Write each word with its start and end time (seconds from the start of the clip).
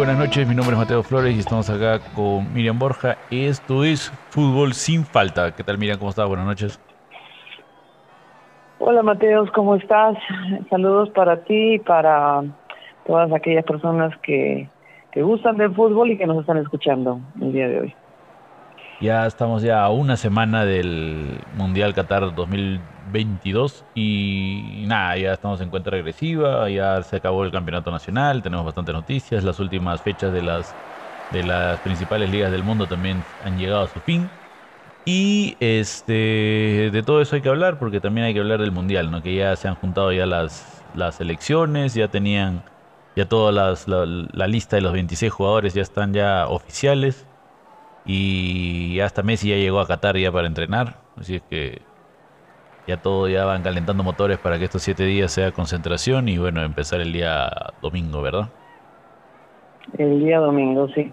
buenas 0.00 0.18
noches, 0.18 0.48
mi 0.48 0.54
nombre 0.54 0.72
es 0.72 0.78
Mateo 0.78 1.02
Flores 1.02 1.36
y 1.36 1.40
estamos 1.40 1.68
acá 1.68 2.00
con 2.14 2.54
Miriam 2.54 2.78
Borja. 2.78 3.18
Esto 3.30 3.84
es 3.84 4.08
Fútbol 4.30 4.72
sin 4.72 5.04
falta. 5.04 5.54
¿Qué 5.54 5.62
tal 5.62 5.76
Miriam? 5.76 5.98
¿Cómo 5.98 6.08
estás? 6.08 6.26
Buenas 6.26 6.46
noches. 6.46 6.80
Hola 8.78 9.02
Mateos, 9.02 9.50
¿cómo 9.50 9.76
estás? 9.76 10.16
Saludos 10.70 11.10
para 11.10 11.44
ti 11.44 11.74
y 11.74 11.78
para 11.80 12.42
todas 13.06 13.30
aquellas 13.30 13.62
personas 13.66 14.16
que, 14.22 14.70
que 15.12 15.22
gustan 15.22 15.58
del 15.58 15.74
fútbol 15.74 16.10
y 16.10 16.16
que 16.16 16.26
nos 16.26 16.40
están 16.40 16.56
escuchando 16.56 17.20
el 17.38 17.52
día 17.52 17.68
de 17.68 17.80
hoy. 17.80 17.94
Ya 19.00 19.26
estamos 19.26 19.62
ya 19.62 19.82
a 19.82 19.88
una 19.88 20.18
semana 20.18 20.66
del 20.66 21.40
Mundial 21.56 21.94
Qatar 21.94 22.34
2022 22.34 23.86
y 23.94 24.84
nada, 24.86 25.16
ya 25.16 25.32
estamos 25.32 25.62
en 25.62 25.70
cuenta 25.70 25.88
regresiva, 25.88 26.68
ya 26.68 27.02
se 27.02 27.16
acabó 27.16 27.44
el 27.44 27.50
campeonato 27.50 27.90
nacional, 27.90 28.42
tenemos 28.42 28.66
bastantes 28.66 28.94
noticias, 28.94 29.42
las 29.42 29.58
últimas 29.58 30.02
fechas 30.02 30.34
de 30.34 30.42
las, 30.42 30.74
de 31.32 31.42
las 31.44 31.80
principales 31.80 32.28
ligas 32.30 32.52
del 32.52 32.62
mundo 32.62 32.86
también 32.86 33.24
han 33.42 33.58
llegado 33.58 33.84
a 33.84 33.88
su 33.88 34.00
fin. 34.00 34.28
Y 35.06 35.56
este 35.60 36.90
de 36.92 37.02
todo 37.02 37.22
eso 37.22 37.36
hay 37.36 37.40
que 37.40 37.48
hablar 37.48 37.78
porque 37.78 38.00
también 38.00 38.26
hay 38.26 38.34
que 38.34 38.40
hablar 38.40 38.60
del 38.60 38.70
mundial, 38.70 39.10
¿no? 39.10 39.22
Que 39.22 39.34
ya 39.34 39.56
se 39.56 39.66
han 39.66 39.76
juntado 39.76 40.12
ya 40.12 40.26
las, 40.26 40.82
las 40.94 41.22
elecciones, 41.22 41.94
ya 41.94 42.08
tenían 42.08 42.62
ya 43.16 43.26
toda 43.26 43.50
la, 43.50 43.74
la, 44.34 44.46
lista 44.46 44.76
de 44.76 44.82
los 44.82 44.92
26 44.92 45.32
jugadores 45.32 45.72
ya 45.72 45.82
están 45.82 46.12
ya 46.12 46.46
oficiales 46.46 47.26
y 48.04 49.00
hasta 49.00 49.22
Messi 49.22 49.50
ya 49.50 49.56
llegó 49.56 49.80
a 49.80 49.86
Qatar 49.86 50.16
ya 50.16 50.32
para 50.32 50.46
entrenar, 50.46 50.96
así 51.16 51.36
es 51.36 51.42
que 51.42 51.82
ya 52.86 52.96
todo 52.96 53.28
ya 53.28 53.44
van 53.44 53.62
calentando 53.62 54.02
motores 54.02 54.38
para 54.38 54.58
que 54.58 54.64
estos 54.64 54.82
siete 54.82 55.04
días 55.04 55.30
sea 55.30 55.52
concentración 55.52 56.28
y 56.28 56.38
bueno 56.38 56.62
empezar 56.62 57.00
el 57.00 57.12
día 57.12 57.50
domingo, 57.82 58.22
¿verdad? 58.22 58.48
El 59.98 60.20
día 60.20 60.38
domingo, 60.38 60.88
sí, 60.88 61.12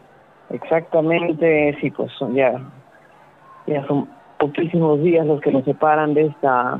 exactamente, 0.49 1.77
sí, 1.81 1.91
pues 1.91 2.11
ya 2.33 2.61
ya 3.67 3.85
son 3.85 4.07
poquísimos 4.39 5.01
días 5.01 5.25
los 5.25 5.41
que 5.41 5.51
nos 5.51 5.65
separan 5.65 6.13
de 6.13 6.27
esta, 6.27 6.79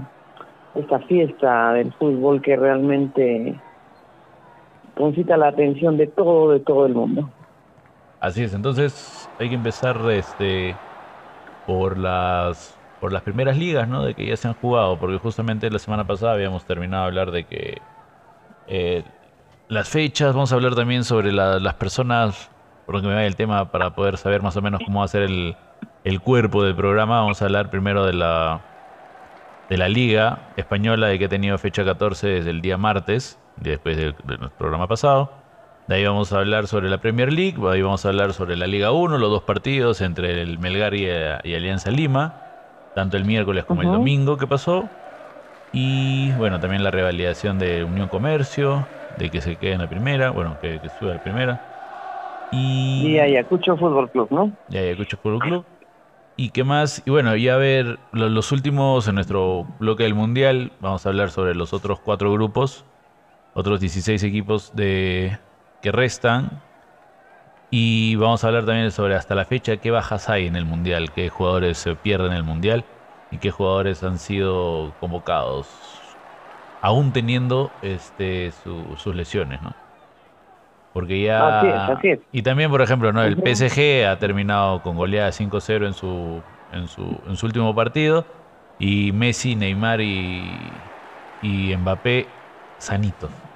esta 0.76 1.00
fiesta 1.00 1.74
del 1.74 1.94
fútbol 1.94 2.42
que 2.42 2.56
realmente 2.56 3.60
concita 4.96 5.38
la 5.38 5.50
atención 5.50 5.98
de 5.98 6.08
todo, 6.08 6.52
de 6.52 6.60
todo 6.62 6.86
el 6.86 6.94
mundo. 6.94 7.30
Así 8.20 8.44
es, 8.44 8.54
entonces 8.54 9.27
hay 9.40 9.50
que 9.50 9.56
empezar 9.56 10.00
este 10.12 10.76
por 11.66 11.98
las 11.98 12.78
por 13.00 13.14
las 13.14 13.22
primeras 13.22 13.58
ligas, 13.58 13.88
¿no? 13.88 14.04
De 14.04 14.16
que 14.16 14.26
ya 14.26 14.36
se 14.36 14.48
han 14.48 14.56
jugado, 14.56 14.98
porque 14.98 15.20
justamente 15.20 15.70
la 15.70 15.80
semana 15.80 16.08
pasada 16.08 16.34
habíamos 16.34 16.66
terminado 16.66 17.04
de 17.04 17.08
hablar 17.08 17.32
de 17.32 17.44
que 17.44 17.82
eh, 18.68 19.04
las 19.68 19.88
fechas, 19.90 20.34
vamos 20.34 20.52
a 20.52 20.56
hablar 20.56 20.74
también 20.74 21.04
sobre 21.04 21.32
la, 21.32 21.60
las 21.60 21.76
personas, 21.76 22.50
por 22.86 22.96
lo 22.96 23.02
que 23.02 23.08
me 23.08 23.14
vaya 23.14 23.28
el 23.28 23.36
tema, 23.36 23.72
para 23.72 23.94
poder 23.94 24.18
saber 24.18 24.42
más 24.42 24.58
o 24.58 24.62
menos 24.62 24.82
cómo 24.84 25.00
va 25.00 25.06
a 25.06 25.10
ser 25.10 25.24
el, 25.24 25.56
el 26.04 26.22
cuerpo 26.22 26.64
del 26.64 26.76
programa. 26.76 27.20
Vamos 27.20 27.42
a 27.42 27.46
hablar 27.46 27.70
primero 27.70 28.06
de 28.06 28.14
la, 28.14 28.62
de 29.70 29.78
la 29.78 29.90
Liga 29.90 30.54
Española, 30.56 31.08
de 31.08 31.20
que 31.20 31.26
ha 31.26 31.30
tenido 31.30 31.58
fecha 31.58 31.86
14 31.86 32.28
desde 32.28 32.50
el 32.50 32.62
día 32.62 32.78
martes, 32.78 33.38
después 33.58 33.96
del, 33.98 34.16
del 34.26 34.50
programa 34.58 34.88
pasado. 34.88 35.32
De 35.88 35.96
ahí 35.96 36.06
vamos 36.06 36.34
a 36.34 36.40
hablar 36.40 36.68
sobre 36.68 36.90
la 36.90 36.98
Premier 36.98 37.32
League, 37.32 37.56
ahí 37.70 37.82
vamos 37.82 38.06
a 38.06 38.10
hablar 38.10 38.34
sobre 38.34 38.58
la 38.58 38.68
Liga 38.68 38.92
1, 38.92 39.18
los 39.18 39.30
dos 39.30 39.44
partidos 39.44 40.02
entre 40.02 40.42
el 40.42 40.60
Melgar 40.60 40.94
y, 40.94 41.06
y 41.06 41.56
Alianza 41.56 41.92
Lima, 41.92 42.42
tanto 42.94 43.16
el 43.16 43.24
miércoles 43.24 43.64
como 43.64 43.80
uh 43.80 43.84
-huh. 43.86 43.88
el 43.88 43.94
domingo 43.94 44.36
que 44.36 44.48
pasó. 44.48 44.90
Y 45.72 46.32
bueno, 46.34 46.60
también 46.60 46.84
la 46.84 46.92
revalidación 46.92 47.58
de 47.58 47.86
Unión 47.86 48.10
Comercio, 48.10 48.86
de 49.18 49.30
que 49.30 49.40
se 49.40 49.56
quede 49.56 49.74
en 49.74 49.82
la 49.82 49.88
primera, 49.88 50.32
bueno, 50.32 50.58
que, 50.60 50.80
que 50.82 50.90
suba 50.90 51.12
a 51.12 51.16
la 51.16 51.24
primera. 51.24 51.62
Y, 52.52 53.08
y 53.08 53.20
Ayacucho 53.20 53.78
Fútbol 53.78 54.10
Club, 54.12 54.28
¿no? 54.30 54.52
Y 54.70 54.78
Ayacucho 54.78 55.16
Fútbol 55.16 55.40
Club. 55.40 55.66
¿Y 56.36 56.50
qué 56.50 56.66
más? 56.66 57.02
Y 57.06 57.12
bueno, 57.12 57.34
ya 57.38 57.56
a 57.56 57.58
ver 57.58 57.98
los, 58.12 58.30
los, 58.30 58.52
últimos 58.52 59.08
en 59.08 59.16
nuestro 59.16 59.66
bloque 59.80 60.04
del 60.04 60.16
Mundial. 60.16 60.74
Vamos 60.82 61.06
a 61.06 61.10
hablar 61.10 61.30
sobre 61.30 61.56
los 61.56 61.74
otros 61.74 62.02
cuatro 62.02 62.32
grupos, 62.34 62.84
otros 63.54 63.80
16 63.80 64.22
equipos 64.24 64.76
de 64.76 65.38
que 65.82 65.92
restan. 65.92 66.64
Y 67.70 68.16
vamos 68.16 68.44
a 68.44 68.48
hablar 68.48 68.66
también 68.66 68.92
sobre 68.92 69.16
hasta 69.16 69.36
la 69.36 69.46
fecha 69.46 69.78
qué 69.78 69.92
bajas 69.92 70.30
hay 70.30 70.48
en 70.48 70.56
el 70.56 70.66
Mundial, 70.66 71.12
qué 71.12 71.30
jugadores 71.30 71.78
se 71.78 71.96
pierden 71.96 72.32
en 72.32 72.38
el 72.38 72.44
Mundial 72.44 72.86
y 73.32 73.40
qué 73.40 73.52
jugadores 73.52 74.04
han 74.04 74.20
sido 74.20 74.94
convocados, 75.00 75.68
aún 76.82 77.12
teniendo 77.12 77.72
este, 77.82 78.52
su, 78.52 78.96
sus 78.98 79.16
lesiones, 79.16 79.62
¿no? 79.62 79.76
Porque 80.94 81.22
ya... 81.22 81.60
Así 81.60 81.68
es, 81.68 81.76
así 81.76 82.08
es. 82.10 82.20
Y 82.32 82.42
también, 82.42 82.72
por 82.72 82.82
ejemplo, 82.82 83.12
¿no? 83.14 83.24
el 83.24 83.38
PSG 83.38 84.08
ha 84.08 84.18
terminado 84.18 84.82
con 84.82 84.96
goleada 84.96 85.32
5-0 85.32 85.86
en 85.86 85.94
su, 85.94 86.42
en, 86.72 86.88
su, 86.88 87.22
en 87.28 87.36
su 87.36 87.46
último 87.46 87.76
partido. 87.76 88.26
Y 88.80 89.12
Messi, 89.12 89.56
Neymar 89.56 90.02
y, 90.02 90.82
y 91.42 91.76
Mbappé 91.76 92.28
sanitos. 92.78 93.47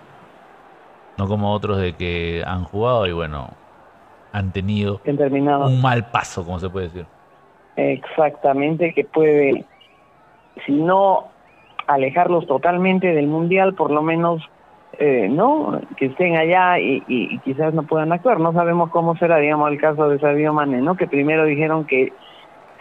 No 1.22 1.28
como 1.28 1.54
otros 1.54 1.78
de 1.78 1.94
que 1.94 2.42
han 2.48 2.64
jugado 2.64 3.06
y 3.06 3.12
bueno, 3.12 3.52
han 4.32 4.52
tenido 4.52 5.02
han 5.08 5.18
terminado. 5.18 5.68
un 5.68 5.80
mal 5.80 6.10
paso, 6.10 6.44
como 6.44 6.58
se 6.58 6.68
puede 6.68 6.88
decir. 6.88 7.06
Exactamente, 7.76 8.92
que 8.96 9.04
puede, 9.04 9.64
si 10.66 10.72
no 10.72 11.26
alejarlos 11.86 12.48
totalmente 12.48 13.14
del 13.14 13.28
Mundial, 13.28 13.76
por 13.76 13.92
lo 13.92 14.02
menos 14.02 14.42
eh, 14.94 15.28
no 15.30 15.80
que 15.96 16.08
estén 16.08 16.38
allá 16.38 16.80
y, 16.80 17.04
y, 17.08 17.36
y, 17.36 17.38
quizás 17.42 17.72
no 17.76 17.84
puedan 17.84 18.12
actuar. 18.12 18.40
No 18.40 18.52
sabemos 18.54 18.90
cómo 18.90 19.16
será, 19.18 19.38
digamos, 19.38 19.70
el 19.70 19.80
caso 19.80 20.10
de 20.10 20.18
Sadio 20.18 20.54
Mane, 20.54 20.82
¿no? 20.82 20.98
Que 20.98 21.06
primero 21.06 21.46
dijeron 21.46 21.86
que 21.86 22.14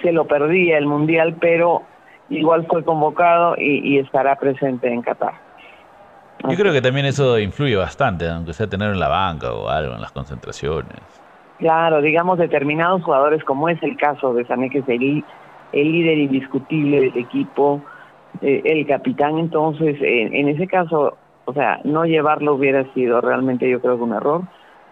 se 0.01 0.13
lo 0.13 0.27
perdía 0.27 0.79
el 0.79 0.87
mundial, 0.87 1.37
pero 1.39 1.83
igual 2.31 2.67
fue 2.69 2.85
convocado 2.85 3.55
y, 3.59 3.87
y 3.87 3.99
estará 3.99 4.37
presente 4.37 4.91
en 4.91 5.03
Qatar. 5.03 5.50
Yo 6.49 6.57
creo 6.57 6.73
que 6.73 6.81
también 6.81 7.07
eso 7.07 7.39
influye 7.39 7.77
bastante, 7.77 8.29
aunque 8.29 8.53
sea 8.53 8.69
tener 8.69 8.91
en 8.91 9.01
la 9.01 9.09
banca 9.09 9.53
o 9.53 9.69
algo 9.69 9.95
en 9.95 10.01
las 10.01 10.13
concentraciones. 10.13 11.01
Claro, 11.59 12.01
digamos 12.01 12.39
determinados 12.39 13.03
jugadores, 13.03 13.45
como 13.45 13.69
es 13.69 13.83
el 13.83 13.97
caso 13.97 14.33
de 14.33 14.47
Sané, 14.47 14.71
que 14.71 14.79
es 14.79 14.89
el, 14.89 15.27
el 15.73 15.93
líder 15.93 16.19
indiscutible 16.19 17.01
del 17.01 17.19
equipo, 17.19 17.85
eh, 18.41 18.63
el 18.65 18.87
capitán, 18.87 19.39
entonces 19.39 19.97
en, 20.01 20.35
en 20.35 20.49
ese 20.49 20.67
caso 20.67 21.19
o 21.51 21.53
sea, 21.53 21.81
no 21.85 22.05
llevarlo 22.05 22.55
hubiera 22.55 22.85
sido 22.93 23.21
realmente 23.21 23.69
yo 23.69 23.81
creo 23.81 23.97
que 23.97 24.05
un 24.05 24.15
error. 24.15 24.43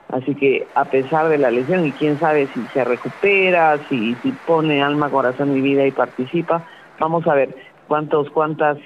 Así 0.09 0.35
que 0.35 0.71
a 0.75 0.87
pesar 0.87 1.29
de 1.29 1.39
la 1.39 1.51
lesión, 1.51 1.87
y 1.87 1.95
quién 1.95 2.19
sabe 2.19 2.49
si 2.53 2.67
se 2.69 2.83
recupera, 2.83 3.79
si, 3.89 4.17
si 4.17 4.33
pone 4.33 4.83
alma, 4.83 5.11
corazón 5.11 5.57
y 5.57 5.61
vida 5.61 5.87
y 5.87 5.93
participa, 5.93 6.65
vamos 6.99 7.27
a 7.27 7.35
ver 7.35 7.55
cuántos 7.89 8.31
cuántas 8.31 8.79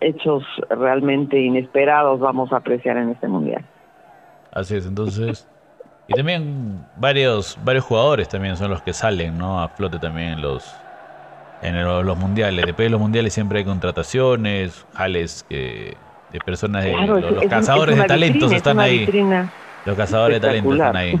hechos 0.00 0.42
realmente 0.68 1.40
inesperados 1.40 2.20
vamos 2.20 2.52
a 2.52 2.56
apreciar 2.56 2.96
en 2.98 3.10
este 3.10 3.28
mundial. 3.28 3.64
Así 4.52 4.76
es, 4.76 4.86
entonces 4.86 5.48
y 6.08 6.14
también 6.14 6.84
varios 6.96 7.56
varios 7.64 7.84
jugadores 7.84 8.28
también 8.28 8.56
son 8.56 8.70
los 8.70 8.82
que 8.82 8.92
salen, 8.92 9.38
¿no? 9.38 9.62
A 9.62 9.68
flote 9.68 9.98
también 9.98 10.30
en 10.30 10.42
los 10.42 10.74
en 11.62 11.82
los 11.82 12.18
mundiales. 12.18 12.66
Después 12.66 12.86
de 12.86 12.90
los 12.90 13.00
mundiales 13.00 13.32
siempre 13.32 13.60
hay 13.60 13.64
contrataciones, 13.64 14.84
jales 14.94 15.44
que 15.48 15.96
de 16.32 16.38
personas 16.40 16.84
de 16.84 16.92
claro, 16.92 17.20
los, 17.20 17.32
los 17.32 17.42
es, 17.44 17.48
cazadores 17.48 17.94
es 17.94 18.02
de 18.02 18.08
talentos 18.08 18.50
vitrina, 18.50 18.56
están 18.56 18.80
ahí. 18.80 19.06
Los 19.84 19.96
cazadores 19.96 20.40
de 20.40 20.46
talentos 20.46 20.72
están 20.72 20.96
ahí. 20.96 21.20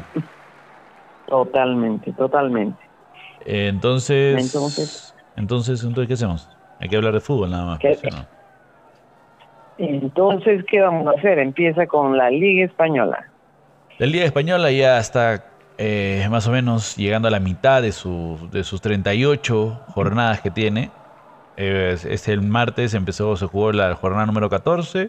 Totalmente, 1.26 2.12
totalmente. 2.12 2.82
Eh, 3.46 3.68
entonces, 3.68 4.54
entonces, 4.54 5.14
entonces, 5.36 5.82
entonces, 5.82 6.08
¿qué 6.08 6.14
hacemos? 6.14 6.48
Hay 6.82 6.88
que 6.88 6.96
hablar 6.96 7.14
de 7.14 7.20
fútbol 7.20 7.48
nada 7.48 7.64
más. 7.64 7.78
¿qué, 7.78 7.96
pues, 8.02 8.12
¿no? 8.12 8.26
Entonces, 9.78 10.64
¿qué 10.68 10.80
vamos 10.80 11.06
a 11.06 11.16
hacer? 11.16 11.38
Empieza 11.38 11.86
con 11.86 12.18
la 12.18 12.28
Liga 12.28 12.64
Española. 12.64 13.30
La 13.98 14.06
Liga 14.06 14.24
Española 14.24 14.68
ya 14.72 14.98
está 14.98 15.44
eh, 15.78 16.26
más 16.28 16.48
o 16.48 16.50
menos 16.50 16.96
llegando 16.96 17.28
a 17.28 17.30
la 17.30 17.38
mitad 17.38 17.82
de, 17.82 17.92
su, 17.92 18.48
de 18.50 18.64
sus 18.64 18.80
38 18.80 19.80
jornadas 19.94 20.40
que 20.40 20.50
tiene. 20.50 20.90
Eh, 21.56 21.96
este 22.08 22.32
el 22.32 22.42
martes 22.42 22.94
empezó, 22.94 23.36
se 23.36 23.46
jugó 23.46 23.70
la 23.70 23.94
jornada 23.94 24.26
número 24.26 24.50
14, 24.50 25.08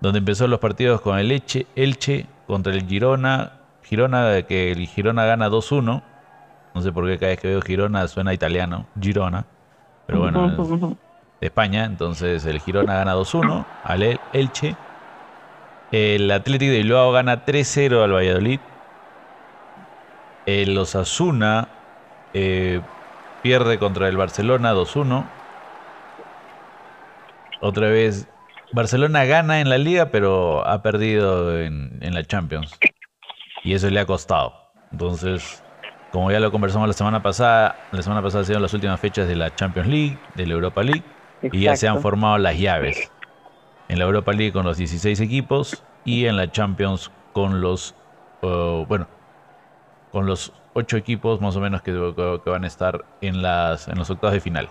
donde 0.00 0.20
empezó 0.20 0.46
los 0.46 0.58
partidos 0.58 1.02
con 1.02 1.18
el 1.18 1.30
Elche, 1.30 1.66
Elche 1.76 2.24
contra 2.46 2.72
el 2.72 2.86
Girona. 2.86 3.60
Girona, 3.82 4.40
que 4.48 4.72
el 4.72 4.86
Girona 4.86 5.26
gana 5.26 5.50
2-1. 5.50 6.02
No 6.74 6.80
sé 6.80 6.92
por 6.92 7.06
qué 7.06 7.18
cada 7.18 7.32
vez 7.32 7.40
que 7.40 7.48
veo 7.48 7.60
Girona 7.60 8.08
suena 8.08 8.32
italiano, 8.32 8.86
Girona. 8.98 9.44
Pero 10.06 10.20
bueno, 10.20 10.40
de 11.40 11.46
España. 11.46 11.84
Entonces 11.84 12.44
el 12.46 12.60
Girona 12.60 12.94
gana 12.94 13.12
2-1 13.12 13.66
al 13.82 14.02
El- 14.02 14.20
Elche. 14.32 14.76
El 15.90 16.30
Atlético 16.30 16.72
de 16.72 16.78
Bilbao 16.78 17.12
gana 17.12 17.44
3-0 17.44 18.02
al 18.02 18.12
Valladolid. 18.12 18.60
El 20.46 20.76
Osasuna 20.76 21.68
eh, 22.32 22.82
pierde 23.42 23.78
contra 23.78 24.08
el 24.08 24.16
Barcelona 24.16 24.72
2-1. 24.72 25.30
Otra 27.60 27.88
vez, 27.88 28.28
Barcelona 28.72 29.24
gana 29.24 29.60
en 29.60 29.68
la 29.70 29.78
liga, 29.78 30.10
pero 30.10 30.66
ha 30.66 30.82
perdido 30.82 31.58
en, 31.60 31.98
en 32.02 32.14
la 32.14 32.24
Champions. 32.24 32.78
y 33.64 33.74
eso 33.74 33.90
le 33.90 34.00
ha 34.00 34.06
costado. 34.06 34.54
Entonces, 34.92 35.63
como 36.14 36.30
ya 36.30 36.38
lo 36.38 36.52
conversamos 36.52 36.86
la 36.86 36.94
semana 36.94 37.20
pasada, 37.24 37.74
la 37.90 38.00
semana 38.00 38.22
pasada 38.22 38.42
han 38.42 38.46
sido 38.46 38.60
las 38.60 38.72
últimas 38.72 39.00
fechas 39.00 39.26
de 39.26 39.34
la 39.34 39.52
Champions 39.52 39.88
League, 39.88 40.16
de 40.36 40.46
la 40.46 40.54
Europa 40.54 40.84
League, 40.84 41.02
y 41.42 41.62
ya 41.62 41.74
se 41.74 41.88
han 41.88 42.00
formado 42.00 42.38
las 42.38 42.56
llaves. 42.56 43.10
En 43.88 43.98
la 43.98 44.04
Europa 44.04 44.32
League 44.32 44.52
con 44.52 44.64
los 44.64 44.76
16 44.76 45.18
equipos 45.18 45.82
y 46.04 46.26
en 46.26 46.36
la 46.36 46.52
Champions 46.52 47.10
con 47.32 47.60
los, 47.60 47.96
uh, 48.42 48.86
bueno, 48.86 49.08
con 50.12 50.26
los 50.26 50.52
8 50.74 50.98
equipos 50.98 51.40
más 51.40 51.56
o 51.56 51.60
menos 51.60 51.82
que, 51.82 51.90
que, 51.92 52.48
van 52.48 52.62
a 52.62 52.68
estar 52.68 53.04
en, 53.20 53.42
las, 53.42 53.88
en 53.88 53.98
los 53.98 54.08
octavos 54.08 54.34
de 54.34 54.40
final. 54.40 54.68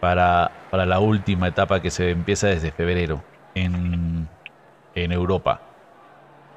Para, 0.00 0.52
para 0.70 0.86
la 0.86 1.00
última 1.00 1.48
etapa 1.48 1.82
que 1.82 1.90
se 1.90 2.12
empieza 2.12 2.46
desde 2.46 2.70
febrero 2.70 3.22
en, 3.54 4.26
en 4.94 5.12
Europa. 5.12 5.60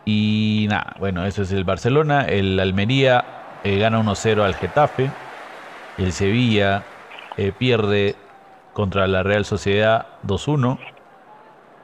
Y 0.06 0.68
nada, 0.70 0.96
bueno, 1.00 1.26
eso 1.26 1.42
es 1.42 1.52
el 1.52 1.66
Barcelona. 1.66 2.24
El 2.24 2.58
Almería 2.58 3.41
eh, 3.64 3.78
gana 3.78 4.00
1-0 4.00 4.42
al 4.42 4.56
Getafe. 4.56 5.10
El 5.98 6.12
Sevilla 6.12 6.84
eh, 7.38 7.52
pierde 7.58 8.16
contra 8.74 9.08
la 9.08 9.24
Real 9.24 9.46
Sociedad 9.46 10.08
2-1. 10.26 10.80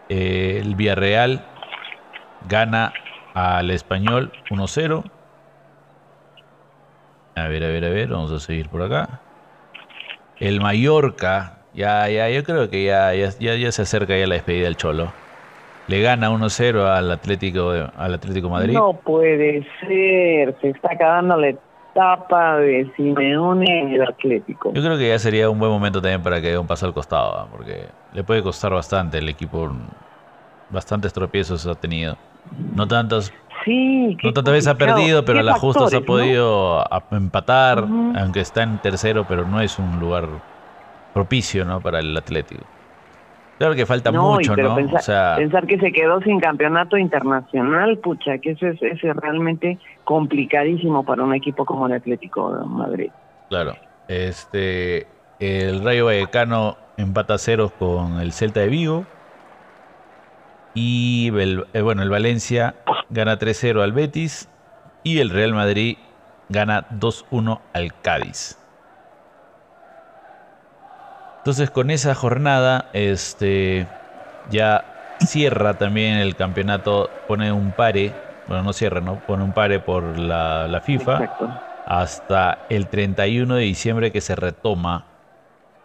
Eh, 0.09 0.59
el 0.61 0.75
Villarreal 0.75 1.43
gana 2.47 2.93
al 3.33 3.69
Español 3.71 4.31
1-0. 4.49 5.03
A 7.35 7.47
ver, 7.47 7.63
a 7.63 7.67
ver, 7.67 7.85
a 7.85 7.89
ver, 7.89 8.09
vamos 8.09 8.31
a 8.31 8.39
seguir 8.39 8.69
por 8.69 8.81
acá. 8.81 9.21
El 10.39 10.59
Mallorca, 10.61 11.59
ya, 11.73 12.09
ya, 12.09 12.29
yo 12.29 12.43
creo 12.43 12.69
que 12.69 12.83
ya, 12.85 13.13
ya, 13.13 13.29
ya 13.37 13.71
se 13.71 13.81
acerca 13.83 14.17
ya 14.17 14.25
la 14.25 14.35
despedida 14.35 14.65
del 14.65 14.77
Cholo 14.77 15.11
le 15.87 16.01
gana 16.01 16.29
1-0 16.29 16.85
al 16.85 17.11
Atlético 17.11 17.71
al 17.71 18.13
Atlético 18.13 18.49
Madrid. 18.49 18.73
No 18.73 18.93
puede 18.93 19.65
ser, 19.79 20.55
se 20.61 20.69
está 20.69 20.93
acabando 20.93 21.37
la 21.37 21.47
etapa 21.97 22.57
de 22.57 22.91
Simeone 22.95 23.81
en 23.81 23.93
el 23.93 24.03
Atlético. 24.03 24.71
Yo 24.73 24.83
creo 24.83 24.97
que 24.97 25.09
ya 25.09 25.17
sería 25.17 25.49
un 25.49 25.57
buen 25.57 25.71
momento 25.71 25.99
también 25.99 26.21
para 26.21 26.39
que 26.39 26.51
dé 26.51 26.57
un 26.57 26.67
paso 26.67 26.85
al 26.85 26.93
costado, 26.93 27.39
¿ah? 27.39 27.47
porque 27.51 27.87
le 28.13 28.23
puede 28.23 28.43
costar 28.43 28.71
bastante 28.71 29.17
el 29.17 29.27
equipo, 29.27 29.71
bastantes 30.69 31.11
tropiezos 31.11 31.65
ha 31.65 31.75
tenido. 31.75 32.15
No 32.75 32.87
tantos 32.87 33.33
Sí, 33.65 34.15
no 34.23 34.31
tantas 34.31 34.53
veces 34.53 34.67
ha 34.67 34.75
perdido, 34.75 35.25
pero 35.25 35.39
a 35.39 35.43
la 35.43 35.55
justa 35.55 35.87
se 35.87 35.97
ha 35.97 36.01
podido 36.01 36.85
empatar, 37.11 37.79
aunque 38.15 38.39
está 38.39 38.63
en 38.63 38.77
tercero, 38.77 39.25
pero 39.27 39.45
no 39.45 39.59
es 39.59 39.77
un 39.77 39.99
lugar 39.99 40.25
propicio 41.13 41.65
¿no? 41.65 41.81
para 41.81 41.99
el 41.99 42.15
Atlético. 42.15 42.63
Claro 43.57 43.75
que 43.75 43.85
falta 43.85 44.11
mucho, 44.11 44.55
¿no? 44.55 44.75
Pensar, 44.75 45.37
pensar 45.37 45.65
que 45.65 45.79
se 45.79 45.91
quedó 45.91 46.21
sin 46.21 46.39
campeonato 46.39 46.95
internacional, 46.97 47.97
pucha, 47.97 48.37
que 48.37 48.51
eso 48.51 48.67
es, 48.67 48.81
es, 48.81 49.01
realmente 49.01 49.79
complicadísimo 50.07 51.03
para 51.03 51.21
un 51.21 51.35
equipo 51.35 51.65
como 51.65 51.85
el 51.85 51.91
Atlético 51.91 52.49
Madrid. 52.65 53.11
Claro. 53.49 53.75
Este, 54.07 55.05
el 55.37 55.83
Rayo 55.83 56.05
Vallecano 56.05 56.77
empata 56.95 57.37
ceros 57.37 57.73
con 57.73 58.21
el 58.21 58.31
Celta 58.31 58.61
de 58.61 58.67
Vigo. 58.69 59.05
Y 60.73 61.29
eh, 61.73 61.81
bueno, 61.81 62.03
el 62.03 62.09
Valencia 62.09 62.75
gana 63.09 63.37
3-0 63.37 63.83
al 63.83 63.91
Betis. 63.91 64.47
Y 65.03 65.19
el 65.19 65.29
Real 65.29 65.53
Madrid 65.53 65.97
gana 66.47 66.87
2-1 66.89 67.59
al 67.73 67.93
Cádiz. 68.01 68.57
Entonces 71.39 71.69
con 71.69 71.91
esa 71.91 72.15
jornada, 72.15 72.89
este, 72.93 73.87
ya 74.51 75.17
cierra 75.19 75.73
también 75.73 76.15
el 76.15 76.37
campeonato, 76.37 77.09
pone 77.27 77.51
un 77.51 77.73
pare, 77.73 78.13
bueno 78.47 78.63
no 78.63 78.73
cierra, 78.73 79.01
¿no? 79.01 79.19
Pone 79.19 79.43
un 79.43 79.53
pare 79.53 79.79
por 79.79 80.17
la, 80.17 80.81
FIFA 80.83 81.37
hasta 81.85 82.65
el 82.69 82.87
31 82.87 83.55
de 83.55 83.61
diciembre 83.61 84.11
que 84.11 84.21
se 84.21 84.35
retoma 84.35 85.05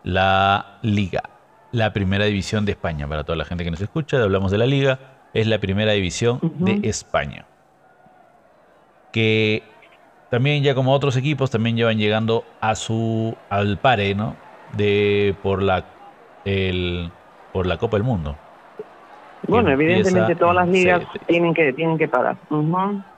la 0.05 0.79
liga, 0.83 1.23
la 1.71 1.93
primera 1.93 2.25
división 2.25 2.65
de 2.65 2.73
España. 2.73 3.07
Para 3.07 3.25
toda 3.25 3.37
la 3.37 3.45
gente 3.45 3.65
que 3.65 3.71
nos 3.71 3.81
escucha, 3.81 4.23
hablamos 4.23 4.51
de 4.51 4.59
la 4.59 4.67
liga, 4.67 4.99
es 5.35 5.47
la 5.47 5.59
primera 5.59 5.93
división 5.93 6.41
de 6.43 6.81
España. 6.89 7.47
Que 9.13 9.63
también 10.31 10.63
ya 10.63 10.75
como 10.75 10.93
otros 10.93 11.17
equipos 11.17 11.51
también 11.51 11.77
llevan 11.77 11.99
llegando 11.99 12.45
a 12.61 12.75
su 12.75 13.37
al 13.51 13.79
pare, 13.79 14.15
¿no? 14.15 14.37
de 14.77 15.35
por 15.43 15.63
la 15.63 15.85
el 16.45 17.11
por 17.53 17.67
la 17.67 17.79
Copa 17.79 17.97
del 17.97 18.05
Mundo. 18.05 18.37
Bueno, 19.49 19.71
evidentemente 19.71 20.35
todas 20.37 20.55
las 20.55 20.69
ligas 20.69 21.03
tienen 21.27 21.55
que 21.55 21.73
tienen 21.73 21.99
que 21.99 22.09
parar. 22.09 22.37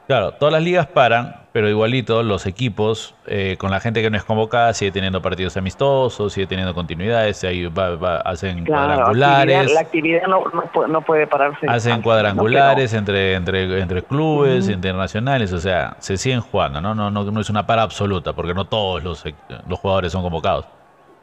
Claro, 0.06 0.32
todas 0.32 0.53
las 0.53 0.62
ligas 0.62 0.87
paran, 0.87 1.37
pero 1.53 1.67
igualito 1.69 2.23
los 2.23 2.44
equipos, 2.44 3.15
eh, 3.26 3.56
con 3.59 3.71
la 3.71 3.81
gente 3.81 4.03
que 4.03 4.11
no 4.11 4.19
es 4.19 4.25
convocada, 4.25 4.75
sigue 4.75 4.91
teniendo 4.91 5.23
partidos 5.23 5.56
amistosos, 5.56 6.35
sigue 6.35 6.47
teniendo 6.47 6.75
continuidades, 6.75 7.43
ahí 7.44 7.65
va, 7.67 8.17
hacen 8.19 8.67
cuadrangulares. 8.67 9.73
la 9.73 9.81
actividad 9.81 10.26
no, 10.26 10.44
no, 10.88 11.00
puede 11.00 11.26
pararse. 11.26 11.67
Hacen 11.67 12.03
cuadrangulares 12.03 12.93
entre, 12.93 13.35
entre, 13.35 13.81
entre 13.81 14.03
clubes 14.03 14.69
internacionales, 14.69 15.55
o 15.55 15.59
sea, 15.59 15.97
se 16.00 16.19
siguen 16.19 16.41
jugando, 16.43 16.82
¿no? 16.82 16.94
No, 16.94 17.11
no, 17.11 17.25
no 17.25 17.41
es 17.41 17.49
una 17.49 17.67
para 17.67 17.81
absoluta, 17.81 18.35
porque 18.35 18.53
no 18.53 18.67
todos 18.67 19.03
los, 19.03 19.25
los 19.67 19.79
jugadores 19.79 20.12
son 20.12 20.23
convocados. 20.23 20.67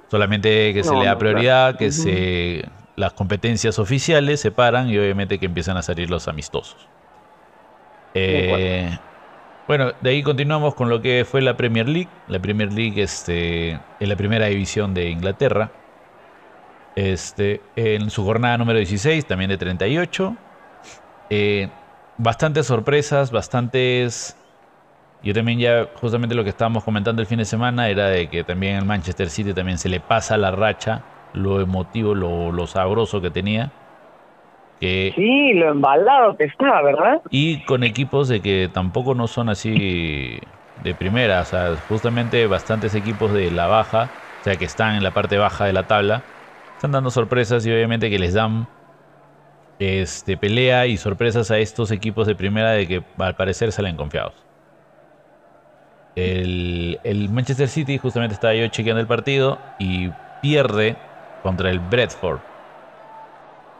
Solamente 0.07 0.73
que 0.73 0.83
se 0.83 0.93
le 0.95 1.05
da 1.05 1.17
prioridad, 1.17 1.77
que 1.77 1.91
se 1.91 2.65
las 2.95 3.13
competencias 3.13 3.79
oficiales 3.79 4.39
se 4.39 4.51
paran 4.51 4.89
y 4.89 4.97
obviamente 4.97 5.39
que 5.39 5.45
empiezan 5.45 5.77
a 5.77 5.81
salir 5.81 6.09
los 6.09 6.27
amistosos. 6.27 6.87
Eh, 8.13 8.97
bueno, 9.67 9.93
de 10.01 10.09
ahí 10.09 10.23
continuamos 10.23 10.75
con 10.75 10.89
lo 10.89 11.01
que 11.01 11.25
fue 11.25 11.41
la 11.41 11.55
Premier 11.55 11.87
League. 11.87 12.09
La 12.27 12.39
Premier 12.39 12.71
League 12.71 13.01
este, 13.01 13.71
en 13.71 14.09
la 14.09 14.15
primera 14.15 14.47
división 14.47 14.93
de 14.93 15.09
Inglaterra. 15.09 15.71
Este, 16.95 17.61
en 17.75 18.09
su 18.09 18.25
jornada 18.25 18.57
número 18.57 18.77
16, 18.77 19.25
también 19.25 19.49
de 19.49 19.57
38. 19.57 20.35
Eh, 21.29 21.69
bastantes 22.17 22.67
sorpresas, 22.67 23.31
bastantes 23.31 24.35
yo 25.23 25.33
también 25.33 25.59
ya, 25.59 25.87
justamente 25.95 26.33
lo 26.33 26.43
que 26.43 26.49
estábamos 26.49 26.83
comentando 26.83 27.21
el 27.21 27.27
fin 27.27 27.37
de 27.37 27.45
semana 27.45 27.89
era 27.89 28.07
de 28.07 28.27
que 28.27 28.43
también 28.43 28.77
el 28.77 28.85
Manchester 28.85 29.29
City 29.29 29.53
también 29.53 29.77
se 29.77 29.87
le 29.87 29.99
pasa 29.99 30.35
la 30.35 30.49
racha, 30.49 31.03
lo 31.33 31.61
emotivo, 31.61 32.15
lo, 32.15 32.51
lo 32.51 32.67
sabroso 32.67 33.21
que 33.21 33.31
tenía. 33.31 33.71
Que, 34.79 35.13
sí, 35.15 35.53
lo 35.53 35.69
embalado 35.69 36.35
que 36.37 36.45
estaba, 36.45 36.81
¿verdad? 36.81 37.21
Y 37.29 37.63
con 37.65 37.83
equipos 37.83 38.27
de 38.27 38.41
que 38.41 38.69
tampoco 38.73 39.13
no 39.13 39.27
son 39.27 39.49
así 39.49 40.39
de 40.75 40.95
primera, 40.95 41.41
o 41.41 41.45
sea, 41.45 41.75
justamente 41.77 42.47
bastantes 42.47 42.95
equipos 42.95 43.31
de 43.33 43.51
la 43.51 43.67
baja, 43.67 44.11
o 44.39 44.43
sea, 44.43 44.57
que 44.57 44.65
están 44.65 44.95
en 44.95 45.03
la 45.03 45.11
parte 45.11 45.37
baja 45.37 45.65
de 45.65 45.73
la 45.73 45.85
tabla, 45.85 46.23
están 46.75 46.91
dando 46.91 47.11
sorpresas 47.11 47.65
y 47.65 47.71
obviamente 47.71 48.09
que 48.09 48.17
les 48.17 48.33
dan 48.33 48.67
este, 49.77 50.37
pelea 50.37 50.87
y 50.87 50.97
sorpresas 50.97 51.51
a 51.51 51.59
estos 51.59 51.91
equipos 51.91 52.27
de 52.27 52.35
primera 52.35 52.71
de 52.71 52.87
que 52.87 53.03
al 53.17 53.35
parecer 53.35 53.71
salen 53.71 53.97
confiados. 53.97 54.33
El, 56.15 57.29
Manchester 57.31 57.67
City, 57.67 57.97
justamente 57.97 58.33
estaba 58.33 58.53
yo 58.53 58.67
chequeando 58.67 58.99
el 58.99 59.07
partido 59.07 59.59
y 59.79 60.09
pierde 60.41 60.97
contra 61.43 61.69
el 61.69 61.79
Bradford. 61.79 62.39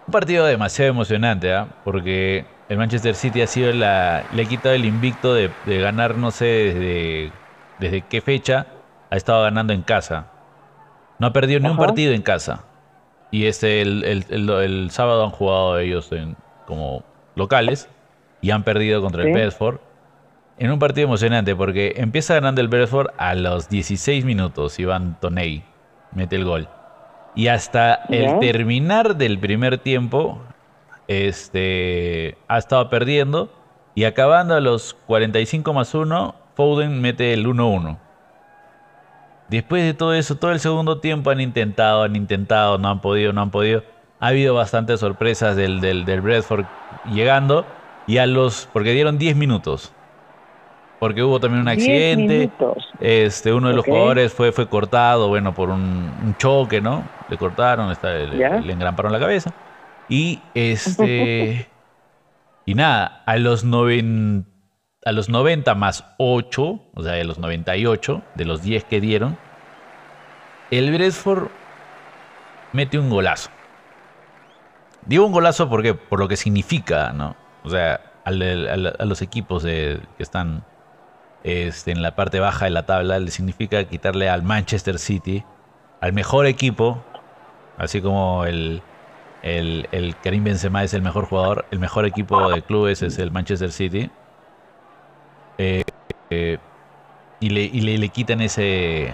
Un 0.08 0.12
partido 0.12 0.46
demasiado 0.46 0.92
emocionante, 0.92 1.54
¿ah? 1.54 1.68
porque 1.84 2.46
el 2.70 2.78
Manchester 2.78 3.16
City 3.16 3.42
ha 3.42 3.48
sido 3.48 3.72
la. 3.74 4.24
le 4.34 4.44
ha 4.44 4.46
quitado 4.46 4.76
el 4.76 4.86
invicto 4.86 5.34
de, 5.34 5.52
ganar, 5.66 6.18
no 6.18 6.32
sé 6.32 6.46
desde, 6.46 7.32
desde 7.80 8.02
qué 8.02 8.22
fecha, 8.22 8.68
ha 9.10 9.16
estado 9.16 9.44
ganando 9.44 9.74
en 9.74 9.82
casa. 9.82 10.28
No 11.20 11.28
ha 11.28 11.34
perdido 11.34 11.60
ni 11.60 11.70
un 11.70 11.78
partido 11.78 12.14
en 12.14 12.22
casa. 12.22 12.64
Y 13.30 13.46
este, 13.46 13.82
el, 13.82 14.26
el, 14.30 14.92
sábado 14.92 15.24
han 15.24 15.30
jugado 15.30 15.80
ellos 15.80 16.12
en, 16.12 16.36
como 16.66 17.04
locales 17.36 17.88
y 18.42 18.52
han 18.52 18.64
perdido 18.64 19.02
contra 19.02 19.24
el 19.24 19.34
Bedford 19.34 19.80
en 20.62 20.72
un 20.72 20.78
partido 20.78 21.08
emocionante 21.08 21.56
porque 21.56 21.94
empieza 21.98 22.36
ganando 22.36 22.62
el 22.62 22.68
Bedford 22.68 23.08
a 23.18 23.34
los 23.34 23.68
16 23.68 24.26
minutos. 24.26 24.78
Iván 24.78 25.18
Toney 25.20 25.64
mete 26.14 26.36
el 26.36 26.46
gol. 26.46 26.68
Y 27.36 27.48
hasta 27.48 27.96
el 28.10 28.40
terminar 28.40 29.16
del 29.16 29.40
primer 29.40 29.78
tiempo, 29.78 30.42
este, 31.08 32.38
ha 32.48 32.58
estado 32.58 32.90
perdiendo. 32.90 33.52
Y 33.96 34.06
acabando 34.06 34.56
a 34.56 34.60
los 34.60 34.94
45 35.08 35.74
más 35.74 35.94
1, 35.94 36.36
Foden 36.56 37.02
mete 37.02 37.34
el 37.34 37.46
1-1. 37.46 37.98
Después 39.50 39.84
de 39.84 39.94
todo 39.94 40.14
eso, 40.14 40.36
todo 40.36 40.52
el 40.52 40.60
segundo 40.60 41.00
tiempo 41.00 41.30
han 41.30 41.42
intentado, 41.42 42.04
han 42.04 42.16
intentado, 42.16 42.78
no 42.78 42.90
han 42.90 43.02
podido, 43.02 43.34
no 43.34 43.42
han 43.42 43.52
podido. 43.52 43.84
Ha 44.20 44.28
habido 44.28 44.56
bastantes 44.56 45.00
sorpresas 45.00 45.56
del, 45.56 45.82
del, 45.82 46.06
del 46.06 46.22
Bradford 46.22 46.66
llegando. 47.12 47.66
Y 48.08 48.18
a 48.18 48.26
los. 48.26 48.68
porque 48.72 48.92
dieron 48.92 49.18
10 49.18 49.36
minutos 49.36 49.94
porque 51.02 51.24
hubo 51.24 51.40
también 51.40 51.64
un 51.64 51.68
accidente. 51.68 52.52
Este, 53.00 53.52
uno 53.52 53.70
de 53.70 53.74
los 53.74 53.84
jugadores 53.84 54.32
fue, 54.32 54.52
fue 54.52 54.70
cortado, 54.70 55.30
bueno, 55.30 55.52
por 55.52 55.72
un, 55.72 56.36
choque, 56.38 56.80
¿no? 56.80 57.04
Le 57.28 57.40
cortaron, 57.40 57.90
está, 57.90 58.14
le, 58.14 58.62
le, 58.62 58.72
engramparon 58.72 59.12
la 59.12 59.20
cabeza. 59.20 59.52
Y 60.08 60.40
este. 60.54 61.68
y 62.68 62.76
nada, 62.76 63.24
a 63.26 63.38
los 63.38 63.64
90. 63.64 64.48
a 65.04 65.12
los 65.12 65.28
90 65.28 65.74
más 65.74 66.06
8, 66.20 66.82
o 66.94 67.02
sea, 67.02 67.14
de 67.14 67.24
los 67.24 67.40
98, 67.40 68.22
de 68.36 68.46
los 68.46 68.62
10 68.62 68.84
que 68.84 69.02
dieron, 69.02 69.40
el 70.70 70.92
Brentford 70.94 71.48
mete 72.74 73.00
un 73.00 73.10
golazo. 73.10 73.50
Digo 75.08 75.26
un 75.26 75.32
golazo 75.32 75.68
porque 75.68 75.96
por 75.96 76.20
lo 76.20 76.28
que 76.28 76.38
significa, 76.38 77.12
¿no? 77.12 77.36
O 77.64 77.72
sea, 77.72 78.02
a 78.24 78.32
los 78.32 79.24
equipos 79.24 79.64
que 79.64 80.00
están 80.20 80.64
este, 81.44 81.92
en 81.92 82.02
la 82.02 82.16
parte 82.16 82.40
baja 82.40 82.66
de 82.66 82.72
la 82.72 82.86
tabla, 82.86 83.20
le 83.20 83.32
significa 83.32 83.84
quitarle 83.86 84.30
al 84.30 84.44
Manchester 84.44 85.00
City, 85.00 85.44
al 86.00 86.14
mejor 86.14 86.46
equipo, 86.46 87.04
así 87.78 88.02
como 88.02 88.46
el, 88.46 88.82
el, 89.42 89.88
el 89.92 90.16
Karim 90.18 90.44
Benzema 90.44 90.84
es 90.84 90.94
el 90.94 91.02
mejor 91.02 91.26
jugador, 91.26 91.66
el 91.72 91.80
mejor 91.80 92.06
equipo 92.06 92.52
de 92.52 92.62
clubes 92.62 93.02
es 93.02 93.18
el 93.20 93.32
Manchester 93.32 93.72
City. 93.72 94.10
Eh, 95.58 95.84
eh, 96.30 96.58
y, 97.40 97.50
le, 97.50 97.62
y 97.62 97.82
le, 97.82 97.98
le, 97.98 98.10
quitan 98.10 98.42
ese 98.42 99.14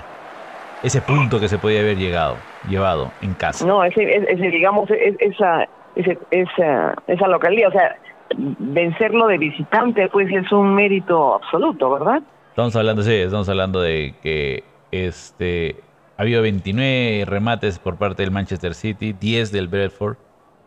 ese 0.83 1.01
punto 1.01 1.39
que 1.39 1.47
se 1.47 1.57
podía 1.57 1.79
haber 1.79 1.97
llegado 1.97 2.37
llevado 2.69 3.11
en 3.21 3.33
casa. 3.33 3.65
No, 3.65 3.83
ese, 3.83 4.03
ese 4.03 4.49
digamos 4.49 4.89
esa 4.91 5.67
esa 5.95 6.95
esa 7.07 7.27
localidad, 7.27 7.69
o 7.69 7.71
sea, 7.71 7.95
vencerlo 8.35 9.27
de 9.27 9.37
visitante 9.37 10.09
pues 10.09 10.31
es 10.31 10.51
un 10.51 10.73
mérito 10.73 11.35
absoluto, 11.35 11.91
¿verdad? 11.91 12.21
Estamos 12.49 12.75
hablando 12.75 13.03
sí, 13.03 13.13
estamos 13.13 13.47
hablando 13.49 13.81
de 13.81 14.15
que 14.21 14.63
este 14.91 15.75
ha 16.17 16.23
habido 16.23 16.41
29 16.41 17.25
remates 17.25 17.79
por 17.79 17.97
parte 17.97 18.23
del 18.23 18.31
Manchester 18.31 18.73
City, 18.73 19.13
10 19.13 19.51
del 19.51 19.67
Bradford, 19.67 20.17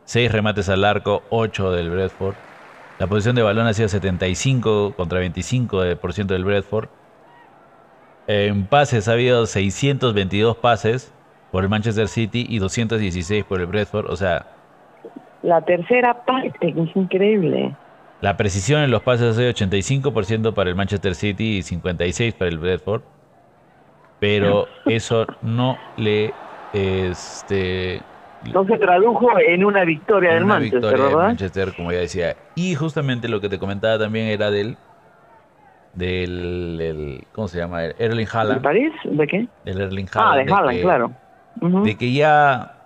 6 0.05 0.31
remates 0.31 0.69
al 0.69 0.85
arco, 0.85 1.23
8 1.31 1.73
del 1.73 1.90
Bradford. 1.90 2.35
La 2.99 3.07
posición 3.07 3.35
de 3.35 3.43
balón 3.43 3.67
ha 3.67 3.73
sido 3.73 3.88
75 3.88 4.95
contra 4.97 5.21
25% 5.21 6.26
del 6.26 6.45
Bradford. 6.45 6.88
En 8.26 8.67
pases 8.67 9.09
ha 9.09 9.12
habido 9.12 9.47
622 9.47 10.57
pases 10.57 11.12
por 11.50 11.64
el 11.64 11.71
Manchester 11.71 12.07
City 12.07 12.47
y 12.49 12.59
216 12.59 13.45
por 13.45 13.61
el 13.61 13.67
Bradford. 13.67 14.11
O 14.11 14.17
sea... 14.17 14.60
La 15.42 15.62
tercera 15.62 16.25
parte, 16.25 16.75
es 16.76 16.97
increíble. 16.97 17.75
La 18.20 18.37
precisión 18.37 18.82
en 18.82 18.90
los 18.90 19.02
pases 19.02 19.30
ha 19.30 19.38
sido 19.38 19.50
85% 19.50 20.52
para 20.52 20.68
el 20.68 20.76
Manchester 20.76 21.14
City 21.14 21.59
y 21.59 21.61
56% 21.61 22.35
para 22.35 22.50
el 22.50 22.59
Bradford 22.59 23.02
pero 24.20 24.68
eso 24.85 25.26
no 25.42 25.78
le 25.97 26.32
este 26.73 28.00
no 28.52 28.64
se 28.64 28.78
tradujo 28.78 29.28
en 29.38 29.64
una 29.64 29.85
victoria 29.85 30.35
del 30.35 30.44
Manchester, 30.44 30.80
victoria 30.80 31.04
¿verdad? 31.04 31.26
Manchester, 31.28 31.75
como 31.76 31.92
ya 31.92 31.99
decía. 31.99 32.37
Y 32.54 32.75
justamente 32.75 33.28
lo 33.28 33.40
que 33.40 33.49
te 33.49 33.59
comentaba 33.59 33.99
también 33.99 34.28
era 34.28 34.50
del 34.50 34.76
del 35.94 37.26
¿cómo 37.32 37.49
se 37.49 37.59
llama? 37.59 37.85
Erling 37.85 38.28
Haaland. 38.32 38.59
¿De 38.59 38.62
París? 38.62 38.92
¿De 39.04 39.26
qué? 39.26 39.49
Del 39.64 39.80
Erling 39.80 40.06
Haaland. 40.12 40.40
Ah, 40.40 40.44
de 40.44 40.52
Haaland, 40.52 40.82
claro. 40.82 41.12
De 41.85 41.97
que 41.97 42.12
ya 42.12 42.80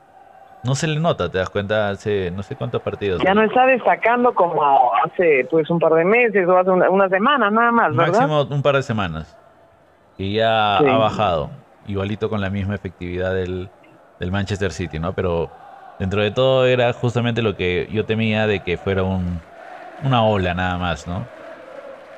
no 0.65 0.75
se 0.75 0.87
le 0.87 0.99
nota, 0.99 1.31
te 1.31 1.39
das 1.39 1.51
cuenta, 1.51 1.91
hace 1.91 2.31
no 2.31 2.43
sé 2.43 2.57
cuántos 2.57 2.83
partidos. 2.83 3.23
Ya 3.23 3.35
no 3.35 3.43
está 3.43 3.67
destacando 3.67 4.35
como 4.35 4.63
hace 5.05 5.47
pues 5.51 5.69
un 5.71 5.79
par 5.79 5.93
de 5.93 6.05
meses 6.05 6.49
o 6.49 6.57
hace 6.57 6.71
una, 6.71 6.89
una 6.91 7.09
semana 7.09 7.51
nada 7.51 7.71
más, 7.71 7.95
¿verdad? 7.95 8.21
Máximo 8.21 8.43
un 8.43 8.63
par 8.63 8.77
de 8.77 8.83
semanas 8.83 9.37
y 10.17 10.35
ya 10.35 10.79
ha 10.79 10.97
bajado, 10.99 11.51
igualito 11.87 12.31
con 12.31 12.41
la 12.41 12.51
misma 12.51 12.75
efectividad 12.75 13.35
del, 13.35 13.69
del, 14.21 14.33
Manchester 14.33 14.73
City, 14.73 14.99
¿no? 14.99 15.13
Pero 15.13 15.51
dentro 15.99 16.23
de 16.23 16.31
todo 16.31 16.67
era 16.67 16.93
justamente 16.93 17.43
lo 17.43 17.57
que 17.57 17.89
yo 17.91 18.05
temía 18.05 18.47
de 18.47 18.61
que 18.61 18.77
fuera 18.77 19.03
un, 19.03 19.41
una 20.03 20.25
ola 20.25 20.55
nada 20.55 20.79
más, 20.79 21.07
¿no? 21.07 21.27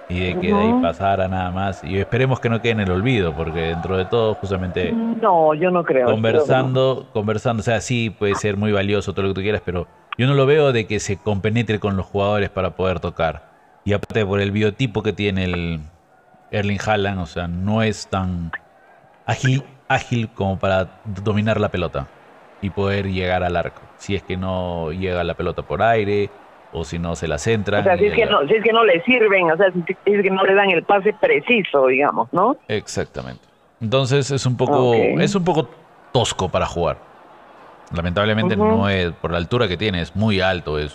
Y 0.08 0.20
de 0.20 0.40
que 0.40 0.48
de 0.48 0.54
ahí 0.54 0.72
pasara 0.80 1.26
nada 1.26 1.50
más. 1.50 1.82
Y 1.82 1.98
esperemos 1.98 2.38
que 2.38 2.48
no 2.48 2.62
quede 2.62 2.72
en 2.72 2.80
el 2.80 2.90
olvido, 2.90 3.34
porque 3.34 3.60
dentro 3.60 3.96
de 3.96 4.04
todo, 4.04 4.34
justamente. 4.34 4.92
No, 4.92 5.52
yo 5.54 5.70
no 5.70 5.84
creo. 5.84 6.06
Conversando, 6.06 7.08
conversando, 7.12 7.60
o 7.60 7.64
sea, 7.64 7.80
sí 7.80 8.10
puede 8.10 8.36
ser 8.36 8.56
muy 8.56 8.70
valioso 8.70 9.12
todo 9.12 9.22
lo 9.22 9.28
que 9.30 9.34
tú 9.34 9.40
quieras, 9.42 9.62
pero 9.64 9.88
yo 10.16 10.26
no 10.26 10.34
lo 10.34 10.46
veo 10.46 10.72
de 10.72 10.86
que 10.86 11.00
se 11.00 11.16
compenetre 11.16 11.80
con 11.80 11.96
los 11.96 12.06
jugadores 12.06 12.50
para 12.50 12.76
poder 12.76 13.00
tocar. 13.00 13.50
Y 13.84 13.92
aparte 13.92 14.24
por 14.24 14.40
el 14.40 14.52
biotipo 14.52 15.02
que 15.02 15.12
tiene 15.12 15.44
el, 15.44 15.80
Erling 16.50 16.78
Haaland, 16.84 17.20
o 17.20 17.26
sea, 17.26 17.48
no 17.48 17.82
es 17.82 18.06
tan 18.06 18.52
ágil, 19.26 19.64
ágil 19.88 20.28
como 20.28 20.58
para 20.58 21.00
dominar 21.24 21.60
la 21.60 21.68
pelota 21.68 22.06
y 22.62 22.70
poder 22.70 23.10
llegar 23.10 23.42
al 23.42 23.56
arco. 23.56 23.82
Si 23.96 24.14
es 24.14 24.22
que 24.22 24.36
no 24.36 24.92
llega 24.92 25.24
la 25.24 25.34
pelota 25.34 25.62
por 25.62 25.82
aire 25.82 26.30
o 26.76 26.84
si 26.84 26.98
no 26.98 27.16
se 27.16 27.26
la 27.26 27.38
centra. 27.38 27.80
O 27.80 27.82
sea, 27.82 27.96
si 27.96 28.04
es, 28.04 28.14
que 28.14 28.26
no, 28.26 28.46
si 28.46 28.54
es 28.54 28.62
que 28.62 28.72
no 28.72 28.84
le 28.84 29.02
sirven, 29.04 29.50
o 29.50 29.56
sea, 29.56 29.72
si 29.72 30.12
es 30.12 30.22
que 30.22 30.30
no 30.30 30.44
le 30.44 30.54
dan 30.54 30.70
el 30.70 30.82
pase 30.82 31.14
preciso, 31.14 31.86
digamos, 31.86 32.30
¿no? 32.32 32.56
Exactamente. 32.68 33.40
Entonces 33.80 34.30
es 34.30 34.44
un 34.44 34.58
poco, 34.58 34.92
es 34.94 35.34
un 35.34 35.44
poco 35.44 35.70
tosco 36.12 36.50
para 36.50 36.66
jugar. 36.66 36.98
Lamentablemente 37.94 38.56
no 38.56 38.90
es, 38.90 39.12
por 39.12 39.30
la 39.30 39.38
altura 39.38 39.68
que 39.68 39.78
tiene, 39.78 40.02
es 40.02 40.14
muy 40.14 40.40
alto, 40.40 40.78
es, 40.78 40.94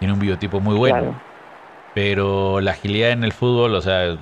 tiene 0.00 0.14
un 0.14 0.18
biotipo 0.18 0.58
muy 0.58 0.74
bueno. 0.74 1.14
Pero 1.94 2.60
la 2.60 2.72
agilidad 2.72 3.10
en 3.10 3.22
el 3.22 3.32
fútbol, 3.32 3.76
o 3.76 3.80
sea, 3.80 4.16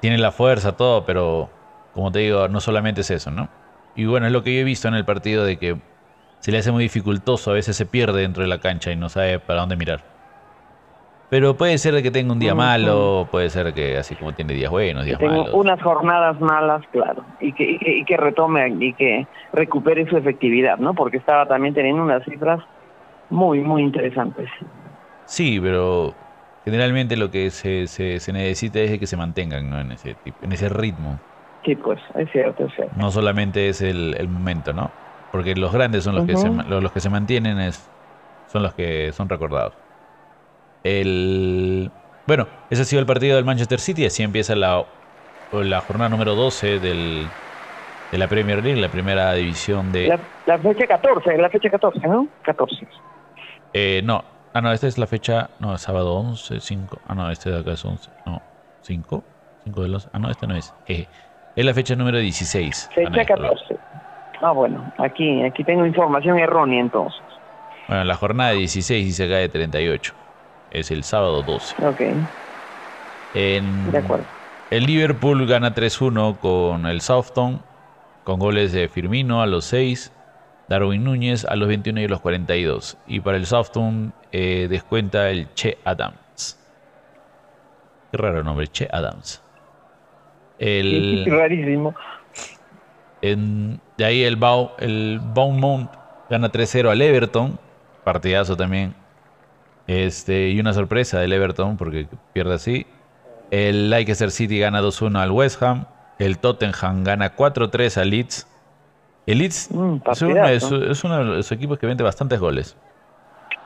tiene 0.00 0.16
la 0.16 0.32
fuerza, 0.32 0.76
todo, 0.76 1.04
pero 1.04 1.50
como 1.92 2.10
te 2.10 2.20
digo, 2.20 2.48
no 2.48 2.60
solamente 2.60 3.02
es 3.02 3.10
eso, 3.10 3.30
¿no? 3.30 3.50
Y 3.94 4.06
bueno, 4.06 4.26
es 4.26 4.32
lo 4.32 4.42
que 4.42 4.54
yo 4.54 4.60
he 4.60 4.64
visto 4.64 4.88
en 4.88 4.94
el 4.94 5.04
partido 5.04 5.44
de 5.44 5.58
que 5.58 5.76
se 6.40 6.52
le 6.52 6.58
hace 6.58 6.72
muy 6.72 6.84
dificultoso, 6.84 7.50
a 7.50 7.54
veces 7.54 7.76
se 7.76 7.86
pierde 7.86 8.20
dentro 8.20 8.42
de 8.42 8.48
la 8.48 8.58
cancha 8.58 8.92
y 8.92 8.96
no 8.96 9.08
sabe 9.08 9.38
para 9.38 9.60
dónde 9.60 9.76
mirar. 9.76 10.16
Pero 11.28 11.56
puede 11.56 11.76
ser 11.78 12.00
que 12.02 12.12
tenga 12.12 12.32
un 12.32 12.38
día 12.38 12.54
malo, 12.54 13.26
puede 13.32 13.50
ser 13.50 13.74
que 13.74 13.96
así 13.96 14.14
como 14.14 14.32
tiene 14.32 14.54
días 14.54 14.70
buenos, 14.70 15.04
días 15.04 15.20
malos. 15.20 15.50
Unas 15.52 15.82
jornadas 15.82 16.40
malas, 16.40 16.82
claro, 16.92 17.24
y 17.40 17.52
que, 17.52 17.78
y 17.80 18.04
que, 18.04 18.16
retome 18.16 18.68
y 18.78 18.92
que 18.92 19.26
recupere 19.52 20.08
su 20.08 20.16
efectividad, 20.16 20.78
¿no? 20.78 20.94
Porque 20.94 21.16
estaba 21.16 21.46
también 21.46 21.74
teniendo 21.74 22.00
unas 22.00 22.22
cifras 22.24 22.60
muy, 23.28 23.58
muy 23.60 23.82
interesantes. 23.82 24.48
Sí, 25.24 25.58
pero 25.60 26.14
generalmente 26.64 27.16
lo 27.16 27.32
que 27.32 27.50
se, 27.50 27.88
se, 27.88 28.32
necesita 28.32 28.78
es 28.78 28.96
que 28.96 29.08
se 29.08 29.16
mantengan 29.16 29.68
¿no? 29.68 29.80
en, 29.80 29.92
ese, 29.92 30.14
en 30.42 30.52
ese 30.52 30.68
ritmo. 30.68 31.18
Sí, 31.64 31.74
pues, 31.74 31.98
es 32.14 32.30
cierto, 32.30 32.66
es 32.66 32.74
cierto. 32.74 32.94
No 32.96 33.10
solamente 33.10 33.68
es 33.68 33.82
el, 33.82 34.14
el 34.16 34.28
momento, 34.28 34.72
¿no? 34.72 34.92
Porque 35.36 35.54
los 35.54 35.72
grandes 35.72 36.04
son 36.04 36.14
los, 36.14 36.26
que 36.26 36.36
se, 36.36 36.48
los, 36.48 36.92
que 36.92 37.00
se 37.00 37.10
mantienen, 37.10 37.58
es, 37.58 37.88
son 38.50 38.62
los 38.62 38.74
que 38.74 39.12
son 39.12 39.28
recordados. 39.28 39.74
El, 40.82 41.90
bueno, 42.26 42.46
ese 42.70 42.82
ha 42.82 42.84
sido 42.84 43.00
el 43.00 43.06
partido 43.06 43.36
del 43.36 43.44
Manchester 43.44 43.80
City, 43.80 44.06
así 44.06 44.22
empieza 44.22 44.54
la, 44.54 44.84
la 45.52 45.80
jornada 45.80 46.08
número 46.08 46.34
12 46.34 46.78
del, 46.78 47.26
de 48.12 48.18
la 48.18 48.28
Premier 48.28 48.62
League, 48.62 48.80
la 48.80 48.88
primera 48.88 49.32
división 49.34 49.92
de... 49.92 50.08
La, 50.08 50.18
la 50.46 50.58
fecha 50.58 50.86
14, 50.86 51.36
la 51.38 51.50
fecha 51.50 51.70
14, 51.70 52.00
¿no? 52.06 52.28
14. 52.42 52.86
Eh, 53.72 54.00
no, 54.04 54.24
Ah, 54.56 54.62
no, 54.62 54.72
esta 54.72 54.86
es 54.86 54.96
la 54.96 55.06
fecha. 55.06 55.50
No, 55.58 55.74
es 55.74 55.82
sábado 55.82 56.14
11, 56.14 56.60
5. 56.60 57.00
Ah, 57.08 57.14
no, 57.14 57.30
este 57.30 57.50
de 57.50 57.60
acá 57.60 57.72
es 57.72 57.84
11. 57.84 58.10
No, 58.24 58.40
5. 58.80 59.22
5 59.64 59.82
de 59.82 59.88
los. 59.88 60.08
Ah, 60.14 60.18
no, 60.18 60.30
este 60.30 60.46
no 60.46 60.56
es. 60.56 60.72
Eh, 60.86 61.06
es 61.54 61.62
la 61.62 61.74
fecha 61.74 61.94
número 61.94 62.16
16. 62.16 62.88
Fecha 62.94 63.24
14. 63.26 63.76
Ah, 64.40 64.52
bueno, 64.52 64.92
aquí, 64.98 65.42
aquí 65.42 65.64
tengo 65.64 65.86
información 65.86 66.38
errónea 66.38 66.80
entonces. 66.80 67.20
Bueno, 67.88 68.04
la 68.04 68.14
jornada 68.14 68.52
16 68.52 69.04
dice 69.04 69.24
acá 69.24 69.36
de 69.36 69.48
38. 69.48 70.14
Es 70.70 70.90
el 70.90 71.04
sábado 71.04 71.42
12. 71.42 71.86
Ok. 71.86 72.00
En, 73.34 73.90
de 73.90 73.98
acuerdo. 73.98 74.24
El 74.70 74.86
Liverpool 74.86 75.46
gana 75.46 75.74
3-1 75.74 76.38
con 76.38 76.86
el 76.86 77.00
Southampton, 77.00 77.62
con 78.24 78.40
goles 78.40 78.72
de 78.72 78.88
Firmino 78.88 79.40
a 79.40 79.46
los 79.46 79.64
6, 79.66 80.12
Darwin 80.68 81.04
Núñez 81.04 81.44
a 81.44 81.54
los 81.54 81.68
21 81.68 82.00
y 82.00 82.04
a 82.04 82.08
los 82.08 82.20
42. 82.20 82.98
Y 83.06 83.20
para 83.20 83.36
el 83.36 83.46
Southampton 83.46 84.12
eh, 84.32 84.66
descuenta 84.68 85.30
el 85.30 85.52
Che 85.54 85.78
Adams. 85.84 86.58
Qué 88.10 88.18
raro 88.18 88.42
nombre, 88.42 88.66
Che 88.66 88.88
Adams. 88.90 89.42
El, 90.58 91.24
rarísimo. 91.30 91.94
De 93.96 94.04
ahí 94.04 94.22
el, 94.24 94.36
Bau, 94.36 94.72
el 94.78 95.20
Bournemouth 95.22 95.88
gana 96.28 96.50
3-0 96.50 96.90
al 96.90 97.00
Everton. 97.00 97.58
Partidazo 98.04 98.56
también. 98.56 98.94
Este, 99.86 100.50
y 100.50 100.60
una 100.60 100.72
sorpresa 100.72 101.18
del 101.20 101.32
Everton 101.32 101.76
porque 101.76 102.08
pierde 102.32 102.54
así. 102.54 102.86
El 103.50 103.90
Leicester 103.90 104.30
City 104.30 104.58
gana 104.58 104.82
2-1 104.82 105.18
al 105.18 105.30
West 105.30 105.62
Ham. 105.62 105.86
El 106.18 106.38
Tottenham 106.38 107.04
gana 107.04 107.36
4-3 107.36 108.00
al 108.00 108.10
Leeds. 108.10 108.46
El 109.26 109.38
Leeds 109.38 109.70
mm, 109.70 109.96
es, 110.46 111.04
uno 111.04 111.18
de 111.18 111.24
los 111.24 111.52
equipos 111.52 111.78
que 111.78 111.86
vende 111.86 112.04
bastantes 112.04 112.38
goles. 112.40 112.76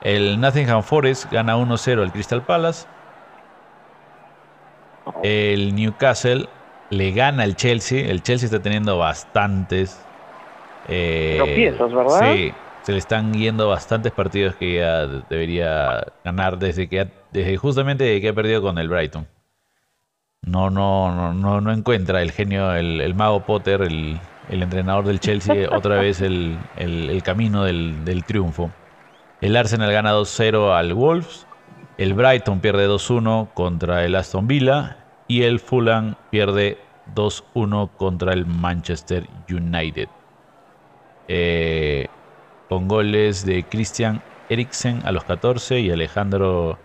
El 0.01 0.39
Nottingham 0.39 0.81
Forest 0.81 1.31
gana 1.31 1.55
1-0 1.55 2.01
al 2.01 2.11
Crystal 2.11 2.43
Palace. 2.43 2.87
El 5.23 5.75
Newcastle 5.75 6.47
le 6.89 7.11
gana 7.11 7.43
al 7.43 7.55
Chelsea. 7.55 8.09
El 8.09 8.23
Chelsea 8.23 8.45
está 8.45 8.61
teniendo 8.61 8.97
bastantes. 8.97 10.03
Eh, 10.87 11.37
¿verdad? 11.79 12.33
Sí, 12.33 12.53
se 12.83 12.91
le 12.91 12.97
están 12.97 13.33
yendo 13.33 13.69
bastantes 13.69 14.11
partidos 14.11 14.55
que 14.55 14.75
ya 14.75 15.05
debería 15.07 16.03
ganar 16.23 16.57
desde 16.57 16.87
que 16.87 17.07
desde 17.31 17.57
justamente 17.57 18.19
que 18.19 18.29
ha 18.29 18.33
perdido 18.33 18.61
con 18.61 18.77
el 18.77 18.89
Brighton. 18.89 19.27
No, 20.43 20.71
no, 20.71 21.13
no, 21.13 21.33
no, 21.33 21.61
no 21.61 21.71
encuentra 21.71 22.21
el 22.23 22.31
genio, 22.31 22.73
el, 22.73 23.13
mago 23.13 23.45
Potter, 23.45 23.83
el, 23.83 24.19
entrenador 24.49 25.05
del 25.05 25.19
Chelsea, 25.19 25.69
otra 25.71 25.97
vez 25.97 26.19
el, 26.21 26.57
camino 27.23 27.63
del, 27.63 28.03
del, 28.03 28.23
triunfo. 28.23 28.71
El 29.39 29.55
Arsenal 29.55 29.91
gana 29.91 30.13
2-0 30.13 30.75
al 30.75 30.93
Wolves. 30.93 31.45
El 31.97 32.15
Brighton 32.15 32.59
pierde 32.59 32.87
2-1 32.87 33.53
contra 33.53 34.03
el 34.03 34.15
Aston 34.15 34.47
Villa. 34.47 34.97
Y 35.27 35.43
el 35.43 35.59
Fulham 35.59 36.15
pierde 36.31 36.77
2-1 37.15 37.91
contra 37.95 38.33
el 38.33 38.45
Manchester 38.45 39.27
United. 39.49 40.09
Eh, 41.27 42.07
con 42.69 42.87
goles 42.87 43.45
de 43.45 43.63
Christian 43.63 44.21
Eriksen 44.49 45.01
a 45.05 45.11
los 45.11 45.23
14 45.23 45.79
y 45.79 45.91
Alejandro 45.91 46.77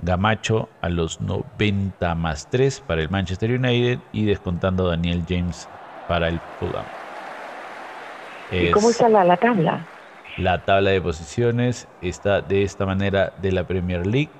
Gamacho 0.00 0.68
a 0.80 0.88
los 0.88 1.20
90 1.20 2.14
más 2.16 2.48
3 2.50 2.82
para 2.86 3.02
el 3.02 3.08
Manchester 3.08 3.52
United 3.52 3.98
y 4.12 4.24
descontando 4.24 4.88
Daniel 4.88 5.24
James 5.28 5.68
para 6.08 6.28
el 6.28 6.40
Fulham. 6.58 6.84
¿Y 8.50 8.70
cómo 8.72 8.90
está 8.90 9.08
la, 9.08 9.36
tabla? 9.36 9.86
La 10.36 10.64
tabla 10.64 10.90
de 10.90 11.00
posiciones 11.00 11.88
está 12.02 12.42
de 12.42 12.62
esta 12.62 12.84
manera 12.84 13.32
de 13.40 13.52
la 13.52 13.66
Premier 13.66 14.06
League. 14.06 14.30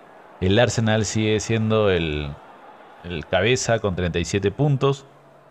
El 0.41 0.59
Arsenal 0.59 1.05
sigue 1.05 1.41
siendo 1.41 1.91
el, 1.91 2.31
el 3.05 3.25
cabeza 3.27 3.79
con 3.79 3.95
37 3.95 4.51
puntos. 4.51 5.07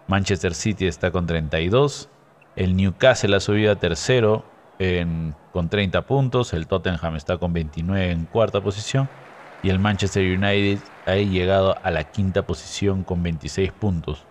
Manchester 0.08 0.54
City 0.54 0.86
está 0.86 1.12
con 1.12 1.26
32. 1.26 2.10
El 2.56 2.76
Newcastle 2.76 3.36
ha 3.36 3.40
subido 3.40 3.72
a 3.72 3.76
tercero 3.76 4.44
con 5.52 5.70
30 5.70 6.02
puntos. 6.04 6.54
El 6.54 6.68
Tottenham 6.68 7.16
está 7.16 7.38
con 7.38 7.54
29 7.54 8.12
en 8.12 8.26
cuarta 8.26 8.62
posición. 8.62 9.10
Y 9.64 9.70
el 9.70 9.80
Manchester 9.80 10.24
United 10.24 10.80
ha 11.06 11.16
llegado 11.16 11.76
a 11.84 11.92
la 11.92 12.06
quinta 12.06 12.42
posición 12.42 13.04
con 13.04 13.22
26 13.22 13.72
puntos. 13.72 14.26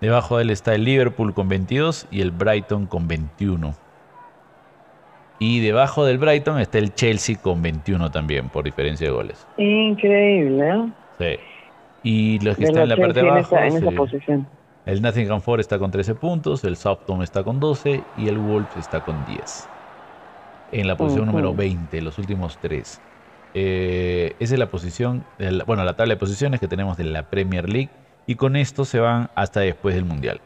Debajo 0.00 0.36
de 0.36 0.44
él 0.44 0.50
está 0.50 0.74
el 0.74 0.84
Liverpool 0.84 1.34
con 1.34 1.48
22 1.48 2.06
y 2.10 2.20
el 2.20 2.30
Brighton 2.30 2.86
con 2.86 3.08
21. 3.08 3.74
Y 5.40 5.60
debajo 5.60 6.04
del 6.04 6.18
Brighton 6.18 6.58
está 6.58 6.78
el 6.78 6.94
Chelsea 6.94 7.36
con 7.40 7.62
21 7.62 8.10
también, 8.10 8.48
por 8.48 8.64
diferencia 8.64 9.06
de 9.06 9.12
goles. 9.12 9.46
Increíble, 9.56 10.68
¿eh? 10.68 10.88
Sí. 11.18 11.40
Y 12.02 12.38
los 12.40 12.56
que 12.56 12.64
están 12.64 12.84
en 12.84 12.88
la 12.88 12.96
parte 12.96 13.22
de 13.22 13.28
abajo. 13.28 13.56
En 13.56 13.76
esa, 13.76 13.90
posición. 13.92 14.46
El 14.88 15.02
Nottingham 15.02 15.42
Forest 15.42 15.70
está 15.70 15.78
con 15.78 15.90
13 15.90 16.14
puntos, 16.14 16.64
el 16.64 16.78
Southampton 16.78 17.22
está 17.22 17.44
con 17.44 17.60
12 17.60 18.02
y 18.16 18.28
el 18.28 18.38
Wolves 18.38 18.74
está 18.78 19.02
con 19.02 19.22
10. 19.26 19.68
En 20.72 20.86
la 20.86 20.96
posición 20.96 21.26
número 21.26 21.54
20, 21.54 22.00
los 22.00 22.16
últimos 22.16 22.56
tres. 22.56 22.98
Eh, 23.52 24.34
esa 24.40 24.54
es 24.54 24.58
la 24.58 24.70
posición, 24.70 25.26
bueno, 25.66 25.84
la 25.84 25.94
tabla 25.94 26.14
de 26.14 26.18
posiciones 26.18 26.58
que 26.58 26.68
tenemos 26.68 26.96
de 26.96 27.04
la 27.04 27.28
Premier 27.28 27.68
League 27.68 27.90
y 28.26 28.36
con 28.36 28.56
esto 28.56 28.86
se 28.86 28.98
van 28.98 29.28
hasta 29.34 29.60
después 29.60 29.94
del 29.94 30.06
Mundial. 30.06 30.40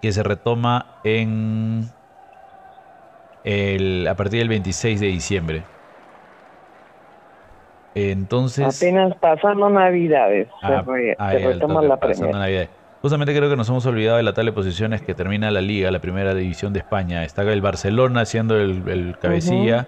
Que 0.00 0.12
se 0.12 0.22
retoma 0.22 0.98
en 1.04 1.90
el, 3.44 4.08
a 4.08 4.16
partir 4.16 4.38
del 4.38 4.48
26 4.48 4.98
de 4.98 5.06
diciembre. 5.08 5.66
Entonces. 7.94 8.80
Apenas 8.80 9.14
pasando 9.16 9.68
Navidades. 9.68 10.48
Ah, 10.62 10.82
se, 11.30 11.38
retoma 11.38 11.82
la 11.82 11.98
Navidades. 12.32 12.68
Justamente 13.02 13.36
creo 13.36 13.50
que 13.50 13.56
nos 13.56 13.68
hemos 13.68 13.84
olvidado 13.86 14.18
de 14.18 14.22
la 14.22 14.32
tabla 14.32 14.52
de 14.52 14.54
posiciones 14.54 15.02
que 15.02 15.12
termina 15.14 15.50
la 15.50 15.60
liga, 15.60 15.90
la 15.90 15.98
primera 15.98 16.34
división 16.34 16.72
de 16.72 16.78
España. 16.78 17.24
Está 17.24 17.42
el 17.42 17.60
Barcelona 17.60 18.24
siendo 18.24 18.56
el, 18.56 19.16
cabecilla 19.20 19.86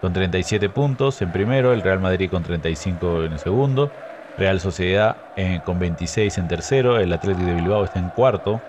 con 0.00 0.14
37 0.14 0.70
puntos 0.70 1.20
en 1.20 1.30
primero, 1.30 1.72
el 1.72 1.82
Real 1.82 2.00
Madrid 2.00 2.30
con 2.30 2.42
35 2.42 3.24
en 3.24 3.32
el 3.32 3.38
segundo, 3.38 3.90
Real 4.38 4.60
Sociedad 4.60 5.16
eh, 5.36 5.60
con 5.64 5.78
26 5.78 6.38
en 6.38 6.48
tercero, 6.48 6.98
el 6.98 7.12
Atlético 7.12 7.46
de 7.46 7.54
Bilbao 7.54 7.84
está 7.84 8.00
en 8.00 8.08
cuarto 8.10 8.60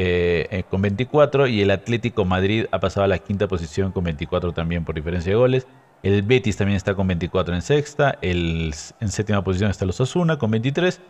eh, 0.00 0.46
eh, 0.52 0.62
con 0.70 0.80
24 0.80 1.48
y 1.48 1.62
el 1.62 1.72
Atlético 1.72 2.24
Madrid 2.24 2.66
ha 2.70 2.78
pasado 2.78 3.04
a 3.04 3.08
la 3.08 3.18
quinta 3.18 3.48
posición 3.48 3.90
con 3.90 4.04
24 4.04 4.52
también 4.52 4.84
por 4.84 4.94
diferencia 4.94 5.32
de 5.32 5.36
goles. 5.36 5.66
El 6.02 6.22
Betis 6.22 6.56
también 6.56 6.76
está 6.76 6.94
con 6.94 7.06
24 7.06 7.54
en 7.54 7.62
sexta. 7.62 8.18
El, 8.22 8.74
en 9.00 9.08
séptima 9.08 9.42
posición 9.42 9.70
está 9.70 9.84
los 9.84 10.00
Osuna 10.00 10.38
con 10.38 10.50
23. 10.50 11.00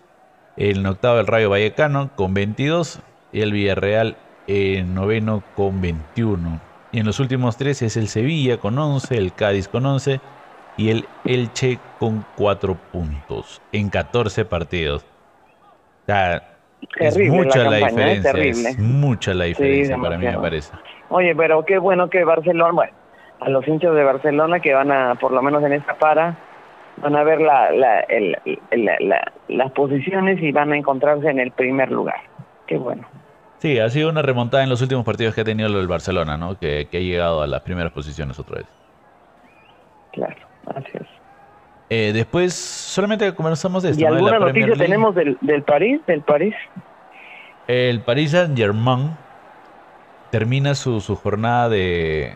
El 0.57 0.85
octavo 0.87 1.21
el 1.21 1.27
Rayo 1.27 1.51
Vallecano 1.51 2.11
con 2.17 2.35
22. 2.35 3.01
Y 3.33 3.43
el 3.43 3.53
Villarreal 3.53 4.17
en 4.47 4.95
noveno 4.95 5.43
con 5.55 5.81
21. 5.81 6.61
Y 6.91 7.01
en 7.01 7.07
los 7.07 7.21
últimos 7.21 7.57
tres 7.57 7.83
es 7.83 7.97
el 7.97 8.09
Sevilla 8.09 8.57
con 8.57 8.79
11, 8.79 9.17
el 9.17 9.35
Cádiz 9.35 9.69
con 9.69 9.85
11 9.85 10.21
y 10.79 10.91
el 10.91 11.05
Elche 11.25 11.79
con 11.99 12.25
4 12.37 12.77
puntos 12.91 13.61
en 13.73 13.91
14 13.91 14.47
partidos. 14.47 15.05
es 16.07 17.19
mucha 17.29 17.65
la, 17.65 17.77
diferencia. 17.77 18.31
Es, 18.31 18.79
mucha 18.79 19.35
la 19.35 19.45
diferencia 19.45 19.99
para 19.99 20.17
mí, 20.17 20.25
me 20.25 20.39
parece. 20.39 20.73
Oye, 21.11 21.35
pero 21.37 21.65
qué 21.65 21.79
bueno 21.79 22.09
que 22.09 22.25
Barcelona, 22.25 22.73
bueno, 22.73 22.93
a 23.41 23.49
los 23.49 23.67
hinchas 23.67 23.95
de 23.95 24.05
Barcelona 24.05 24.61
que 24.61 24.75
van 24.75 24.91
a, 24.91 25.15
por 25.17 25.33
lo 25.33 25.43
menos 25.43 25.63
en 25.65 25.73
esta 25.73 25.95
para, 25.95 26.37
van 26.97 27.17
a 27.17 27.23
ver 27.23 27.41
la, 27.41 27.71
la, 27.71 29.33
las 29.49 29.73
posiciones 29.73 30.43
y 30.43 30.53
van 30.53 30.73
a 30.73 30.77
encontrarse 30.77 31.29
en 31.29 31.39
el 31.39 31.53
primer 31.53 31.91
lugar. 31.91 32.21
Qué 32.67 32.77
bueno. 32.77 33.07
Sí, 33.59 33.79
ha 33.79 33.89
sido 33.89 34.11
una 34.11 34.23
remontada 34.23 34.63
en 34.63 34.69
los 34.69 34.83
últimos 34.83 35.05
partidos 35.05 35.35
que 35.35 35.41
ha 35.41 35.45
tenido 35.45 35.69
el 35.69 35.89
Barcelona, 35.89 36.37
¿no? 36.37 36.59
Que, 36.59 36.89
ha 36.93 36.97
llegado 36.97 37.43
a 37.43 37.47
las 37.47 37.63
primeras 37.63 37.93
posiciones 37.93 38.39
otra 38.39 38.57
vez. 38.57 38.67
Claro, 40.13 40.37
así 40.75 40.91
es. 40.95 41.07
Eh, 41.91 42.13
después, 42.13 42.55
solamente 42.55 43.35
comenzamos 43.35 43.83
de 43.83 43.91
esto. 43.91 44.03
¿Y 44.03 44.07
alguna 44.07 44.39
noticia 44.39 44.75
tenemos 44.75 45.15
del, 45.15 45.39
del 45.41 45.63
París? 45.63 46.01
Del 46.07 46.21
París? 46.21 46.55
El 47.67 48.01
Paris 48.01 48.33
Saint 48.33 48.57
Germain 48.57 49.11
termina 50.31 50.75
su, 50.75 51.01
su 51.01 51.17
jornada 51.17 51.69
de, 51.69 52.35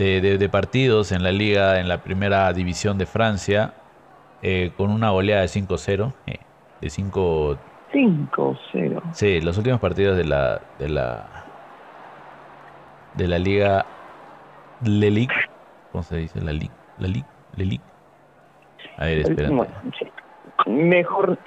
de, 0.00 0.48
partidos 0.48 1.12
en 1.12 1.22
la 1.22 1.32
liga, 1.32 1.80
en 1.80 1.88
la 1.88 1.98
primera 1.98 2.52
división 2.52 2.98
de 2.98 3.06
Francia, 3.06 3.74
eh, 4.42 4.72
con 4.76 4.90
una 4.90 5.10
goleada 5.10 5.42
de 5.42 5.48
5-0. 5.48 6.12
Eh, 6.26 6.38
de 6.80 6.90
5 6.90 7.58
5-0. 7.92 9.02
Sí, 9.12 9.40
los 9.40 9.58
últimos 9.58 9.80
partidos 9.80 10.16
de 10.16 10.24
la 10.24 10.60
de 10.78 10.88
la 10.88 11.44
de 13.14 13.26
la 13.26 13.38
liga 13.38 13.84
Le 14.84 15.10
Ligue, 15.10 15.34
¿cómo 15.90 16.02
se 16.04 16.16
dice? 16.16 16.40
La 16.40 16.52
Ligue, 16.52 16.74
la 16.98 17.08
Ligue, 17.08 17.26
Le 17.56 17.64
Ligue. 17.64 17.84
A 18.96 19.06
ver, 19.06 19.18
espera. 19.18 19.50
Mejor. 20.66 21.38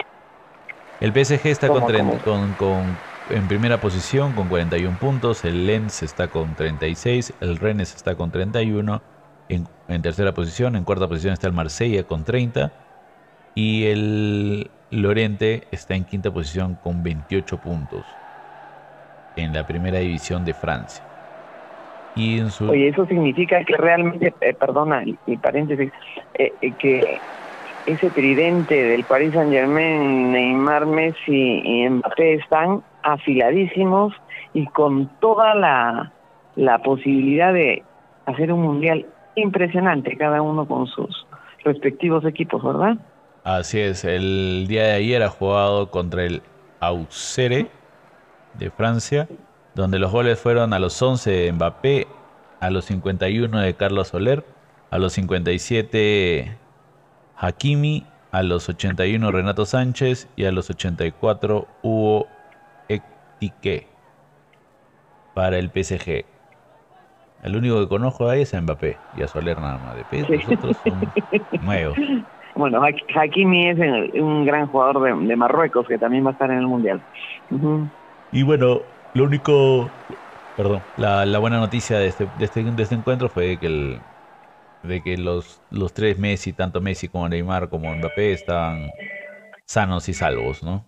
El 1.00 1.12
PSG 1.12 1.46
está 1.46 1.68
con, 1.68 1.82
con, 2.22 2.54
con 2.54 2.98
en 3.30 3.48
primera 3.48 3.80
posición 3.80 4.32
con 4.32 4.48
41 4.48 4.98
puntos, 4.98 5.44
el 5.44 5.66
Lens 5.66 6.02
está 6.02 6.28
con 6.28 6.54
36, 6.54 7.34
el 7.40 7.56
Rennes 7.56 7.94
está 7.94 8.14
con 8.14 8.30
31, 8.30 9.02
en, 9.48 9.66
en 9.88 10.02
tercera 10.02 10.32
posición, 10.32 10.76
en 10.76 10.84
cuarta 10.84 11.08
posición 11.08 11.32
está 11.32 11.46
el 11.46 11.52
Marsella 11.52 12.04
con 12.04 12.24
30 12.24 12.72
y 13.54 13.86
el 13.86 14.70
Lorente 14.90 15.64
está 15.70 15.94
en 15.94 16.04
quinta 16.04 16.30
posición 16.30 16.78
con 16.82 17.02
28 17.02 17.58
puntos 17.58 18.04
en 19.36 19.52
la 19.52 19.66
primera 19.66 19.98
división 19.98 20.44
de 20.44 20.54
Francia. 20.54 21.04
Y 22.16 22.38
en 22.38 22.50
su... 22.50 22.70
Oye, 22.70 22.88
eso 22.88 23.06
significa 23.06 23.64
que 23.64 23.76
realmente, 23.76 24.32
eh, 24.40 24.54
perdona 24.54 25.02
mi 25.26 25.36
paréntesis, 25.36 25.90
eh, 26.34 26.52
eh, 26.60 26.72
que 26.78 27.18
ese 27.86 28.10
tridente 28.10 28.74
del 28.74 29.02
Paris 29.04 29.32
Saint 29.32 29.50
Germain, 29.50 30.30
Neymar, 30.32 30.86
Messi 30.86 31.60
y 31.64 31.88
Mbappé 31.88 32.34
están 32.34 32.82
afiladísimos 33.04 34.14
y 34.54 34.66
con 34.66 35.08
toda 35.20 35.54
la, 35.54 36.12
posibilidad 36.82 37.52
de 37.52 37.84
hacer 38.26 38.52
un 38.52 38.62
mundial 38.62 39.06
impresionante, 39.36 40.16
cada 40.16 40.40
uno 40.42 40.66
con 40.66 40.86
sus 40.86 41.26
respectivos 41.64 42.24
equipos, 42.24 42.62
¿verdad? 42.62 42.96
Así 43.44 43.78
es, 43.78 44.04
el 44.04 44.66
día 44.68 44.84
de 44.84 44.92
ayer 44.92 45.22
ha 45.22 45.28
jugado 45.28 45.90
contra 45.90 46.24
el 46.24 46.42
Auxerre 46.80 47.68
de 48.54 48.70
Francia, 48.70 49.28
donde 49.74 49.98
los 49.98 50.10
goles 50.10 50.40
fueron 50.40 50.72
a 50.72 50.78
los 50.78 51.00
11 51.00 51.30
de 51.30 51.52
Mbappé, 51.52 52.06
a 52.60 52.70
los 52.70 52.86
51 52.86 53.60
de 53.60 53.74
Carlos 53.74 54.08
Soler, 54.08 54.44
a 54.90 54.98
los 54.98 55.12
57 55.14 56.56
Hakimi, 57.36 58.06
a 58.30 58.42
los 58.42 58.68
81 58.68 59.30
Renato 59.30 59.66
Sánchez 59.66 60.28
y 60.36 60.44
a 60.44 60.52
los 60.52 60.70
84 60.70 61.66
Hugo 61.82 62.28
Ekitike 63.40 63.86
para 65.34 65.58
el 65.58 65.70
PSG. 65.70 66.24
El 67.42 67.56
único 67.56 67.80
que 67.80 67.88
conozco 67.88 68.28
ahí 68.28 68.42
es 68.42 68.54
a 68.54 68.60
Mbappé 68.60 68.96
y 69.16 69.22
a 69.22 69.28
Soler 69.28 69.60
nada 69.60 69.78
más. 69.78 70.10
De 70.10 70.36
los 70.36 70.48
otros 70.48 70.76
son 70.78 71.12
nuevos. 71.62 71.96
Bueno, 72.56 72.80
Hakimi 72.84 73.68
es 73.68 73.78
un 74.14 74.44
gran 74.46 74.68
jugador 74.68 75.02
de, 75.26 75.34
Marruecos 75.34 75.88
que 75.88 75.98
también 75.98 76.24
va 76.24 76.28
a 76.28 76.32
estar 76.34 76.52
en 76.52 76.58
el 76.58 76.68
Mundial. 76.68 77.02
Y 78.30 78.42
bueno, 78.44 78.82
lo 79.14 79.24
único, 79.24 79.90
perdón, 80.56 80.80
la, 80.96 81.38
buena 81.40 81.58
noticia 81.58 81.98
de 81.98 82.06
este, 82.06 82.28
de 82.38 82.44
este, 82.44 82.62
de 82.62 82.82
este 82.82 82.94
encuentro 82.94 83.28
fue 83.28 83.56
que 83.56 83.66
el, 83.66 84.00
de 84.84 85.02
que 85.02 85.16
los, 85.16 85.60
los 85.70 85.92
tres 85.92 86.16
Messi, 86.18 86.52
tanto 86.52 86.80
Messi 86.80 87.08
como 87.08 87.28
Neymar 87.28 87.68
como 87.68 87.92
Mbappé, 87.92 88.32
estaban 88.32 88.88
sanos 89.64 90.08
y 90.08 90.14
salvos, 90.14 90.62
¿no? 90.62 90.84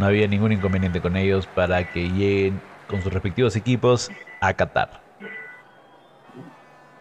No 0.00 0.06
había 0.06 0.26
ningún 0.26 0.50
inconveniente 0.50 1.02
con 1.02 1.14
ellos 1.14 1.46
para 1.46 1.92
que 1.92 2.08
lleguen 2.08 2.58
con 2.88 3.02
sus 3.02 3.12
respectivos 3.12 3.54
equipos 3.54 4.10
a 4.40 4.54
Qatar. 4.54 5.02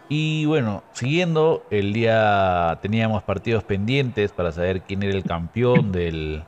Y 0.09 0.43
bueno, 0.43 0.83
siguiendo, 0.91 1.65
el 1.71 1.93
día 1.93 2.77
teníamos 2.81 3.23
partidos 3.23 3.63
pendientes 3.63 4.33
para 4.33 4.51
saber 4.51 4.81
quién 4.81 5.01
era 5.01 5.13
el 5.13 5.23
campeón 5.23 5.91
del, 5.93 6.43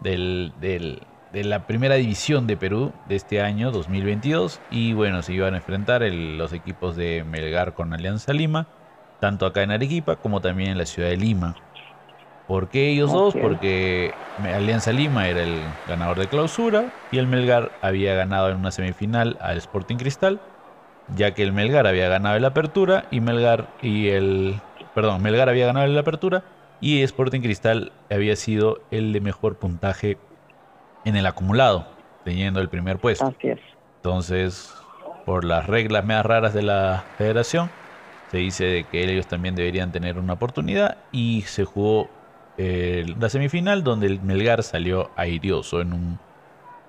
del, 0.00 0.52
de 0.60 1.44
la 1.44 1.64
primera 1.68 1.94
división 1.94 2.48
de 2.48 2.56
Perú 2.56 2.92
de 3.08 3.14
este 3.14 3.40
año 3.40 3.70
2022. 3.70 4.60
Y 4.72 4.94
bueno, 4.94 5.22
se 5.22 5.32
iban 5.32 5.54
a 5.54 5.58
enfrentar 5.58 6.02
los 6.02 6.52
equipos 6.52 6.96
de 6.96 7.22
Melgar 7.22 7.74
con 7.74 7.94
Alianza 7.94 8.32
Lima, 8.32 8.66
tanto 9.20 9.46
acá 9.46 9.62
en 9.62 9.70
Arequipa 9.70 10.16
como 10.16 10.40
también 10.40 10.70
en 10.70 10.78
la 10.78 10.86
ciudad 10.86 11.10
de 11.10 11.18
Lima. 11.18 11.54
¿Por 12.46 12.68
qué 12.68 12.90
ellos 12.90 13.12
dos? 13.12 13.34
Porque 13.34 14.12
Alianza 14.42 14.92
Lima 14.92 15.28
era 15.28 15.42
el 15.42 15.62
ganador 15.86 16.18
de 16.18 16.28
clausura 16.28 16.92
y 17.10 17.18
el 17.18 17.26
Melgar 17.26 17.72
había 17.82 18.14
ganado 18.14 18.50
en 18.50 18.56
una 18.58 18.70
semifinal 18.70 19.38
al 19.40 19.58
Sporting 19.58 19.96
Cristal 19.96 20.40
ya 21.08 21.34
que 21.34 21.42
el 21.42 21.52
Melgar 21.52 21.86
había 21.86 22.08
ganado 22.08 22.38
la 22.38 22.48
apertura 22.48 23.04
y 23.10 23.20
Melgar 23.20 23.68
y 23.82 24.08
el 24.08 24.60
perdón, 24.94 25.22
Melgar 25.22 25.48
había 25.48 25.66
ganado 25.66 25.86
la 25.86 26.00
apertura 26.00 26.44
y 26.80 27.02
Sporting 27.02 27.40
Cristal 27.40 27.92
había 28.10 28.36
sido 28.36 28.80
el 28.90 29.12
de 29.12 29.20
mejor 29.20 29.58
puntaje 29.58 30.18
en 31.04 31.16
el 31.16 31.26
acumulado, 31.26 31.86
teniendo 32.24 32.60
el 32.60 32.68
primer 32.68 32.98
puesto. 32.98 33.34
Entonces, 33.96 34.74
por 35.24 35.44
las 35.44 35.66
reglas 35.66 36.04
más 36.04 36.24
raras 36.24 36.54
de 36.54 36.62
la 36.62 37.04
federación, 37.16 37.70
se 38.30 38.38
dice 38.38 38.86
que 38.90 39.04
ellos 39.04 39.26
también 39.26 39.54
deberían 39.54 39.92
tener 39.92 40.18
una 40.18 40.34
oportunidad 40.34 40.98
y 41.12 41.42
se 41.42 41.64
jugó 41.64 42.10
eh, 42.56 43.04
la 43.18 43.28
semifinal 43.28 43.82
donde 43.82 44.06
el 44.06 44.20
Melgar 44.22 44.62
salió 44.62 45.10
airioso 45.16 45.80
en 45.80 45.92
un 45.92 46.18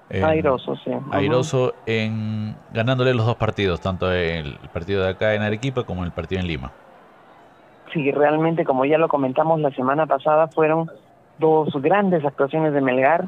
airoso, 0.09 0.75
sí. 0.83 0.91
Airoso 1.11 1.73
en 1.85 2.55
ganándole 2.71 3.13
los 3.13 3.25
dos 3.25 3.35
partidos, 3.35 3.81
tanto 3.81 4.11
el 4.11 4.57
partido 4.71 5.03
de 5.03 5.09
acá 5.09 5.33
en 5.33 5.41
Arequipa 5.41 5.83
como 5.83 6.03
el 6.03 6.11
partido 6.11 6.41
en 6.41 6.47
Lima. 6.47 6.71
Sí, 7.91 8.11
realmente, 8.11 8.65
como 8.65 8.85
ya 8.85 8.97
lo 8.97 9.07
comentamos 9.07 9.59
la 9.61 9.71
semana 9.71 10.05
pasada, 10.05 10.47
fueron 10.47 10.91
dos 11.39 11.69
grandes 11.81 12.23
actuaciones 12.23 12.73
de 12.73 12.81
Melgar. 12.81 13.25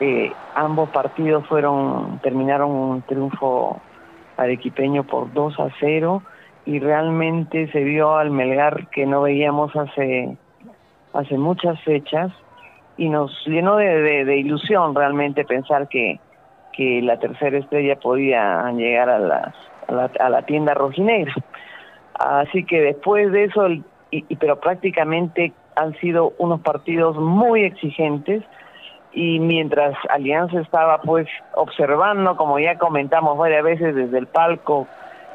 Eh, 0.00 0.32
ambos 0.54 0.90
partidos 0.90 1.46
fueron 1.46 2.18
terminaron 2.22 2.70
un 2.70 3.02
triunfo 3.02 3.80
arequipeño 4.36 5.04
por 5.04 5.32
2 5.32 5.58
a 5.60 5.68
0 5.80 6.22
y 6.66 6.80
realmente 6.80 7.70
se 7.72 7.82
vio 7.82 8.16
al 8.16 8.30
Melgar 8.30 8.88
que 8.90 9.06
no 9.06 9.22
veíamos 9.22 9.74
hace 9.74 10.36
hace 11.18 11.36
muchas 11.38 11.80
fechas 11.82 12.30
y 12.96 13.08
nos 13.08 13.32
llenó 13.46 13.76
de, 13.76 14.36
ilusión 14.36 14.94
realmente 14.94 15.44
pensar 15.44 15.88
que, 15.88 16.18
que 16.72 17.02
la 17.02 17.18
tercera 17.18 17.58
estrella 17.58 17.96
podía 17.96 18.70
llegar 18.72 19.08
a, 19.08 19.18
la, 19.18 19.54
a 20.18 20.28
la 20.28 20.42
tienda 20.42 20.74
rojinegra. 20.74 21.34
Así 22.14 22.64
que 22.64 22.80
después 22.80 23.30
de 23.32 23.44
eso, 23.44 23.66
pero 24.40 24.58
prácticamente 24.60 25.52
han 25.74 25.94
sido 26.00 26.32
unos 26.38 26.60
partidos 26.60 27.16
muy 27.16 27.64
exigentes 27.64 28.42
y 29.12 29.38
mientras 29.40 29.94
Alianza 30.10 30.60
estaba 30.60 31.00
pues 31.02 31.26
observando, 31.54 32.36
como 32.36 32.58
ya 32.58 32.78
comentamos 32.78 33.36
varias 33.38 33.64
veces 33.64 33.94
desde 33.94 34.18
el 34.18 34.26
palco, 34.26 34.86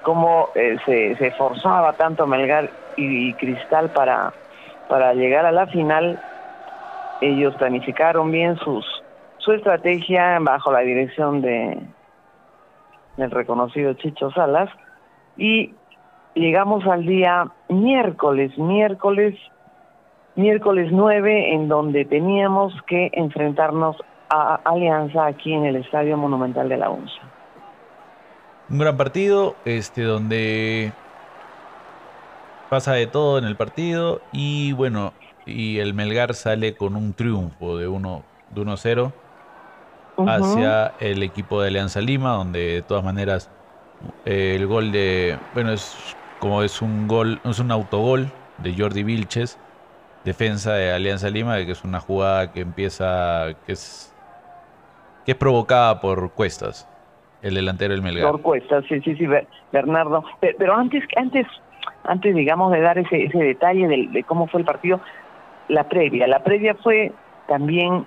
cómo 0.03 0.49
eh, 0.55 0.77
se, 0.85 1.15
se 1.15 1.27
esforzaba 1.27 1.93
tanto 1.93 2.27
Melgar 2.27 2.69
y, 2.97 3.33
Cristal 3.33 3.89
para, 3.89 4.33
para 4.91 5.13
llegar 5.13 5.45
a 5.45 5.53
la 5.53 5.67
final, 5.67 6.21
ellos 7.21 7.55
planificaron 7.55 8.29
bien 8.29 8.57
sus 8.57 8.85
su 9.37 9.53
estrategia 9.53 10.37
bajo 10.41 10.69
la 10.69 10.81
dirección 10.81 11.41
de 11.41 11.81
del 13.15 13.31
reconocido 13.31 13.93
Chicho 13.93 14.31
Salas 14.31 14.69
y 15.37 15.73
llegamos 16.35 16.85
al 16.87 17.05
día 17.05 17.49
miércoles, 17.69 18.51
miércoles, 18.57 19.33
miércoles 20.35 20.89
9 20.91 21.53
en 21.53 21.69
donde 21.69 22.03
teníamos 22.03 22.73
que 22.85 23.11
enfrentarnos 23.13 23.95
a 24.29 24.59
Alianza 24.65 25.25
aquí 25.25 25.53
en 25.53 25.67
el 25.67 25.77
Estadio 25.77 26.17
Monumental 26.17 26.67
de 26.67 26.75
la 26.75 26.89
UNSA. 26.89 27.21
Un 28.69 28.79
gran 28.79 28.97
partido, 28.97 29.55
este 29.63 30.03
donde 30.03 30.91
pasa 32.71 32.93
de 32.93 33.05
todo 33.05 33.37
en 33.37 33.43
el 33.43 33.57
partido 33.57 34.21
y 34.31 34.71
bueno, 34.71 35.11
y 35.45 35.79
el 35.79 35.93
Melgar 35.93 36.33
sale 36.33 36.73
con 36.73 36.95
un 36.95 37.13
triunfo 37.13 37.75
de 37.77 37.89
1 37.89 38.23
de 38.51 38.61
1-0 38.61 39.11
hacia 40.25 40.93
el 41.01 41.21
equipo 41.21 41.61
de 41.61 41.67
Alianza 41.67 41.99
Lima, 41.99 42.31
donde 42.31 42.75
de 42.75 42.81
todas 42.81 43.03
maneras 43.03 43.51
eh, 44.23 44.55
el 44.55 44.67
gol 44.67 44.93
de 44.93 45.37
bueno 45.53 45.73
es 45.73 46.15
como 46.39 46.63
es 46.63 46.81
un 46.81 47.09
gol, 47.09 47.41
es 47.43 47.59
un 47.59 47.71
autogol 47.71 48.27
de 48.59 48.73
Jordi 48.73 49.03
Vilches, 49.03 49.59
defensa 50.23 50.73
de 50.73 50.93
Alianza 50.93 51.29
Lima, 51.29 51.57
que 51.57 51.73
es 51.73 51.83
una 51.83 51.99
jugada 51.99 52.53
que 52.53 52.61
empieza 52.61 53.47
que 53.65 53.73
es 53.73 54.15
que 55.25 55.33
es 55.33 55.37
provocada 55.37 55.99
por 55.99 56.31
Cuestas, 56.31 56.87
el 57.41 57.53
delantero 57.55 57.93
del 57.93 58.01
Melgar. 58.01 58.31
Por 58.31 58.41
Cuestas, 58.41 58.85
sí, 58.87 59.01
sí, 59.01 59.13
sí, 59.17 59.27
Bernardo. 59.73 60.23
Pero, 60.39 60.73
antes 60.73 61.03
antes 61.17 61.45
antes 62.03 62.35
digamos 62.35 62.71
de 62.71 62.81
dar 62.81 62.97
ese 62.97 63.25
ese 63.25 63.37
detalle 63.37 63.87
de 63.87 64.23
cómo 64.23 64.47
fue 64.47 64.61
el 64.61 64.65
partido, 64.65 64.99
la 65.67 65.85
previa. 65.85 66.27
La 66.27 66.43
previa 66.43 66.75
fue 66.75 67.11
también 67.47 68.05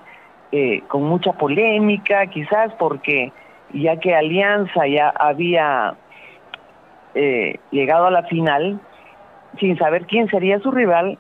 eh, 0.53 0.83
con 0.89 1.03
mucha 1.03 1.33
polémica, 1.33 2.27
quizás 2.27 2.73
porque 2.79 3.33
ya 3.73 3.99
que 3.99 4.15
Alianza 4.15 4.87
ya 4.87 5.09
había 5.09 5.97
eh, 7.15 7.59
llegado 7.71 8.07
a 8.07 8.11
la 8.11 8.23
final, 8.25 8.79
sin 9.59 9.77
saber 9.79 10.07
quién 10.07 10.29
sería 10.29 10.61
su 10.61 10.71
rival, 10.71 11.19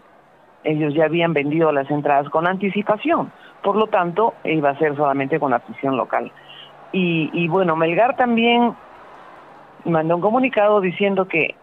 ellos 0.62 0.94
ya 0.94 1.06
habían 1.06 1.32
vendido 1.32 1.72
las 1.72 1.90
entradas 1.90 2.28
con 2.28 2.46
anticipación. 2.46 3.32
Por 3.62 3.76
lo 3.76 3.88
tanto, 3.88 4.34
iba 4.44 4.70
a 4.70 4.78
ser 4.78 4.94
solamente 4.96 5.40
con 5.40 5.52
afición 5.52 5.96
local. 5.96 6.30
Y, 6.92 7.30
y 7.32 7.48
bueno, 7.48 7.76
Melgar 7.76 8.16
también 8.16 8.74
mandó 9.84 10.16
un 10.16 10.22
comunicado 10.22 10.80
diciendo 10.80 11.26
que 11.26 11.54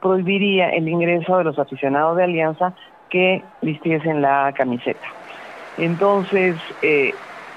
prohibiría 0.00 0.70
el 0.70 0.88
ingreso 0.88 1.38
de 1.38 1.44
los 1.44 1.58
aficionados 1.58 2.16
de 2.16 2.24
Alianza 2.24 2.74
que 3.10 3.42
vistiesen 3.62 4.22
la 4.22 4.52
camiseta. 4.56 5.06
Entonces, 5.76 6.56
eh, 6.82 7.14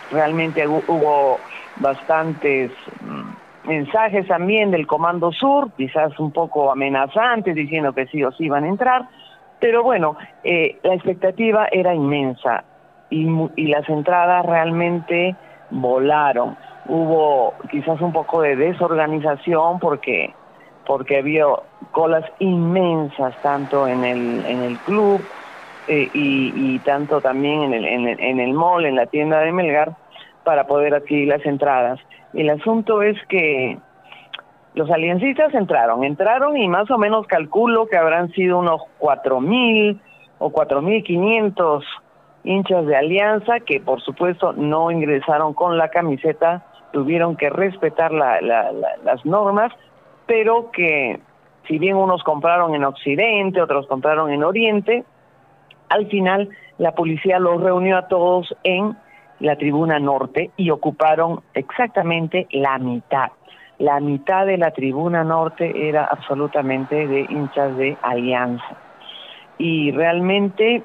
realmente 0.09 0.67
hubo 0.67 1.39
bastantes 1.77 2.71
mm, 3.01 3.67
mensajes 3.67 4.27
también 4.27 4.71
del 4.71 4.87
Comando 4.87 5.31
Sur, 5.31 5.71
quizás 5.75 6.17
un 6.19 6.31
poco 6.31 6.71
amenazantes, 6.71 7.55
diciendo 7.55 7.93
que 7.93 8.07
sí 8.07 8.23
o 8.23 8.31
sí 8.31 8.45
iban 8.45 8.63
a 8.63 8.69
entrar, 8.69 9.07
pero 9.59 9.83
bueno, 9.83 10.17
eh, 10.43 10.79
la 10.83 10.95
expectativa 10.95 11.67
era 11.71 11.93
inmensa 11.93 12.63
y, 13.09 13.27
y 13.55 13.67
las 13.67 13.87
entradas 13.89 14.45
realmente 14.45 15.35
volaron. 15.69 16.57
Hubo 16.85 17.53
quizás 17.69 18.01
un 18.01 18.11
poco 18.11 18.41
de 18.41 18.55
desorganización 18.55 19.79
porque 19.79 20.33
porque 20.91 21.19
había 21.19 21.45
colas 21.91 22.25
inmensas 22.39 23.33
tanto 23.41 23.87
en 23.87 24.03
el 24.03 24.45
en 24.45 24.61
el 24.61 24.77
club 24.79 25.23
eh, 25.87 26.09
y, 26.13 26.79
tanto 26.79 27.21
también 27.21 27.61
en 27.61 27.73
el, 27.73 27.85
en, 27.85 28.07
el, 28.09 28.19
en 28.19 28.39
el 28.41 28.51
mall, 28.51 28.85
en 28.85 28.97
la 28.97 29.05
tienda 29.05 29.39
de 29.39 29.53
Melgar, 29.53 29.95
para 30.43 30.67
poder 30.67 30.93
adquirir 30.93 31.29
las 31.29 31.45
entradas. 31.45 31.97
El 32.33 32.49
asunto 32.49 33.01
es 33.03 33.15
que 33.29 33.77
los 34.73 34.91
aliancistas 34.91 35.53
entraron, 35.53 36.03
entraron 36.03 36.57
y 36.57 36.67
más 36.67 36.91
o 36.91 36.97
menos 36.97 37.25
calculo 37.25 37.87
que 37.87 37.95
habrán 37.95 38.29
sido 38.33 38.59
unos 38.59 38.81
cuatro 38.97 39.39
mil 39.39 39.97
o 40.39 40.49
cuatro 40.49 40.81
mil 40.81 41.05
quinientos 41.05 41.85
hinchas 42.43 42.85
de 42.85 42.97
alianza 42.97 43.61
que 43.61 43.79
por 43.79 44.01
supuesto 44.01 44.51
no 44.51 44.91
ingresaron 44.91 45.53
con 45.53 45.77
la 45.77 45.87
camiseta, 45.87 46.65
tuvieron 46.91 47.37
que 47.37 47.49
respetar 47.49 48.11
las 48.11 49.25
normas, 49.25 49.71
pero 50.31 50.71
que 50.71 51.19
si 51.67 51.77
bien 51.77 51.97
unos 51.97 52.23
compraron 52.23 52.73
en 52.73 52.85
Occidente, 52.85 53.61
otros 53.61 53.85
compraron 53.87 54.31
en 54.31 54.45
Oriente, 54.45 55.03
al 55.89 56.07
final, 56.07 56.47
la 56.77 56.93
policía 56.93 57.37
los 57.37 57.61
reunió 57.61 57.97
a 57.97 58.07
todos 58.07 58.55
en 58.63 58.95
la 59.41 59.57
tribuna 59.57 59.99
norte 59.99 60.51
y 60.55 60.69
ocuparon 60.69 61.41
exactamente 61.53 62.47
la 62.51 62.77
mitad. 62.77 63.31
La 63.77 63.99
mitad 63.99 64.45
de 64.45 64.57
la 64.57 64.71
tribuna 64.71 65.25
norte 65.25 65.89
era 65.89 66.05
absolutamente 66.05 67.07
de 67.07 67.27
hinchas 67.27 67.75
de 67.75 67.97
Alianza. 68.01 68.77
Y 69.57 69.91
realmente 69.91 70.81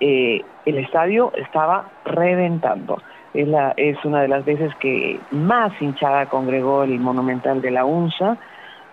eh, 0.00 0.40
el 0.64 0.78
estadio 0.78 1.34
estaba 1.36 1.90
reventando. 2.06 3.02
Es, 3.34 4.02
una 4.06 4.22
de 4.22 4.28
las 4.28 4.46
veces 4.46 4.74
que 4.76 5.20
más 5.32 5.70
hinchada 5.82 6.24
congregó 6.30 6.84
el 6.84 6.98
Monumental 6.98 7.60
de 7.60 7.72
la 7.72 7.84
UNSA 7.84 8.38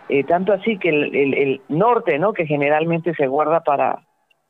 Eh, 0.09 0.23
tanto 0.25 0.53
así 0.53 0.77
que 0.77 0.89
el, 0.89 1.61
norte, 1.69 2.19
¿no? 2.19 2.33
Que 2.33 2.45
generalmente 2.45 3.13
se 3.15 3.27
guarda 3.27 3.61
para 3.61 3.99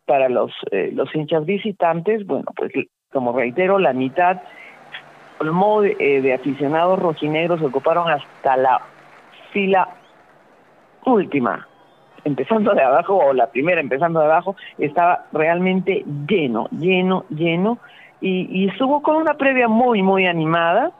para 0.05 0.27
los 0.27 0.51
eh, 0.71 0.91
los 0.93 1.13
hinchas 1.15 1.45
visitantes, 1.45 2.25
bueno, 2.25 2.45
pues 2.55 2.71
como 3.11 3.31
reitero, 3.31 3.79
la 3.79 3.93
mitad 3.93 4.41
colmó 5.37 5.81
de, 5.81 5.95
eh, 5.99 6.21
de 6.21 6.33
aficionados 6.33 6.99
rojinegros 6.99 7.61
ocuparon 7.61 8.09
hasta 8.09 8.57
la 8.57 8.81
fila 9.51 9.87
última, 11.05 11.67
empezando 12.25 12.73
de 12.73 12.81
abajo, 12.81 13.17
o 13.17 13.33
la 13.33 13.47
primera 13.47 13.79
empezando 13.79 14.19
de 14.19 14.25
abajo, 14.25 14.55
estaba 14.77 15.25
realmente 15.31 16.03
lleno, 16.27 16.67
lleno, 16.71 17.25
lleno, 17.29 17.77
y, 18.19 18.47
y 18.51 18.69
estuvo 18.69 19.01
con 19.01 19.17
una 19.17 19.35
previa 19.35 19.67
muy, 19.67 20.01
muy 20.01 20.25
animada, 20.25 20.91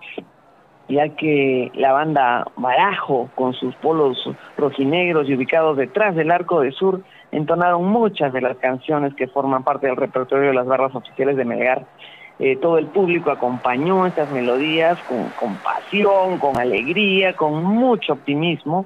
ya 0.89 1.09
que 1.09 1.71
la 1.75 1.93
banda 1.93 2.45
Barajo, 2.57 3.29
con 3.35 3.53
sus 3.53 3.73
polos 3.75 4.17
rojinegros 4.57 5.29
y 5.29 5.35
ubicados 5.35 5.77
detrás 5.77 6.15
del 6.15 6.31
Arco 6.31 6.61
de 6.61 6.71
Sur, 6.71 7.01
entonaron 7.31 7.85
muchas 7.85 8.33
de 8.33 8.41
las 8.41 8.57
canciones 8.57 9.13
que 9.15 9.27
forman 9.27 9.63
parte 9.63 9.87
del 9.87 9.95
repertorio 9.95 10.49
de 10.49 10.53
las 10.53 10.67
barras 10.67 10.93
oficiales 10.93 11.37
de 11.37 11.45
Melgar. 11.45 11.85
Eh, 12.39 12.57
todo 12.57 12.77
el 12.77 12.87
público 12.87 13.31
acompañó 13.31 14.05
estas 14.05 14.29
melodías 14.31 14.97
con, 15.07 15.29
con 15.39 15.55
pasión, 15.57 16.39
con 16.39 16.57
alegría, 16.57 17.33
con 17.35 17.63
mucho 17.63 18.13
optimismo. 18.13 18.85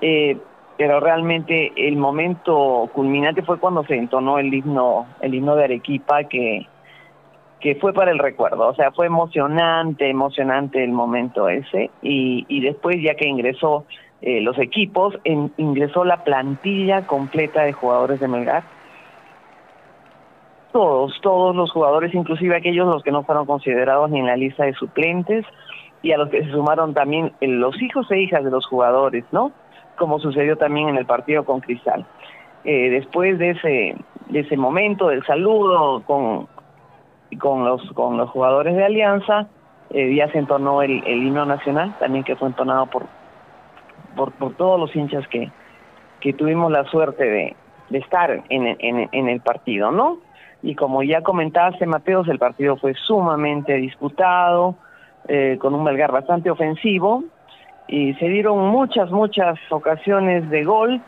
Eh, 0.00 0.36
pero 0.76 0.98
realmente 0.98 1.72
el 1.76 1.96
momento 1.96 2.90
culminante 2.92 3.42
fue 3.42 3.58
cuando 3.58 3.84
se 3.84 3.94
entonó 3.94 4.38
el 4.38 4.52
himno, 4.52 5.06
el 5.20 5.34
himno 5.34 5.54
de 5.54 5.64
Arequipa 5.64 6.24
que, 6.24 6.66
que 7.64 7.76
fue 7.76 7.94
para 7.94 8.10
el 8.10 8.18
recuerdo, 8.18 8.68
o 8.68 8.74
sea, 8.74 8.92
fue 8.92 9.06
emocionante, 9.06 10.10
emocionante 10.10 10.84
el 10.84 10.92
momento 10.92 11.48
ese 11.48 11.90
y, 12.02 12.44
y 12.46 12.60
después 12.60 12.98
ya 13.02 13.14
que 13.14 13.26
ingresó 13.26 13.86
eh, 14.20 14.42
los 14.42 14.58
equipos, 14.58 15.18
ingresó 15.24 16.04
la 16.04 16.24
plantilla 16.24 17.06
completa 17.06 17.62
de 17.62 17.72
jugadores 17.72 18.20
de 18.20 18.28
Melgar, 18.28 18.64
todos, 20.72 21.18
todos 21.22 21.56
los 21.56 21.72
jugadores, 21.72 22.14
inclusive 22.14 22.54
aquellos 22.54 22.86
los 22.86 23.02
que 23.02 23.12
no 23.12 23.22
fueron 23.22 23.46
considerados 23.46 24.10
ni 24.10 24.18
en 24.18 24.26
la 24.26 24.36
lista 24.36 24.64
de 24.64 24.74
suplentes 24.74 25.46
y 26.02 26.12
a 26.12 26.18
los 26.18 26.28
que 26.28 26.44
se 26.44 26.50
sumaron 26.50 26.92
también 26.92 27.32
los 27.40 27.80
hijos 27.80 28.10
e 28.10 28.20
hijas 28.20 28.44
de 28.44 28.50
los 28.50 28.66
jugadores, 28.66 29.24
¿no? 29.32 29.52
como 29.96 30.18
sucedió 30.18 30.58
también 30.58 30.90
en 30.90 30.98
el 30.98 31.06
partido 31.06 31.46
con 31.46 31.60
Cristal. 31.60 32.04
Eh, 32.64 32.90
después 32.90 33.38
de 33.38 33.52
ese, 33.52 33.96
de 34.28 34.40
ese 34.40 34.58
momento 34.58 35.08
del 35.08 35.24
saludo 35.24 36.02
con, 36.02 36.46
con, 37.38 37.64
los, 37.64 37.82
con 37.92 38.16
los 38.16 38.30
jugadores 38.30 38.74
de 38.76 38.84
Alianza, 38.84 39.48
eh, 39.90 40.14
ya 40.14 40.28
se 40.32 40.38
entonó 40.38 40.82
el, 40.82 41.02
el, 41.06 41.22
himno 41.22 41.44
nacional, 41.44 41.94
también 41.98 42.24
que 42.24 42.36
fue 42.36 42.48
entonado 42.48 42.86
por, 42.86 43.06
por, 44.16 44.54
todos 44.54 44.80
los 44.80 44.94
hinchas 44.94 45.26
que, 45.28 45.50
que 46.20 46.32
tuvimos 46.32 46.70
la 46.72 46.84
suerte 46.84 47.24
de, 47.24 47.56
de 47.90 47.98
estar 47.98 48.42
en, 48.48 48.76
en, 48.78 49.28
el 49.28 49.40
partido, 49.40 49.90
¿no? 49.90 50.18
Y 50.62 50.74
como 50.74 51.02
ya 51.02 51.22
comentaste, 51.22 51.86
Mateos, 51.86 52.26
el 52.28 52.38
partido 52.38 52.76
fue 52.76 52.94
sumamente 52.94 53.74
disputado, 53.74 54.76
eh, 55.28 55.58
con 55.60 55.74
un 55.74 55.84
Belgar 55.84 56.10
bastante 56.10 56.50
ofensivo, 56.50 57.24
y 57.86 58.14
se 58.14 58.28
dieron 58.28 58.58
muchas, 58.68 59.10
muchas 59.10 59.58
ocasiones 59.70 60.48
de 60.48 60.64
gol, 60.64 61.02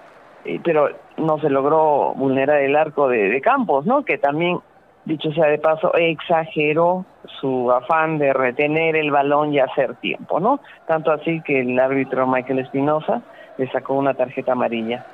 eh, 0.44 0.60
pero 0.62 0.90
no 1.16 1.38
se 1.38 1.48
logró 1.48 2.12
vulnerar 2.14 2.60
el 2.60 2.76
arco 2.76 3.08
de, 3.08 3.40
Campos, 3.40 3.86
¿no? 3.86 4.04
Que 4.04 4.18
también, 4.18 4.58
dicho 5.06 5.32
sea 5.32 5.46
de 5.46 5.58
paso, 5.58 5.94
exageró 5.94 7.06
su 7.40 7.70
afán 7.70 8.18
de 8.18 8.32
retener 8.32 8.96
el 8.96 9.10
balón 9.10 9.54
y 9.54 9.60
hacer 9.60 9.94
tiempo, 9.96 10.40
¿no? 10.40 10.60
Tanto 10.86 11.12
así 11.12 11.40
que 11.42 11.60
el 11.60 11.78
árbitro 11.78 12.26
Michael 12.26 12.58
Espinosa 12.58 13.22
le 13.56 13.70
sacó 13.70 13.94
una 13.94 14.14
tarjeta 14.14 14.52
amarilla. 14.52 15.06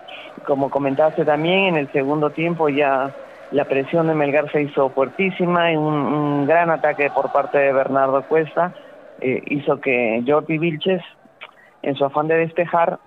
Como 0.47 0.71
comentaste 0.71 1.25
también, 1.25 1.67
en 1.67 1.77
el 1.77 1.93
segundo 1.93 2.31
tiempo 2.31 2.69
ya 2.69 3.15
la 3.51 3.67
presión 3.67 4.09
de 4.09 4.15
Melgar 4.15 4.51
se 4.51 4.63
hizo 4.63 4.89
fuertísima, 4.91 5.71
y 5.73 5.77
un, 5.77 6.47
gran 6.47 6.71
ataque 6.71 7.11
por 7.15 7.31
parte 7.31 7.59
de 7.59 7.73
Bernardo 7.73 8.23
Cuesta 8.23 8.73
eh, 9.21 9.43
hizo 9.47 9.79
que 9.81 10.25
Jordi 10.27 10.59
Vilches 10.59 11.03
en 11.83 11.95
su 11.97 12.05
afán 12.05 12.29
de 12.29 12.37
despejar, 12.37 12.99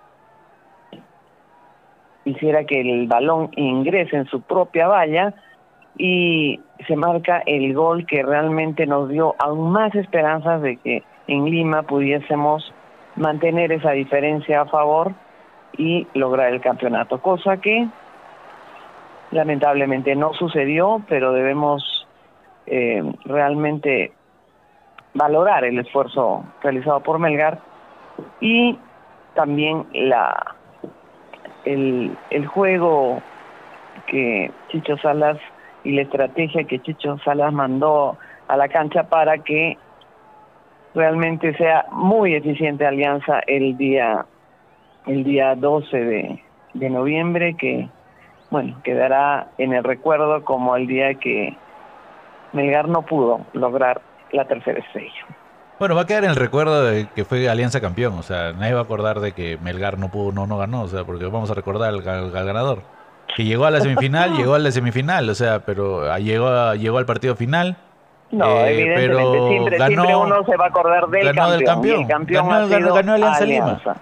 hiciera 2.24 2.64
que 2.64 2.80
el 2.80 3.06
balón 3.08 3.50
ingrese 3.56 4.16
en 4.16 4.26
su 4.26 4.42
propia 4.42 4.86
valla 4.86 5.34
y 5.96 6.60
se 6.86 6.96
marca 6.96 7.42
el 7.46 7.74
gol 7.74 8.06
que 8.06 8.22
realmente 8.22 8.86
nos 8.86 9.08
dio 9.08 9.34
aún 9.38 9.72
más 9.72 9.94
esperanzas 9.94 10.62
de 10.62 10.76
que 10.76 11.02
en 11.26 11.44
Lima 11.46 11.82
pudiésemos 11.82 12.72
mantener 13.16 13.72
esa 13.72 13.92
diferencia 13.92 14.62
a 14.62 14.66
favor 14.66 15.12
y 15.76 16.06
lograr 16.14 16.52
el 16.52 16.60
campeonato, 16.60 17.20
cosa 17.20 17.56
que 17.58 17.88
lamentablemente 19.30 20.14
no 20.14 20.32
sucedió, 20.34 21.02
pero 21.08 21.32
debemos 21.32 22.06
eh, 22.66 23.02
realmente 23.24 24.12
valorar 25.14 25.64
el 25.64 25.78
esfuerzo 25.78 26.44
realizado 26.62 27.00
por 27.00 27.18
Melgar 27.18 27.58
y 28.40 28.78
también 29.34 29.86
la 29.92 30.54
el, 31.64 32.16
el 32.30 32.46
juego 32.46 33.20
que 34.06 34.50
Chicho 34.68 34.96
Salas 34.98 35.38
y 35.86 35.92
la 35.92 36.02
estrategia 36.02 36.64
que 36.64 36.80
Chicho 36.80 37.16
Salas 37.24 37.52
mandó 37.52 38.18
a 38.48 38.56
la 38.56 38.68
cancha 38.68 39.04
para 39.04 39.38
que 39.38 39.78
realmente 40.94 41.56
sea 41.56 41.86
muy 41.92 42.34
eficiente 42.34 42.86
Alianza 42.86 43.40
el 43.46 43.76
día 43.76 44.26
el 45.06 45.22
día 45.22 45.54
12 45.54 45.96
de, 45.96 46.42
de 46.74 46.90
noviembre 46.90 47.54
que 47.54 47.88
bueno 48.50 48.80
quedará 48.82 49.48
en 49.58 49.72
el 49.72 49.84
recuerdo 49.84 50.44
como 50.44 50.74
el 50.74 50.86
día 50.86 51.14
que 51.14 51.56
Melgar 52.52 52.88
no 52.88 53.02
pudo 53.02 53.40
lograr 53.52 54.00
la 54.32 54.46
tercera 54.46 54.80
estrella. 54.80 55.26
Bueno, 55.78 55.94
va 55.94 56.02
a 56.02 56.06
quedar 56.06 56.24
en 56.24 56.30
el 56.30 56.36
recuerdo 56.36 56.84
de 56.84 57.06
que 57.14 57.24
fue 57.26 57.48
Alianza 57.48 57.82
campeón. 57.82 58.14
O 58.14 58.22
sea, 58.22 58.52
nadie 58.54 58.72
va 58.72 58.80
a 58.80 58.84
acordar 58.84 59.20
de 59.20 59.32
que 59.32 59.58
Melgar 59.58 59.98
no 59.98 60.10
pudo, 60.10 60.32
no, 60.32 60.46
no 60.46 60.56
ganó. 60.56 60.82
O 60.82 60.88
sea, 60.88 61.04
porque 61.04 61.26
vamos 61.26 61.50
a 61.50 61.54
recordar 61.54 61.92
al, 61.92 62.02
ganador. 62.02 62.82
Que 63.34 63.44
llegó 63.44 63.66
a 63.66 63.70
la 63.70 63.80
semifinal, 63.80 64.32
llegó 64.36 64.54
a 64.54 64.58
la 64.58 64.70
semifinal. 64.70 65.28
O 65.28 65.34
sea, 65.34 65.60
pero 65.60 66.10
ah, 66.10 66.18
llegó, 66.18 66.74
llegó 66.74 66.98
al 66.98 67.06
partido 67.06 67.36
final. 67.36 67.76
No, 68.30 68.44
eh, 68.44 68.72
evidentemente, 68.72 69.22
pero 69.22 69.48
siempre, 69.48 69.78
ganó, 69.78 70.20
uno 70.22 70.44
se 70.44 70.56
va 70.56 70.64
a 70.64 70.68
acordar 70.68 71.08
del 71.08 71.32
ganó 71.32 71.42
campeón. 71.42 71.58
Del 71.58 71.66
campeón. 71.66 72.00
el 72.00 72.08
campeón 72.08 72.48
ganó, 72.48 72.68
ganó, 72.68 72.94
ganó 72.94 73.12
Alianza, 73.12 73.44
Alianza. 73.44 73.96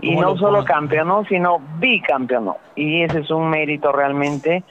Lima. 0.00 0.14
Y 0.14 0.16
no 0.16 0.36
solo 0.36 0.64
campeonó, 0.64 1.24
sino 1.24 1.60
bicampeonó. 1.78 2.56
Y 2.76 3.02
ese 3.02 3.20
es 3.20 3.30
un 3.30 3.50
mérito 3.50 3.92
realmente 3.92 4.62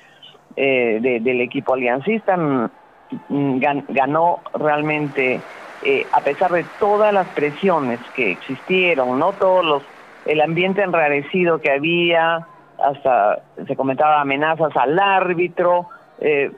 eh, 0.55 0.99
de, 1.01 1.19
del 1.19 1.41
equipo 1.41 1.73
aliancista. 1.73 2.37
Mm, 2.37 3.59
ganó 3.89 4.39
realmente 4.53 5.41
eh, 5.83 6.07
a 6.11 6.21
pesar 6.21 6.51
de 6.51 6.65
todas 6.79 7.13
las 7.13 7.27
presiones 7.27 7.99
que 8.15 8.31
existieron, 8.31 9.19
no 9.19 9.31
todos 9.33 9.63
los, 9.63 9.83
el 10.25 10.41
ambiente 10.41 10.81
enrarecido 10.81 11.59
que 11.59 11.71
había, 11.71 12.47
hasta 12.83 13.39
se 13.65 13.75
comentaba 13.75 14.21
amenazas 14.21 14.75
al 14.75 14.99
árbitro, 14.99 15.89
eh, 16.19 16.51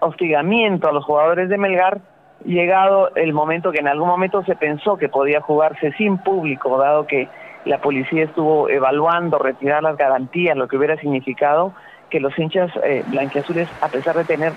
hostigamiento 0.00 0.88
a 0.88 0.92
los 0.92 1.04
jugadores 1.04 1.48
de 1.48 1.58
Melgar, 1.58 2.00
llegado 2.44 3.14
el 3.14 3.32
momento 3.32 3.70
que 3.70 3.78
en 3.78 3.88
algún 3.88 4.08
momento 4.08 4.42
se 4.44 4.56
pensó 4.56 4.96
que 4.96 5.08
podía 5.08 5.40
jugarse 5.40 5.92
sin 5.92 6.18
público, 6.18 6.76
dado 6.78 7.06
que 7.06 7.28
la 7.64 7.80
policía 7.80 8.24
estuvo 8.24 8.68
evaluando 8.68 9.38
retirar 9.38 9.82
las 9.82 9.96
garantías, 9.96 10.56
lo 10.56 10.66
que 10.66 10.76
hubiera 10.76 10.96
significado 10.96 11.72
que 12.10 12.20
los 12.20 12.38
hinchas 12.38 12.70
eh, 12.84 13.04
blanquiazules, 13.06 13.68
a 13.80 13.88
pesar 13.88 14.16
de 14.16 14.24
tener 14.24 14.52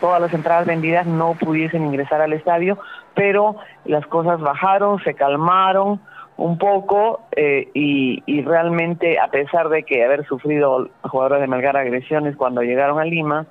todas 0.00 0.20
las 0.20 0.34
entradas 0.34 0.66
vendidas 0.66 1.06
no 1.06 1.34
pudiesen 1.34 1.86
ingresar 1.86 2.20
al 2.20 2.34
estadio, 2.34 2.78
pero 3.14 3.56
las 3.86 4.06
cosas 4.06 4.40
bajaron, 4.40 5.02
se 5.02 5.14
calmaron 5.14 6.00
un 6.36 6.58
poco 6.58 7.20
eh, 7.36 7.68
y, 7.74 8.22
y, 8.26 8.42
realmente 8.42 9.20
a 9.20 9.28
pesar 9.28 9.68
de 9.68 9.84
que 9.84 10.04
haber 10.04 10.26
sufrido 10.26 10.88
jugadores 11.02 11.40
de 11.40 11.46
Melgar 11.46 11.76
agresiones 11.76 12.36
cuando 12.36 12.62
llegaron 12.62 12.98
a 12.98 13.04
Lima, 13.04 13.46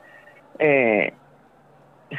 eh, 0.59 1.13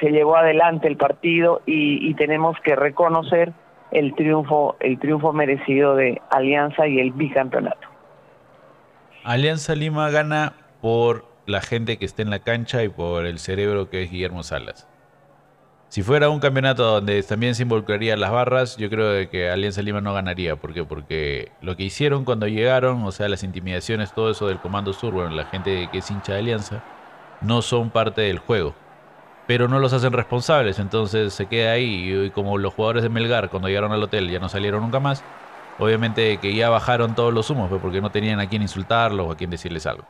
se 0.01 0.11
llevó 0.11 0.37
adelante 0.37 0.89
el 0.89 0.97
partido 0.97 1.61
y, 1.67 2.09
y 2.09 2.15
tenemos 2.15 2.57
que 2.61 2.77
reconocer 2.77 3.53
el 3.91 4.15
triunfo, 4.15 4.77
el 4.81 4.99
triunfo 4.99 5.33
merecido 5.33 5.95
de 5.95 6.21
Alianza 6.31 6.87
y 6.87 6.99
el 6.99 7.13
bicampeonato. 7.13 7.89
Alianza 9.23 9.75
Lima 9.75 10.11
gana 10.11 10.55
por 10.81 11.27
la 11.47 11.61
gente 11.61 11.99
que 11.99 12.05
esté 12.05 12.23
en 12.23 12.31
la 12.31 12.41
cancha 12.41 12.83
y 12.83 12.89
por 12.89 13.27
el 13.27 13.39
cerebro 13.39 13.91
que 13.91 14.03
es 14.03 14.11
Guillermo 14.11 14.43
Salas. 14.43 14.89
Si 15.95 16.03
fuera 16.03 16.29
un 16.29 16.41
campeonato 16.41 16.83
donde 16.83 17.23
también 17.23 17.55
se 17.55 17.63
involucrarían 17.63 18.19
las 18.19 18.33
barras, 18.33 18.77
yo 18.77 18.91
creo 18.91 19.31
que 19.31 19.49
Alianza 19.49 19.81
Lima 19.81 20.01
no 20.01 20.13
ganaría. 20.13 20.57
¿Por 20.57 20.75
qué? 20.75 20.83
Porque 20.83 21.53
lo 21.61 21.77
que 21.77 21.85
hicieron 21.85 22.25
cuando 22.25 22.49
llegaron, 22.49 23.05
o 23.05 23.13
sea, 23.13 23.29
las 23.29 23.45
intimidaciones, 23.45 24.13
todo 24.13 24.29
eso 24.29 24.49
del 24.49 24.59
Comando 24.59 24.93
Sur, 24.93 25.15
la 25.31 25.45
gente 25.45 25.89
que 25.93 25.99
es 25.99 26.11
hincha 26.11 26.33
de 26.33 26.41
Alianza, 26.41 26.83
no 27.43 27.63
son 27.63 27.91
parte 27.91 28.23
del 28.23 28.41
juego. 28.41 28.75
Pero 29.47 29.69
no 29.69 29.79
los 29.79 29.93
hacen 29.93 30.13
responsables, 30.13 30.81
entonces 30.81 31.33
se 31.33 31.47
queda 31.47 31.71
ahí. 31.71 32.25
Y 32.25 32.31
como 32.31 32.59
los 32.59 32.75
jugadores 32.75 33.05
de 33.05 33.09
Melgar, 33.09 33.49
cuando 33.49 33.69
llegaron 33.69 33.93
al 33.93 34.03
hotel, 34.03 34.29
ya 34.29 34.41
no 34.41 34.49
salieron 34.49 34.83
nunca 34.83 34.99
más, 34.99 35.23
obviamente 35.79 36.39
que 36.39 36.57
ya 36.57 36.71
bajaron 36.71 37.15
todos 37.15 37.33
los 37.33 37.49
humos, 37.51 37.69
pues, 37.69 37.81
porque 37.81 38.01
no 38.01 38.11
tenían 38.11 38.41
a 38.41 38.49
quién 38.49 38.63
insultarlos 38.63 39.29
o 39.29 39.31
a 39.31 39.37
quién 39.37 39.49
decirles 39.49 39.87
algo. 39.87 40.05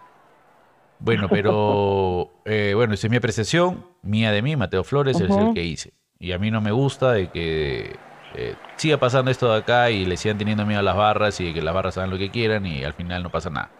Bueno, 1.04 1.28
pero 1.28 2.30
eh, 2.46 2.72
bueno, 2.74 2.94
esa 2.94 3.08
es 3.08 3.10
mi 3.10 3.18
apreciación, 3.18 3.84
mía 4.02 4.32
de 4.32 4.40
mí, 4.40 4.56
Mateo 4.56 4.82
Flores, 4.84 5.20
es 5.20 5.30
el 5.30 5.52
que 5.52 5.62
hice. 5.62 5.92
Y 6.18 6.32
a 6.32 6.38
mí 6.38 6.50
no 6.50 6.62
me 6.62 6.72
gusta 6.72 7.12
de 7.12 7.28
que 7.28 7.96
eh, 8.34 8.54
siga 8.76 8.96
pasando 8.96 9.30
esto 9.30 9.52
de 9.52 9.58
acá 9.58 9.90
y 9.90 10.06
le 10.06 10.16
sigan 10.16 10.38
teniendo 10.38 10.64
miedo 10.64 10.80
a 10.80 10.82
las 10.82 10.96
barras 10.96 11.38
y 11.40 11.52
que 11.52 11.60
las 11.60 11.74
barras 11.74 11.98
hagan 11.98 12.08
lo 12.08 12.16
que 12.16 12.30
quieran 12.30 12.64
y 12.64 12.84
al 12.84 12.94
final 12.94 13.22
no 13.22 13.28
pasa 13.30 13.50
nada. 13.50 13.70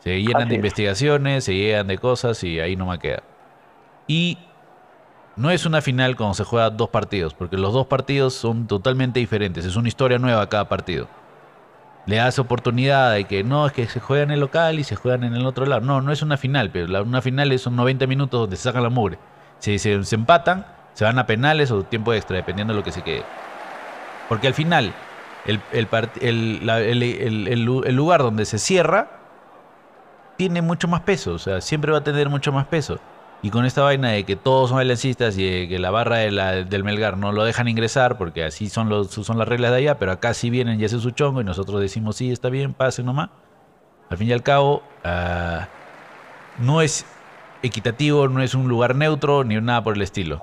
Se 0.00 0.20
llenan 0.20 0.48
de 0.48 0.56
investigaciones, 0.56 1.44
se 1.44 1.54
llenan 1.54 1.86
de 1.86 1.96
cosas 1.98 2.42
y 2.42 2.58
ahí 2.58 2.74
no 2.74 2.86
me 2.86 2.98
queda. 2.98 3.22
Y 4.08 4.38
no 5.36 5.52
es 5.52 5.64
una 5.64 5.80
final 5.80 6.16
cuando 6.16 6.34
se 6.34 6.42
juega 6.42 6.70
dos 6.70 6.88
partidos, 6.88 7.34
porque 7.34 7.56
los 7.56 7.72
dos 7.72 7.86
partidos 7.86 8.34
son 8.34 8.66
totalmente 8.66 9.20
diferentes. 9.20 9.64
Es 9.64 9.76
una 9.76 9.86
historia 9.86 10.18
nueva 10.18 10.48
cada 10.48 10.68
partido. 10.68 11.08
Le 12.06 12.16
das 12.16 12.38
oportunidad 12.38 13.12
de 13.12 13.24
que 13.24 13.44
no, 13.44 13.66
es 13.66 13.72
que 13.72 13.86
se 13.86 14.00
juega 14.00 14.24
en 14.24 14.30
el 14.30 14.40
local 14.40 14.78
y 14.78 14.84
se 14.84 14.96
juegan 14.96 15.24
en 15.24 15.34
el 15.34 15.46
otro 15.46 15.64
lado. 15.64 15.80
No, 15.80 16.02
no 16.02 16.12
es 16.12 16.20
una 16.22 16.36
final, 16.36 16.70
pero 16.70 17.02
una 17.02 17.22
final 17.22 17.50
es 17.52 17.66
un 17.66 17.76
90 17.76 18.06
minutos 18.06 18.40
donde 18.40 18.56
se 18.56 18.64
sacan 18.64 18.82
la 18.82 18.90
mugre. 18.90 19.18
Si 19.58 19.78
se, 19.78 20.00
empatan, 20.12 20.66
se 20.92 21.04
van 21.04 21.18
a 21.18 21.26
penales 21.26 21.70
o 21.70 21.82
tiempo 21.84 22.12
extra, 22.12 22.36
dependiendo 22.36 22.74
de 22.74 22.80
lo 22.80 22.84
que 22.84 22.92
se 22.92 23.02
quede. 23.02 23.22
Porque 24.28 24.46
al 24.46 24.54
final, 24.54 24.92
el, 25.46 25.60
el 26.70 27.94
lugar 27.94 28.22
donde 28.22 28.44
se 28.44 28.58
cierra 28.58 29.08
tiene 30.36 30.60
mucho 30.60 30.88
más 30.88 31.00
peso. 31.00 31.32
O 31.32 31.38
sea, 31.38 31.60
siempre 31.60 31.92
va 31.92 31.98
a 31.98 32.04
tener 32.04 32.28
mucho 32.28 32.52
más 32.52 32.66
peso. 32.66 32.98
Y 33.44 33.50
con 33.50 33.66
esta 33.66 33.82
vaina 33.82 34.08
de 34.08 34.24
que 34.24 34.36
todos 34.36 34.70
son 34.70 34.78
aliancistas 34.78 35.36
y 35.36 35.68
que 35.68 35.78
la 35.78 35.90
barra 35.90 36.16
del 36.16 36.82
Melgar 36.82 37.18
no 37.18 37.30
lo 37.30 37.44
dejan 37.44 37.68
ingresar 37.68 38.16
porque 38.16 38.42
así 38.42 38.70
son, 38.70 38.88
los, 38.88 39.10
son 39.10 39.36
las 39.36 39.46
reglas 39.46 39.70
de 39.72 39.76
allá, 39.76 39.98
pero 39.98 40.12
acá 40.12 40.32
sí 40.32 40.48
vienen 40.48 40.80
y 40.80 40.84
hacen 40.86 41.00
su 41.00 41.10
chongo 41.10 41.42
y 41.42 41.44
nosotros 41.44 41.78
decimos 41.82 42.16
sí, 42.16 42.32
está 42.32 42.48
bien, 42.48 42.72
pasen 42.72 43.04
nomás. 43.04 43.28
Al 44.08 44.16
fin 44.16 44.30
y 44.30 44.32
al 44.32 44.42
cabo, 44.42 44.82
ah, 45.04 45.68
no 46.56 46.80
es 46.80 47.04
equitativo, 47.62 48.28
no 48.28 48.42
es 48.42 48.54
un 48.54 48.66
lugar 48.66 48.94
neutro 48.94 49.44
ni 49.44 49.60
nada 49.60 49.84
por 49.84 49.94
el 49.94 50.00
estilo. 50.00 50.36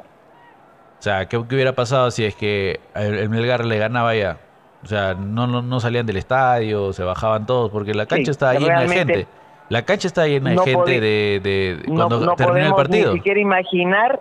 O 0.99 1.01
sea, 1.01 1.27
¿qué, 1.27 1.37
hubiera 1.37 1.73
pasado 1.73 2.11
si 2.11 2.23
es 2.23 2.35
que 2.35 2.81
el, 2.93 3.29
Melgar 3.29 3.65
le 3.65 3.79
ganaba 3.79 4.09
allá? 4.09 4.37
O 4.83 4.85
sea, 4.85 5.15
no, 5.15 5.47
no, 5.47 5.79
salían 5.79 6.05
del 6.05 6.17
estadio, 6.17 6.93
se 6.93 7.01
bajaban 7.01 7.47
todos 7.47 7.71
porque 7.71 7.95
la 7.95 8.05
cancha 8.05 8.29
estaba 8.29 8.53
llena 8.53 8.81
de 8.81 8.89
gente. 8.89 9.27
La 9.71 9.83
cancha 9.83 10.09
está 10.09 10.27
llena 10.27 10.49
de 10.49 10.57
gente 10.57 10.99
de, 10.99 11.79
cuando 11.87 12.35
terminó 12.35 12.67
el 12.67 12.73
partido. 12.73 13.13
Ni 13.13 13.19
siquiera 13.19 13.39
imaginar 13.39 14.19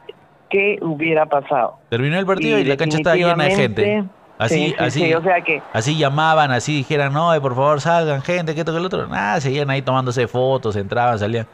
qué 0.49 0.79
hubiera 0.81 1.27
pasado. 1.27 1.79
Terminó 1.89 2.17
el 2.21 2.25
partido 2.25 2.57
y, 2.61 2.65
la 2.65 2.77
cancha 2.77 2.99
estaba 2.99 3.17
llena 3.17 3.45
de 3.47 3.57
gente. 3.57 4.05
Así, 4.39 4.77
así, 4.79 5.13
o 5.13 5.21
sea 5.21 5.41
que... 5.41 5.61
así 5.73 5.99
llamaban, 5.99 6.53
así 6.53 6.77
dijeran, 6.77 7.13
no, 7.13 7.33
por 7.43 7.57
favor 7.57 7.81
salgan 7.81 8.23
gente, 8.23 8.55
que 8.55 8.61
esto, 8.61 8.71
que 8.71 8.79
el 8.79 8.87
otro. 8.87 9.09
Nada, 9.09 9.41
seguían 9.41 9.69
ahí 9.71 9.83
tomándose 9.83 10.29
fotos, 10.29 10.77
entraban, 10.77 11.19
salían. 11.19 11.49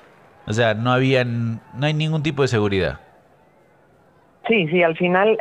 O 0.47 0.53
sea, 0.53 0.75
no 0.75 0.93
había, 0.93 1.25
no 1.25 1.59
hay 1.81 1.95
ningún 1.95 2.23
tipo 2.23 2.43
de 2.43 2.49
seguridad. 2.49 3.01
Sí, 4.47 4.69
sí, 4.69 4.83
al 4.83 4.95
final 4.95 5.39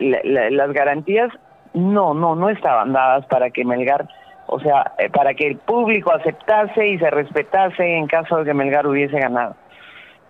las 0.00 0.72
garantías 0.72 1.30
no, 1.72 2.14
no, 2.14 2.34
no 2.34 2.50
estaban 2.50 2.92
dadas 2.92 3.24
para 3.26 3.50
que 3.50 3.64
Melgar 3.64 4.08
o 4.46 4.60
sea, 4.60 4.92
eh, 4.98 5.10
para 5.10 5.34
que 5.34 5.46
el 5.46 5.56
público 5.56 6.12
aceptase 6.12 6.88
y 6.88 6.98
se 6.98 7.10
respetase 7.10 7.96
en 7.96 8.06
caso 8.06 8.38
de 8.38 8.44
que 8.44 8.54
Melgar 8.54 8.86
hubiese 8.86 9.18
ganado. 9.18 9.56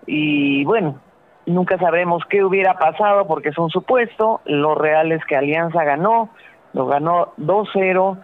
Y 0.07 0.64
bueno, 0.64 1.00
nunca 1.46 1.79
sabremos 1.79 2.22
qué 2.29 2.44
hubiera 2.44 2.74
pasado 2.74 3.27
porque 3.27 3.50
es 3.50 3.59
un 3.59 3.70
supuesto, 3.70 4.40
lo 4.44 4.74
real 4.74 5.12
es 5.12 5.24
que 5.24 5.37
Alianza 5.37 5.85
ganó, 5.85 6.31
lo 6.72 6.87
ganó 6.87 7.33
2-0 7.38 8.18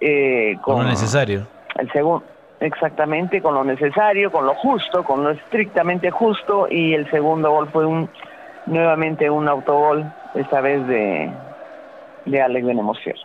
eh, 0.00 0.56
con, 0.62 0.84
lo 0.84 0.88
necesario. 0.88 1.46
El 1.76 1.90
segundo 1.92 2.24
exactamente 2.60 3.40
con 3.40 3.54
lo 3.54 3.64
necesario, 3.64 4.30
con 4.30 4.46
lo 4.46 4.54
justo, 4.54 5.02
con 5.02 5.24
lo 5.24 5.30
estrictamente 5.30 6.10
justo 6.10 6.68
y 6.70 6.92
el 6.92 7.10
segundo 7.10 7.50
gol 7.50 7.68
fue 7.70 7.86
un 7.86 8.08
nuevamente 8.66 9.30
un 9.30 9.48
autogol 9.48 10.12
esta 10.34 10.60
vez 10.60 10.86
de 10.86 11.32
de 12.26 12.42
Alex 12.42 12.66
Benemocier. 12.66 13.16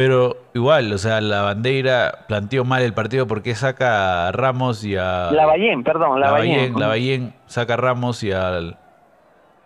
Pero 0.00 0.38
igual, 0.54 0.90
o 0.94 0.96
sea, 0.96 1.20
la 1.20 1.42
bandera 1.42 2.24
planteó 2.26 2.64
mal 2.64 2.80
el 2.80 2.94
partido 2.94 3.26
porque 3.26 3.54
saca 3.54 4.28
a 4.28 4.32
Ramos 4.32 4.82
y 4.82 4.96
a... 4.96 5.30
La 5.30 5.44
Ballén, 5.44 5.84
perdón, 5.84 6.18
la, 6.18 6.30
La 6.74 6.86
Ballén 6.86 7.34
saca 7.44 7.74
a 7.74 7.76
Ramos 7.76 8.24
y 8.24 8.32
al... 8.32 8.78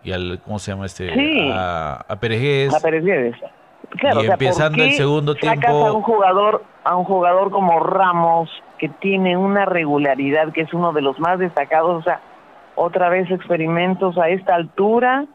Y 0.03 0.11
al 0.11 0.41
¿Cómo 0.43 0.59
se 0.59 0.73
llama 0.73 0.87
este? 0.87 1.13
Sí. 1.13 1.49
A, 1.53 2.03
a 2.05 2.15
Pérez 2.17 2.73
A 2.73 2.81
Pérez 2.81 3.33
Claro, 3.91 4.25
y 4.25 4.27
empezando 4.27 4.83
el 4.83 4.91
segundo 4.91 5.35
tiempo... 5.35 5.69
a 5.69 5.93
un 5.93 6.01
jugador, 6.01 6.65
a 6.83 6.97
un 6.97 7.05
jugador 7.05 7.49
como 7.49 7.79
Ramos, 7.79 8.49
que 8.77 8.89
tiene 8.89 9.37
una 9.37 9.63
regularidad, 9.63 10.51
que 10.51 10.63
es 10.63 10.73
uno 10.73 10.91
de 10.91 11.01
los 11.01 11.17
más 11.17 11.39
destacados, 11.39 12.01
o 12.01 12.03
sea, 12.03 12.19
otra 12.75 13.07
vez 13.07 13.31
experimentos 13.31 14.17
a 14.17 14.27
esta 14.27 14.55
altura 14.55 15.27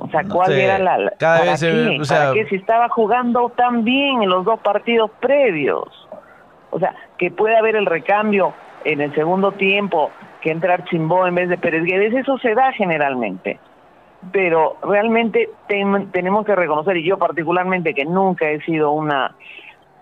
o 0.00 0.08
sea, 0.08 0.22
¿cuál 0.24 0.52
era 0.52 0.78
la... 0.78 1.12
Cada 1.18 1.42
vez 1.42 1.60
qué? 1.60 1.98
O 2.00 2.04
sea, 2.04 2.32
¿Para 2.32 2.48
Si 2.48 2.54
estaba 2.54 2.88
jugando 2.88 3.50
tan 3.50 3.82
bien 3.82 4.22
en 4.22 4.30
los 4.30 4.44
dos 4.44 4.60
partidos 4.60 5.10
previos. 5.20 5.88
O 6.70 6.78
sea, 6.78 6.94
que 7.18 7.32
puede 7.32 7.56
haber 7.56 7.74
el 7.74 7.84
recambio 7.84 8.54
en 8.84 9.00
el 9.00 9.12
segundo 9.14 9.50
tiempo, 9.52 10.10
que 10.40 10.52
entra 10.52 10.84
Chimbó 10.84 11.26
en 11.26 11.34
vez 11.34 11.48
de 11.48 11.58
Pérez 11.58 11.82
Guedes, 11.82 12.14
eso 12.14 12.38
se 12.38 12.54
da 12.54 12.70
generalmente. 12.72 13.58
Pero 14.30 14.76
realmente 14.82 15.50
tenemos 15.66 16.46
que 16.46 16.54
reconocer, 16.54 16.96
y 16.96 17.04
yo 17.04 17.18
particularmente, 17.18 17.92
que 17.92 18.04
nunca 18.04 18.48
he 18.48 18.60
sido 18.60 18.92
una, 18.92 19.34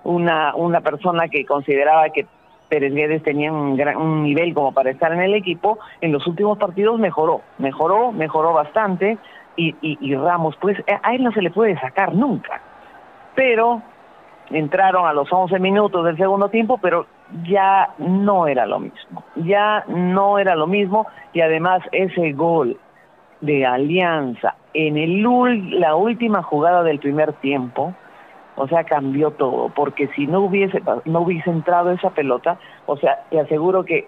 una, 0.04 0.54
una 0.56 0.82
persona 0.82 1.28
que 1.28 1.46
consideraba 1.46 2.11
que 2.11 2.26
Pérez 2.68 2.92
Guedes 2.92 3.22
tenía 3.22 3.50
un, 3.50 3.76
gran, 3.76 3.96
un 3.96 4.24
nivel 4.24 4.52
como 4.52 4.72
para 4.72 4.90
estar 4.90 5.12
en 5.12 5.22
el 5.22 5.35
equipo, 5.35 5.78
en 6.02 6.12
los 6.12 6.26
últimos 6.26 6.59
partidos 6.59 6.98
mejoró, 6.98 7.40
mejoró, 7.59 8.12
mejoró 8.12 8.52
bastante, 8.52 9.18
y, 9.56 9.74
y, 9.80 10.14
Ramos, 10.14 10.56
pues 10.60 10.76
a 11.02 11.14
él 11.14 11.24
no 11.24 11.32
se 11.32 11.42
le 11.42 11.50
puede 11.50 11.78
sacar 11.80 12.14
nunca. 12.14 12.60
Pero 13.34 13.82
entraron 14.50 15.06
a 15.06 15.12
los 15.12 15.32
11 15.32 15.58
minutos 15.58 16.04
del 16.04 16.16
segundo 16.16 16.48
tiempo, 16.48 16.78
pero 16.78 17.06
ya 17.44 17.90
no 17.98 18.46
era 18.46 18.66
lo 18.66 18.80
mismo. 18.80 19.24
Ya 19.36 19.84
no 19.88 20.38
era 20.38 20.54
lo 20.54 20.66
mismo 20.66 21.06
y 21.32 21.40
además 21.40 21.82
ese 21.92 22.32
gol 22.32 22.78
de 23.40 23.66
Alianza 23.66 24.54
en 24.72 24.96
el 24.96 25.22
la 25.80 25.94
última 25.94 26.42
jugada 26.42 26.82
del 26.82 26.98
primer 26.98 27.32
tiempo, 27.34 27.94
o 28.56 28.68
sea, 28.68 28.84
cambió 28.84 29.30
todo, 29.32 29.70
porque 29.70 30.08
si 30.08 30.26
no 30.26 30.40
hubiese 30.40 30.82
no 31.04 31.20
hubiese 31.20 31.50
entrado 31.50 31.90
esa 31.90 32.10
pelota, 32.10 32.58
o 32.86 32.96
sea, 32.96 33.24
te 33.30 33.40
aseguro 33.40 33.84
que 33.84 34.06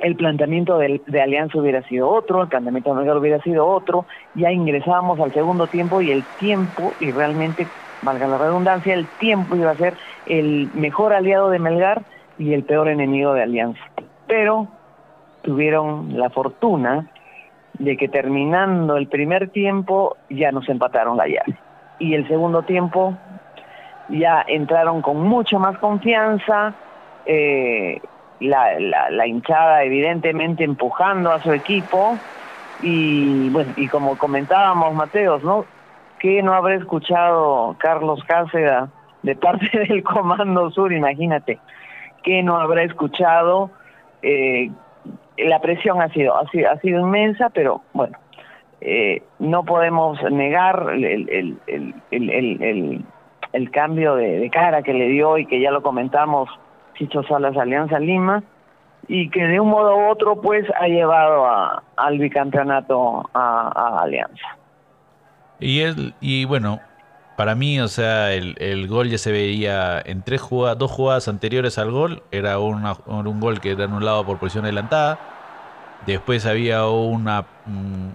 el 0.00 0.16
planteamiento 0.16 0.78
de, 0.78 1.00
Alianza 1.20 1.58
hubiera 1.58 1.82
sido 1.82 2.08
otro, 2.08 2.42
el 2.42 2.48
planteamiento 2.48 2.90
de 2.90 2.96
Melgar 2.96 3.16
hubiera 3.16 3.42
sido 3.42 3.66
otro, 3.66 4.06
ya 4.34 4.52
ingresábamos 4.52 5.18
al 5.20 5.32
segundo 5.32 5.66
tiempo 5.66 6.00
y 6.00 6.10
el 6.10 6.24
tiempo, 6.38 6.92
y 7.00 7.10
realmente, 7.10 7.66
valga 8.02 8.26
la 8.28 8.38
redundancia, 8.38 8.94
el 8.94 9.06
tiempo 9.18 9.56
iba 9.56 9.72
a 9.72 9.76
ser 9.76 9.94
el 10.26 10.70
mejor 10.74 11.12
aliado 11.12 11.50
de 11.50 11.58
Melgar 11.58 12.02
y 12.38 12.52
el 12.52 12.62
peor 12.64 12.88
enemigo 12.88 13.34
de 13.34 13.42
Alianza. 13.42 13.80
Pero 14.26 14.68
tuvieron 15.42 16.18
la 16.18 16.30
fortuna 16.30 17.10
de 17.78 17.96
que 17.96 18.08
terminando 18.08 18.96
el 18.96 19.08
primer 19.08 19.50
tiempo 19.50 20.16
ya 20.30 20.52
nos 20.52 20.68
empataron 20.68 21.16
la 21.16 21.26
llave. 21.26 21.58
Y 21.98 22.14
el 22.14 22.26
segundo 22.28 22.62
tiempo 22.62 23.16
ya 24.08 24.44
entraron 24.46 25.02
con 25.02 25.22
mucha 25.22 25.58
más 25.58 25.78
confianza, 25.78 26.74
eh, 27.26 28.00
la, 28.40 28.78
la, 29.10 29.26
hinchada 29.26 29.82
evidentemente 29.82 30.64
empujando 30.64 31.32
a 31.32 31.42
su 31.42 31.52
equipo 31.52 32.16
y 32.82 33.48
bueno, 33.50 33.72
y 33.76 33.88
como 33.88 34.16
comentábamos 34.16 34.94
Mateos, 34.94 35.42
¿no? 35.42 35.64
¿Qué 36.20 36.42
no 36.42 36.52
habrá 36.52 36.76
escuchado 36.76 37.76
Carlos 37.78 38.22
Cáceres 38.24 38.84
de 39.22 39.36
parte 39.36 39.66
del 39.88 40.02
Comando 40.02 40.70
Sur? 40.70 40.92
Imagínate, 40.92 41.58
¿qué 42.22 42.42
no 42.42 42.56
habrá 42.56 42.82
escuchado? 42.84 43.70
Eh, 44.22 44.70
la 45.36 45.60
presión 45.60 46.00
ha 46.00 46.08
sido, 46.08 46.36
ha 46.36 46.48
sido, 46.50 46.70
ha 46.70 46.78
sido 46.78 47.00
inmensa, 47.00 47.50
pero 47.50 47.82
bueno, 47.92 48.16
eh, 48.80 49.22
no 49.38 49.64
podemos 49.64 50.20
negar 50.30 50.90
el, 50.92 51.04
el, 51.04 51.58
el, 52.10 53.04
el, 53.52 53.70
cambio 53.70 54.14
de 54.14 54.48
cara 54.50 54.82
que 54.82 54.92
le 54.92 55.08
dio 55.08 55.38
y 55.38 55.46
que 55.46 55.60
ya 55.60 55.70
lo 55.70 55.82
comentamos 55.82 56.48
Chicho 56.98 57.22
Salas 57.22 57.56
Alianza 57.56 57.98
Lima 57.98 58.42
y 59.06 59.30
que 59.30 59.42
de 59.42 59.60
un 59.60 59.70
modo 59.70 59.96
u 59.96 60.10
otro 60.10 60.40
pues 60.40 60.66
ha 60.80 60.88
llevado 60.88 61.46
a, 61.46 61.82
al 61.96 62.18
bicampeonato 62.18 63.28
a, 63.32 64.02
Alianza. 64.02 64.56
Y 65.60 65.80
él, 65.80 66.14
y 66.20 66.44
bueno, 66.44 66.80
para 67.36 67.54
mí, 67.54 67.80
o 67.80 67.88
sea, 67.88 68.32
el, 68.32 68.56
el 68.58 68.86
gol 68.86 69.08
ya 69.08 69.18
se 69.18 69.32
veía 69.32 70.00
en 70.00 70.22
tres 70.22 70.40
jugadas, 70.40 70.78
dos 70.78 70.90
jugadas 70.90 71.28
anteriores 71.28 71.78
al 71.78 71.90
gol, 71.90 72.22
era 72.30 72.58
una, 72.58 72.96
un 73.06 73.40
gol 73.40 73.60
que 73.60 73.72
era 73.72 73.84
anulado 73.84 74.24
por 74.24 74.38
posición 74.38 74.64
adelantada. 74.64 75.18
Después 76.06 76.46
había 76.46 76.86
una, 76.86 77.44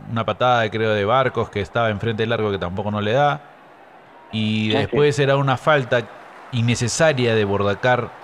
una 0.09 0.25
patada, 0.25 0.69
creo, 0.69 0.91
de 0.91 1.03
Barcos 1.05 1.49
que 1.49 1.59
estaba 1.59 1.89
enfrente 1.89 2.23
del 2.23 2.29
largo 2.29 2.51
que 2.51 2.57
tampoco 2.57 2.91
no 2.91 3.01
le 3.01 3.13
da. 3.13 3.41
y 4.31 4.69
después 4.69 5.19
era 5.19 5.35
una 5.35 5.57
falta 5.57 6.01
innecesaria 6.51 7.35
de 7.35 7.45
Bordacar 7.45 8.22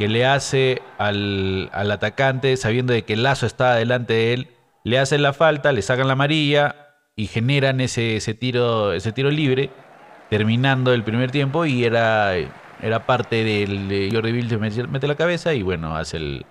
que 0.00 0.08
le 0.08 0.24
hace 0.24 0.80
al, 0.96 1.68
al 1.74 1.90
atacante 1.90 2.56
sabiendo 2.56 2.94
de 2.94 3.02
que 3.02 3.12
el 3.12 3.22
lazo 3.22 3.44
está 3.44 3.74
delante 3.74 4.14
de 4.14 4.32
él, 4.32 4.48
le 4.82 4.98
hacen 4.98 5.20
la 5.20 5.34
falta, 5.34 5.72
le 5.72 5.82
sacan 5.82 6.06
la 6.06 6.14
amarilla 6.14 6.94
y 7.16 7.26
generan 7.26 7.82
ese, 7.82 8.16
ese, 8.16 8.32
tiro, 8.32 8.94
ese 8.94 9.12
tiro 9.12 9.30
libre 9.30 9.68
terminando 10.30 10.94
el 10.94 11.04
primer 11.04 11.30
tiempo 11.30 11.66
y 11.66 11.84
era, 11.84 12.32
era 12.80 13.04
parte 13.04 13.44
del 13.44 14.08
Jordi 14.10 14.32
Vilches 14.32 14.88
mete, 14.88 15.06
la 15.06 15.16
cabeza 15.16 15.52
y 15.52 15.60
bueno, 15.60 15.94
hace 15.94 16.16
el, 16.16 16.46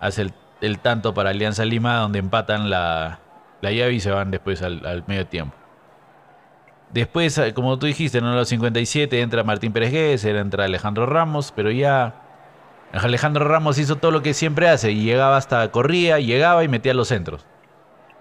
hace 0.00 0.30
el, 0.62 0.78
tanto 0.78 1.12
para 1.12 1.28
Alianza 1.28 1.66
Lima 1.66 1.96
donde 1.96 2.18
empatan 2.18 2.70
la, 2.70 3.20
la 3.60 3.72
llave 3.72 3.92
y 3.92 4.00
se 4.00 4.10
van 4.10 4.30
después 4.30 4.62
al, 4.62 5.04
medio 5.06 5.26
tiempo. 5.26 5.54
Después, 6.94 7.36
eh, 7.36 7.52
como 7.52 7.78
tú 7.78 7.84
dijiste, 7.84 8.16
en 8.16 8.34
los 8.34 8.48
57 8.48 9.20
entra 9.20 9.44
Martín 9.44 9.74
Pérez 9.74 10.24
entra 10.24 10.64
Alejandro 10.64 11.04
Ramos, 11.04 11.52
pero 11.54 11.70
ya 11.70 12.29
Alejandro 12.92 13.46
Ramos 13.46 13.78
hizo 13.78 13.96
todo 13.96 14.10
lo 14.10 14.22
que 14.22 14.34
siempre 14.34 14.68
hace 14.68 14.92
y 14.92 15.04
llegaba 15.04 15.36
hasta, 15.36 15.70
corría, 15.70 16.18
llegaba 16.18 16.64
y 16.64 16.68
metía 16.68 16.94
los 16.94 17.08
centros 17.08 17.46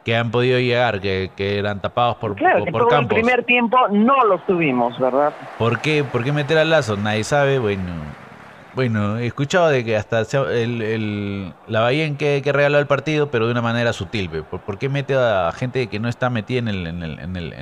que 0.06 0.16
han 0.16 0.32
podido 0.32 0.60
llegar, 0.60 1.02
que, 1.02 1.32
eran 1.38 1.82
tapados 1.82 2.18
por, 2.18 2.36
claro, 2.36 2.66
por, 2.66 2.88
que 2.88 2.96
el 2.96 3.08
primer 3.08 3.44
tiempo 3.44 3.78
no 3.90 4.24
los 4.26 4.46
tuvimos, 4.46 4.98
¿verdad? 4.98 5.34
¿Por 5.58 5.80
qué, 5.82 6.04
¿Por 6.04 6.24
qué 6.24 6.32
meter 6.32 6.58
al 6.58 6.70
lazo? 6.70 6.98
Nadie 6.98 7.24
sabe, 7.24 7.60
bueno. 7.60 7.84
Bueno, 8.76 9.18
he 9.18 9.26
escuchado 9.26 9.68
de 9.68 9.84
que 9.84 9.98
hasta 9.98 10.22
el, 10.22 10.82
el 10.82 11.54
la 11.68 11.82
Bahía 11.82 12.06
en 12.06 12.18
que, 12.18 12.42
que, 12.44 12.52
regaló 12.52 12.78
el 12.80 12.88
partido, 12.88 13.30
pero 13.30 13.46
de 13.48 13.52
una 13.52 13.62
manera 13.62 13.94
sutil. 13.94 14.30
¿Por, 14.30 14.62
¿Por, 14.62 14.78
qué 14.78 14.90
mete 14.90 15.16
a 15.16 15.52
gente 15.54 15.88
que 15.88 16.00
no 16.00 16.08
está 16.08 16.30
metida 16.30 16.60
en 16.60 16.68
el, 16.70 16.88
en 16.88 17.04
el, 17.04 17.20
en 17.20 17.36
el, 17.36 17.54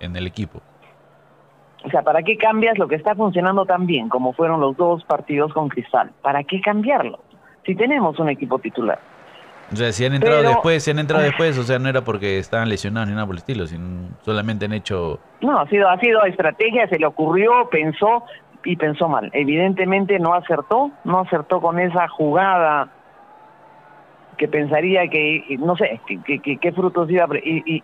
en, 0.00 0.16
el 0.16 0.26
equipo? 0.26 0.60
O 1.84 1.90
sea, 1.90 2.02
¿para 2.02 2.22
qué 2.22 2.36
cambias 2.36 2.78
lo 2.78 2.88
que 2.88 2.94
está 2.94 3.14
funcionando 3.14 3.64
tan 3.66 3.86
bien 3.86 4.08
como 4.08 4.32
fueron 4.32 4.60
los 4.60 4.76
dos 4.76 5.04
partidos 5.04 5.52
con 5.52 5.68
Cristal? 5.68 6.10
¿Para 6.22 6.44
qué 6.44 6.60
cambiarlo? 6.60 7.18
Si 7.66 7.74
tenemos 7.74 8.18
un 8.18 8.28
equipo 8.28 8.58
titular. 8.58 8.98
O 9.72 9.76
sea, 9.76 9.90
si 9.90 10.04
han 10.04 10.14
entrado 10.14 10.42
después, 10.42 10.84
si 10.84 10.90
han 10.90 10.98
entrado 10.98 11.24
después, 11.24 11.56
o 11.58 11.62
sea, 11.62 11.78
no 11.78 11.88
era 11.88 12.02
porque 12.02 12.38
estaban 12.38 12.68
lesionados 12.68 13.08
ni 13.08 13.14
nada 13.14 13.26
por 13.26 13.34
el 13.34 13.38
estilo, 13.38 13.66
sino 13.66 14.10
solamente 14.20 14.66
han 14.66 14.74
hecho... 14.74 15.18
No, 15.40 15.58
ha 15.58 15.66
sido, 15.68 15.88
ha 15.88 15.98
sido 15.98 16.22
estrategia, 16.24 16.86
se 16.88 16.98
le 16.98 17.06
ocurrió, 17.06 17.68
pensó 17.70 18.24
y 18.64 18.76
pensó 18.76 19.08
mal. 19.08 19.30
Evidentemente 19.32 20.18
no 20.18 20.34
acertó, 20.34 20.90
no 21.04 21.20
acertó 21.20 21.60
con 21.60 21.78
esa 21.78 22.06
jugada 22.08 22.88
que 24.42 24.48
pensaría 24.48 25.06
que, 25.06 25.56
no 25.60 25.76
sé, 25.76 26.00
qué 26.06 26.72
frutos 26.72 27.08
iba, 27.08 27.28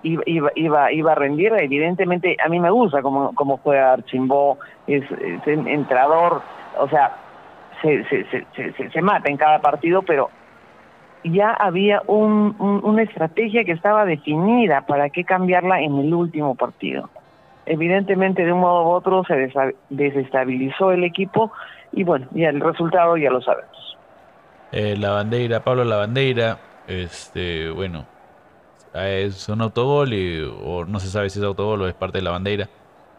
iba, 0.02 0.50
iba, 0.56 0.92
iba, 0.92 1.12
a 1.12 1.14
rendir. 1.14 1.52
Evidentemente 1.56 2.36
a 2.44 2.48
mí 2.48 2.59
me 2.59 2.68
gusta 2.68 3.00
cómo, 3.00 3.32
cómo 3.36 3.59
juega 3.59 3.92
Archimbó, 3.92 4.59
es, 4.88 5.04
es 5.09 5.46
entrador, 5.46 6.42
o 6.76 6.88
sea, 6.88 7.14
se, 7.80 8.02
se, 8.06 8.24
se, 8.56 8.90
se 8.90 9.02
mata 9.02 9.30
en 9.30 9.36
cada 9.36 9.61
partido, 9.61 10.02
pero 10.02 10.30
ya 11.22 11.52
había 11.52 12.02
un, 12.09 12.56
una 12.59 13.02
estrategia 13.04 13.62
que 13.62 13.70
estaba 13.70 14.04
definida 14.04 14.80
para 14.80 15.11
qué 15.11 15.22
cambiarla 15.22 15.80
en 15.80 15.96
el 15.96 16.12
último 16.12 16.56
partido. 16.56 17.09
Evidentemente, 17.66 18.44
de 18.44 18.52
un 18.52 18.59
modo 18.59 18.82
u 18.82 18.88
otro 18.88 19.22
se 19.22 19.52
desestabilizó 19.90 20.90
el 20.90 21.04
equipo 21.04 21.52
y 21.92 22.02
bueno, 22.02 22.26
ya 22.32 22.48
el 22.48 22.59
resultado 22.59 23.16
ya 23.16 23.30
lo 23.30 23.40
sabemos. 23.42 23.78
Eh, 24.73 24.97
la 24.99 25.11
bandera, 25.11 25.61
Pablo 25.61 25.85
La 25.85 25.97
Bandeira, 25.97 26.59
este, 26.87 27.71
bueno, 27.71 28.05
es 28.95 29.49
un 29.49 29.62
autogol 29.62 30.12
y, 30.12 30.43
o 30.43 30.85
no 30.85 31.01
se 31.01 31.09
sabe 31.09 31.31
si 31.31 31.39
es 31.39 31.45
autogol 31.45 31.83
o 31.83 31.89
es 31.89 31.95
parte 31.95 32.19
de 32.19 32.25
la 32.25 32.31
bandera 32.31 32.69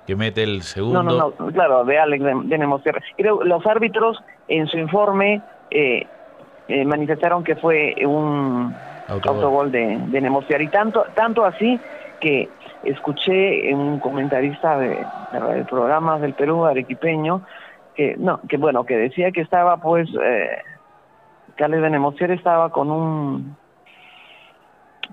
que 0.10 0.16
mete 0.16 0.42
el 0.42 0.64
segundo. 0.64 1.04
No, 1.04 1.12
no, 1.12 1.34
no, 1.38 1.52
claro, 1.52 1.86
de 1.86 2.00
Alex 2.00 2.24
de, 2.24 2.58
de 2.58 2.94
Creo 3.16 3.44
los 3.44 3.66
árbitros 3.68 4.18
en 4.48 4.68
su 4.68 4.80
informe 4.80 5.42
eh, 5.70 6.08
eh, 6.68 6.86
manifestaron 6.86 7.44
que 7.44 7.56
fue 7.56 7.94
un 8.06 8.74
autogol, 9.08 9.72
de, 9.72 10.00
de 10.08 10.22
negociar. 10.22 10.64
Y 10.64 10.68
tanto, 10.70 11.06
tanto 11.14 11.46
así 11.46 11.80
que 12.20 12.50
escuché 12.84 13.70
en 13.70 13.78
un 13.78 14.00
comentarista 14.00 14.80
de, 14.80 14.98
de, 15.32 15.66
programas 15.66 16.22
del 16.22 16.34
Perú, 16.34 16.66
arequipeño, 16.66 17.42
que 17.96 18.16
no, 18.18 18.40
que 18.48 18.58
bueno, 18.58 18.86
que 18.86 18.98
decía 18.98 19.32
que 19.32 19.42
estaba 19.42 19.78
pues, 19.78 20.10
eh, 20.24 20.58
Carles 21.60 21.82
de 21.82 21.90
Nemocier 21.90 22.32
estaba 22.32 22.72
con 22.72 22.90
un, 22.90 23.58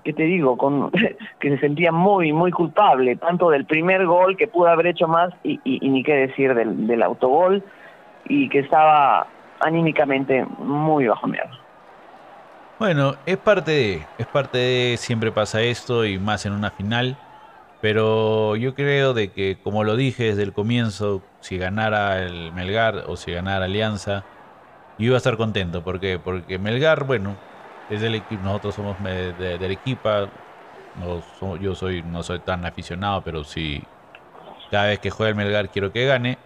¿qué 0.05 0.13
te 0.13 0.23
digo? 0.23 0.57
Con, 0.57 0.91
que 1.41 1.49
se 1.49 1.57
sentía 1.57 1.91
muy, 1.91 2.31
muy 2.31 2.51
culpable, 2.51 3.17
tanto 3.17 3.49
del 3.49 3.65
primer 3.65 4.05
gol 4.05 4.37
que 4.37 4.47
pudo 4.47 4.69
haber 4.69 4.87
hecho 4.87 5.09
más 5.09 5.33
y, 5.43 5.59
y, 5.65 5.89
ni 5.89 6.03
qué 6.03 6.13
decir 6.13 6.55
del, 6.55 6.87
del 6.87 7.03
autogol, 7.03 7.61
y 8.29 8.47
que 8.47 8.59
estaba 8.59 9.27
anímicamente 9.59 10.45
muy 10.59 11.07
bajo 11.07 11.27
miedo. 11.27 11.49
Bueno, 12.79 13.15
es 13.25 13.35
parte 13.35 13.71
de, 13.71 14.05
es 14.17 14.27
parte 14.27 14.57
de, 14.57 14.95
siempre 14.97 15.33
pasa 15.33 15.61
esto 15.61 16.05
y 16.05 16.17
más 16.17 16.45
en 16.45 16.53
una 16.53 16.71
final, 16.71 17.17
pero 17.81 18.55
yo 18.55 18.73
creo 18.73 19.13
de 19.13 19.33
que, 19.33 19.57
como 19.61 19.83
lo 19.83 19.97
dije 19.97 20.23
desde 20.23 20.43
el 20.43 20.53
comienzo, 20.53 21.21
si 21.41 21.57
ganara 21.57 22.23
el 22.23 22.53
Melgar 22.53 23.03
o 23.07 23.17
si 23.17 23.33
ganara 23.33 23.65
Alianza, 23.65 24.23
yo 24.97 25.05
iba 25.05 25.15
a 25.15 25.17
estar 25.17 25.37
contento, 25.37 25.83
¿por 25.83 25.99
qué? 25.99 26.19
Porque 26.19 26.59
Melgar, 26.59 27.03
bueno, 27.05 27.35
es 27.89 28.01
del 28.01 28.15
equipo, 28.15 28.43
nosotros 28.43 28.75
somos 28.75 29.01
de, 29.03 29.33
de, 29.33 29.57
del 29.57 29.71
equipo, 29.71 30.09
no, 30.95 31.57
yo 31.57 31.75
soy, 31.75 32.03
no 32.03 32.23
soy 32.23 32.39
tan 32.39 32.65
aficionado, 32.65 33.21
pero 33.21 33.43
sí, 33.43 33.83
cada 34.71 34.87
vez 34.87 34.99
que 34.99 35.09
juega 35.09 35.29
el 35.29 35.35
Melgar 35.35 35.69
quiero 35.69 35.91
que 35.91 36.05
gane, 36.05 36.37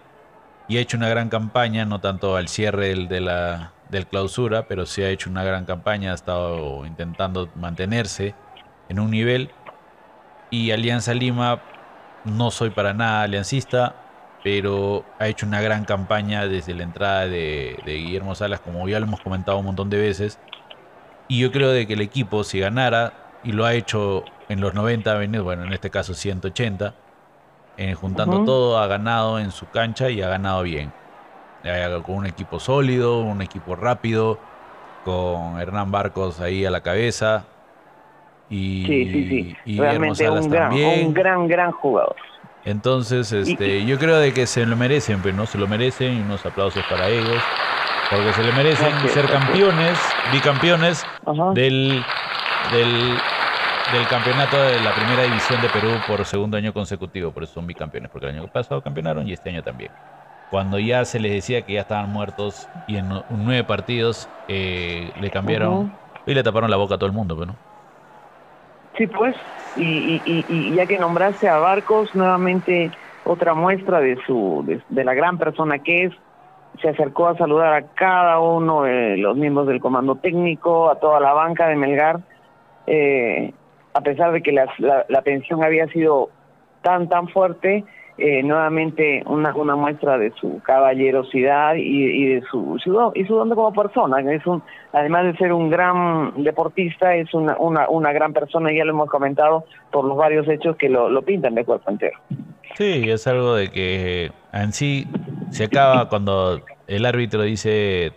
y 0.68 0.76
ha 0.78 0.80
hecho 0.80 0.96
una 0.96 1.08
gran 1.08 1.28
campaña, 1.28 1.84
no 1.84 2.00
tanto 2.00 2.36
al 2.36 2.48
cierre 2.48 2.88
del, 2.88 3.08
de 3.08 3.20
la 3.20 3.72
del 3.90 4.06
clausura, 4.06 4.66
pero 4.68 4.86
sí 4.86 5.02
ha 5.02 5.10
hecho 5.10 5.28
una 5.28 5.44
gran 5.44 5.66
campaña, 5.66 6.12
ha 6.12 6.14
estado 6.14 6.86
intentando 6.86 7.50
mantenerse 7.54 8.34
en 8.88 8.98
un 9.00 9.10
nivel. 9.10 9.50
Y 10.50 10.70
Alianza 10.70 11.14
Lima, 11.14 11.62
no 12.24 12.50
soy 12.50 12.70
para 12.70 12.94
nada 12.94 13.22
aliancista, 13.22 14.01
pero 14.42 15.04
ha 15.18 15.28
hecho 15.28 15.46
una 15.46 15.60
gran 15.60 15.84
campaña 15.84 16.46
desde 16.46 16.74
la 16.74 16.82
entrada 16.82 17.26
de, 17.26 17.78
Guillermo 17.84 18.34
Salas, 18.34 18.60
como 18.60 18.88
ya 18.88 18.98
lo 18.98 19.06
hemos 19.06 19.20
comentado 19.20 19.58
un 19.58 19.66
montón 19.66 19.88
de 19.90 19.98
veces. 19.98 20.38
Y 21.28 21.40
yo 21.40 21.52
creo 21.52 21.70
de 21.70 21.86
que 21.86 21.94
el 21.94 22.00
equipo, 22.00 22.42
si 22.44 22.58
ganara, 22.58 23.12
y 23.44 23.52
lo 23.52 23.64
ha 23.64 23.74
hecho 23.74 24.24
en 24.48 24.60
los 24.60 24.74
90, 24.74 25.26
bueno, 25.42 25.64
en 25.64 25.72
este 25.72 25.90
caso 25.90 26.14
180, 26.14 26.94
eh, 27.76 27.94
juntando 27.94 28.44
todo, 28.44 28.78
ha 28.78 28.86
ganado 28.86 29.38
en 29.38 29.50
su 29.50 29.68
cancha 29.70 30.10
y 30.10 30.20
ha 30.22 30.28
ganado 30.28 30.62
bien. 30.62 30.92
con 32.04 32.16
un 32.16 32.26
equipo 32.26 32.58
sólido, 32.58 33.20
un 33.20 33.42
equipo 33.42 33.76
rápido, 33.76 34.38
con 35.04 35.60
Hernán 35.60 35.90
Barcos 35.92 36.40
ahí 36.40 36.64
a 36.64 36.70
la 36.70 36.80
cabeza. 36.80 37.44
Y, 38.50 38.84
sí, 38.86 39.12
sí, 39.12 39.28
sí. 39.28 39.56
Y 39.64 39.78
Realmente 39.78 40.28
un 40.28 40.50
gran, 40.50 40.72
un 40.72 41.14
gran, 41.14 41.48
gran 41.48 41.70
jugador. 41.70 42.16
Entonces, 42.64 43.32
este, 43.32 43.84
yo 43.84 43.98
creo 43.98 44.18
de 44.18 44.32
que 44.32 44.46
se 44.46 44.64
lo 44.66 44.76
merecen, 44.76 45.16
pero 45.16 45.34
pues, 45.34 45.34
no 45.34 45.46
se 45.46 45.58
lo 45.58 45.66
merecen 45.66 46.18
y 46.18 46.20
unos 46.20 46.44
aplausos 46.46 46.84
para 46.88 47.08
ellos, 47.08 47.42
porque 48.10 48.32
se 48.34 48.44
le 48.44 48.52
merecen 48.52 49.08
ser 49.08 49.26
campeones, 49.26 49.98
bicampeones 50.32 51.04
del, 51.54 52.04
del 52.72 53.18
del 53.92 54.08
campeonato 54.08 54.56
de 54.56 54.80
la 54.80 54.94
primera 54.94 55.22
división 55.24 55.60
de 55.60 55.68
Perú 55.68 55.90
por 56.06 56.24
segundo 56.24 56.56
año 56.56 56.72
consecutivo, 56.72 57.30
por 57.30 57.42
eso 57.42 57.54
son 57.54 57.66
bicampeones, 57.66 58.10
porque 58.10 58.26
el 58.26 58.38
año 58.38 58.48
pasado 58.48 58.80
campeonaron 58.80 59.28
y 59.28 59.34
este 59.34 59.50
año 59.50 59.62
también. 59.62 59.90
Cuando 60.50 60.78
ya 60.78 61.04
se 61.04 61.20
les 61.20 61.32
decía 61.32 61.62
que 61.62 61.74
ya 61.74 61.82
estaban 61.82 62.10
muertos 62.10 62.68
y 62.86 62.96
en 62.96 63.08
nueve 63.28 63.64
partidos 63.64 64.28
eh, 64.48 65.10
le 65.20 65.30
cambiaron 65.30 65.92
y 66.24 66.32
le 66.32 66.42
taparon 66.42 66.70
la 66.70 66.76
boca 66.78 66.94
a 66.94 66.98
todo 66.98 67.06
el 67.06 67.12
mundo, 67.12 67.36
pero 67.38 67.52
pues, 67.52 67.71
Sí, 68.96 69.06
pues, 69.06 69.34
y, 69.76 70.20
y, 70.24 70.74
ya 70.74 70.86
que 70.86 70.98
nombraste 70.98 71.48
a 71.48 71.56
Barcos, 71.58 72.14
nuevamente 72.14 72.90
otra 73.24 73.54
muestra 73.54 74.00
de 74.00 74.18
su 74.26 74.64
de, 74.88 75.04
la 75.04 75.14
gran 75.14 75.38
persona 75.38 75.78
que 75.78 76.04
es, 76.04 76.12
se 76.80 76.88
acercó 76.88 77.28
a 77.28 77.36
saludar 77.36 77.72
a 77.72 77.86
cada 77.94 78.38
uno 78.40 78.82
de 78.82 79.16
los 79.16 79.36
miembros 79.36 79.66
del 79.66 79.80
comando 79.80 80.16
técnico, 80.16 80.90
a 80.90 80.98
toda 80.98 81.20
la 81.20 81.32
banca 81.32 81.68
de 81.68 81.76
Melgar, 81.76 82.20
eh, 82.86 83.54
a 83.94 84.00
pesar 84.00 84.32
de 84.32 84.42
que 84.42 84.52
la, 84.52 84.66
la, 84.78 85.22
tensión 85.22 85.64
había 85.64 85.86
sido 85.88 86.30
tan, 86.82 87.08
tan 87.08 87.28
fuerte, 87.28 87.84
eh, 88.18 88.42
nuevamente 88.42 89.22
una, 89.26 89.54
una 89.54 89.74
muestra 89.74 90.18
de 90.18 90.32
su 90.32 90.60
caballerosidad 90.62 91.76
y, 91.76 92.26
de 92.26 92.42
su, 92.50 92.76
y 93.14 93.24
su 93.24 93.34
don 93.34 93.50
como 93.50 93.72
persona. 93.72 94.20
Es 94.32 94.46
un, 94.46 94.62
además 94.92 95.24
de 95.24 95.36
ser 95.36 95.52
un 95.52 95.70
gran 95.70 96.42
deportista, 96.42 97.14
es 97.14 97.32
una, 97.34 97.56
una, 97.58 97.88
una 97.88 98.12
gran 98.12 98.32
persona, 98.32 98.72
ya 98.72 98.84
lo 98.84 98.92
hemos 98.92 99.08
comentado 99.08 99.64
por 99.90 100.04
los 100.04 100.16
varios 100.16 100.48
hechos 100.48 100.76
que 100.76 100.88
lo, 100.88 101.08
lo 101.08 101.22
pintan 101.22 101.54
de 101.54 101.64
cuerpo 101.64 101.90
entero. 101.90 102.18
Sí, 102.74 103.04
es 103.08 103.26
algo 103.26 103.54
de 103.54 103.70
que 103.70 104.30
en 104.52 104.72
sí 104.72 105.06
se 105.50 105.64
acaba 105.64 106.08
cuando 106.08 106.60
el 106.86 107.04
árbitro 107.06 107.42
dice 107.42 108.12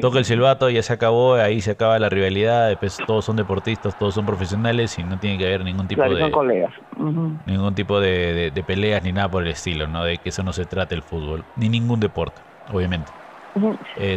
toca 0.00 0.18
el 0.18 0.24
silbato, 0.24 0.70
ya 0.70 0.82
se 0.82 0.92
acabó, 0.92 1.34
ahí 1.34 1.60
se 1.60 1.72
acaba 1.72 1.98
la 1.98 2.08
rivalidad, 2.08 2.68
después 2.68 2.98
todos 3.06 3.24
son 3.24 3.36
deportistas, 3.36 3.96
todos 3.96 4.14
son 4.14 4.26
profesionales 4.26 4.98
y 4.98 5.04
no 5.04 5.18
tiene 5.18 5.38
que 5.38 5.46
haber 5.46 5.64
ningún 5.64 5.88
tipo 5.88 6.02
de... 6.02 6.20
son 6.20 6.30
colegas. 6.30 6.72
ningún 7.46 7.74
tipo 7.74 8.00
de, 8.00 8.52
peleas 8.66 9.02
ni 9.02 9.12
nada 9.12 9.28
por 9.28 9.42
el 9.42 9.50
estilo, 9.50 9.86
¿no? 9.86 10.04
De 10.04 10.18
que 10.18 10.30
eso 10.30 10.42
no 10.42 10.52
se 10.52 10.64
trate 10.64 10.94
el 10.94 11.02
fútbol, 11.02 11.44
ni 11.56 11.68
ningún 11.68 12.00
deporte, 12.00 12.42
obviamente. 12.72 13.12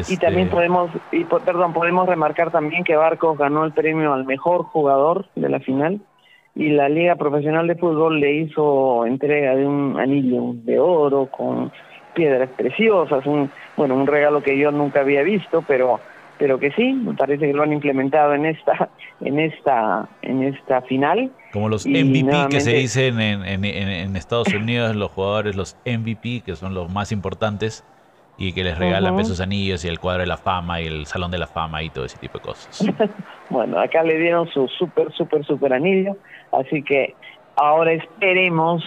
Y 0.07 0.17
también 0.17 0.47
este 0.47 0.55
podemos, 0.55 0.91
y 1.11 1.23
perdón, 1.25 1.73
podemos 1.73 2.07
remarcar 2.07 2.51
también 2.51 2.83
que 2.83 2.95
Barcos 2.95 3.37
ganó 3.37 3.65
el 3.65 3.71
premio 3.71 4.13
al 4.13 4.25
mejor 4.25 4.63
jugador 4.63 5.27
de 5.35 5.49
la 5.49 5.59
final 5.59 6.01
y 6.55 6.69
la 6.69 6.89
Liga 6.89 7.15
Profesional 7.15 7.67
de 7.67 7.75
Fútbol 7.75 8.19
le 8.19 8.33
hizo 8.33 9.05
entrega 9.05 9.55
de 9.55 9.65
un 9.65 9.99
anillo 9.99 10.53
de 10.53 10.79
oro 10.79 11.27
con 11.27 11.71
piedras 12.15 12.49
preciosas, 12.57 13.23
un 13.27 13.51
bueno, 13.77 13.95
un 13.95 14.07
regalo 14.07 14.43
que 14.43 14.57
yo 14.57 14.71
nunca 14.71 15.01
había 15.01 15.23
visto, 15.23 15.63
pero 15.67 15.99
pero 16.39 16.59
que 16.59 16.71
sí, 16.71 16.93
me 16.93 17.15
parece 17.15 17.47
que 17.47 17.53
lo 17.53 17.63
han 17.63 17.73
implementado 17.73 18.33
en 18.33 18.45
esta 18.45 18.89
en 19.21 19.39
esta 19.39 20.07
en 20.21 20.43
esta 20.43 20.81
final. 20.81 21.31
Como 21.53 21.69
los 21.69 21.85
MVP 21.87 22.47
que 22.49 22.59
se 22.59 22.73
dicen 22.73 23.19
en, 23.21 23.45
en, 23.45 23.63
en, 23.63 24.15
Estados 24.15 24.53
Unidos, 24.53 24.95
los 24.95 25.11
jugadores, 25.11 25.55
los 25.55 25.77
MVP, 25.85 26.41
que 26.45 26.55
son 26.55 26.73
los 26.73 26.91
más 26.91 27.11
importantes, 27.11 27.83
y 28.37 28.53
que 28.53 28.63
les 28.63 28.77
regalan 28.77 29.19
esos 29.19 29.41
anillos 29.41 29.83
y 29.83 29.87
el 29.87 29.99
cuadro 29.99 30.21
de 30.21 30.27
la 30.27 30.37
fama 30.37 30.79
y 30.81 30.85
el 30.85 31.05
salón 31.07 31.31
de 31.31 31.39
la 31.39 31.47
fama 31.47 31.81
y 31.81 31.89
todo 31.89 32.05
ese 32.05 32.17
tipo 32.19 32.37
de 32.37 32.43
cosas. 32.43 32.85
bueno, 33.49 33.79
acá 33.79 34.03
le 34.03 34.17
dieron 34.19 34.47
su 34.49 34.67
súper, 34.67 35.11
súper, 35.13 35.43
súper 35.45 35.73
anillo, 35.73 36.15
así 36.51 36.83
que 36.83 37.15
ahora 37.55 37.93
esperemos 37.93 38.83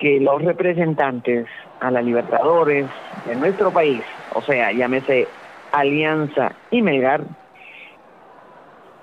que 0.00 0.18
los 0.18 0.42
representantes 0.42 1.46
a 1.80 1.90
la 1.90 2.02
Libertadores 2.02 2.86
de 3.26 3.36
nuestro 3.36 3.70
país, 3.70 4.02
o 4.34 4.42
sea, 4.42 4.72
llámese 4.72 5.28
Alianza 5.72 6.52
y 6.70 6.82
Melgar, 6.82 7.22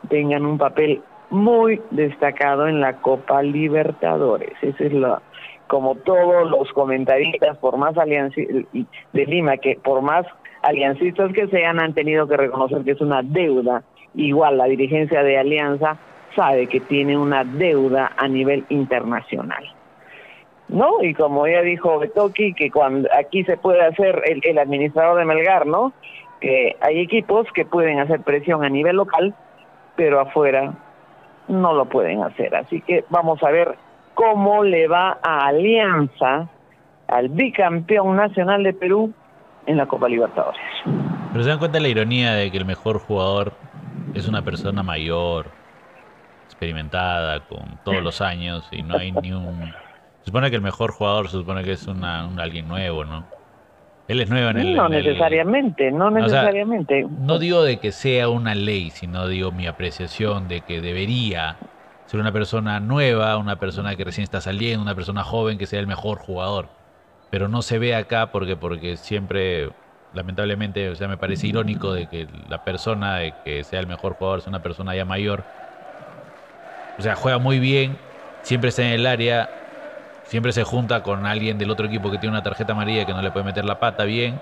tengan 0.09 0.45
un 0.45 0.57
papel 0.57 1.01
muy 1.29 1.81
destacado 1.91 2.67
en 2.67 2.81
la 2.81 2.97
Copa 2.97 3.43
Libertadores. 3.43 4.51
Esa 4.61 4.83
es 4.83 4.93
la, 4.93 5.21
como 5.67 5.95
todos 5.95 6.49
los 6.49 6.71
comentaristas, 6.73 7.57
por 7.57 7.77
más 7.77 7.97
aliancistas 7.97 8.63
de 9.13 9.25
Lima, 9.25 9.57
que 9.57 9.75
por 9.75 10.01
más 10.01 10.25
aliancistas 10.63 11.31
que 11.33 11.47
sean, 11.47 11.79
han 11.79 11.93
tenido 11.93 12.27
que 12.27 12.37
reconocer 12.37 12.83
que 12.83 12.91
es 12.91 13.01
una 13.01 13.21
deuda. 13.21 13.83
Igual 14.15 14.57
la 14.57 14.65
dirigencia 14.65 15.21
de 15.21 15.37
Alianza 15.37 15.97
sabe 16.35 16.67
que 16.67 16.79
tiene 16.79 17.17
una 17.17 17.43
deuda 17.43 18.13
a 18.17 18.27
nivel 18.27 18.65
internacional. 18.69 19.76
¿No? 20.69 21.01
Y 21.01 21.13
como 21.13 21.47
ya 21.47 21.61
dijo 21.61 21.97
Betoki, 21.99 22.53
que 22.53 22.69
cuando 22.69 23.07
aquí 23.17 23.43
se 23.45 23.57
puede 23.57 23.81
hacer 23.85 24.21
el, 24.25 24.41
el 24.43 24.57
administrador 24.57 25.17
de 25.17 25.25
Melgar, 25.25 25.65
¿no? 25.65 25.93
Que 26.41 26.75
hay 26.81 26.99
equipos 26.99 27.47
que 27.53 27.65
pueden 27.65 27.99
hacer 27.99 28.21
presión 28.21 28.63
a 28.63 28.69
nivel 28.69 28.97
local, 28.97 29.33
pero 29.95 30.19
afuera 30.19 30.73
no 31.47 31.73
lo 31.73 31.85
pueden 31.85 32.21
hacer. 32.23 32.55
Así 32.55 32.81
que 32.81 33.05
vamos 33.09 33.41
a 33.43 33.49
ver 33.49 33.77
cómo 34.13 34.63
le 34.63 34.87
va 34.87 35.19
a 35.21 35.47
Alianza, 35.47 36.49
al 37.07 37.29
bicampeón 37.29 38.15
nacional 38.17 38.63
de 38.63 38.73
Perú, 38.73 39.13
en 39.65 39.77
la 39.77 39.85
Copa 39.85 40.09
Libertadores. 40.09 40.61
Pero 41.31 41.43
se 41.43 41.49
dan 41.49 41.59
cuenta 41.59 41.77
de 41.77 41.83
la 41.83 41.89
ironía 41.89 42.33
de 42.33 42.51
que 42.51 42.57
el 42.57 42.65
mejor 42.65 42.99
jugador 42.99 43.53
es 44.13 44.27
una 44.27 44.41
persona 44.41 44.83
mayor, 44.83 45.47
experimentada, 46.45 47.41
con 47.41 47.79
todos 47.83 48.01
los 48.01 48.21
años, 48.21 48.67
y 48.71 48.81
no 48.81 48.97
hay 48.97 49.11
ni 49.11 49.31
un... 49.31 49.73
Se 50.27 50.29
supone 50.29 50.49
que 50.49 50.57
el 50.57 50.61
mejor 50.61 50.91
jugador 50.91 51.29
se 51.29 51.37
supone 51.37 51.63
que 51.63 51.71
es 51.71 51.87
una, 51.87 52.27
un 52.27 52.37
alguien 52.37 52.67
nuevo, 52.67 53.05
¿no? 53.05 53.23
Él 54.09 54.19
es 54.19 54.29
nuevo 54.29 54.49
en 54.49 54.57
el... 54.57 54.75
No 54.75 54.89
necesariamente, 54.89 55.89
no 55.89 56.11
necesariamente. 56.11 57.07
no 57.21 57.39
digo 57.39 57.63
de 57.63 57.77
que 57.77 57.93
sea 57.93 58.27
una 58.27 58.53
ley, 58.53 58.89
sino 58.89 59.29
digo 59.29 59.53
mi 59.53 59.67
apreciación 59.67 60.49
de 60.49 60.59
que 60.59 60.81
debería 60.81 61.55
ser 62.07 62.19
una 62.19 62.33
persona 62.33 62.81
nueva, 62.81 63.37
una 63.37 63.55
persona 63.55 63.95
que 63.95 64.03
recién 64.03 64.23
está 64.23 64.41
saliendo, 64.41 64.81
una 64.81 64.95
persona 64.95 65.23
joven 65.23 65.57
que 65.57 65.65
sea 65.65 65.79
el 65.79 65.87
mejor 65.87 66.17
jugador. 66.17 66.67
Pero 67.29 67.47
no 67.47 67.61
se 67.61 67.79
ve 67.79 67.95
acá 67.95 68.29
porque, 68.29 68.57
porque 68.57 68.97
siempre, 68.97 69.69
lamentablemente, 70.13 70.89
o 70.89 70.95
sea, 70.97 71.07
me 71.07 71.15
parece 71.15 71.47
irónico 71.47 71.93
de 71.93 72.07
que 72.07 72.27
la 72.49 72.65
persona 72.65 73.15
de 73.15 73.33
que 73.45 73.63
sea 73.63 73.79
el 73.79 73.87
mejor 73.87 74.15
jugador 74.15 74.41
sea 74.41 74.49
una 74.49 74.61
persona 74.61 74.93
ya 74.93 75.05
mayor. 75.05 75.45
O 76.99 77.01
sea, 77.01 77.15
juega 77.15 77.37
muy 77.37 77.59
bien, 77.59 77.97
siempre 78.41 78.71
está 78.71 78.81
en 78.81 78.91
el 78.91 79.07
área, 79.07 79.49
siempre 80.27 80.51
se 80.51 80.63
junta 80.63 81.03
con 81.03 81.25
alguien 81.25 81.57
del 81.57 81.71
otro 81.71 81.87
equipo 81.87 82.11
que 82.11 82.17
tiene 82.17 82.35
una 82.35 82.43
tarjeta 82.43 82.73
amarilla 82.73 83.05
que 83.05 83.13
no 83.13 83.21
le 83.21 83.31
puede 83.31 83.45
meter 83.45 83.65
la 83.65 83.79
pata 83.79 84.03
bien, 84.05 84.39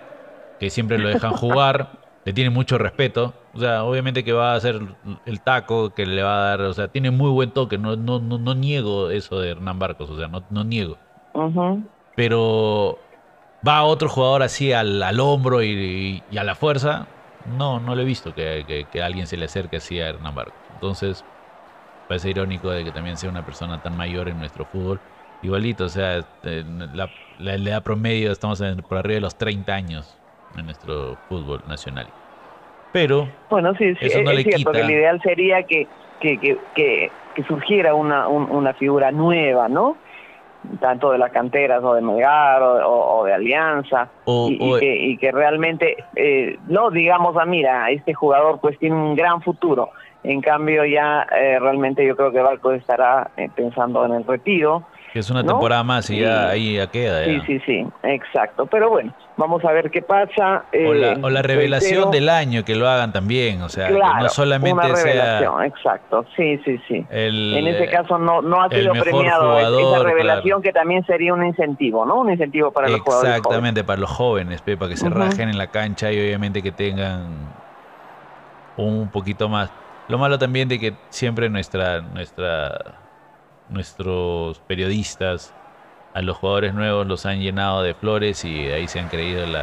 que 0.59 0.69
siempre 0.69 0.97
lo 0.97 1.09
dejan 1.09 1.31
jugar 1.31 1.89
le 2.25 2.33
tiene 2.33 2.49
mucho 2.49 2.77
respeto. 2.77 3.33
O 3.53 3.59
sea, 3.59 3.83
obviamente 3.85 4.23
que 4.23 4.33
va 4.33 4.53
a 4.53 4.55
hacer 4.55 4.81
el 5.25 5.41
taco 5.41 5.91
que 5.91 6.05
le 6.05 6.23
va 6.23 6.37
a 6.37 6.49
dar, 6.49 6.61
o 6.61 6.73
sea, 6.73 6.89
tiene 6.89 7.11
muy 7.11 7.29
buen 7.29 7.51
toque, 7.51 7.77
no, 7.77 7.95
no, 7.95 8.19
no, 8.19 8.37
no 8.37 8.55
niego 8.55 9.11
eso 9.11 9.39
de 9.39 9.51
Hernán 9.51 9.79
Barcos, 9.79 10.09
o 10.09 10.17
sea, 10.17 10.27
no, 10.27 10.43
no 10.49 10.63
niego. 10.63 10.97
Pero 12.15 12.97
va 13.65 13.83
otro 13.83 14.09
jugador 14.09 14.43
así 14.43 14.73
al, 14.73 15.01
al 15.01 15.19
hombro 15.19 15.63
y, 15.63 16.23
a 16.37 16.43
la 16.43 16.55
fuerza, 16.55 17.07
no, 17.57 17.79
no 17.79 17.95
lo 17.95 18.01
he 18.01 18.05
visto 18.05 18.33
que, 18.33 18.87
que, 18.91 19.03
alguien 19.03 19.27
se 19.27 19.37
le 19.37 19.45
acerque 19.45 19.77
así 19.77 20.01
a 20.01 20.09
Hernán 20.09 20.33
Barcos. 20.33 20.55
Entonces, 20.73 21.23
parece 22.07 22.31
irónico 22.31 22.71
de 22.71 22.83
que 22.83 22.91
también 22.91 23.17
sea 23.17 23.29
una 23.29 23.45
persona 23.45 23.81
tan 23.81 23.95
mayor 23.95 24.29
en 24.29 24.39
nuestro 24.39 24.65
fútbol. 24.65 24.99
Igualito, 25.45 25.85
o 25.85 25.89
sea, 25.89 26.17
este, 26.17 26.63
la, 26.93 27.09
la 27.39 27.53
edad 27.53 27.83
promedio 27.83 28.31
estamos 28.31 28.63
por 28.87 28.97
arriba 28.97 29.15
de 29.15 29.21
los 29.21 29.37
30 29.37 29.73
años 29.73 30.17
en 30.57 30.65
nuestro 30.65 31.17
fútbol 31.29 31.61
nacional. 31.67 32.07
Pero 32.91 33.27
bueno, 33.49 33.73
sí, 33.75 33.93
sí 33.95 34.05
eso 34.05 34.21
no 34.21 34.31
es 34.31 34.37
le 34.37 34.43
cierto 34.43 34.71
que 34.71 34.81
el 34.81 34.89
ideal 34.89 35.21
sería 35.21 35.63
que, 35.63 35.87
que, 36.19 36.37
que, 36.39 36.57
que, 37.35 37.43
surgiera 37.43 37.93
una, 37.93 38.27
una 38.27 38.73
figura 38.73 39.11
nueva, 39.11 39.67
¿no? 39.67 39.97
tanto 40.79 41.11
de 41.11 41.17
las 41.19 41.31
canteras 41.31 41.83
o 41.83 41.93
de 41.93 42.01
Melgar 42.01 42.61
o, 42.63 43.23
de 43.25 43.33
Alianza 43.33 44.09
y, 44.25 44.79
que, 44.79 44.95
y, 44.95 45.17
que, 45.17 45.31
realmente 45.31 45.97
eh, 46.15 46.57
no 46.67 46.89
digamos 46.89 47.37
a 47.37 47.43
ah, 47.43 47.45
mira 47.45 47.91
este 47.91 48.15
jugador 48.15 48.59
pues 48.59 48.79
tiene 48.79 48.95
un 48.95 49.15
gran 49.15 49.43
futuro 49.43 49.91
en 50.23 50.41
cambio 50.41 50.83
ya 50.85 51.27
eh, 51.37 51.59
realmente 51.59 52.03
yo 52.03 52.15
creo 52.15 52.31
que 52.31 52.39
Barco 52.39 52.71
estará 52.71 53.29
eh, 53.37 53.47
pensando 53.55 54.05
en 54.05 54.13
el 54.13 54.25
retiro 54.25 54.85
es 55.19 55.29
una 55.29 55.43
temporada 55.43 55.83
más 55.83 56.09
y 56.09 56.19
ya 56.19 56.49
ahí 56.49 56.75
ya 56.75 56.87
queda. 56.87 57.23
Sí, 57.25 57.41
sí, 57.45 57.59
sí, 57.65 57.87
exacto. 58.03 58.65
Pero 58.65 58.89
bueno, 58.89 59.13
vamos 59.37 59.63
a 59.65 59.71
ver 59.71 59.91
qué 59.91 60.01
pasa. 60.01 60.65
o, 60.73 60.93
la, 60.93 61.39
eh, 61.39 61.43
revelación 61.43 62.11
del 62.11 62.29
año, 62.29 62.63
que 62.65 62.75
lo 62.75 62.87
hagan 62.89 63.13
también. 63.13 63.61
O 63.61 63.69
sea, 63.69 63.87
que 63.87 63.93
no 63.93 64.29
solamente 64.29 64.73
una 64.73 64.95
revelación, 64.95 65.63
exacto. 65.63 66.25
Sí, 66.35 66.59
sí, 66.65 66.79
sí. 66.87 67.05
en 67.09 67.67
ese 67.67 67.87
caso 67.87 68.17
no, 68.17 68.41
no 68.41 68.61
ha 68.61 68.69
sido 68.69 68.93
premiado 68.93 69.57
esa 69.59 70.03
revelación 70.03 70.61
que 70.61 70.71
también 70.71 71.05
sería 71.05 71.33
un 71.33 71.45
incentivo, 71.45 72.05
¿no? 72.05 72.21
Un 72.21 72.31
incentivo 72.31 72.71
para 72.71 72.89
los 72.89 73.01
jugadores. 73.01 73.35
Exactamente, 73.35 73.83
para 73.83 73.99
los 73.99 74.09
jóvenes, 74.09 74.61
para 74.61 74.87
que 74.87 74.97
se 74.97 75.09
rajen 75.09 75.49
en 75.49 75.57
la 75.57 75.67
cancha 75.67 76.11
y 76.11 76.19
obviamente 76.19 76.61
que 76.61 76.71
tengan 76.71 77.53
un 78.77 79.09
poquito 79.09 79.49
más. 79.49 79.71
Lo 80.07 80.17
malo 80.17 80.37
también 80.37 80.67
de 80.67 80.79
que 80.79 80.93
siempre 81.09 81.49
nuestra 81.49 82.01
nuestra 82.01 83.04
nuestros 83.69 84.59
periodistas 84.59 85.53
a 86.13 86.21
los 86.21 86.37
jugadores 86.37 86.73
nuevos 86.73 87.05
los 87.07 87.25
han 87.25 87.41
llenado 87.41 87.83
de 87.83 87.93
flores 87.93 88.45
y 88.45 88.69
ahí 88.69 88.87
se 88.87 88.99
han 88.99 89.09
creído 89.09 89.43
el 89.43 89.55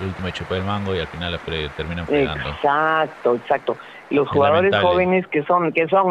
último 0.00 0.30
chupa 0.30 0.56
del 0.56 0.64
mango 0.64 0.94
y 0.94 0.98
al 0.98 1.06
final 1.06 1.38
terminan 1.76 2.06
fregando. 2.06 2.48
Exacto, 2.48 3.36
exacto. 3.36 3.76
Los 4.10 4.28
jugadores 4.28 4.74
jóvenes 4.76 5.26
que 5.28 5.44
son 5.44 5.72
que 5.72 5.86
son 5.86 6.10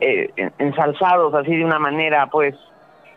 eh, 0.00 0.30
ensalzados 0.58 1.34
así 1.34 1.54
de 1.54 1.64
una 1.64 1.78
manera, 1.78 2.28
pues, 2.28 2.54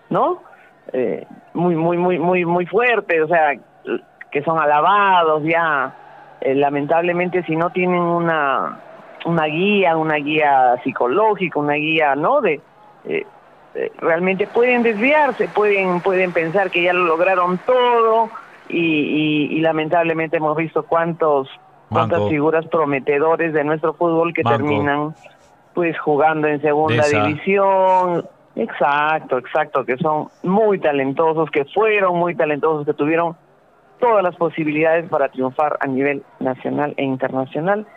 ¿no? 0.10 0.44
Eh, 0.92 1.26
muy, 1.54 1.76
muy, 1.76 1.98
muy, 1.98 2.20
muy, 2.20 2.44
muy 2.44 2.66
fuerte, 2.66 3.22
o 3.22 3.28
sea, 3.28 3.54
que 4.32 4.44
son 4.44 4.60
alabados 4.60 5.44
ya. 5.44 5.96
Eh, 6.42 6.56
lamentablemente, 6.56 7.44
si 7.44 7.56
no 7.56 7.70
tienen 7.70 8.02
una 8.02 8.80
una 9.26 9.46
guía, 9.46 9.98
una 9.98 10.16
guía 10.16 10.76
psicológica, 10.84 11.60
una 11.60 11.74
guía, 11.74 12.16
¿no? 12.16 12.42
De 12.42 12.62
eh, 13.06 13.26
realmente 14.00 14.48
pueden 14.48 14.84
desviarse, 14.84 15.48
pueden, 15.48 16.02
pueden 16.02 16.32
pensar 16.32 16.72
que 16.72 16.84
ya 16.84 16.94
lo 16.94 17.06
lograron 17.06 17.58
todo 17.60 18.30
y, 18.70 19.60
lamentablemente 19.62 20.38
hemos 20.38 20.56
visto 20.56 20.84
cuántos 20.84 21.50
cuántas 21.90 22.30
figuras 22.30 22.66
prometedores 22.68 23.52
de 23.52 23.64
nuestro 23.64 23.94
fútbol 23.94 24.34
que 24.34 24.44
terminan 24.44 25.16
pues 25.74 25.98
jugando 26.00 26.48
en 26.48 26.62
segunda 26.62 27.04
división. 27.08 28.26
Exacto, 28.56 29.38
exacto, 29.38 29.86
que 29.86 29.98
son 29.98 30.28
muy 30.44 30.80
talentosos, 30.80 31.50
que 31.50 31.66
fueron 31.66 32.18
muy 32.18 32.36
talentosos, 32.36 32.86
que 32.86 32.94
tuvieron 32.94 33.36
todas 34.00 34.24
las 34.24 34.36
posibilidades 34.36 35.08
para 35.10 35.30
triunfar 35.30 35.78
a 35.80 35.88
nivel 35.88 36.24
nacional 36.40 36.94
e 36.98 37.04
internacional. 37.04 37.88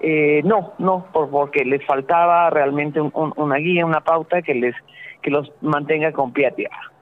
Eh, 0.00 0.42
no, 0.44 0.72
no, 0.78 1.06
porque 1.12 1.64
les 1.64 1.84
faltaba 1.84 2.48
realmente 2.50 3.00
una 3.00 3.56
guía, 3.56 3.84
una 3.84 4.00
pauta 4.00 4.42
que 4.42 4.54
les 4.54 4.74
que 5.22 5.30
los 5.30 5.50
mantenga 5.60 6.12
con 6.12 6.32
pie 6.32 6.46
a 6.46 6.50
tierra. 6.52 6.92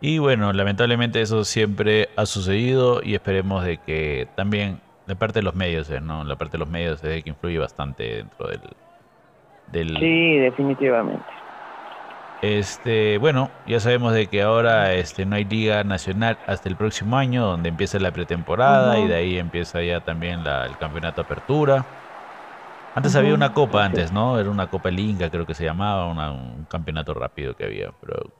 Y 0.00 0.18
bueno, 0.18 0.52
lamentablemente 0.52 1.20
eso 1.20 1.44
siempre 1.44 2.08
ha 2.16 2.24
sucedido 2.24 3.02
y 3.02 3.14
esperemos 3.14 3.64
de 3.64 3.76
que 3.76 4.28
también 4.34 4.80
la 5.06 5.14
parte 5.14 5.40
de 5.40 5.42
los 5.42 5.54
medios, 5.54 5.90
¿eh? 5.90 6.00
¿no? 6.00 6.24
La 6.24 6.36
parte 6.36 6.52
de 6.52 6.58
los 6.58 6.68
medios 6.68 7.02
es 7.04 7.10
de 7.10 7.22
que 7.22 7.30
influye 7.30 7.58
bastante 7.58 8.16
dentro 8.16 8.48
del, 8.48 8.60
del... 9.72 9.96
Sí, 9.98 10.38
definitivamente. 10.38 11.24
Este, 12.42 13.18
bueno, 13.18 13.50
ya 13.66 13.80
sabemos 13.80 14.14
de 14.14 14.26
que 14.28 14.40
ahora 14.40 14.94
este, 14.94 15.26
no 15.26 15.36
hay 15.36 15.44
liga 15.44 15.84
nacional 15.84 16.38
hasta 16.46 16.70
el 16.70 16.76
próximo 16.76 17.18
año, 17.18 17.44
donde 17.44 17.68
empieza 17.68 17.98
la 17.98 18.12
pretemporada 18.12 18.98
y 18.98 19.06
de 19.06 19.14
ahí 19.14 19.38
empieza 19.38 19.82
ya 19.82 20.00
también 20.00 20.42
la, 20.42 20.64
el 20.64 20.78
campeonato 20.78 21.20
apertura. 21.20 21.84
Antes 22.94 23.14
había 23.14 23.34
una 23.34 23.52
copa 23.52 23.84
antes, 23.84 24.12
¿no? 24.12 24.38
Era 24.38 24.50
una 24.50 24.68
copa 24.68 24.90
linga, 24.90 25.30
creo 25.30 25.46
que 25.46 25.54
se 25.54 25.64
llamaba, 25.64 26.06
un 26.32 26.64
campeonato 26.64 27.14
rápido 27.14 27.54
que 27.54 27.64
había, 27.64 27.90
pero 28.00 28.32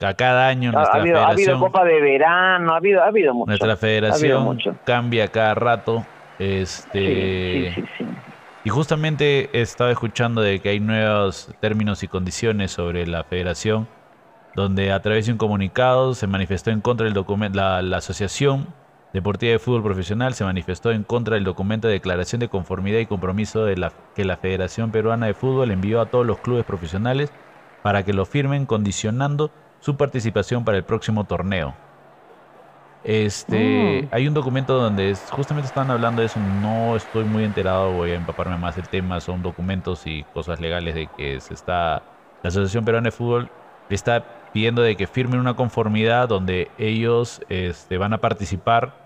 a 0.00 0.14
cada 0.14 0.48
año 0.48 0.72
nuestra 0.72 0.98
ha, 0.98 1.00
habido, 1.00 1.16
federación, 1.16 1.50
ha 1.50 1.54
habido 1.54 1.60
copa 1.60 1.84
de 1.84 2.00
verano, 2.00 2.72
ha 2.74 2.76
habido, 2.76 3.02
ha 3.02 3.06
habido 3.06 3.34
mucho. 3.34 3.46
Nuestra 3.46 3.76
federación 3.76 4.58
cambia 4.84 5.28
cada 5.28 5.54
rato. 5.54 6.04
Este, 6.38 7.72
sí, 7.74 7.82
sí, 7.82 7.88
sí, 7.98 8.06
y 8.64 8.70
justamente 8.70 9.50
he 9.52 9.60
estado 9.60 9.90
escuchando 9.90 10.40
de 10.40 10.58
que 10.58 10.70
hay 10.70 10.80
nuevos 10.80 11.54
términos 11.60 12.02
y 12.02 12.08
condiciones 12.08 12.70
sobre 12.70 13.06
la 13.06 13.22
federación, 13.22 13.86
donde 14.56 14.90
a 14.90 15.02
través 15.02 15.26
de 15.26 15.32
un 15.32 15.38
comunicado 15.38 16.14
se 16.14 16.26
manifestó 16.26 16.70
en 16.70 16.80
contra 16.80 17.04
del 17.04 17.12
documento, 17.12 17.58
la, 17.58 17.96
Asociación 17.98 18.68
Deportiva 19.14 19.52
de 19.52 19.60
Fútbol 19.60 19.84
Profesional 19.84 20.34
se 20.34 20.42
manifestó 20.42 20.90
en 20.90 21.04
contra 21.04 21.36
del 21.36 21.44
documento 21.44 21.86
de 21.86 21.94
declaración 21.94 22.40
de 22.40 22.48
conformidad 22.48 22.98
y 22.98 23.06
compromiso 23.06 23.64
de 23.64 23.76
la, 23.76 23.92
que 24.16 24.24
la 24.24 24.36
Federación 24.36 24.90
Peruana 24.90 25.26
de 25.26 25.34
Fútbol 25.34 25.70
envió 25.70 26.00
a 26.00 26.06
todos 26.06 26.26
los 26.26 26.40
clubes 26.40 26.64
profesionales 26.64 27.30
para 27.84 28.02
que 28.02 28.12
lo 28.12 28.26
firmen 28.26 28.66
condicionando 28.66 29.52
su 29.78 29.96
participación 29.96 30.64
para 30.64 30.78
el 30.78 30.82
próximo 30.82 31.22
torneo. 31.22 31.76
Este, 33.04 34.02
mm. 34.02 34.08
hay 34.10 34.26
un 34.26 34.34
documento 34.34 34.80
donde 34.80 35.14
justamente 35.30 35.68
están 35.68 35.92
hablando 35.92 36.20
de 36.20 36.26
eso, 36.26 36.40
no 36.40 36.96
estoy 36.96 37.22
muy 37.22 37.44
enterado, 37.44 37.92
voy 37.92 38.10
a 38.10 38.16
empaparme 38.16 38.56
más 38.56 38.74
del 38.74 38.88
tema, 38.88 39.20
son 39.20 39.44
documentos 39.44 40.08
y 40.08 40.24
cosas 40.34 40.58
legales 40.58 40.92
de 40.96 41.06
que 41.16 41.40
se 41.40 41.54
está 41.54 42.02
la 42.42 42.48
Asociación 42.48 42.84
Peruana 42.84 43.06
de 43.06 43.12
Fútbol 43.12 43.48
le 43.88 43.94
está 43.94 44.24
pidiendo 44.52 44.82
de 44.82 44.96
que 44.96 45.06
firmen 45.06 45.38
una 45.38 45.54
conformidad 45.54 46.26
donde 46.26 46.68
ellos 46.78 47.40
este, 47.48 47.96
van 47.96 48.12
a 48.12 48.18
participar 48.18 49.03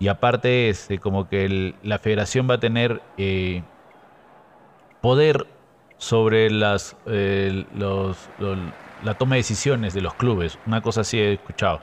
y 0.00 0.08
aparte 0.08 0.68
este, 0.68 0.98
como 0.98 1.28
que 1.28 1.74
la 1.82 1.98
federación 1.98 2.48
va 2.48 2.54
a 2.54 2.60
tener 2.60 3.02
eh, 3.16 3.62
poder 5.00 5.46
sobre 5.96 6.50
las 6.50 6.96
eh, 7.06 7.64
la 9.04 9.14
toma 9.14 9.34
de 9.34 9.40
decisiones 9.40 9.94
de 9.94 10.00
los 10.00 10.14
clubes, 10.14 10.58
una 10.66 10.80
cosa 10.80 11.02
así 11.02 11.18
he 11.18 11.32
escuchado. 11.34 11.80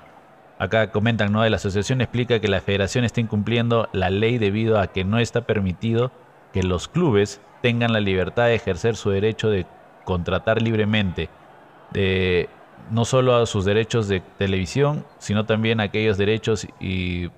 Acá 0.57 0.91
comentan, 0.91 1.33
¿no? 1.33 1.47
La 1.47 1.57
asociación 1.57 1.99
explica 1.99 2.39
que 2.39 2.47
la 2.47 2.61
federación 2.61 3.03
está 3.03 3.19
incumpliendo 3.19 3.89
la 3.91 4.09
ley 4.09 4.37
debido 4.37 4.79
a 4.79 4.87
que 4.87 5.03
no 5.03 5.19
está 5.19 5.41
permitido 5.41 6.11
que 6.53 6.63
los 6.63 6.87
clubes 6.87 7.41
tengan 7.61 7.91
la 7.91 7.99
libertad 7.99 8.45
de 8.45 8.55
ejercer 8.55 8.95
su 8.95 9.09
derecho 9.09 9.49
de 9.49 9.65
contratar 10.05 10.61
libremente, 10.61 11.29
de 11.91 12.47
no 12.89 13.03
solo 13.03 13.35
a 13.35 13.45
sus 13.45 13.65
derechos 13.65 14.07
de 14.07 14.21
televisión, 14.37 15.05
sino 15.17 15.45
también 15.45 15.81
aquellos 15.81 16.17
derechos 16.17 16.67
y 16.79 17.29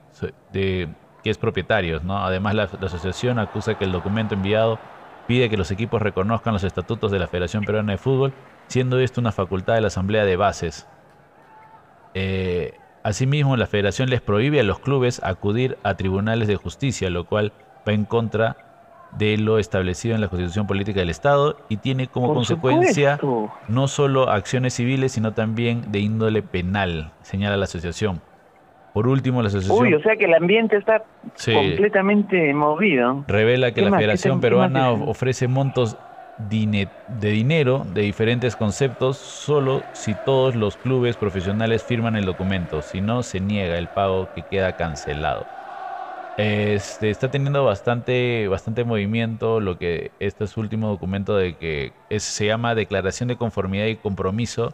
de 0.52 0.90
que 1.24 1.30
es 1.30 1.38
propietarios, 1.38 2.04
¿no? 2.04 2.18
Además, 2.18 2.56
la, 2.56 2.70
la 2.80 2.88
asociación 2.88 3.40
acusa 3.40 3.78
que 3.78 3.86
el 3.86 3.92
documento 3.92 4.36
enviado 4.36 4.80
pide 5.28 5.50
que 5.50 5.58
los 5.58 5.72
equipos 5.72 6.02
reconozcan 6.02 6.54
los 6.54 6.64
estatutos 6.64 7.12
de 7.12 7.20
la 7.20 7.28
Federación 7.28 7.64
Peruana 7.64 7.94
de 7.94 7.98
Fútbol, 7.98 8.34
siendo 8.68 9.00
esto 9.00 9.20
una 9.20 9.32
facultad 9.32 9.76
de 9.76 9.82
la 9.82 9.88
Asamblea 9.88 10.26
de 10.26 10.36
Bases. 10.36 10.88
Eh, 12.14 12.78
Asimismo, 13.08 13.56
la 13.56 13.68
federación 13.68 14.10
les 14.10 14.20
prohíbe 14.20 14.60
a 14.60 14.64
los 14.64 14.80
clubes 14.80 15.22
acudir 15.24 15.78
a 15.84 15.94
tribunales 15.94 16.50
de 16.50 16.58
justicia, 16.58 17.10
lo 17.10 17.24
cual 17.24 17.54
va 17.88 17.94
en 17.94 18.04
contra 18.04 18.58
de 19.18 19.38
lo 19.38 19.60
establecido 19.60 20.14
en 20.14 20.20
la 20.20 20.28
Constitución 20.28 20.68
Política 20.68 21.00
del 21.00 21.10
Estado 21.10 21.56
y 21.70 21.78
tiene 21.78 22.08
como 22.08 22.34
consecuencia 22.34 23.18
no 23.70 23.88
solo 23.88 24.30
acciones 24.30 24.74
civiles, 24.74 25.14
sino 25.14 25.32
también 25.34 25.90
de 25.90 26.00
índole 26.00 26.44
penal, 26.44 27.14
señala 27.22 27.56
la 27.56 27.64
asociación. 27.64 28.22
Por 28.98 29.08
último, 29.08 29.44
la 29.44 29.50
asociación... 29.50 29.80
Uy, 29.80 29.94
o 29.94 30.02
sea 30.02 30.16
que 30.16 30.26
el 30.26 30.34
ambiente 30.34 30.76
está 30.76 31.04
completamente 31.54 32.52
movido. 32.52 33.24
Revela 33.28 33.72
que 33.72 33.84
la 33.84 33.96
Federación 33.96 34.42
Peruana 34.42 34.90
ofrece 34.90 35.48
montos 35.48 35.96
de 36.50 37.30
dinero 37.30 37.86
de 37.94 38.02
diferentes 38.02 38.56
conceptos 38.56 39.18
solo 39.18 39.84
si 39.94 40.16
todos 40.26 40.56
los 40.56 40.78
clubes 40.78 41.16
profesionales 41.16 41.84
firman 41.84 42.16
el 42.16 42.26
documento, 42.26 42.82
si 42.82 43.00
no 43.00 43.22
se 43.22 43.40
niega 43.40 43.78
el 43.78 43.88
pago 43.88 44.30
que 44.34 44.42
queda 44.42 44.76
cancelado. 44.76 45.46
Este, 46.38 47.12
está 47.12 47.30
teniendo 47.30 47.64
bastante, 47.66 48.48
bastante 48.48 48.84
movimiento 48.84 49.60
lo 49.60 49.78
que 49.78 50.10
este 50.20 50.46
es 50.46 50.58
último 50.58 50.88
documento 50.88 51.38
de 51.38 51.54
que 51.54 51.92
se 52.18 52.48
llama 52.48 52.74
Declaración 52.74 53.30
de 53.30 53.36
Conformidad 53.36 53.86
y 53.86 53.96
Compromiso 53.96 54.74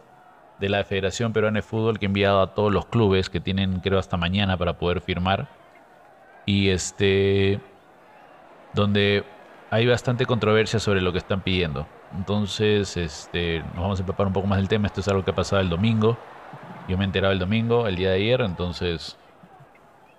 de 0.60 0.68
la 0.68 0.84
Federación 0.84 1.32
Peruana 1.32 1.58
de 1.58 1.62
Fútbol 1.62 1.98
que 1.98 2.06
ha 2.06 2.08
enviado 2.08 2.40
a 2.40 2.54
todos 2.54 2.72
los 2.72 2.86
clubes 2.86 3.28
que 3.28 3.40
tienen 3.40 3.80
creo 3.80 3.98
hasta 3.98 4.16
mañana 4.16 4.56
para 4.56 4.78
poder 4.78 5.00
firmar 5.00 5.48
y 6.46 6.68
este 6.68 7.60
donde 8.72 9.24
hay 9.70 9.86
bastante 9.86 10.26
controversia 10.26 10.78
sobre 10.78 11.00
lo 11.00 11.12
que 11.12 11.18
están 11.18 11.40
pidiendo. 11.40 11.86
Entonces, 12.16 12.96
este, 12.96 13.60
nos 13.60 13.76
vamos 13.76 13.98
a 13.98 14.02
empapar 14.02 14.26
un 14.26 14.32
poco 14.32 14.46
más 14.46 14.58
del 14.58 14.68
tema. 14.68 14.86
Esto 14.86 15.00
es 15.00 15.08
algo 15.08 15.24
que 15.24 15.32
ha 15.32 15.34
pasado 15.34 15.60
el 15.62 15.68
domingo. 15.68 16.16
Yo 16.88 16.96
me 16.96 17.04
he 17.04 17.06
enterado 17.06 17.32
el 17.32 17.38
domingo, 17.38 17.88
el 17.88 17.96
día 17.96 18.10
de 18.10 18.16
ayer, 18.16 18.40
entonces... 18.40 19.16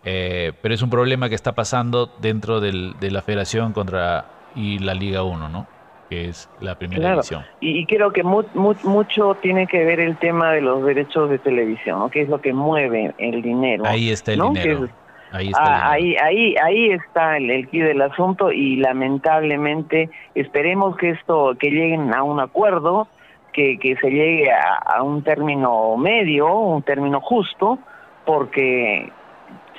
Eh, 0.03 0.53
pero 0.61 0.75
es 0.75 0.81
un 0.81 0.89
problema 0.89 1.29
que 1.29 1.35
está 1.35 1.53
pasando 1.53 2.13
dentro 2.19 2.59
del, 2.59 2.95
de 2.99 3.09
la 3.09 3.21
Federación 3.23 3.73
contra 3.73 4.25
y 4.55 4.77
la 4.79 4.93
Liga 4.93 5.23
1, 5.23 5.49
¿no? 5.49 5.67
Que 6.09 6.29
es 6.29 6.49
la 6.59 6.77
primera 6.77 7.11
división. 7.11 7.43
Y, 7.59 7.85
creo 7.87 8.11
que 8.11 8.23
mucho 8.23 9.35
tiene 9.41 9.65
que 9.65 9.83
ver 9.83 9.99
el 9.99 10.17
tema 10.17 10.51
de 10.51 10.61
los 10.61 10.85
derechos 10.85 11.29
de 11.29 11.39
televisión, 11.39 11.99
¿no? 11.99 12.09
Que 12.09 12.21
es 12.21 12.29
lo 12.29 12.39
que 12.41 12.53
mueve 12.53 13.13
el 13.17 13.41
dinero. 13.41 13.85
Ahí 13.87 14.11
está 14.11 14.33
el 14.33 14.41
dinero. 14.41 14.87
Ahí 15.31 15.47
está, 15.47 15.63
ah, 15.63 15.91
ahí, 15.91 16.15
ahí, 16.15 16.55
ahí 16.63 16.91
está 16.91 17.37
el, 17.37 17.49
el 17.49 17.69
del 17.69 18.01
asunto 18.01 18.51
y 18.51 18.77
lamentablemente 18.77 20.09
esperemos 20.33 20.95
que 20.95 21.09
esto, 21.09 21.55
que 21.59 21.71
lleguen 21.71 22.13
a 22.13 22.23
un 22.23 22.39
acuerdo, 22.39 23.07
que, 23.51 23.77
que 23.77 23.97
se 23.97 24.09
llegue 24.09 24.49
a, 24.51 25.01
un 25.01 25.23
término 25.23 25.97
medio, 25.97 26.53
un 26.53 26.83
término 26.83 27.19
justo, 27.19 27.79
porque 28.25 29.11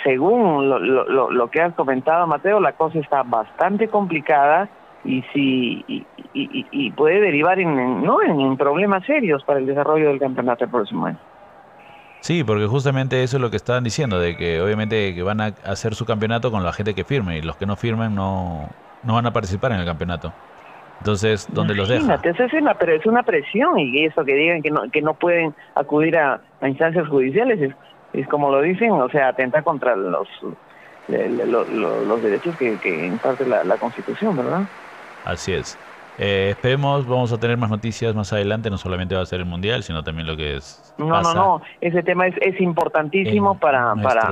según 0.03 0.68
lo, 0.68 0.79
lo, 0.79 1.31
lo, 1.31 1.51
que 1.51 1.61
has 1.61 1.74
comentado, 1.74 2.27
Mateo, 2.27 2.61
la 2.61 2.72
cosa 2.72 2.99
está 2.99 3.22
bastante 3.22 3.89
complicada 3.89 4.68
y 5.07 5.23
si 5.33 5.85
y, 5.89 6.05
y, 6.35 6.91
puede 6.91 7.21
derivar 7.21 7.59
en, 7.59 8.03
¿no? 8.03 8.23
en 8.23 8.57
problemas 8.57 9.05
serios 9.07 9.43
para 9.45 9.61
el 9.61 9.67
desarrollo 9.67 10.09
del 10.09 10.19
campeonato 10.19 10.65
el 10.65 10.71
próximo 10.71 11.07
año. 11.07 11.19
Sí, 12.21 12.43
porque 12.43 12.67
justamente 12.67 13.23
eso 13.23 13.37
es 13.37 13.41
lo 13.41 13.51
que 13.51 13.57
estaban 13.57 13.85
diciendo, 13.85 14.19
de 14.19 14.37
que 14.37 14.61
obviamente 14.61 15.15
que 15.15 15.23
van 15.23 15.41
a 15.41 15.47
hacer 15.65 15.95
su 15.95 16.05
campeonato 16.05 16.51
con 16.51 16.65
la 16.65 16.73
gente 16.73 16.95
que 16.95 17.05
firme 17.05 17.39
y 17.39 17.43
los 17.43 17.57
que 17.57 17.67
no 17.67 17.77
firmen 17.77 18.15
no, 18.15 18.69
no 19.05 19.15
van 19.15 19.27
a 19.27 19.33
participar 19.33 19.73
en 19.73 19.79
el 19.79 19.87
campeonato. 19.87 20.33
Entonces, 20.99 21.47
¿dónde 21.53 21.75
los 21.75 21.89
deja? 21.89 22.01
Es 22.25 22.53
una, 22.55 22.73
es 22.73 23.07
una 23.07 23.23
presión 23.23 23.79
y 23.79 24.05
eso 24.05 24.25
que 24.25 24.35
digan 24.35 24.63
que 24.63 24.71
no, 24.71 24.91
que 24.91 25.03
no 25.03 25.15
pueden 25.15 25.55
acudir 25.75 26.19
a, 26.19 26.41
instancias 26.63 27.07
judiciales 27.07 27.61
es, 27.61 27.75
es, 28.13 28.27
como 28.29 28.51
lo 28.51 28.61
dicen, 28.63 28.91
o 28.91 29.09
sea, 29.09 29.29
atenta 29.29 29.63
contra 29.63 29.95
los, 29.95 30.27
los, 31.07 32.23
derechos 32.23 32.57
que, 32.57 32.77
que 32.79 33.07
imparte 33.07 33.47
la, 33.47 33.63
la 33.63 33.77
Constitución, 33.77 34.37
¿verdad? 34.37 34.63
Así 35.27 35.53
es. 35.53 35.77
Eh, 36.18 36.49
esperemos, 36.53 37.07
vamos 37.07 37.31
a 37.33 37.39
tener 37.39 37.59
más 37.59 37.68
noticias 37.68 38.14
más 38.14 38.33
adelante, 38.33 38.70
no 38.70 38.79
solamente 38.79 39.14
va 39.14 39.20
a 39.20 39.27
ser 39.27 39.41
el 39.41 39.47
Mundial, 39.47 39.83
sino 39.83 40.03
también 40.03 40.27
lo 40.27 40.35
que 40.35 40.57
es... 40.57 40.95
No, 40.97 41.20
no, 41.20 41.35
no, 41.35 41.62
ese 41.83 42.03
tema 42.03 42.27
es, 42.27 42.35
es 42.41 42.59
importantísimo 42.59 43.59
para, 43.59 43.95
para, 43.97 44.31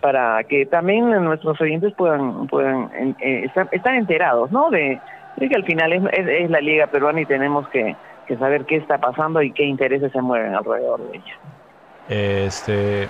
para 0.00 0.44
que 0.44 0.64
también 0.66 1.10
nuestros 1.24 1.60
oyentes 1.60 1.92
puedan, 1.94 2.46
puedan 2.46 3.16
eh, 3.20 3.50
estar, 3.72 3.94
enterados, 3.94 4.52
¿no? 4.52 4.70
De, 4.70 5.00
que 5.40 5.54
al 5.56 5.64
final 5.64 5.92
es, 5.92 6.02
es, 6.12 6.50
la 6.50 6.60
Liga 6.60 6.86
Peruana 6.86 7.22
y 7.22 7.26
tenemos 7.26 7.68
que, 7.70 7.96
que, 8.28 8.36
saber 8.36 8.64
qué 8.64 8.76
está 8.76 8.98
pasando 8.98 9.42
y 9.42 9.50
qué 9.50 9.64
intereses 9.64 10.12
se 10.12 10.22
mueven 10.22 10.54
alrededor 10.54 11.00
de 11.10 11.16
ella. 11.18 11.34
Este... 12.08 13.08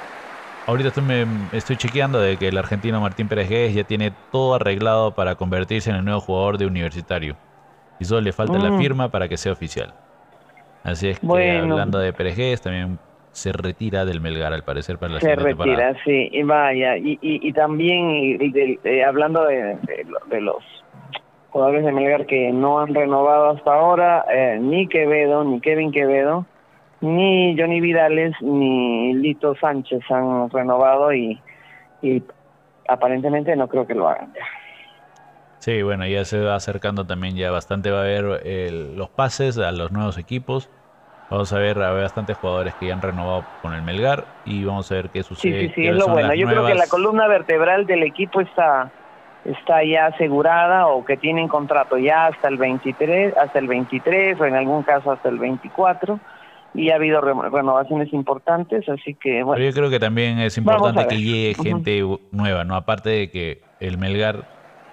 Ahorita 0.66 0.88
estoy, 0.88 1.04
me, 1.04 1.26
estoy 1.52 1.76
chequeando 1.76 2.20
de 2.20 2.38
que 2.38 2.48
el 2.48 2.56
argentino 2.56 3.00
Martín 3.00 3.28
Pérez 3.28 3.50
Guedes 3.50 3.74
ya 3.74 3.84
tiene 3.84 4.12
todo 4.32 4.54
arreglado 4.54 5.14
para 5.14 5.34
convertirse 5.34 5.90
en 5.90 5.96
el 5.96 6.04
nuevo 6.04 6.20
jugador 6.20 6.56
de 6.56 6.66
universitario 6.66 7.36
y 8.00 8.04
solo 8.04 8.22
le 8.22 8.32
falta 8.32 8.58
la 8.58 8.70
mm. 8.70 8.78
firma 8.78 9.08
para 9.10 9.28
que 9.28 9.36
sea 9.36 9.52
oficial. 9.52 9.92
Así 10.82 11.08
es 11.08 11.18
que 11.18 11.58
hablando 11.58 11.98
de 11.98 12.12
Pérez 12.12 12.60
también 12.60 12.98
se 13.32 13.52
retira 13.52 14.04
del 14.04 14.20
Melgar 14.20 14.52
al 14.52 14.62
parecer 14.62 14.96
para 14.98 15.14
la 15.14 15.20
se 15.20 15.34
retira, 15.34 15.94
sí, 16.04 16.28
y 16.32 16.42
vaya, 16.44 16.96
y, 16.96 17.18
y, 17.20 17.52
también 17.52 18.38
hablando 19.04 19.44
de, 19.44 19.76
de, 20.30 20.40
los 20.40 20.62
jugadores 21.50 21.84
de 21.84 21.92
Melgar 21.92 22.26
que 22.26 22.52
no 22.52 22.80
han 22.80 22.94
renovado 22.94 23.50
hasta 23.50 23.74
ahora, 23.74 24.24
eh, 24.32 24.58
ni 24.60 24.86
Quevedo, 24.86 25.42
ni 25.42 25.60
Kevin 25.60 25.90
Quevedo, 25.90 26.46
ni 27.04 27.56
Johnny 27.58 27.80
Vidales, 27.80 28.34
ni 28.40 29.14
Lito 29.14 29.54
Sánchez 29.56 30.00
han 30.10 30.50
renovado 30.50 31.12
y, 31.12 31.40
y 32.02 32.22
aparentemente 32.88 33.54
no 33.56 33.68
creo 33.68 33.86
que 33.86 33.94
lo 33.94 34.08
hagan 34.08 34.32
ya. 34.32 34.44
Sí, 35.58 35.82
bueno, 35.82 36.06
ya 36.06 36.24
se 36.24 36.40
va 36.40 36.56
acercando 36.56 37.06
también 37.06 37.36
ya 37.36 37.50
bastante, 37.50 37.90
va 37.90 38.00
a 38.00 38.02
haber 38.02 38.24
los 38.96 39.08
pases 39.10 39.56
a 39.58 39.72
los 39.72 39.92
nuevos 39.92 40.18
equipos. 40.18 40.68
Vamos 41.30 41.52
a 41.54 41.58
ver, 41.58 41.78
hay 41.80 42.02
bastantes 42.02 42.36
jugadores 42.36 42.74
que 42.74 42.86
ya 42.86 42.92
han 42.92 43.00
renovado 43.00 43.44
con 43.62 43.72
el 43.72 43.80
Melgar 43.82 44.24
y 44.44 44.62
vamos 44.64 44.92
a 44.92 44.96
ver 44.96 45.08
qué 45.08 45.22
sucede. 45.22 45.60
Sí, 45.60 45.68
sí, 45.68 45.74
sí, 45.74 45.86
es 45.86 45.96
lo 45.96 46.08
bueno. 46.08 46.34
Yo 46.34 46.46
creo 46.46 46.66
que 46.66 46.74
la 46.74 46.86
columna 46.86 47.26
vertebral 47.28 47.86
del 47.86 48.02
equipo 48.02 48.42
está 48.42 48.90
está 49.44 49.84
ya 49.84 50.06
asegurada 50.06 50.86
o 50.86 51.04
que 51.04 51.16
tienen 51.16 51.48
contrato 51.48 51.98
ya 51.98 52.26
hasta 52.26 52.48
el 52.48 52.56
23, 52.56 53.36
hasta 53.36 53.58
el 53.58 53.68
23 53.68 54.40
o 54.40 54.46
en 54.46 54.54
algún 54.54 54.82
caso 54.82 55.12
hasta 55.12 55.28
el 55.28 55.38
24 55.38 56.18
y 56.74 56.90
ha 56.90 56.96
habido 56.96 57.20
renovaciones 57.20 58.12
importantes, 58.12 58.88
así 58.88 59.14
que 59.14 59.42
bueno. 59.42 59.58
Pero 59.58 59.70
yo 59.70 59.74
creo 59.74 59.90
que 59.90 60.00
también 60.00 60.38
es 60.40 60.58
importante 60.58 61.06
que 61.06 61.20
llegue 61.20 61.54
gente 61.54 62.02
nueva, 62.32 62.64
¿no? 62.64 62.74
Aparte 62.74 63.10
de 63.10 63.30
que 63.30 63.62
el 63.80 63.96
Melgar 63.96 64.44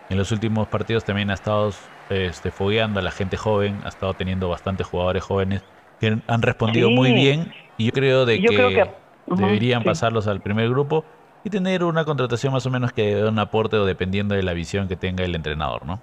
en 0.09 0.17
los 0.17 0.31
últimos 0.31 0.67
partidos 0.67 1.05
también 1.05 1.31
ha 1.31 1.33
estado 1.33 1.71
este, 2.09 2.51
fogueando 2.51 2.99
a 2.99 3.03
la 3.03 3.11
gente 3.11 3.37
joven, 3.37 3.79
ha 3.83 3.89
estado 3.89 4.13
teniendo 4.13 4.49
bastantes 4.49 4.85
jugadores 4.85 5.23
jóvenes 5.23 5.63
que 5.99 6.17
han 6.27 6.41
respondido 6.41 6.89
muy 6.89 7.13
bien 7.13 7.53
y 7.77 7.85
yo 7.85 7.91
creo 7.91 8.25
de 8.25 8.41
que, 8.41 8.89
deberían 9.27 9.83
pasarlos 9.83 10.27
al 10.27 10.41
primer 10.41 10.69
grupo 10.69 11.05
y 11.43 11.49
tener 11.49 11.83
una 11.83 12.05
contratación 12.05 12.53
más 12.53 12.65
o 12.65 12.69
menos 12.69 12.91
que 12.91 13.15
dé 13.15 13.27
un 13.27 13.39
aporte 13.39 13.77
o 13.77 13.85
dependiendo 13.85 14.35
de 14.35 14.43
la 14.43 14.53
visión 14.53 14.87
que 14.87 14.95
tenga 14.95 15.23
el 15.23 15.35
entrenador, 15.35 15.85
¿no? 15.85 16.01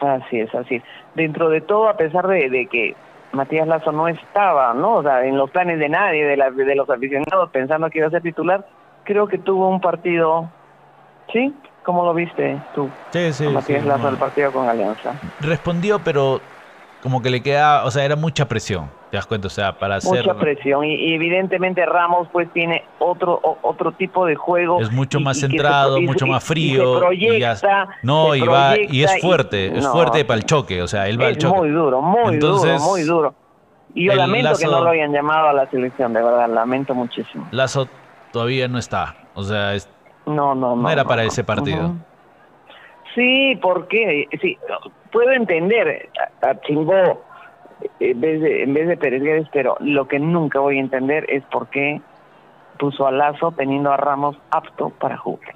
Así 0.00 0.40
es, 0.40 0.54
así 0.54 0.76
es. 0.76 0.82
Dentro 1.14 1.48
de 1.50 1.60
todo, 1.60 1.88
a 1.88 1.96
pesar 1.96 2.26
de, 2.26 2.68
que 2.70 2.94
Matías 3.32 3.68
Lazo 3.68 3.92
no 3.92 4.08
estaba, 4.08 4.74
¿no? 4.74 4.96
O 4.96 5.02
sea, 5.02 5.24
en 5.24 5.36
los 5.36 5.50
planes 5.50 5.78
de 5.78 5.88
nadie, 5.88 6.24
de, 6.24 6.36
la, 6.36 6.50
de 6.50 6.74
los 6.74 6.88
aficionados, 6.88 7.50
pensando 7.50 7.90
que 7.90 7.98
iba 7.98 8.08
a 8.08 8.10
ser 8.10 8.22
titular, 8.22 8.66
creo 9.04 9.26
que 9.26 9.38
tuvo 9.38 9.68
un 9.68 9.80
partido, 9.80 10.48
¿sí? 11.32 11.54
¿Cómo 11.84 12.04
lo 12.04 12.14
viste 12.14 12.62
tú? 12.72 12.90
Sí, 13.12 13.32
sí. 13.32 13.48
Matías 13.48 13.84
Lazo, 13.84 14.08
el 14.08 14.18
partido 14.18 14.52
con 14.52 14.68
Alianza. 14.68 15.14
Respondió, 15.40 16.02
pero 16.02 16.42
como 17.02 17.22
que 17.22 17.30
le 17.30 17.42
queda, 17.42 17.84
o 17.84 17.90
sea, 17.90 18.04
era 18.04 18.16
mucha 18.16 18.48
presión, 18.48 18.90
te 19.10 19.16
das 19.16 19.26
cuenta, 19.26 19.46
o 19.46 19.50
sea, 19.50 19.78
para 19.78 19.96
hacer... 19.96 20.24
Mucha 20.26 20.34
presión 20.34 20.84
y, 20.84 21.14
evidentemente 21.14 21.86
Ramos 21.86 22.28
pues 22.32 22.52
tiene 22.52 22.84
otro 22.98 23.40
otro 23.62 23.92
tipo 23.92 24.26
de 24.26 24.34
juego. 24.34 24.80
Es 24.80 24.90
mucho 24.90 25.20
más 25.20 25.38
centrado, 25.38 26.00
mucho 26.00 26.26
más 26.26 26.42
frío. 26.42 27.12
y 27.12 27.42
no, 28.02 28.34
y, 28.34 28.40
va, 28.40 28.76
y 28.76 29.04
es 29.04 29.20
fuerte, 29.20 29.78
es 29.78 29.86
fuerte 29.86 30.24
para 30.24 30.38
el 30.38 30.44
choque, 30.44 30.82
o 30.82 30.88
sea, 30.88 31.08
él 31.08 31.20
va 31.20 31.28
al 31.28 31.38
choque. 31.38 31.58
muy 31.58 31.70
duro, 31.70 32.02
muy 32.02 32.36
duro, 32.38 32.78
muy 32.80 33.02
duro. 33.02 33.34
Y 33.94 34.06
yo 34.06 34.14
lamento 34.14 34.52
que 34.58 34.66
no 34.66 34.82
lo 34.82 34.90
hayan 34.90 35.12
llamado 35.12 35.48
a 35.48 35.52
la 35.52 35.70
selección, 35.70 36.12
de 36.12 36.22
verdad, 36.22 36.48
lamento 36.48 36.94
muchísimo. 36.94 37.48
Lazo 37.52 37.88
todavía 38.32 38.68
no 38.68 38.78
está, 38.78 39.16
o 39.34 39.42
sea, 39.42 39.72
no, 40.26 40.54
no, 40.54 40.76
no, 40.76 40.90
era 40.90 41.04
para 41.04 41.24
ese 41.24 41.44
partido. 41.44 41.94
Sí, 43.14 43.58
porque 43.62 44.28
sí, 44.40 44.58
puedo 45.12 45.30
entender 45.32 46.08
a, 46.42 46.60
Chingó 46.60 47.24
en 48.00 48.20
vez 48.20 48.40
de, 48.40 48.62
en 48.64 48.74
vez 48.74 48.88
de 48.88 48.96
Pérez 48.96 49.48
pero 49.52 49.76
lo 49.80 50.08
que 50.08 50.18
nunca 50.18 50.58
voy 50.58 50.78
a 50.78 50.80
entender 50.80 51.26
es 51.28 51.44
por 51.44 51.68
qué 51.68 52.00
puso 52.78 53.06
a 53.06 53.12
Lazo 53.12 53.52
teniendo 53.52 53.92
a 53.92 53.96
Ramos 53.96 54.36
apto 54.50 54.90
para 54.90 55.16
jugar. 55.16 55.54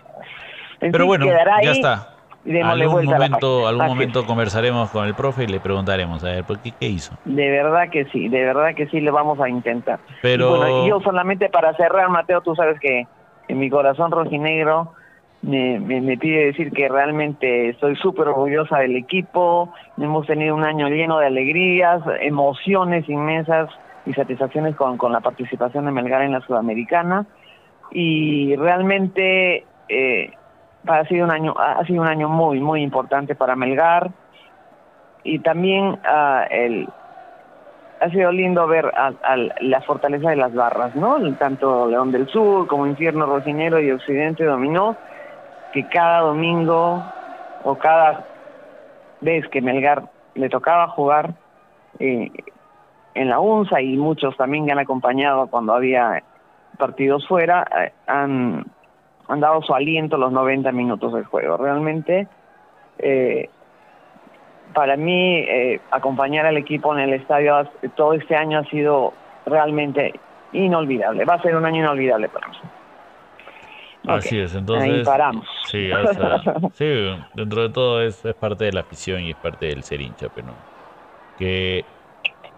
pero 0.80 1.06
bueno, 1.06 1.26
ya 1.62 1.72
está. 1.72 2.08
Algún 2.44 3.04
momento, 3.04 3.68
algún 3.68 3.86
momento 3.86 4.26
conversaremos 4.26 4.90
con 4.90 5.06
el 5.06 5.14
profe 5.14 5.44
y 5.44 5.46
le 5.46 5.60
preguntaremos 5.60 6.24
a 6.24 6.28
ver 6.28 6.44
por 6.44 6.58
qué, 6.58 6.72
qué 6.72 6.88
hizo. 6.88 7.14
De 7.24 7.48
verdad 7.50 7.88
que 7.88 8.06
sí, 8.06 8.28
de 8.28 8.44
verdad 8.44 8.74
que 8.74 8.88
sí 8.88 9.00
le 9.00 9.12
vamos 9.12 9.38
a 9.40 9.48
intentar. 9.48 10.00
Pero 10.22 10.56
bueno, 10.56 10.88
yo 10.88 11.00
solamente 11.02 11.48
para 11.50 11.72
cerrar, 11.74 12.08
Mateo, 12.08 12.40
tú 12.40 12.56
sabes 12.56 12.80
que 12.80 13.06
en 13.46 13.58
mi 13.58 13.70
corazón 13.70 14.10
rojinegro 14.10 14.92
me, 15.42 15.80
me, 15.80 16.16
pide 16.16 16.46
decir 16.46 16.70
que 16.70 16.88
realmente 16.88 17.70
estoy 17.70 17.96
súper 17.96 18.28
orgullosa 18.28 18.78
del 18.78 18.94
equipo, 18.94 19.72
hemos 19.98 20.26
tenido 20.26 20.54
un 20.54 20.64
año 20.64 20.88
lleno 20.88 21.18
de 21.18 21.26
alegrías, 21.26 22.00
emociones 22.20 23.08
inmensas 23.08 23.68
y 24.06 24.12
satisfacciones 24.12 24.76
con, 24.76 24.96
con 24.96 25.12
la 25.12 25.20
participación 25.20 25.86
de 25.86 25.92
Melgar 25.92 26.22
en 26.22 26.32
la 26.32 26.40
Sudamericana. 26.42 27.26
Y 27.90 28.54
realmente 28.56 29.66
eh, 29.88 30.32
ha 30.86 31.04
sido 31.06 31.24
un 31.24 31.32
año 31.32 31.54
ha 31.58 31.84
sido 31.86 32.02
un 32.02 32.08
año 32.08 32.28
muy 32.28 32.60
muy 32.60 32.82
importante 32.82 33.34
para 33.34 33.56
Melgar. 33.56 34.10
Y 35.24 35.40
también 35.40 35.84
uh, 35.86 36.46
el 36.50 36.88
ha 38.00 38.10
sido 38.10 38.32
lindo 38.32 38.66
ver 38.66 38.86
a, 38.86 39.12
la 39.60 39.80
fortaleza 39.82 40.30
de 40.30 40.36
las 40.36 40.52
barras, 40.52 40.94
¿no? 40.96 41.18
Tanto 41.34 41.88
León 41.88 42.10
del 42.10 42.26
Sur 42.28 42.66
como 42.66 42.86
Infierno 42.86 43.26
Rocinero 43.26 43.80
y 43.80 43.92
Occidente 43.92 44.44
Dominó 44.44 44.96
que 45.72 45.88
cada 45.88 46.20
domingo 46.20 47.02
o 47.64 47.74
cada 47.76 48.24
vez 49.20 49.48
que 49.48 49.60
Melgar 49.60 50.04
le 50.34 50.48
tocaba 50.48 50.88
jugar 50.88 51.34
eh, 51.98 52.30
en 53.14 53.28
la 53.28 53.40
UNSA 53.40 53.80
y 53.80 53.96
muchos 53.96 54.36
también 54.36 54.66
que 54.66 54.72
han 54.72 54.78
acompañado 54.78 55.46
cuando 55.48 55.74
había 55.74 56.22
partidos 56.78 57.26
fuera, 57.26 57.66
eh, 57.78 57.92
han, 58.06 58.66
dado 59.28 59.62
su 59.62 59.74
aliento 59.74 60.18
los 60.18 60.32
90 60.32 60.72
minutos 60.72 61.14
del 61.14 61.24
juego. 61.24 61.56
Realmente, 61.56 62.28
eh, 62.98 63.48
para 64.74 64.96
mí, 64.96 65.46
acompañar 65.90 66.46
al 66.46 66.56
equipo 66.56 66.94
en 66.94 67.00
el 67.00 67.14
estadio 67.14 67.66
todo 67.94 68.14
este 68.14 68.36
año 68.36 68.58
ha 68.58 68.64
sido 68.64 69.12
realmente 69.46 70.12
inolvidable. 70.52 71.24
Va 71.24 71.34
a 71.34 71.42
ser 71.42 71.56
un 71.56 71.64
año 71.64 71.80
inolvidable 71.82 72.28
para 72.28 72.48
mí. 72.48 72.56
Así 74.06 74.38
es, 74.38 74.54
entonces. 74.54 74.90
Ahí 74.90 75.04
paramos. 75.04 75.46
Sí, 75.70 75.88
sí, 76.74 76.84
dentro 77.34 77.62
de 77.62 77.70
todo 77.70 78.02
es, 78.02 78.24
es, 78.24 78.34
parte 78.34 78.64
de 78.64 78.72
la 78.72 78.80
afición 78.80 79.22
y 79.22 79.30
es 79.30 79.36
parte 79.36 79.66
del 79.66 79.84
ser 79.84 80.00
hincha, 80.00 80.28
pero 80.28 80.58
que 81.36 81.86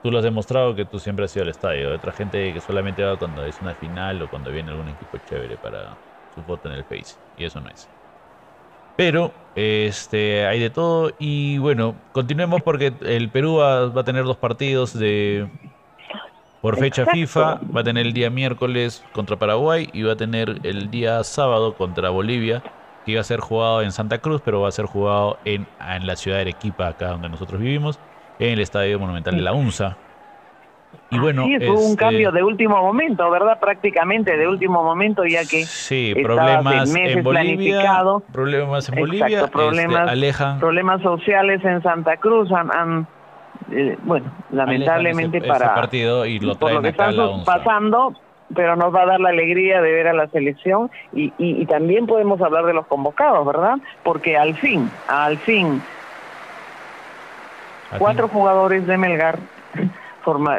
tú 0.03 0.11
lo 0.11 0.19
has 0.19 0.25
demostrado 0.25 0.75
que 0.75 0.85
tú 0.85 0.99
siempre 0.99 1.25
has 1.25 1.31
sido 1.31 1.45
al 1.45 1.51
estadio. 1.51 1.89
Hay 1.89 1.95
otra 1.95 2.13
gente 2.13 2.53
que 2.53 2.61
solamente 2.61 3.03
va 3.03 3.19
cuando 3.19 3.45
es 3.45 3.61
una 3.61 3.75
final 3.75 4.23
o 4.23 4.29
cuando 4.29 4.51
viene 4.51 4.71
algún 4.71 4.89
equipo 4.89 5.19
chévere 5.19 5.59
para 5.59 5.99
su 6.31 6.45
foto 6.45 6.69
en 6.69 6.77
el 6.77 6.85
Face, 6.85 7.17
y 7.37 7.45
eso 7.45 7.61
no 7.61 7.69
es. 7.71 7.91
Pero 8.97 9.35
este 9.55 10.47
hay 10.47 10.61
de 10.61 10.71
todo 10.71 11.13
y 11.19 11.59
bueno, 11.59 12.01
continuemos 12.13 12.63
porque 12.63 12.97
el 13.03 13.31
Perú 13.31 13.57
va 13.57 13.87
a 13.87 14.05
tener 14.05 14.25
dos 14.25 14.39
partidos 14.39 14.97
de 14.97 15.51
por 16.65 16.79
fecha 16.79 17.05
FIFA 17.05 17.61
va 17.77 17.83
a 17.83 17.85
tener 17.85 18.07
el 18.07 18.15
día 18.15 18.31
miércoles 18.31 19.05
contra 19.13 19.37
Paraguay 19.37 19.91
y 19.93 20.03
va 20.03 20.15
a 20.15 20.17
tener 20.17 20.61
el 20.63 20.91
día 20.91 21.23
sábado 21.23 21.75
contra 21.75 22.09
Bolivia, 22.09 22.63
que 23.05 23.13
iba 23.13 23.21
a 23.21 23.25
ser 23.25 23.41
jugado 23.41 23.83
en 23.83 23.93
Santa 23.93 24.17
Cruz, 24.17 24.41
pero 24.43 24.63
va 24.63 24.69
a 24.69 24.73
ser 24.73 24.87
jugado 24.87 25.37
en, 25.45 25.67
en 25.87 26.07
la 26.07 26.17
ciudad 26.17 26.39
de 26.39 26.41
Arequipa, 26.45 26.89
acá 26.89 27.09
donde 27.09 27.29
nosotros 27.29 27.61
vivimos, 27.61 28.01
en 28.39 28.53
el 28.53 28.61
Estadio 28.61 28.99
Monumental 28.99 29.37
de 29.37 29.43
la 29.43 29.53
UNSA. 29.53 29.99
Y 31.11 31.19
bueno, 31.19 31.45
sí, 31.45 31.55
un 31.55 31.61
este, 31.61 31.97
cambio 31.97 32.33
de 32.33 32.43
último 32.43 32.81
momento, 32.81 33.31
¿verdad? 33.31 33.61
Prácticamente 33.61 34.35
de 34.35 34.49
último 34.49 34.83
momento, 34.83 35.27
ya 35.27 35.41
que 35.41 35.67
sí, 35.67 36.15
problemas 36.23 36.95
en 36.95 37.23
Bolivia, 37.23 38.01
problemas 38.33 38.89
en 38.89 38.95
Bolivia, 38.95 39.49
problemas, 39.49 40.09
alejan 40.09 40.61
problemas 40.61 41.03
sociales 41.03 41.63
en 41.63 41.83
Santa 41.83 42.17
Cruz 42.17 42.51
han 42.53 43.07
eh, 43.71 43.97
bueno, 44.03 44.31
lamentablemente 44.51 45.41
para 45.41 45.75
partido 45.75 46.27
y 46.27 46.39
lo 46.39 46.55
por 46.57 46.73
lo 46.73 46.83
que 46.83 46.89
estamos 46.89 47.45
pasando, 47.45 48.15
pero 48.55 48.77
nos 48.77 48.95
va 48.95 49.03
a 49.03 49.07
dar 49.07 49.21
la 49.21 49.31
alegría 49.31 49.81
de 49.81 49.93
ver 49.93 50.09
a 50.09 50.13
la 50.13 50.29
selección 50.29 50.91
y, 51.13 51.33
y, 51.39 51.65
también 51.67 52.07
podemos 52.07 52.41
hablar 52.41 52.67
de 52.67 52.75
los 52.75 52.87
convocados, 52.87 53.45
¿verdad? 53.47 53.79
Porque 54.03 54.37
al 54.37 54.55
fin, 54.57 54.91
al 55.09 55.39
fin, 55.39 55.83
cuatro 57.99 58.29
jugadores 58.29 58.87
de 58.87 58.99
Melgar 58.99 59.39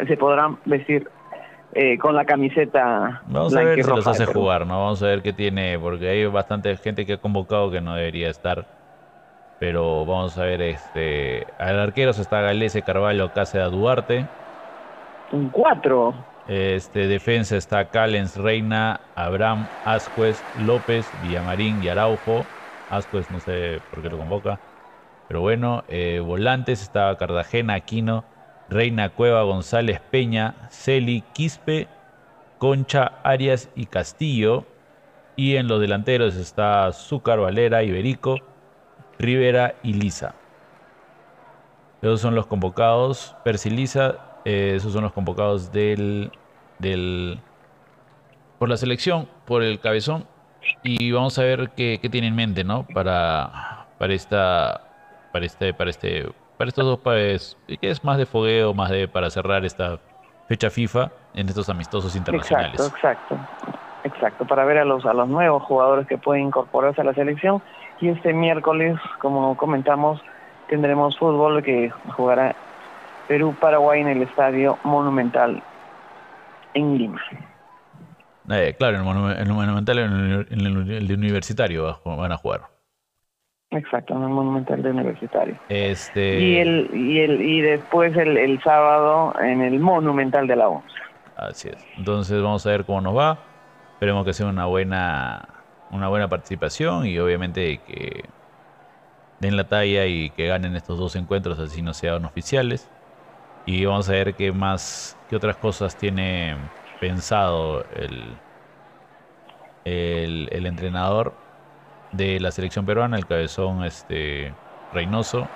se 0.08 0.18
podrán 0.18 0.58
vestir 0.66 1.10
eh, 1.74 1.98
con 1.98 2.16
la 2.16 2.26
camiseta. 2.26 3.22
Vamos 3.28 3.56
a 3.56 3.64
ver 3.64 3.84
si 3.84 3.90
los 3.90 4.08
hace 4.08 4.26
jugar, 4.26 4.66
¿no? 4.66 4.84
Vamos 4.84 5.04
a 5.04 5.08
ver 5.08 5.22
qué 5.22 5.34
tiene, 5.34 5.78
porque 5.78 6.08
hay 6.08 6.26
bastante 6.26 6.76
gente 6.78 7.06
que 7.06 7.14
ha 7.14 7.18
convocado 7.18 7.70
que 7.72 7.82
no 7.82 7.96
debería 7.96 8.30
estar 8.30 8.66
pero 9.58 10.06
vamos 10.06 10.38
a 10.38 10.44
ver, 10.44 10.62
este, 10.62 11.54
al 11.60 11.80
arqueros 11.80 12.20
está 12.20 12.42
Galese, 12.42 12.84
Carvalho, 12.84 13.34
Cáceres, 13.34 13.72
Duarte. 13.72 14.30
Un 15.30 15.52
cuatro. 15.52 16.26
Este, 16.46 17.08
defensa 17.08 17.58
está 17.58 17.90
Callens, 17.90 18.36
Reina, 18.36 19.12
Abraham, 19.16 19.70
Ascuez, 19.84 20.46
López, 20.54 21.20
Villamarín 21.20 21.82
y 21.82 21.88
Araujo. 21.88 22.56
Ascuez 22.88 23.32
no 23.32 23.40
sé 23.40 23.82
por 23.90 24.02
qué 24.04 24.10
lo 24.10 24.18
convoca. 24.18 24.62
Pero 25.28 25.42
bueno, 25.42 25.86
eh, 25.88 26.20
volantes 26.20 26.82
está 26.84 27.16
Cartagena, 27.18 27.76
Aquino, 27.76 28.26
Reina, 28.68 29.10
Cueva, 29.16 29.44
González, 29.44 30.02
Peña, 30.02 30.68
Celi, 30.72 31.24
Quispe, 31.34 31.90
Concha, 32.58 33.22
Arias 33.24 33.72
y 33.76 33.88
Castillo. 33.88 34.68
Y 35.36 35.56
en 35.58 35.68
los 35.68 35.82
delanteros 35.82 36.36
está 36.36 36.92
Zúcar, 36.94 37.40
Valera, 37.40 37.84
Iberico, 37.84 38.55
Rivera 39.20 39.76
y 39.84 39.94
Lisa. 39.94 40.36
Esos 42.02 42.22
son 42.22 42.36
los 42.36 42.46
convocados. 42.46 43.36
Percy 43.44 43.70
Lisa, 43.70 44.20
eh, 44.46 44.74
esos 44.76 44.94
son 44.94 45.04
los 45.04 45.14
convocados 45.14 45.72
del, 45.72 46.32
del. 46.80 47.40
por 48.60 48.70
la 48.70 48.78
selección, 48.78 49.28
por 49.46 49.64
el 49.64 49.80
cabezón. 49.80 50.28
Y 50.84 51.12
vamos 51.12 51.38
a 51.40 51.44
ver 51.44 51.72
qué, 51.76 52.00
qué 52.02 52.10
tiene 52.10 52.28
en 52.28 52.36
mente, 52.36 52.64
¿no? 52.64 52.86
Para, 52.94 53.88
para 53.98 54.14
esta. 54.14 54.82
Para 55.32 55.46
este, 55.46 55.74
para 55.74 55.90
este. 55.90 56.30
Para 56.58 56.70
estos 56.70 56.86
dos 56.86 57.00
países. 57.00 57.58
Que 57.68 57.90
es 57.90 58.04
más 58.04 58.18
de 58.18 58.26
fogueo, 58.26 58.74
más 58.74 58.90
de 58.90 59.08
para 59.08 59.30
cerrar 59.30 59.66
esta 59.66 60.00
fecha 60.48 60.70
FIFA 60.70 61.12
en 61.34 61.50
estos 61.50 61.70
amistosos 61.70 62.16
internacionales. 62.16 62.80
Exacto, 62.80 63.36
exacto. 63.36 63.66
Exacto, 64.06 64.46
para 64.46 64.66
ver 64.66 64.78
a 64.78 64.86
los, 64.86 65.04
a 65.04 65.14
los 65.14 65.28
nuevos 65.28 65.64
jugadores 65.64 66.06
que 66.06 66.20
pueden 66.20 66.44
incorporarse 66.44 67.02
a 67.02 67.04
la 67.04 67.16
selección. 67.16 67.64
Y 68.02 68.10
este 68.10 68.34
miércoles, 68.34 68.98
como 69.20 69.56
comentamos, 69.58 70.22
tendremos 70.68 71.18
fútbol 71.18 71.64
que 71.64 71.92
jugará 72.16 72.56
Perú-Paraguay 73.28 74.02
en 74.02 74.08
el 74.08 74.22
Estadio 74.24 74.78
Monumental 74.84 75.62
en 76.74 76.98
Lima. 76.98 77.22
Eh, 78.50 78.76
claro, 78.78 78.98
en 78.98 79.02
el, 79.02 79.54
Monumental, 79.54 79.98
en 79.98 80.46
el, 80.50 81.12
Universitario 81.12 82.00
van 82.06 82.32
a 82.32 82.38
jugar. 82.38 82.62
Exacto, 83.72 84.16
en 84.16 84.24
el 84.24 84.30
Monumental 84.30 84.84
de 84.84 84.92
Universitario. 84.92 85.56
Este... 85.70 86.40
Y, 86.40 86.58
el, 86.58 86.90
y, 86.94 87.20
el, 87.20 87.42
y 87.42 87.62
después 87.62 88.16
el, 88.16 88.38
el 88.38 88.62
sábado 88.62 89.34
en 89.42 89.62
el 89.62 89.80
Monumental 89.80 90.48
de 90.48 90.56
la 90.56 90.68
ONU. 90.68 90.84
Así 91.36 91.70
es. 91.70 91.86
Entonces 91.98 92.42
vamos 92.42 92.66
a 92.66 92.70
ver 92.70 92.86
cómo 92.86 93.02
nos 93.02 93.18
va. 93.18 93.40
Esperemos 93.94 94.26
que 94.26 94.34
sea 94.34 94.48
una 94.48 94.66
buena, 94.66 95.48
una 95.92 96.08
buena 96.08 96.28
participación 96.28 97.06
y 97.06 97.18
obviamente 97.20 97.80
que 97.80 98.26
den 99.40 99.58
la 99.58 99.68
talla 99.68 100.06
y 100.06 100.30
que 100.32 100.48
ganen 100.48 100.76
estos 100.76 100.98
dos 100.98 101.16
encuentros, 101.16 101.60
así 101.60 101.82
no 101.82 101.94
sean 101.94 102.26
oficiales. 102.26 102.90
Y 103.66 103.86
vamos 103.86 104.10
a 104.10 104.14
ver 104.14 104.36
qué 104.36 104.52
más, 104.52 105.18
qué 105.30 105.36
otras 105.36 105.58
cosas 105.58 105.98
tiene 105.98 106.56
pensado 107.00 107.84
el, 107.96 108.38
el, 109.86 110.66
entrenador 110.66 111.34
de 112.12 112.40
la 112.40 112.52
selección 112.52 112.86
peruana, 112.86 113.18
el 113.18 113.26
cabezón 113.26 113.84
este 113.84 114.54
Reynoso, 114.94 115.48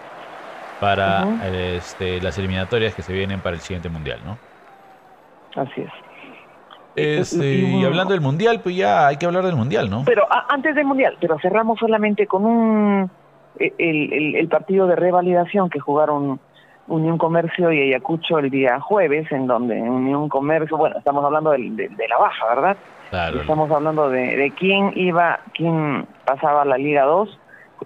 para 0.80 1.24
este, 1.78 2.22
las 2.22 2.38
eliminatorias 2.38 2.96
que 2.96 3.04
se 3.04 3.14
vienen 3.14 3.42
para 3.42 3.56
el 3.56 3.62
siguiente 3.62 3.90
mundial, 3.90 4.20
¿no? 4.26 4.38
Así 5.56 5.82
es. 5.82 6.09
Este, 7.00 7.56
y 7.56 7.84
hablando 7.84 8.14
del 8.14 8.22
mundial, 8.22 8.62
pues 8.62 8.76
ya 8.76 9.08
hay 9.08 9.18
que 9.18 9.26
hablar 9.26 9.46
del 9.46 9.56
mundial, 9.56 9.90
¿no? 9.90 10.04
Pero 10.06 10.28
antes 10.50 10.76
del 10.76 10.86
mundial, 10.86 11.18
pero 11.20 11.38
cerramos 11.40 11.80
solamente 11.80 12.28
con 12.28 12.46
un 12.46 13.12
e, 13.60 13.74
el, 13.78 14.36
el, 14.36 14.48
partido 14.48 14.88
de 14.88 14.96
revalidación 14.96 15.70
que 15.70 15.80
jugaron 15.80 16.40
Unión 16.88 17.18
Comercio 17.18 17.72
y 17.72 17.82
Ayacucho 17.82 18.40
el 18.40 18.50
día 18.50 18.80
jueves, 18.80 19.32
en 19.32 19.48
donde 19.48 19.80
Unión 19.80 20.30
Comercio, 20.30 20.78
bueno, 20.78 20.98
estamos 20.98 21.24
hablando 21.24 21.52
de, 21.52 21.70
de, 21.70 22.08
la 22.08 22.18
baja, 22.18 22.46
¿verdad? 22.48 22.78
Claro. 23.10 23.42
Estamos 23.42 23.72
hablando 23.72 24.10
de, 24.10 24.36
de 24.36 24.52
quién 24.52 24.92
iba, 24.96 25.40
quién 25.54 26.06
pasaba 26.26 26.64
a 26.64 26.66
la 26.66 26.78
Liga 26.78 27.04
2. 27.04 27.40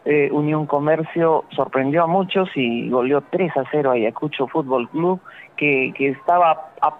Eh, 0.05 0.29
Unión 0.31 0.65
Comercio 0.65 1.45
sorprendió 1.55 2.03
a 2.03 2.07
muchos 2.07 2.49
y 2.55 2.89
goleó 2.89 3.21
3 3.29 3.57
a 3.57 3.63
0 3.71 3.91
a 3.91 3.93
Ayacucho 3.93 4.47
Fútbol 4.47 4.89
Club, 4.89 5.19
que, 5.55 5.93
que 5.95 6.09
estaba 6.09 6.71
a, 6.81 6.93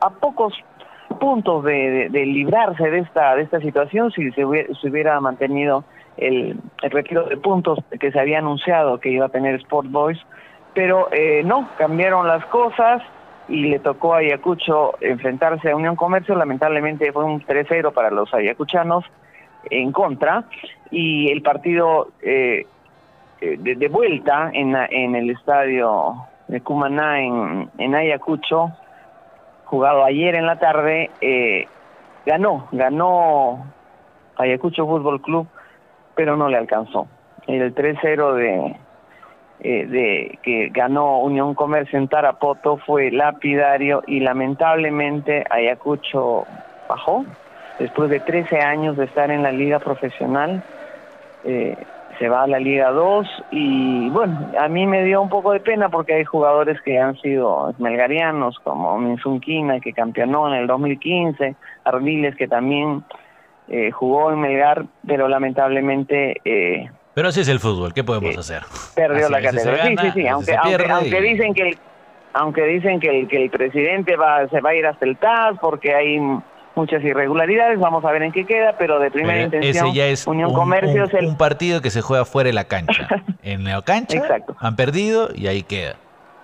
a 0.00 0.10
pocos 0.10 0.54
puntos 1.18 1.64
de, 1.64 2.08
librarse 2.10 2.90
de 2.90 3.00
esta 3.00 3.34
de 3.34 3.42
esta 3.42 3.60
situación 3.60 4.10
si 4.12 4.30
se 4.32 4.44
hubiera, 4.44 5.20
mantenido 5.20 5.84
el, 6.16 6.56
retiro 6.82 7.24
de 7.24 7.36
puntos 7.36 7.78
que 7.98 8.12
se 8.12 8.20
había 8.20 8.38
anunciado 8.38 9.00
que 9.00 9.10
iba 9.10 9.26
a 9.26 9.28
tener 9.30 9.54
Sport 9.56 9.90
Boys, 9.90 10.18
pero 10.74 11.08
eh, 11.12 11.42
no, 11.44 11.68
cambiaron 11.78 12.26
las 12.26 12.44
cosas 12.46 13.02
y 13.48 13.68
le 13.68 13.78
tocó 13.78 14.14
a 14.14 14.18
Ayacucho 14.18 14.94
enfrentarse 15.00 15.70
a 15.70 15.76
Unión 15.76 15.96
Comercio, 15.96 16.34
lamentablemente 16.34 17.12
fue 17.12 17.24
un 17.24 17.40
3-0 17.40 17.92
para 17.92 18.10
los 18.10 18.32
ayacuchanos 18.32 19.04
en 19.70 19.92
contra. 19.92 20.44
Y 20.90 21.30
el 21.30 21.42
partido 21.42 22.08
eh, 22.22 22.66
eh, 23.40 23.56
de, 23.58 23.88
vuelta 23.88 24.50
en, 24.52 24.76
en 24.76 25.16
el 25.16 25.30
estadio 25.30 26.14
de 26.48 26.60
Cumaná 26.60 27.20
en, 27.20 27.70
en 27.78 27.94
Ayacucho 27.94 28.72
jugado 29.72 30.04
ayer 30.04 30.34
en 30.34 30.44
la 30.44 30.58
tarde, 30.58 31.10
eh, 31.22 31.66
ganó, 32.26 32.68
ganó 32.72 33.72
Ayacucho 34.36 34.86
Fútbol 34.86 35.22
Club, 35.22 35.46
pero 36.14 36.36
no 36.36 36.50
le 36.50 36.58
alcanzó. 36.58 37.08
El 37.46 37.74
3-0 37.74 38.34
de, 38.34 38.76
eh, 39.60 39.86
de 39.86 40.38
que 40.42 40.68
ganó 40.68 41.20
Unión 41.20 41.54
Comercio 41.54 41.98
en 41.98 42.08
Tarapoto 42.08 42.76
fue 42.76 43.10
lapidario 43.10 44.02
y 44.06 44.20
lamentablemente 44.20 45.46
Ayacucho 45.48 46.44
bajó 46.86 47.24
después 47.78 48.10
de 48.10 48.20
13 48.20 48.60
años 48.60 48.98
de 48.98 49.06
estar 49.06 49.30
en 49.30 49.42
la 49.42 49.52
liga 49.52 49.78
profesional. 49.78 50.62
Eh, 51.44 51.78
se 52.22 52.28
va 52.28 52.44
a 52.44 52.46
la 52.46 52.60
Liga 52.60 52.92
2 52.92 53.26
y 53.50 54.08
bueno, 54.10 54.52
a 54.56 54.68
mí 54.68 54.86
me 54.86 55.02
dio 55.02 55.20
un 55.20 55.28
poco 55.28 55.50
de 55.50 55.58
pena 55.58 55.88
porque 55.88 56.14
hay 56.14 56.24
jugadores 56.24 56.80
que 56.82 56.96
han 56.96 57.20
sido 57.20 57.74
melgarianos 57.78 58.60
como 58.60 58.96
Minzunquina 58.96 59.80
que 59.80 59.92
campeonó 59.92 60.46
en 60.46 60.60
el 60.60 60.68
2015, 60.68 61.56
Ardiles 61.82 62.36
que 62.36 62.46
también 62.46 63.02
eh, 63.66 63.90
jugó 63.90 64.30
en 64.30 64.38
Melgar, 64.38 64.84
pero 65.04 65.26
lamentablemente... 65.26 66.40
Eh, 66.44 66.88
pero 67.12 67.26
así 67.26 67.40
es 67.40 67.48
el 67.48 67.58
fútbol, 67.58 67.92
¿qué 67.92 68.04
podemos 68.04 68.36
eh, 68.36 68.38
hacer? 68.38 68.62
Perdió 68.94 69.28
la 69.28 69.42
categoría. 69.42 69.82
Sí, 69.82 69.96
sí, 70.00 70.10
sí, 70.14 70.28
aunque, 70.28 70.54
aunque, 70.54 71.20
dicen 71.22 71.54
que 71.54 71.70
el, 71.70 71.78
aunque 72.34 72.64
dicen 72.66 73.00
que 73.00 73.18
el, 73.18 73.26
que 73.26 73.42
el 73.42 73.50
presidente 73.50 74.14
va, 74.14 74.46
se 74.46 74.60
va 74.60 74.70
a 74.70 74.74
ir 74.76 74.86
hasta 74.86 75.04
el 75.04 75.16
TAS 75.16 75.58
porque 75.60 75.92
hay 75.92 76.20
muchas 76.74 77.02
irregularidades, 77.02 77.78
vamos 77.78 78.04
a 78.04 78.12
ver 78.12 78.22
en 78.22 78.32
qué 78.32 78.44
queda, 78.44 78.76
pero 78.78 78.98
de 78.98 79.10
primera 79.10 79.42
intención, 79.42 79.86
ese 79.86 79.96
ya 79.96 80.06
es 80.06 80.26
Unión 80.26 80.50
un, 80.50 80.56
Comercio 80.56 81.04
es 81.04 81.12
un 81.12 81.36
partido 81.36 81.80
que 81.80 81.90
se 81.90 82.00
juega 82.00 82.24
fuera 82.24 82.48
de 82.48 82.54
la 82.54 82.64
cancha. 82.64 83.08
en 83.42 83.64
la 83.64 83.82
cancha 83.82 84.18
Exacto. 84.18 84.56
han 84.58 84.76
perdido 84.76 85.28
y 85.34 85.46
ahí 85.46 85.62
queda. 85.62 85.96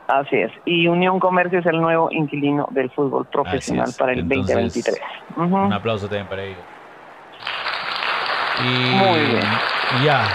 Así 0.08 0.36
es. 0.36 0.50
Y 0.64 0.86
Unión 0.86 1.20
Comercio 1.20 1.58
es 1.58 1.66
el 1.66 1.80
nuevo 1.80 2.08
inquilino 2.10 2.66
del 2.70 2.90
fútbol 2.90 3.26
profesional 3.26 3.90
para 3.98 4.12
el 4.12 4.26
2023. 4.26 4.98
Un 5.36 5.72
aplauso 5.72 6.08
también 6.08 6.26
para 6.26 6.44
ellos. 6.44 6.58
Y 8.60 8.96
Muy 8.96 9.20
bien. 9.20 9.44
Ya, 10.04 10.26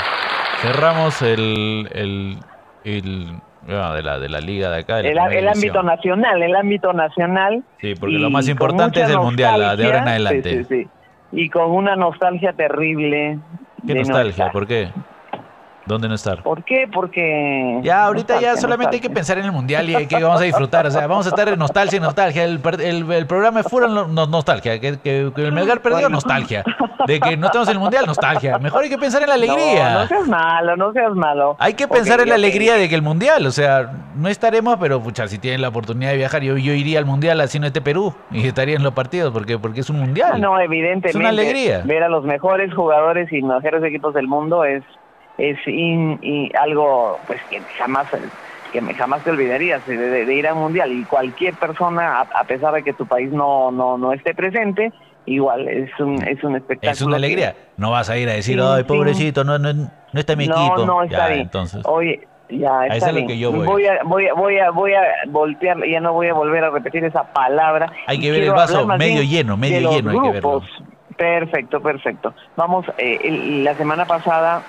cerramos 0.62 1.22
el, 1.24 1.90
el, 1.92 2.38
el 2.84 3.42
de 3.68 4.04
la, 4.04 4.20
de 4.20 4.30
la 4.30 4.40
liga 4.40 4.70
de 4.70 4.80
acá. 4.80 5.00
el, 5.00 5.18
ámbito 5.18 5.84
nacional, 5.84 6.42
el 6.44 6.56
ámbito 6.56 6.94
nacional. 6.94 7.64
Sí, 7.80 7.94
porque 7.96 8.16
lo 8.16 8.30
más 8.30 8.48
importante 8.48 9.02
es 9.02 9.10
el 9.10 9.20
mundial, 9.20 9.78
de 9.78 9.86
ahora 9.86 10.02
en 10.02 10.08
adelante. 10.08 10.66
Sí, 10.66 10.84
sí, 10.84 10.88
Y 11.32 11.50
con 11.50 11.72
una 11.72 11.96
nostalgia 11.96 12.54
terrible. 12.54 13.40
¿Qué 13.86 13.96
nostalgia? 13.96 14.52
¿Por 14.52 14.68
qué? 14.68 14.90
¿Dónde 15.86 16.08
no 16.08 16.16
estar? 16.16 16.44
¿Por 16.44 16.64
qué? 16.64 16.88
Porque... 16.92 17.80
Ya, 17.84 18.06
ahorita 18.06 18.40
ya 18.40 18.56
solamente 18.56 18.96
hay 18.96 19.02
que 19.02 19.10
pensar 19.10 19.38
en 19.38 19.46
el 19.46 19.52
Mundial 19.52 19.90
y 19.90 20.08
que 20.08 20.24
vamos 20.24 20.42
a 20.42 20.44
disfrutar. 20.44 20.88
O 20.88 20.92
sea, 20.92 21.08
vamos 21.08 21.26
a 21.26 21.30
estar 21.30 21.48
en 21.50 21.60
nostalgia 21.60 21.98
y 21.98 22.00
nostalgia. 22.00 22.44
El, 22.44 22.62
el, 22.82 23.28
programa 23.28 23.60
es 23.62 23.68
fuera 23.68 23.88
nostalgia. 23.88 24.80
Que, 24.80 25.00
que, 25.00 25.32
el 25.36 25.52
Melgar 25.52 25.82
perdió, 25.82 26.10
nostalgia. 26.10 26.64
De 27.06 27.20
que 27.20 27.36
no 27.36 27.50
tenemos 27.50 27.68
el 27.70 27.80
Mundial, 27.80 28.06
nostalgia. 28.06 28.58
Mejor 28.60 28.84
hay 28.84 28.90
que 28.90 28.98
pensar 28.98 29.22
en 29.22 29.30
la 29.30 29.36
alegría. 29.36 29.94
No, 29.94 30.00
no 30.02 30.08
seas 30.08 30.28
malo, 30.28 30.78
no 30.78 30.94
seas 30.94 31.14
malo. 31.14 31.56
Hay 31.60 31.74
que 31.74 31.88
pensar 31.88 32.22
en 32.22 32.30
la 32.30 32.36
alegría 32.36 32.76
de 32.76 32.88
que 32.88 32.96
el 32.96 33.02
Mundial, 33.02 33.46
o 33.46 33.52
sea, 33.52 33.92
no 34.16 34.30
estaremos, 34.30 34.78
pero 34.80 35.02
pucha, 35.02 35.28
si 35.28 35.38
tienen 35.38 35.62
la 35.62 35.70
oportunidad 35.70 36.12
de 36.12 36.18
viajar, 36.18 36.42
yo, 36.42 36.58
yo 36.58 36.74
iría 36.74 37.00
al 37.00 37.06
Mundial 37.06 37.42
así 37.42 37.60
no 37.60 37.68
esté 37.68 37.82
Perú 37.82 38.14
y 38.32 38.48
estaría 38.48 38.76
en 38.76 38.84
los 38.84 38.94
partidos 38.94 39.32
porque, 39.32 39.58
porque 39.58 39.82
es 39.82 39.90
un 39.90 40.00
Mundial. 40.00 40.40
No, 40.42 40.60
evidentemente. 40.60 41.10
Es 41.10 41.16
una 41.16 41.30
alegría. 41.30 41.82
Ver 41.86 42.04
a 42.04 42.10
los 42.10 42.24
mejores 42.24 42.74
jugadores 42.74 43.32
y 43.32 43.42
mejores 43.42 43.84
equipos 43.84 44.14
del 44.14 44.28
mundo 44.28 44.64
es 44.64 44.84
es 45.38 45.58
algo 46.60 47.20
pues 47.26 47.42
que 47.50 47.62
jamás 47.78 48.08
que 48.72 48.82
jamás 48.96 49.24
te 49.24 49.30
olvidarías 49.30 49.86
de, 49.86 50.34
ir 50.34 50.48
a 50.48 50.54
un 50.54 50.62
mundial 50.62 50.92
y 50.92 51.04
cualquier 51.06 51.54
persona 51.56 52.22
a, 52.22 52.44
pesar 52.44 52.74
de 52.74 52.84
que 52.84 52.94
tu 52.94 53.06
país 53.06 53.32
no 53.32 53.72
no 53.72 53.98
no 53.98 54.14
esté 54.14 54.34
presente 54.34 54.92
igual 55.26 55.68
es 55.68 55.92
un 56.00 56.22
es 56.28 56.44
un 56.44 56.56
espectáculo 56.56 56.92
es 56.92 57.02
una 57.02 57.16
alegría 57.18 57.56
no 57.78 57.92
vas 57.92 58.10
a 58.10 58.18
ir 58.18 58.30
a 58.30 58.34
decir 58.34 58.60
ay 58.62 58.84
pobrecito 58.84 59.44
no, 59.44 59.58
no 59.58 59.74
no 59.74 59.90
está 60.14 60.36
mi 60.36 60.46
equipo 60.46 60.86
no 60.86 61.04
está 61.04 61.28
bien 61.28 61.42
entonces 61.42 61.82
oye 61.86 62.28
ya 62.50 62.86
está 62.88 63.12
bien. 63.12 63.28
que 63.28 63.38
yo 63.38 63.52
voy. 63.52 63.66
Voy, 63.66 63.86
a, 63.88 64.04
voy, 64.04 64.28
a, 64.28 64.34
voy, 64.34 64.58
a, 64.60 64.70
voy 64.70 64.94
a 64.94 65.02
voltear, 65.28 65.78
ya 65.88 66.00
no 66.00 66.14
voy 66.14 66.28
a 66.28 66.34
volver 66.34 66.64
a 66.64 66.70
repetir 66.70 67.04
esa 67.04 67.24
palabra. 67.34 67.92
Hay 68.06 68.20
que 68.20 68.32
ver 68.32 68.44
el 68.44 68.52
vaso 68.52 68.86
medio 68.86 69.24
lleno, 69.24 69.58
medio 69.58 69.92
lleno 69.92 70.12
hay 70.12 70.20
que 70.20 70.32
verlo. 70.34 70.62
Perfecto, 71.18 71.82
perfecto. 71.82 72.34
Vamos, 72.56 72.86
eh, 72.98 73.62
la 73.64 73.76
semana 73.76 74.06
pasada 74.06 74.64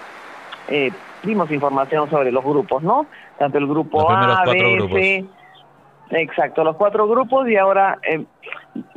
eh, 0.69 0.91
dimos 1.23 1.51
información 1.51 2.09
sobre 2.11 2.33
los 2.33 2.45
grupos, 2.45 2.83
¿no? 2.83 3.07
Tanto 3.39 3.59
el 3.59 3.67
grupo 3.67 4.11
A, 4.11 4.45
B, 4.45 5.27
C, 6.11 6.21
exacto, 6.21 6.65
los 6.65 6.77
cuatro 6.77 7.09
grupos 7.09 7.49
y 7.49 7.57
ahora 7.57 7.99
eh, 8.03 8.25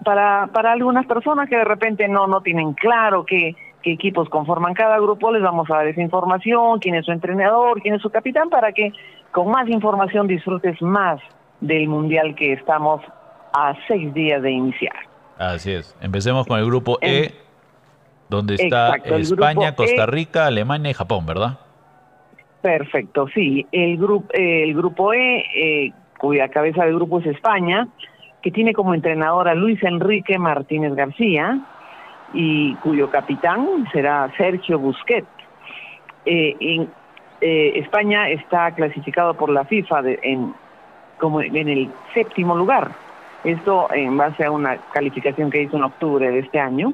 para, 0.03 0.47
para 0.53 0.71
algunas 0.71 1.05
personas 1.05 1.49
que 1.49 1.57
de 1.57 1.65
repente 1.65 2.07
no, 2.07 2.27
no 2.27 2.41
tienen 2.41 2.73
claro 2.73 3.25
qué, 3.25 3.55
qué 3.81 3.93
equipos 3.93 4.29
conforman 4.29 4.73
cada 4.73 4.99
grupo, 4.99 5.31
les 5.31 5.41
vamos 5.41 5.69
a 5.71 5.75
dar 5.75 5.87
esa 5.87 6.01
información, 6.01 6.79
quién 6.79 6.95
es 6.95 7.05
su 7.05 7.11
entrenador, 7.11 7.81
quién 7.81 7.95
es 7.95 8.01
su 8.01 8.09
capitán, 8.09 8.49
para 8.49 8.71
que 8.71 8.91
con 9.31 9.49
más 9.49 9.67
información 9.69 10.27
disfrutes 10.27 10.81
más 10.81 11.19
del 11.61 11.87
Mundial 11.87 12.35
que 12.35 12.53
estamos 12.53 13.01
a 13.53 13.73
seis 13.87 14.13
días 14.13 14.41
de 14.41 14.51
iniciar. 14.51 14.95
Así 15.37 15.71
es. 15.71 15.95
Empecemos 16.01 16.47
con 16.47 16.59
el 16.59 16.65
grupo 16.65 16.97
E 17.01 17.46
donde 18.29 18.55
está 18.55 18.95
España, 18.95 19.75
Costa 19.75 20.05
Rica, 20.05 20.47
Alemania 20.47 20.91
y 20.91 20.93
Japón, 20.93 21.25
¿verdad? 21.25 21.59
Perfecto, 22.61 23.27
sí. 23.33 23.65
El, 23.71 23.97
grupo 23.97 24.27
el 24.33 24.73
grupo 24.73 25.13
E, 25.13 25.45
eh, 25.55 25.93
cuya 26.17 26.49
cabeza 26.49 26.83
del 26.83 26.95
grupo 26.95 27.19
es 27.19 27.27
España, 27.27 27.87
que 28.41 28.51
tiene 28.51 28.73
como 28.73 28.93
entrenador 28.93 29.47
a 29.47 29.55
Luis 29.55 29.81
Enrique 29.83 30.37
Martínez 30.37 30.93
García 30.95 31.59
y 32.33 32.75
cuyo 32.75 33.09
capitán 33.09 33.87
será 33.91 34.31
Sergio 34.37 34.79
Busquets. 34.79 35.27
Eh, 36.25 36.55
en, 36.59 36.89
eh, 37.39 37.73
España 37.75 38.29
está 38.29 38.71
clasificado 38.71 39.35
por 39.35 39.49
la 39.49 39.63
FIFA 39.65 40.01
en, 40.23 40.53
como 41.19 41.41
en 41.41 41.69
el 41.69 41.89
séptimo 42.13 42.55
lugar. 42.55 42.91
Esto 43.43 43.87
en 43.93 44.17
base 44.17 44.43
a 44.43 44.51
una 44.51 44.77
calificación 44.91 45.49
que 45.49 45.61
hizo 45.61 45.77
en 45.77 45.83
octubre 45.83 46.29
de 46.29 46.39
este 46.39 46.59
año. 46.59 46.93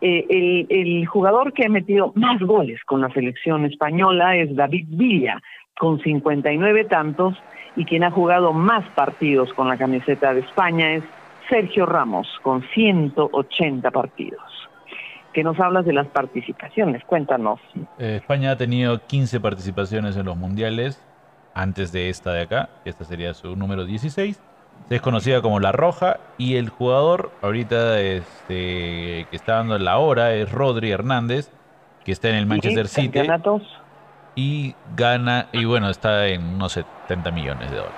Eh, 0.00 0.66
el, 0.68 1.06
jugador 1.06 1.52
que 1.52 1.64
ha 1.64 1.68
metido 1.68 2.12
más 2.14 2.40
goles 2.40 2.82
con 2.84 3.00
la 3.00 3.10
selección 3.10 3.64
española 3.64 4.36
es 4.36 4.54
David 4.54 4.86
Villa, 4.90 5.40
con 5.78 6.00
59 6.00 6.84
tantos, 6.84 7.34
y 7.76 7.84
quien 7.84 8.04
ha 8.04 8.10
jugado 8.10 8.52
más 8.52 8.86
partidos 8.90 9.52
con 9.54 9.68
la 9.68 9.76
camiseta 9.76 10.34
de 10.34 10.40
España 10.40 10.94
es 10.94 11.04
Sergio 11.48 11.86
Ramos, 11.86 12.28
con 12.42 12.62
180 12.74 13.90
partidos. 13.90 14.42
¿Qué 15.32 15.44
nos 15.44 15.60
hablas 15.60 15.84
de 15.84 15.92
las 15.92 16.06
participaciones? 16.08 17.04
Cuéntanos. 17.04 17.60
Eh, 17.98 18.16
España 18.16 18.52
ha 18.52 18.56
tenido 18.56 19.06
15 19.06 19.40
participaciones 19.40 20.16
en 20.16 20.24
los 20.26 20.36
mundiales 20.36 21.02
antes 21.54 21.92
de 21.92 22.08
esta 22.08 22.32
de 22.32 22.42
acá. 22.42 22.70
Esta 22.84 23.04
sería 23.04 23.34
su 23.34 23.54
número 23.54 23.84
16 23.84 24.40
es 24.90 25.00
conocida 25.00 25.42
como 25.42 25.60
La 25.60 25.72
Roja 25.72 26.18
y 26.38 26.56
el 26.56 26.68
jugador 26.68 27.30
ahorita 27.42 28.00
este, 28.00 29.26
que 29.30 29.36
está 29.36 29.54
dando 29.56 29.78
la 29.78 29.98
hora 29.98 30.34
es 30.34 30.50
Rodri 30.50 30.90
Hernández, 30.90 31.50
que 32.04 32.12
está 32.12 32.28
en 32.28 32.36
el 32.36 32.46
Manchester 32.46 32.86
City. 32.88 33.20
Y 34.36 34.74
gana, 34.94 35.46
y 35.52 35.64
bueno, 35.64 35.88
está 35.88 36.28
en 36.28 36.42
unos 36.42 36.72
70 36.72 37.30
millones 37.30 37.70
de 37.70 37.78
dólares. 37.78 37.96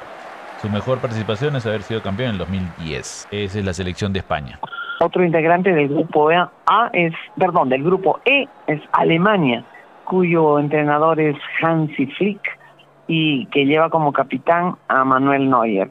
Su 0.63 0.71
mejor 0.71 0.99
participación 0.99 1.57
es 1.57 1.67
haber 1.67 1.83
sido 1.83 2.03
campeón 2.03 2.31
en 2.31 2.33
el 2.35 2.39
2010. 2.39 3.29
Esa 3.31 3.59
es 3.59 3.65
la 3.65 3.73
selección 3.73 4.13
de 4.13 4.21
España. 4.21 4.59
Otro 5.01 5.25
integrante 5.25 5.73
del 5.73 5.89
grupo 5.89 6.31
A 6.31 6.91
es, 6.93 7.13
perdón, 7.37 7.69
del 7.69 7.85
grupo 7.85 8.19
E 8.25 8.49
es 8.67 8.81
Alemania, 8.93 9.65
cuyo 10.05 10.59
entrenador 10.59 11.21
es 11.21 11.37
Hansi 11.63 12.07
Flick 12.07 12.41
y 13.07 13.47
que 13.47 13.67
lleva 13.67 13.91
como 13.91 14.13
capitán 14.13 14.77
a 14.89 15.05
Manuel 15.05 15.49
Neuer. 15.49 15.91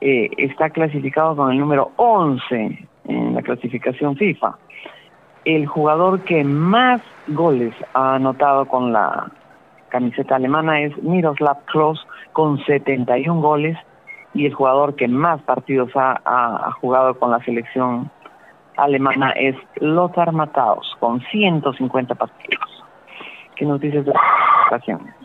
Eh, 0.00 0.30
está 0.36 0.70
clasificado 0.70 1.36
con 1.36 1.50
el 1.50 1.58
número 1.58 1.92
11 1.96 2.88
en 3.04 3.34
la 3.34 3.42
clasificación 3.42 4.16
FIFA. 4.16 4.56
El 5.44 5.66
jugador 5.66 6.20
que 6.22 6.44
más 6.44 7.00
goles 7.28 7.74
ha 7.94 8.16
anotado 8.16 8.66
con 8.66 8.92
la 8.92 9.30
camiseta 9.88 10.36
alemana 10.36 10.80
es 10.80 10.96
Miroslav 11.02 11.64
Klose 11.66 12.02
con 12.32 12.58
71 12.64 13.40
goles 13.40 13.78
y 14.34 14.44
el 14.44 14.54
jugador 14.54 14.96
que 14.96 15.08
más 15.08 15.40
partidos 15.42 15.90
ha, 15.94 16.70
jugado 16.80 17.18
con 17.18 17.30
la 17.30 17.38
selección 17.44 18.10
alemana 18.76 19.30
es 19.30 19.56
Lothar 19.76 20.32
Matthaus 20.32 20.94
con 21.00 21.20
150 21.20 22.14
partidos. 22.14 22.84
¿Qué 23.54 23.64
nos 23.64 23.80
dices 23.80 24.04
de 24.04 24.12
la 24.12 24.20
clasificación? 24.68 25.15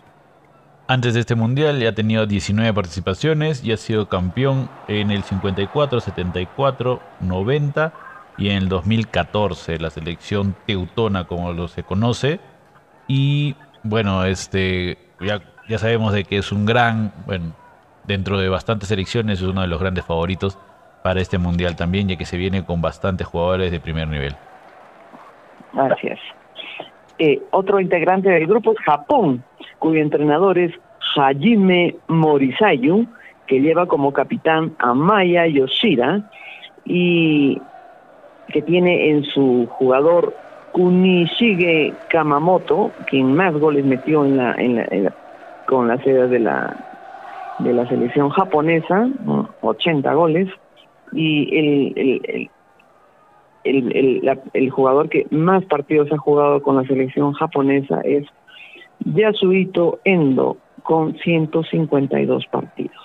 Antes 0.92 1.14
de 1.14 1.22
este 1.22 1.36
mundial 1.36 1.80
ya 1.80 1.88
ha 1.88 1.96
tenido 1.96 2.26
19 2.26 2.74
participaciones 2.74 3.64
y 3.64 3.72
ha 3.72 3.78
sido 3.78 4.10
campeón 4.10 4.68
en 4.90 5.10
el 5.10 5.24
54, 5.24 6.02
74, 6.02 7.00
90 7.22 7.94
y 8.38 8.50
en 8.50 8.58
el 8.58 8.68
2014, 8.68 9.80
la 9.80 9.90
selección 9.90 10.54
teutona 10.68 11.24
como 11.24 11.54
lo 11.54 11.70
se 11.70 11.84
conoce. 11.84 12.42
Y 13.08 13.56
bueno, 13.84 14.26
este 14.26 14.98
ya, 15.22 15.40
ya 15.70 15.78
sabemos 15.78 16.12
de 16.12 16.26
que 16.26 16.40
es 16.40 16.52
un 16.52 16.66
gran, 16.66 17.14
bueno, 17.26 17.54
dentro 18.04 18.38
de 18.38 18.50
bastantes 18.50 18.90
selecciones 18.90 19.40
es 19.40 19.48
uno 19.48 19.62
de 19.62 19.68
los 19.68 19.80
grandes 19.80 20.04
favoritos 20.04 20.60
para 21.04 21.22
este 21.22 21.38
mundial 21.38 21.78
también, 21.78 22.10
ya 22.10 22.18
que 22.18 22.26
se 22.26 22.36
viene 22.36 22.66
con 22.66 22.82
bastantes 22.82 23.26
jugadores 23.28 23.72
de 23.72 23.80
primer 23.80 24.10
nivel. 24.10 24.36
Es. 26.04 26.20
Eh, 27.18 27.42
otro 27.52 27.80
integrante 27.80 28.30
del 28.30 28.46
grupo 28.46 28.74
es 28.74 28.80
Japón, 28.80 29.42
cuyo 29.82 30.00
entrenador 30.00 30.60
es 30.60 30.72
Hajime 31.16 31.96
Morisayu, 32.08 33.08
que 33.48 33.60
lleva 33.60 33.88
como 33.88 34.14
capitán 34.14 34.74
a 34.78 34.94
Maya 34.94 35.48
Yoshida 35.48 36.30
y 36.86 37.60
que 38.54 38.62
tiene 38.62 39.10
en 39.10 39.24
su 39.24 39.68
jugador 39.72 40.36
Kunishige 40.72 41.94
Kamamoto, 42.10 42.92
quien 43.08 43.34
más 43.34 43.54
goles 43.56 43.84
metió 43.84 44.24
en 44.24 44.38
la, 44.38 44.54
en 44.54 44.76
la, 44.76 45.14
con 45.68 45.88
la 45.88 45.98
sede 45.98 46.28
de 46.28 46.40
la 46.40 46.88
de 47.60 47.74
la 47.74 47.88
selección 47.88 48.30
japonesa, 48.30 49.10
80 49.62 50.14
goles, 50.14 50.48
y 51.12 51.56
el, 51.56 51.94
el, 51.96 52.50
el, 53.64 54.40
el, 54.54 54.70
jugador 54.70 55.10
que 55.10 55.28
más 55.30 55.64
partidos 55.66 56.12
ha 56.12 56.18
jugado 56.18 56.62
con 56.64 56.78
la 56.78 56.84
selección 56.84 57.34
japonesa 57.34 58.02
es 58.02 58.26
Yasuhito 59.06 60.00
Endo, 60.04 60.58
con 60.84 61.18
152 61.18 62.46
partidos. 62.48 62.96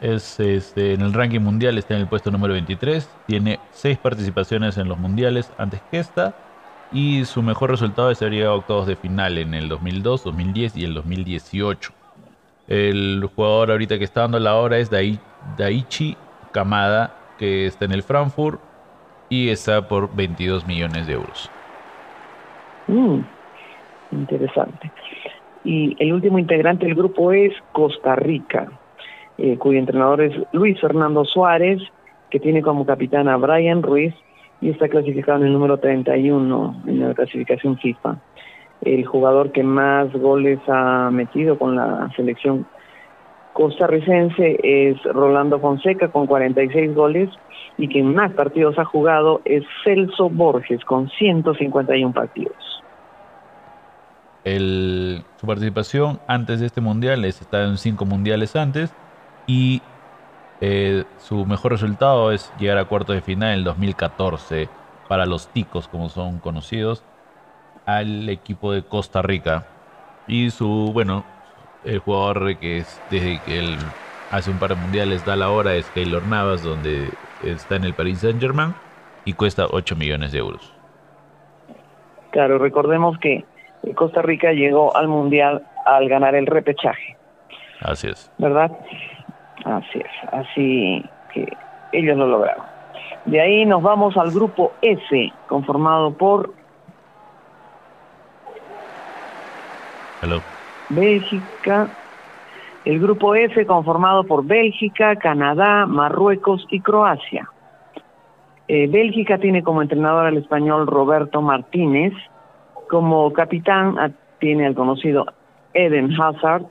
Es, 0.00 0.40
este, 0.40 0.94
en 0.94 1.02
el 1.02 1.12
ranking 1.12 1.40
mundial 1.40 1.78
está 1.78 1.94
en 1.94 2.00
el 2.00 2.08
puesto 2.08 2.30
número 2.30 2.54
23, 2.54 3.08
tiene 3.26 3.60
6 3.70 3.98
participaciones 3.98 4.76
en 4.76 4.88
los 4.88 4.98
mundiales 4.98 5.52
antes 5.58 5.80
que 5.90 5.98
esta 5.98 6.34
y 6.92 7.24
su 7.24 7.42
mejor 7.42 7.70
resultado 7.70 8.10
es 8.10 8.20
haber 8.20 8.34
llegado 8.34 8.54
a 8.54 8.58
octavos 8.58 8.86
de 8.86 8.96
final 8.96 9.38
en 9.38 9.54
el 9.54 9.68
2002, 9.68 10.24
2010 10.24 10.76
y 10.76 10.84
el 10.84 10.94
2018. 10.94 11.92
El 12.68 13.28
jugador 13.34 13.70
ahorita 13.70 13.98
que 13.98 14.04
está 14.04 14.22
dando 14.22 14.38
la 14.38 14.56
hora 14.56 14.78
es 14.78 14.90
Daichi 14.90 16.16
Kamada, 16.52 17.16
que 17.38 17.66
está 17.66 17.86
en 17.86 17.92
el 17.92 18.02
Frankfurt 18.02 18.60
y 19.28 19.48
está 19.48 19.88
por 19.88 20.14
22 20.14 20.66
millones 20.66 21.06
de 21.06 21.14
euros. 21.14 21.50
Mm, 22.88 23.20
interesante. 24.12 24.90
Y 25.64 25.96
el 25.98 26.12
último 26.12 26.38
integrante 26.38 26.86
del 26.86 26.94
grupo 26.94 27.32
es 27.32 27.52
Costa 27.72 28.16
Rica, 28.16 28.68
eh, 29.38 29.56
cuyo 29.58 29.78
entrenador 29.78 30.22
es 30.22 30.34
Luis 30.52 30.80
Fernando 30.80 31.24
Suárez, 31.24 31.80
que 32.30 32.40
tiene 32.40 32.62
como 32.62 32.86
capitán 32.86 33.28
a 33.28 33.36
Brian 33.36 33.82
Ruiz 33.82 34.14
y 34.60 34.70
está 34.70 34.88
clasificado 34.88 35.40
en 35.40 35.46
el 35.46 35.52
número 35.52 35.78
31 35.78 36.82
en 36.86 37.00
la 37.00 37.14
clasificación 37.14 37.78
FIFA. 37.78 38.16
El 38.80 39.04
jugador 39.06 39.52
que 39.52 39.62
más 39.62 40.12
goles 40.12 40.58
ha 40.66 41.10
metido 41.12 41.58
con 41.58 41.76
la 41.76 42.10
selección 42.16 42.66
costarricense 43.52 44.58
es 44.62 45.02
Rolando 45.04 45.60
Fonseca 45.60 46.08
con 46.08 46.26
46 46.26 46.94
goles 46.94 47.28
y 47.76 47.88
quien 47.88 48.14
más 48.14 48.32
partidos 48.32 48.78
ha 48.78 48.84
jugado 48.84 49.42
es 49.44 49.62
Celso 49.84 50.30
Borges 50.30 50.84
con 50.84 51.08
151 51.10 52.12
partidos 52.12 52.71
su 54.44 55.46
participación 55.46 56.20
antes 56.26 56.60
de 56.60 56.66
este 56.66 56.80
mundial 56.80 57.24
es 57.24 57.40
estar 57.40 57.62
en 57.62 57.78
cinco 57.78 58.04
mundiales 58.04 58.56
antes 58.56 58.92
y 59.46 59.82
eh, 60.60 61.04
su 61.18 61.46
mejor 61.46 61.72
resultado 61.72 62.32
es 62.32 62.52
llegar 62.58 62.78
a 62.78 62.84
cuartos 62.84 63.14
de 63.14 63.22
final 63.22 63.50
en 63.50 63.58
el 63.58 63.64
2014 63.64 64.68
para 65.08 65.26
los 65.26 65.48
ticos 65.48 65.88
como 65.88 66.08
son 66.08 66.38
conocidos 66.38 67.04
al 67.86 68.28
equipo 68.28 68.72
de 68.72 68.82
Costa 68.82 69.22
Rica. 69.22 69.66
Y 70.26 70.50
su 70.50 70.90
bueno 70.92 71.24
el 71.84 71.98
jugador 71.98 72.56
que 72.58 72.78
es 72.78 73.00
desde 73.10 73.40
que 73.40 73.58
él 73.58 73.76
hace 74.30 74.50
un 74.50 74.58
par 74.58 74.70
de 74.70 74.76
mundiales 74.76 75.24
da 75.26 75.36
la 75.36 75.50
hora 75.50 75.74
es 75.74 75.86
Keylor 75.90 76.22
Navas 76.26 76.62
donde 76.62 77.08
está 77.42 77.76
en 77.76 77.84
el 77.84 77.94
Paris 77.94 78.20
Saint 78.20 78.40
Germain 78.40 78.74
y 79.24 79.32
cuesta 79.34 79.66
8 79.70 79.96
millones 79.96 80.32
de 80.32 80.38
euros. 80.38 80.72
Claro 82.30 82.58
recordemos 82.58 83.18
que 83.18 83.44
Costa 83.94 84.22
Rica 84.22 84.52
llegó 84.52 84.96
al 84.96 85.08
Mundial 85.08 85.62
al 85.84 86.08
ganar 86.08 86.34
el 86.34 86.46
repechaje. 86.46 87.16
Así 87.80 88.08
es. 88.08 88.30
¿Verdad? 88.38 88.70
Así 89.64 89.98
es, 89.98 90.32
así 90.32 91.04
que 91.32 91.56
ellos 91.92 92.16
lo 92.16 92.26
lograron. 92.26 92.64
De 93.24 93.40
ahí 93.40 93.64
nos 93.64 93.82
vamos 93.82 94.16
al 94.16 94.30
grupo 94.30 94.72
S, 94.82 95.32
conformado 95.48 96.12
por 96.14 96.52
Hello. 100.22 100.40
Bélgica, 100.88 101.88
el 102.84 103.00
grupo 103.00 103.34
F 103.34 103.64
conformado 103.66 104.24
por 104.24 104.44
Bélgica, 104.44 105.16
Canadá, 105.16 105.86
Marruecos 105.86 106.66
y 106.70 106.80
Croacia. 106.80 107.48
Eh, 108.68 108.86
Bélgica 108.88 109.38
tiene 109.38 109.62
como 109.62 109.82
entrenador 109.82 110.26
al 110.26 110.36
español 110.36 110.86
Roberto 110.86 111.42
Martínez, 111.42 112.12
como 112.92 113.32
capitán 113.32 113.96
tiene 114.38 114.66
al 114.66 114.74
conocido 114.74 115.24
Eden 115.72 116.12
Hazard 116.12 116.66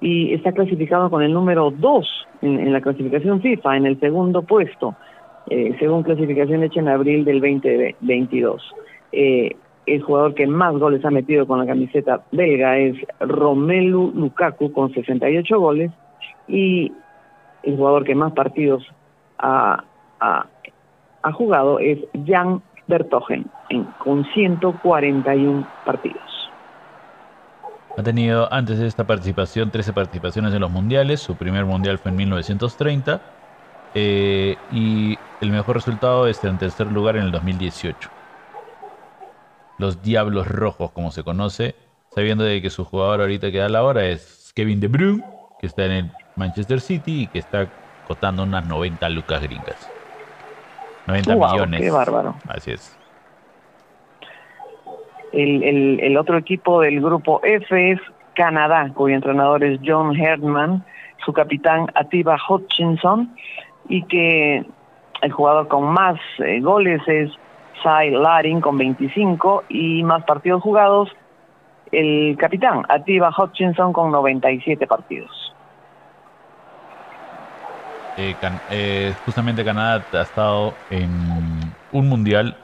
y 0.00 0.32
está 0.32 0.52
clasificado 0.52 1.10
con 1.10 1.22
el 1.22 1.34
número 1.34 1.70
2 1.70 2.26
en, 2.40 2.72
la 2.72 2.80
clasificación 2.80 3.42
FIFA, 3.42 3.76
en 3.76 3.84
el 3.84 4.00
segundo 4.00 4.40
puesto, 4.40 4.94
eh, 5.50 5.76
según 5.78 6.04
clasificación 6.04 6.62
hecha 6.62 6.80
en 6.80 6.88
abril 6.88 7.26
del 7.26 7.42
2022. 7.42 8.62
Eh, 9.12 9.56
el 9.84 10.02
jugador 10.02 10.34
que 10.34 10.46
más 10.46 10.72
goles 10.78 11.04
ha 11.04 11.10
metido 11.10 11.46
con 11.46 11.58
la 11.58 11.66
camiseta 11.66 12.22
belga 12.32 12.78
es 12.78 12.96
Romelu 13.20 14.10
Lukaku 14.14 14.72
con 14.72 14.94
68 14.94 15.60
goles 15.60 15.90
y 16.46 16.90
el 17.62 17.76
jugador 17.76 18.04
que 18.04 18.14
más 18.14 18.32
partidos 18.32 18.86
ha, 19.38 19.84
ha, 20.20 21.32
jugado 21.32 21.78
es 21.78 21.98
Jan 22.26 22.62
Bertogen 22.88 23.46
con 23.98 24.24
141 24.34 25.66
partidos. 25.84 26.22
Ha 27.96 28.02
tenido 28.02 28.52
antes 28.52 28.78
de 28.78 28.86
esta 28.86 29.06
participación 29.06 29.70
13 29.70 29.92
participaciones 29.92 30.54
en 30.54 30.60
los 30.60 30.70
mundiales. 30.70 31.20
Su 31.20 31.36
primer 31.36 31.64
mundial 31.64 31.98
fue 31.98 32.10
en 32.10 32.16
1930. 32.16 33.20
Eh, 33.94 34.56
y 34.72 35.18
el 35.40 35.50
mejor 35.50 35.76
resultado 35.76 36.26
es 36.26 36.42
en 36.44 36.58
tercer 36.58 36.86
lugar 36.86 37.16
en 37.16 37.24
el 37.24 37.32
2018. 37.32 38.08
Los 39.78 40.02
Diablos 40.02 40.48
Rojos, 40.48 40.90
como 40.92 41.10
se 41.10 41.22
conoce, 41.22 41.74
sabiendo 42.14 42.44
de 42.44 42.62
que 42.62 42.70
su 42.70 42.84
jugador 42.84 43.20
ahorita 43.20 43.50
que 43.50 43.58
da 43.58 43.68
la 43.68 43.82
hora 43.82 44.06
es 44.06 44.52
Kevin 44.54 44.80
De 44.80 44.88
Bruyne, 44.88 45.24
que 45.60 45.66
está 45.66 45.84
en 45.84 45.92
el 45.92 46.12
Manchester 46.36 46.80
City 46.80 47.22
y 47.22 47.26
que 47.26 47.38
está 47.38 47.68
costando 48.06 48.42
unas 48.42 48.66
90 48.66 49.08
lucas 49.08 49.42
gringas. 49.42 49.97
90 51.08 51.34
millones. 51.34 51.80
Qué 51.80 51.90
bárbaro. 51.90 52.34
Así 52.46 52.72
es. 52.72 52.96
El, 55.32 56.00
el, 56.00 56.16
otro 56.16 56.38
equipo 56.38 56.80
del 56.80 57.00
grupo 57.00 57.40
F 57.42 57.90
es 57.90 58.00
Canadá, 58.34 58.90
cuyo 58.94 59.14
entrenador 59.14 59.62
es 59.62 59.80
John 59.84 60.16
Herdman, 60.16 60.84
su 61.24 61.32
capitán 61.32 61.86
Atiba 61.94 62.38
Hutchinson, 62.48 63.34
y 63.88 64.04
que 64.04 64.64
el 65.22 65.32
jugador 65.32 65.68
con 65.68 65.84
más 65.92 66.18
eh, 66.38 66.60
goles 66.60 67.02
es 67.06 67.30
Cy 67.82 68.10
Laring 68.10 68.60
con 68.60 68.78
25 68.78 69.64
y 69.68 70.02
más 70.02 70.24
partidos 70.24 70.62
jugados 70.62 71.10
el 71.92 72.36
capitán 72.38 72.84
Atiba 72.88 73.30
Hutchinson 73.36 73.92
con 73.92 74.10
97 74.10 74.86
partidos. 74.86 75.47
Eh, 78.20 78.34
eh, 78.70 79.14
justamente 79.24 79.64
Canadá 79.64 80.04
ha 80.12 80.22
estado 80.22 80.74
en 80.90 81.08
un 81.92 82.08
mundial 82.08 82.56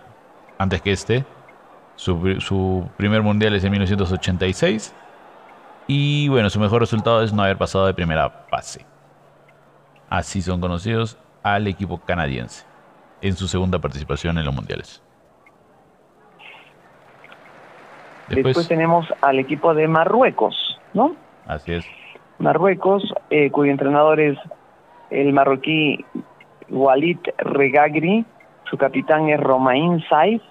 antes 0.58 0.82
que 0.82 0.90
este. 0.90 1.24
Su, 1.94 2.90
primer 2.96 3.22
mundial 3.22 3.54
es 3.54 3.62
en 3.62 3.70
1986. 3.70 4.92
Y 5.86 6.28
bueno, 6.28 6.50
su 6.50 6.58
mejor 6.58 6.80
resultado 6.80 7.22
es 7.22 7.32
no 7.32 7.44
haber 7.44 7.56
pasado 7.56 7.86
de 7.86 7.94
primera 7.94 8.30
fase. 8.50 8.84
Así 10.10 10.42
son 10.42 10.60
conocidos 10.60 11.18
al 11.44 11.68
equipo 11.68 11.98
canadiense 11.98 12.66
en 13.20 13.36
su 13.36 13.46
segunda 13.46 13.78
participación 13.78 14.36
en 14.38 14.46
los 14.46 14.54
mundiales. 14.54 15.00
Después, 18.28 18.66
tenemos 18.66 19.06
al 19.20 19.38
equipo 19.38 19.72
de 19.72 19.86
Marruecos, 19.86 20.80
¿no? 20.94 21.14
Así 21.46 21.74
es. 21.74 21.84
Marruecos, 22.40 23.04
eh, 23.30 23.50
cuyo 23.52 23.70
entrenador 23.70 24.18
es 24.18 24.36
el 25.10 25.32
marroquí 25.32 26.04
Walid 26.70 27.18
Regagri, 27.38 28.24
su 28.70 28.76
capitán 28.76 29.28
es 29.28 29.40
Romain 29.40 30.02
Saif 30.08 30.42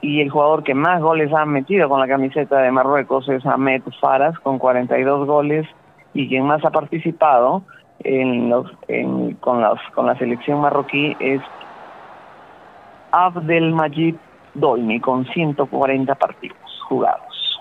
y 0.00 0.20
el 0.20 0.30
jugador 0.30 0.62
que 0.62 0.74
más 0.74 1.00
goles 1.00 1.32
ha 1.32 1.44
metido 1.44 1.88
con 1.88 2.00
la 2.00 2.06
camiseta 2.06 2.60
de 2.60 2.70
Marruecos 2.70 3.28
es 3.28 3.44
Ahmed 3.44 3.82
Faras 4.00 4.38
con 4.40 4.58
42 4.58 5.26
goles 5.26 5.66
y 6.14 6.28
quien 6.28 6.44
más 6.44 6.64
ha 6.64 6.70
participado 6.70 7.62
con, 9.40 9.60
la 9.60 10.18
selección 10.18 10.60
marroquí 10.60 11.16
es 11.18 11.42
Abdelmajid 13.10 14.14
Dolmi 14.54 15.00
con 15.00 15.26
140 15.26 16.14
partidos 16.14 16.58
jugados. 16.88 17.58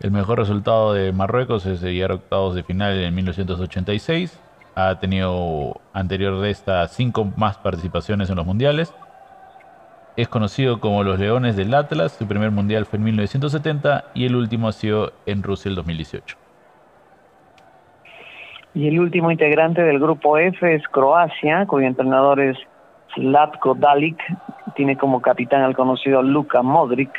El 0.00 0.10
mejor 0.10 0.38
resultado 0.38 0.92
de 0.92 1.12
Marruecos 1.12 1.66
es 1.66 1.82
llegar 1.82 2.10
a 2.10 2.14
octavos 2.14 2.54
de 2.54 2.62
final 2.62 2.98
en 2.98 3.14
1986 3.14 4.49
ha 4.88 4.98
tenido 4.98 5.80
anterior 5.92 6.40
de 6.40 6.50
esta 6.50 6.86
cinco 6.88 7.24
más 7.36 7.58
participaciones 7.58 8.30
en 8.30 8.36
los 8.36 8.46
mundiales. 8.46 8.94
Es 10.16 10.28
conocido 10.28 10.80
como 10.80 11.04
los 11.04 11.18
Leones 11.18 11.56
del 11.56 11.74
Atlas. 11.74 12.12
Su 12.12 12.26
primer 12.26 12.50
mundial 12.50 12.86
fue 12.86 12.98
en 12.98 13.04
1970 13.04 14.04
y 14.14 14.26
el 14.26 14.36
último 14.36 14.68
ha 14.68 14.72
sido 14.72 15.12
en 15.26 15.42
Rusia 15.42 15.68
el 15.68 15.76
2018. 15.76 16.36
Y 18.74 18.88
el 18.88 19.00
último 19.00 19.30
integrante 19.30 19.82
del 19.82 19.98
grupo 19.98 20.38
F 20.38 20.74
es 20.74 20.86
Croacia, 20.88 21.66
cuyo 21.66 21.86
entrenador 21.86 22.40
es 22.40 22.56
Zlatko 23.14 23.74
Dalic. 23.74 24.20
Tiene 24.76 24.96
como 24.96 25.20
capitán 25.20 25.62
al 25.62 25.74
conocido 25.74 26.22
Luka 26.22 26.62
Modric 26.62 27.10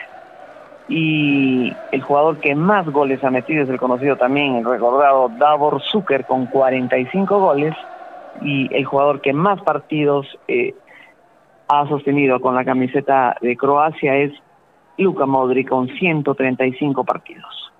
y 0.87 1.73
el 1.91 2.01
jugador 2.01 2.39
que 2.39 2.55
más 2.55 2.87
goles 2.87 3.23
ha 3.23 3.29
metido 3.29 3.63
es 3.63 3.69
el 3.69 3.79
conocido 3.79 4.17
también, 4.17 4.55
el 4.55 4.65
recordado 4.65 5.29
Davor 5.37 5.81
Zucker 5.81 6.25
con 6.25 6.47
45 6.47 7.39
goles 7.39 7.75
y 8.41 8.73
el 8.75 8.85
jugador 8.85 9.21
que 9.21 9.33
más 9.33 9.61
partidos 9.61 10.25
eh, 10.47 10.73
ha 11.67 11.87
sostenido 11.87 12.39
con 12.41 12.55
la 12.55 12.65
camiseta 12.65 13.35
de 13.41 13.55
Croacia 13.55 14.17
es 14.17 14.33
Luka 14.97 15.25
Modric 15.25 15.69
con 15.69 15.87
135 15.87 17.03
partidos. 17.03 17.71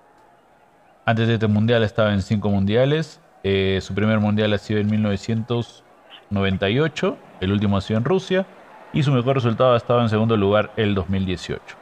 Antes 1.04 1.28
de 1.28 1.34
este 1.34 1.48
mundial 1.48 1.82
estaba 1.82 2.12
en 2.12 2.22
cinco 2.22 2.48
mundiales. 2.48 3.20
Eh, 3.42 3.80
su 3.82 3.92
primer 3.94 4.20
mundial 4.20 4.52
ha 4.52 4.58
sido 4.58 4.78
en 4.80 4.88
1998, 4.88 7.16
el 7.40 7.52
último 7.52 7.76
ha 7.76 7.80
sido 7.80 7.98
en 7.98 8.04
Rusia 8.04 8.46
y 8.92 9.02
su 9.02 9.10
mejor 9.10 9.34
resultado 9.34 9.74
ha 9.74 9.76
estado 9.76 10.00
en 10.00 10.08
segundo 10.08 10.36
lugar 10.36 10.70
el 10.76 10.94
2018. 10.94 11.81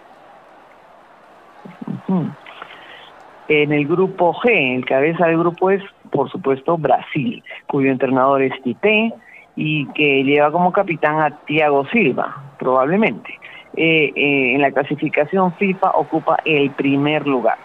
En 3.49 3.73
el 3.73 3.87
grupo 3.87 4.33
G, 4.35 4.77
el 4.77 4.85
cabeza 4.85 5.27
del 5.27 5.39
grupo 5.39 5.71
es, 5.71 5.83
por 6.11 6.31
supuesto, 6.31 6.79
Brasil, 6.79 7.43
cuyo 7.67 7.91
entrenador 7.91 8.43
es 8.43 8.53
Tite 8.63 9.13
y 9.57 9.87
que 9.87 10.23
lleva 10.23 10.53
como 10.53 10.73
capitán 10.73 11.21
a 11.21 11.31
Thiago 11.47 11.85
Silva, 11.87 12.55
probablemente. 12.59 13.39
Eh, 13.77 14.13
eh, 14.15 14.55
en 14.55 14.61
la 14.61 14.71
clasificación 14.73 15.53
FIFA 15.55 15.91
ocupa 15.95 16.39
el 16.45 16.71
primer 16.71 17.27
lugar. 17.27 17.59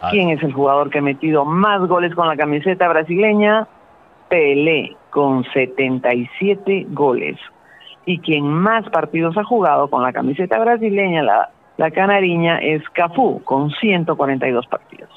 Ah. 0.00 0.08
¿Quién 0.10 0.30
es 0.30 0.42
el 0.42 0.52
jugador 0.52 0.90
que 0.90 0.98
ha 0.98 1.02
metido 1.02 1.44
más 1.44 1.80
goles 1.88 2.14
con 2.14 2.28
la 2.28 2.36
camiseta 2.36 2.88
brasileña? 2.88 3.66
Pelé, 4.28 4.96
con 5.10 5.44
77 5.52 6.86
goles. 6.90 7.36
Y 8.06 8.20
quien 8.20 8.48
más 8.48 8.88
partidos 8.90 9.36
ha 9.36 9.44
jugado 9.44 9.88
con 9.88 10.02
la 10.02 10.12
camiseta 10.12 10.58
brasileña, 10.58 11.22
la 11.22 11.50
la 11.78 11.92
canariña 11.92 12.58
es 12.58 12.82
Cafú, 12.90 13.40
con 13.44 13.70
142 13.70 14.66
partidos. 14.66 15.10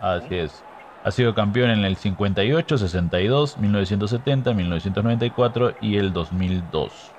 Así 0.00 0.36
es. 0.36 0.64
Ha 1.04 1.10
sido 1.10 1.34
campeón 1.34 1.70
en 1.70 1.84
el 1.84 1.96
58, 1.96 2.78
62, 2.78 3.58
1970, 3.58 4.54
1994 4.54 5.72
y 5.80 5.96
el 5.96 6.12
2002. 6.12 7.12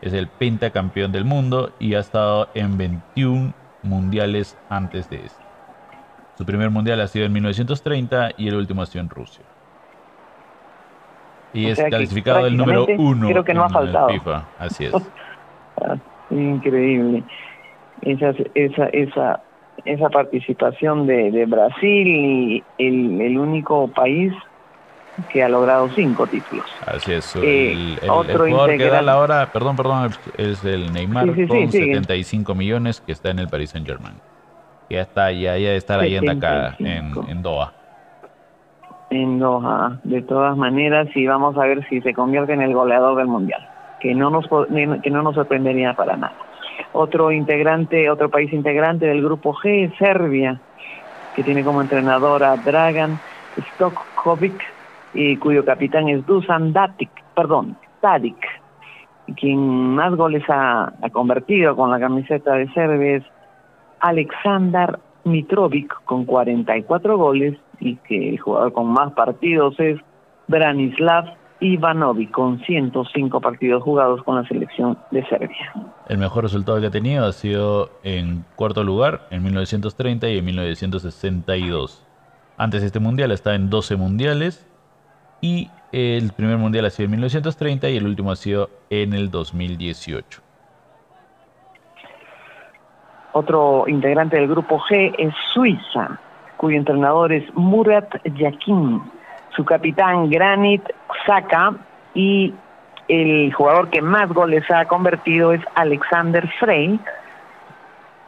Es 0.00 0.14
el 0.14 0.28
pentacampeón 0.28 1.12
del 1.12 1.26
mundo 1.26 1.72
y 1.78 1.94
ha 1.94 2.00
estado 2.00 2.48
en 2.54 2.78
21 2.78 3.52
mundiales 3.82 4.58
antes 4.70 5.10
de 5.10 5.16
este. 5.16 5.44
Su 6.38 6.46
primer 6.46 6.70
mundial 6.70 7.02
ha 7.02 7.06
sido 7.06 7.26
en 7.26 7.34
1930 7.34 8.30
y 8.38 8.48
el 8.48 8.56
último 8.56 8.80
ha 8.80 8.86
sido 8.86 9.02
en 9.02 9.10
Rusia. 9.10 9.44
Y 11.52 11.66
es 11.66 11.82
clasificado 11.82 12.46
el 12.46 12.56
número 12.56 12.86
uno 12.96 13.28
creo 13.28 13.44
que 13.44 13.54
no 13.54 13.64
ha 13.64 13.68
faltado. 13.68 14.08
FIFA. 14.08 14.44
Así 14.58 14.86
es. 14.86 14.94
Ah, 15.76 15.96
increíble 16.30 17.24
esa, 18.04 18.34
esa, 18.54 18.86
esa, 18.86 19.40
esa 19.84 20.08
participación 20.10 21.06
de, 21.06 21.30
de 21.30 21.46
Brasil 21.46 22.06
y 22.06 22.64
el, 22.78 23.20
el, 23.20 23.38
único 23.38 23.88
país 23.88 24.32
que 25.32 25.42
ha 25.42 25.48
logrado 25.48 25.88
cinco 25.90 26.26
títulos. 26.26 26.66
Así 26.86 27.12
es. 27.12 27.36
Eh, 27.36 27.72
el, 28.02 28.10
otro 28.10 28.46
jugador 28.46 28.76
que 28.76 28.88
da 28.88 29.02
la 29.02 29.18
hora, 29.18 29.50
perdón, 29.52 29.76
perdón, 29.76 30.10
es 30.36 30.64
el 30.64 30.92
Neymar 30.92 31.26
con 31.26 31.70
75 31.70 32.54
millones 32.54 33.00
que 33.00 33.12
está 33.12 33.30
en 33.30 33.38
el 33.38 33.48
Paris 33.48 33.70
Saint 33.70 33.86
Germain. 33.86 34.16
Ya 34.90 35.00
está, 35.00 35.32
ya, 35.32 35.56
ya 35.56 35.72
estar 35.72 35.98
ahí 36.00 36.16
acá 36.16 36.76
en, 36.78 37.12
en 37.28 37.42
Doha. 37.42 37.72
En 39.10 39.38
Doha, 39.38 39.98
de 40.04 40.22
todas 40.22 40.56
maneras, 40.56 41.08
y 41.14 41.26
vamos 41.26 41.56
a 41.56 41.60
ver 41.60 41.86
si 41.88 42.00
se 42.00 42.12
convierte 42.12 42.52
en 42.52 42.60
el 42.60 42.74
goleador 42.74 43.16
del 43.16 43.28
mundial, 43.28 43.66
que 44.00 44.14
no 44.14 44.28
nos 44.30 44.46
que 45.02 45.10
no 45.10 45.22
nos 45.22 45.34
sorprendería 45.36 45.94
para 45.94 46.16
nada. 46.16 46.34
Otro 46.96 47.32
integrante, 47.32 48.08
otro 48.08 48.30
país 48.30 48.52
integrante 48.52 49.06
del 49.06 49.20
grupo 49.20 49.52
G 49.52 49.92
Serbia, 49.98 50.60
que 51.34 51.42
tiene 51.42 51.64
como 51.64 51.82
entrenador 51.82 52.44
a 52.44 52.56
Dragan 52.56 53.18
Stokkovic 53.74 54.62
y 55.12 55.36
cuyo 55.38 55.64
capitán 55.64 56.08
es 56.08 56.24
Dusan 56.24 56.72
Datic, 56.72 57.10
perdón, 57.34 57.76
Tadic. 58.00 58.36
Quien 59.36 59.58
más 59.94 60.14
goles 60.14 60.44
ha, 60.48 60.92
convertido 61.12 61.74
con 61.74 61.90
la 61.90 61.98
camiseta 61.98 62.54
de 62.54 62.68
Serbia 62.74 63.16
es 63.16 63.24
Aleksandar 63.98 65.00
Mitrovic 65.24 65.92
con 66.04 66.24
44 66.24 67.18
goles 67.18 67.58
y 67.80 67.96
que 67.96 68.30
el 68.30 68.40
con 68.40 68.86
más 68.86 69.12
partidos 69.14 69.80
es 69.80 69.98
Branislav 70.46 71.24
Ivanovic 71.58 72.30
con 72.30 72.60
105 72.60 73.40
partidos 73.40 73.82
jugados 73.82 74.22
con 74.22 74.36
la 74.36 74.46
selección 74.46 74.96
de 75.10 75.26
Serbia. 75.26 75.72
El 76.08 76.18
mejor 76.18 76.44
resultado 76.44 76.80
que 76.80 76.88
ha 76.88 76.90
tenido 76.90 77.24
ha 77.24 77.32
sido 77.32 77.90
en 78.02 78.44
cuarto 78.56 78.84
lugar 78.84 79.26
en 79.30 79.42
1930 79.42 80.28
y 80.28 80.38
en 80.38 80.44
1962. 80.44 82.04
Antes 82.58 82.82
de 82.82 82.88
este 82.88 83.00
mundial 83.00 83.32
está 83.32 83.54
en 83.54 83.70
12 83.70 83.96
mundiales 83.96 84.70
Y 85.40 85.70
el 85.92 86.32
primer 86.32 86.58
mundial 86.58 86.84
ha 86.84 86.90
sido 86.90 87.06
en 87.06 87.12
1930 87.12 87.88
y 87.90 87.96
el 87.96 88.06
último 88.06 88.30
ha 88.30 88.36
sido 88.36 88.70
en 88.90 89.12
el 89.12 89.30
2018. 89.30 90.40
Otro 93.32 93.84
integrante 93.88 94.36
del 94.36 94.48
grupo 94.48 94.78
G 94.80 95.14
es 95.18 95.34
Suiza, 95.52 96.18
cuyo 96.56 96.76
entrenador 96.76 97.32
es 97.32 97.44
Murat 97.54 98.08
Yakin, 98.24 99.02
su 99.56 99.64
capitán 99.64 100.30
Granit 100.30 100.82
Xhaka 101.26 101.74
y 102.14 102.54
el 103.08 103.52
jugador 103.52 103.90
que 103.90 104.02
más 104.02 104.28
goles 104.32 104.64
ha 104.70 104.86
convertido 104.86 105.52
es 105.52 105.60
Alexander 105.74 106.48
Frey. 106.58 106.98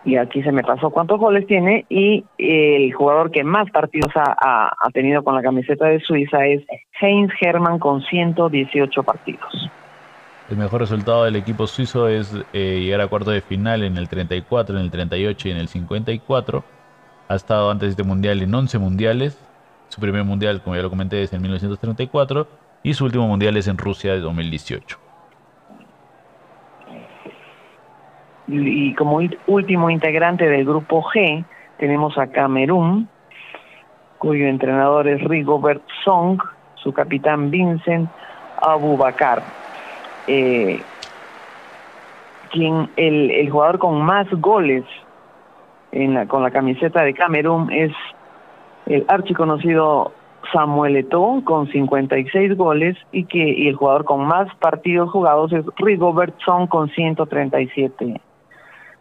Y 0.04 0.16
aquí 0.16 0.42
se 0.42 0.52
me 0.52 0.62
pasó 0.62 0.90
cuántos 0.90 1.18
goles 1.18 1.46
tiene. 1.46 1.84
Y 1.88 2.24
el 2.38 2.92
jugador 2.92 3.30
que 3.30 3.42
más 3.42 3.70
partidos 3.70 4.12
ha, 4.14 4.70
tenido 4.92 5.24
con 5.24 5.34
la 5.34 5.42
camiseta 5.42 5.86
de 5.86 6.00
Suiza 6.00 6.46
es 6.46 6.62
Heinz 7.00 7.32
Hermann 7.40 7.78
con 7.78 8.02
118 8.02 9.02
partidos. 9.02 9.70
El 10.48 10.58
mejor 10.58 10.82
resultado 10.82 11.24
del 11.24 11.34
equipo 11.34 11.66
suizo 11.66 12.06
es 12.06 12.32
eh, 12.52 12.78
llegar 12.80 13.00
a 13.00 13.08
cuartos 13.08 13.34
de 13.34 13.40
final 13.40 13.82
en 13.82 13.96
el 13.96 14.08
34, 14.08 14.76
en 14.76 14.84
el 14.84 14.92
38 14.92 15.48
y 15.48 15.50
en 15.50 15.56
el 15.56 15.66
54. 15.66 16.62
Ha 17.28 17.34
estado 17.34 17.72
antes 17.72 17.88
de 17.88 17.90
este 17.90 18.04
mundial 18.04 18.40
en 18.40 18.54
11 18.54 18.78
mundiales. 18.78 19.44
Su 19.88 20.00
primer 20.00 20.22
mundial, 20.22 20.62
como 20.62 20.76
ya 20.76 20.82
lo 20.82 20.90
comenté, 20.90 21.22
es 21.22 21.32
en 21.32 21.42
1934 21.42 22.46
y 22.82 22.94
su 22.94 23.04
último 23.04 23.26
mundial 23.26 23.56
es 23.56 23.68
en 23.68 23.78
Rusia 23.78 24.12
de 24.12 24.20
2018. 24.20 24.98
Y 28.48 28.94
como 28.94 29.20
último 29.46 29.90
integrante 29.90 30.48
del 30.48 30.64
grupo 30.64 31.02
G 31.02 31.44
tenemos 31.78 32.16
a 32.16 32.28
Camerún, 32.28 33.08
cuyo 34.18 34.46
entrenador 34.46 35.08
es 35.08 35.20
Rigobert 35.22 35.82
Song, 36.04 36.40
su 36.76 36.92
capitán 36.92 37.50
Vincent 37.50 38.08
Abubakar. 38.62 39.42
Eh, 40.28 40.80
quien 42.50 42.88
el, 42.96 43.30
el, 43.32 43.50
jugador 43.50 43.78
con 43.78 44.00
más 44.00 44.28
goles 44.30 44.84
en 45.92 46.14
la, 46.14 46.26
con 46.26 46.42
la 46.42 46.50
camiseta 46.50 47.02
de 47.02 47.14
Camerún 47.14 47.72
es 47.72 47.92
el 48.86 49.04
archiconocido 49.08 50.12
Samuel 50.56 50.96
Eto'o 50.96 51.44
con 51.44 51.70
56 51.70 52.56
goles 52.56 52.96
y 53.12 53.24
que 53.24 53.46
y 53.46 53.68
el 53.68 53.76
jugador 53.76 54.06
con 54.06 54.26
más 54.26 54.48
partidos 54.54 55.10
jugados 55.10 55.52
es 55.52 55.66
Rigobert 55.76 56.34
Song 56.42 56.66
con 56.66 56.88
137 56.88 58.18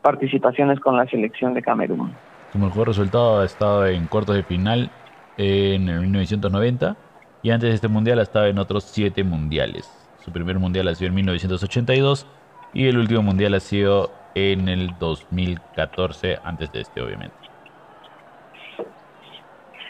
participaciones 0.02 0.82
con 0.82 0.98
la 0.98 1.08
selección 1.08 1.54
de 1.54 1.62
Camerún. 1.62 2.12
Su 2.52 2.60
mejor 2.60 2.90
resultado 2.90 3.40
ha 3.40 3.46
estado 3.46 3.88
en 3.88 4.06
cuartos 4.08 4.36
de 4.36 4.44
final 4.44 4.92
en 5.38 5.86
1990 5.86 6.98
y 7.42 7.52
antes 7.52 7.70
de 7.70 7.76
este 7.76 7.88
mundial 7.88 8.20
ha 8.20 8.24
estado 8.24 8.48
en 8.48 8.60
otros 8.60 8.84
siete 8.84 9.24
mundiales. 9.24 9.90
Su 10.26 10.34
primer 10.34 10.60
mundial 10.60 10.90
ha 10.90 10.96
sido 10.96 11.08
en 11.08 11.16
1982 11.16 12.28
y 12.74 12.88
el 12.88 12.98
último 12.98 13.22
mundial 13.22 13.54
ha 13.54 13.62
sido 13.62 14.12
en 14.36 14.68
el 14.68 14.90
2014, 15.00 16.38
antes 16.44 16.70
de 16.74 16.82
este 16.82 17.02
obviamente 17.02 17.45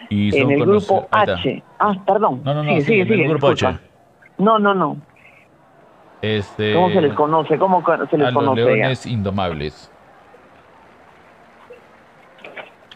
en 0.10 0.52
el 0.52 0.66
grupo 0.66 1.08
H. 1.12 1.64
Ah, 1.80 1.94
perdón. 2.06 2.42
No, 2.44 2.54
no, 2.54 2.64
no, 2.64 2.82
sí, 2.82 3.00
en 3.00 3.12
el 3.12 3.30
grupo 3.30 3.50
H. 3.50 3.78
No, 4.38 4.60
no, 4.60 4.74
no. 4.74 4.98
Este, 6.22 6.74
¿Cómo 6.74 6.90
se 6.90 7.02
les 7.02 7.14
conoce? 7.14 7.58
¿Cómo 7.58 7.84
se 8.10 8.18
les 8.18 8.28
a 8.28 8.34
conoce? 8.34 8.62
Los 8.62 8.70
leones 8.70 9.06
indomables. 9.06 9.92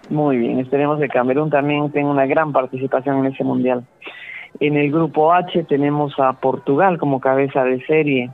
Muy 0.09 0.37
bien, 0.37 0.59
esperemos 0.59 0.99
que 0.99 1.07
Camerún 1.07 1.51
también 1.51 1.91
tenga 1.91 2.09
una 2.09 2.25
gran 2.25 2.51
participación 2.51 3.19
en 3.19 3.31
ese 3.31 3.43
mundial. 3.43 3.85
En 4.59 4.75
el 4.75 4.91
grupo 4.91 5.31
H 5.31 5.63
tenemos 5.65 6.19
a 6.19 6.33
Portugal 6.33 6.97
como 6.97 7.19
cabeza 7.19 7.63
de 7.63 7.85
serie, 7.85 8.31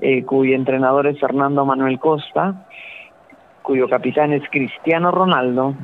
eh, 0.00 0.24
cuyo 0.24 0.54
entrenador 0.54 1.06
es 1.06 1.20
Fernando 1.20 1.66
Manuel 1.66 1.98
Costa, 1.98 2.66
cuyo 3.60 3.88
capitán 3.88 4.32
es 4.32 4.42
Cristiano 4.50 5.10
Ronaldo, 5.10 5.74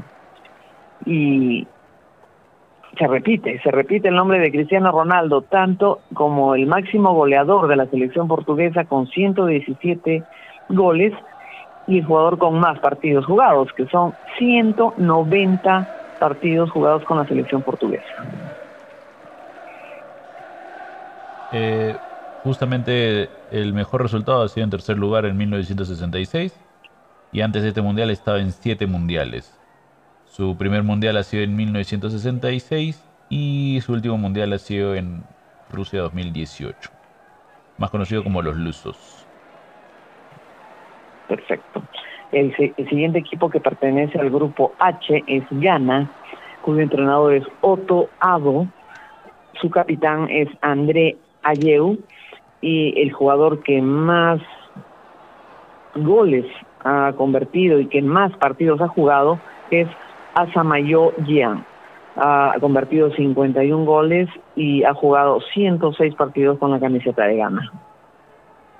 y 1.05 1.67
se 2.99 3.07
repite, 3.07 3.61
se 3.63 3.71
repite 3.71 4.09
el 4.09 4.17
nombre 4.17 4.41
de 4.41 4.51
Cristiano 4.51 4.91
Ronaldo, 4.91 5.43
tanto 5.43 6.01
como 6.15 6.55
el 6.55 6.67
máximo 6.67 7.15
goleador 7.15 7.69
de 7.69 7.77
la 7.77 7.87
selección 7.87 8.27
portuguesa 8.27 8.85
con 8.85 9.07
117 9.07 10.25
goles 10.69 11.13
y 11.87 11.99
el 11.99 12.05
jugador 12.05 12.39
con 12.39 12.59
más 12.59 12.79
partidos 12.81 13.25
jugados, 13.25 13.73
que 13.73 13.87
son 13.87 14.15
190 14.39 15.89
partidos 16.19 16.71
jugados 16.71 17.05
con 17.05 17.19
la 17.19 17.27
selección 17.27 17.63
portuguesa. 17.63 18.05
Eh, 21.53 21.97
justamente 22.43 23.31
el 23.51 23.73
mejor 23.73 24.03
resultado 24.03 24.43
ha 24.43 24.49
sido 24.49 24.65
en 24.65 24.71
tercer 24.71 24.99
lugar 24.99 25.25
en 25.25 25.37
1966 25.37 26.59
y 27.33 27.41
antes 27.41 27.63
de 27.63 27.69
este 27.69 27.81
mundial 27.81 28.11
estaba 28.11 28.41
en 28.41 28.53
siete 28.53 28.87
mundiales. 28.87 29.58
Su 30.39 30.57
primer 30.57 30.85
mundial 30.85 31.17
ha 31.17 31.25
sido 31.25 31.43
en 31.43 31.57
1966 31.57 33.05
y 33.29 33.81
su 33.81 33.93
último 33.93 34.17
mundial 34.17 34.53
ha 34.53 34.59
sido 34.59 34.95
en 34.95 35.25
Rusia 35.69 36.03
2018, 36.03 36.91
más 37.77 37.91
conocido 37.91 38.23
como 38.23 38.41
los 38.41 38.55
Lusos. 38.55 39.27
Perfecto. 41.27 41.83
El, 42.31 42.55
siguiente 42.89 43.19
equipo 43.19 43.51
que 43.51 43.59
pertenece 43.59 44.17
al 44.21 44.31
grupo 44.31 44.73
H 44.79 45.25
es 45.27 45.43
Ghana, 45.51 46.09
cuyo 46.63 46.83
entrenador 46.83 47.35
es 47.35 47.45
Otto 47.61 48.09
Ado, 48.21 48.69
su 49.61 49.71
capitán 49.71 50.29
es 50.31 50.49
André 50.61 51.17
Ayeu 51.43 51.99
y 52.61 52.95
el 53.03 53.11
jugador 53.11 53.65
que 53.65 53.83
más 53.83 54.41
goles 55.97 56.47
ha 56.85 57.13
convertido 57.17 57.81
y 57.81 57.87
que 57.87 58.03
más 58.03 58.31
partidos 58.37 58.81
ha 58.81 58.87
jugado 58.87 59.41
es 59.73 59.89
Asamayo 60.39 61.13
Jian. 61.27 61.65
Ha 62.17 62.55
convertido 62.61 63.11
51 63.13 63.85
goles 63.85 64.29
y 64.57 64.85
ha 64.85 64.95
jugado 64.95 65.41
106 65.53 66.15
partidos 66.15 66.59
con 66.59 66.71
la 66.71 66.81
camiseta 66.81 67.25
de 67.25 67.37
Ghana. 67.37 67.73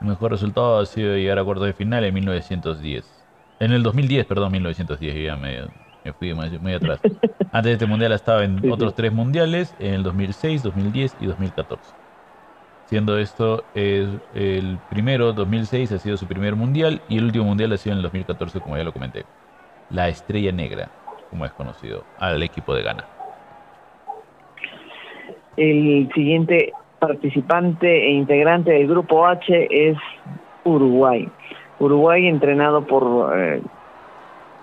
El 0.01 0.09
mejor 0.09 0.31
resultado 0.31 0.79
ha 0.79 0.87
sido 0.87 1.17
llegar 1.17 1.39
a 1.39 1.45
cuartos 1.45 1.67
de 1.67 1.73
final 1.73 2.05
en 2.05 2.15
1910. 2.15 3.27
En 3.61 3.73
el 3.73 3.83
2010, 3.83 4.27
perdón, 4.27 4.53
1910, 4.53 5.25
ya 5.25 5.37
me, 5.37 6.13
fui 6.13 6.33
muy, 6.35 6.73
atrás. 6.73 7.01
Antes 7.53 7.65
de 7.65 7.73
este 7.73 7.87
mundial 7.87 8.13
estaba 8.13 8.45
en 8.45 8.71
otros 8.71 8.95
tres 8.95 9.13
mundiales, 9.13 9.75
en 9.81 9.95
el 9.95 10.03
2006, 10.05 10.63
2010 10.63 11.17
y 11.21 11.27
2014. 11.27 11.95
Siendo 12.87 13.19
esto 13.19 13.65
el 13.75 14.79
primero, 14.91 15.33
2006, 15.33 15.93
ha 15.93 15.99
sido 15.99 16.17
su 16.17 16.27
primer 16.27 16.55
mundial 16.55 17.03
y 17.09 17.19
el 17.19 17.25
último 17.25 17.45
mundial 17.45 17.73
ha 17.73 17.77
sido 17.77 17.95
en 17.95 17.99
el 17.99 18.03
2014, 18.05 18.61
como 18.61 18.77
ya 18.77 18.85
lo 18.85 18.93
comenté. 18.93 19.25
La 19.91 20.09
Estrella 20.09 20.53
Negra 20.53 20.89
como 21.31 21.45
es 21.45 21.53
conocido, 21.53 22.05
al 22.19 22.43
equipo 22.43 22.75
de 22.75 22.83
Ghana. 22.83 23.05
El 25.57 26.09
siguiente 26.15 26.73
participante 26.99 28.07
e 28.07 28.11
integrante 28.11 28.73
del 28.73 28.89
grupo 28.89 29.27
H 29.27 29.69
es 29.71 29.97
Uruguay. 30.65 31.29
Uruguay 31.79 32.27
entrenado 32.27 32.87
por 32.87 33.37
eh, 33.37 33.63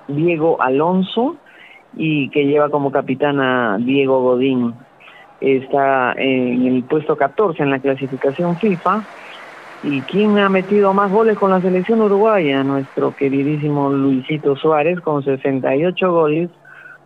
Diego 0.07 0.61
Alonso 0.61 1.37
y 1.95 2.29
que 2.29 2.45
lleva 2.45 2.69
como 2.69 2.91
capitán 2.91 3.39
a 3.39 3.77
Diego 3.77 4.21
Godín. 4.21 4.73
Está 5.41 6.13
en 6.13 6.65
el 6.65 6.83
puesto 6.83 7.17
14 7.17 7.61
en 7.63 7.71
la 7.71 7.79
clasificación 7.79 8.57
FIFA 8.57 9.05
¿Y 9.87 10.01
quién 10.01 10.39
ha 10.39 10.49
metido 10.49 10.95
más 10.95 11.11
goles 11.11 11.37
con 11.37 11.51
la 11.51 11.61
selección 11.61 12.01
uruguaya? 12.01 12.63
Nuestro 12.63 13.15
queridísimo 13.15 13.91
Luisito 13.91 14.55
Suárez 14.55 14.99
con 14.99 15.23
68 15.23 16.11
goles 16.11 16.49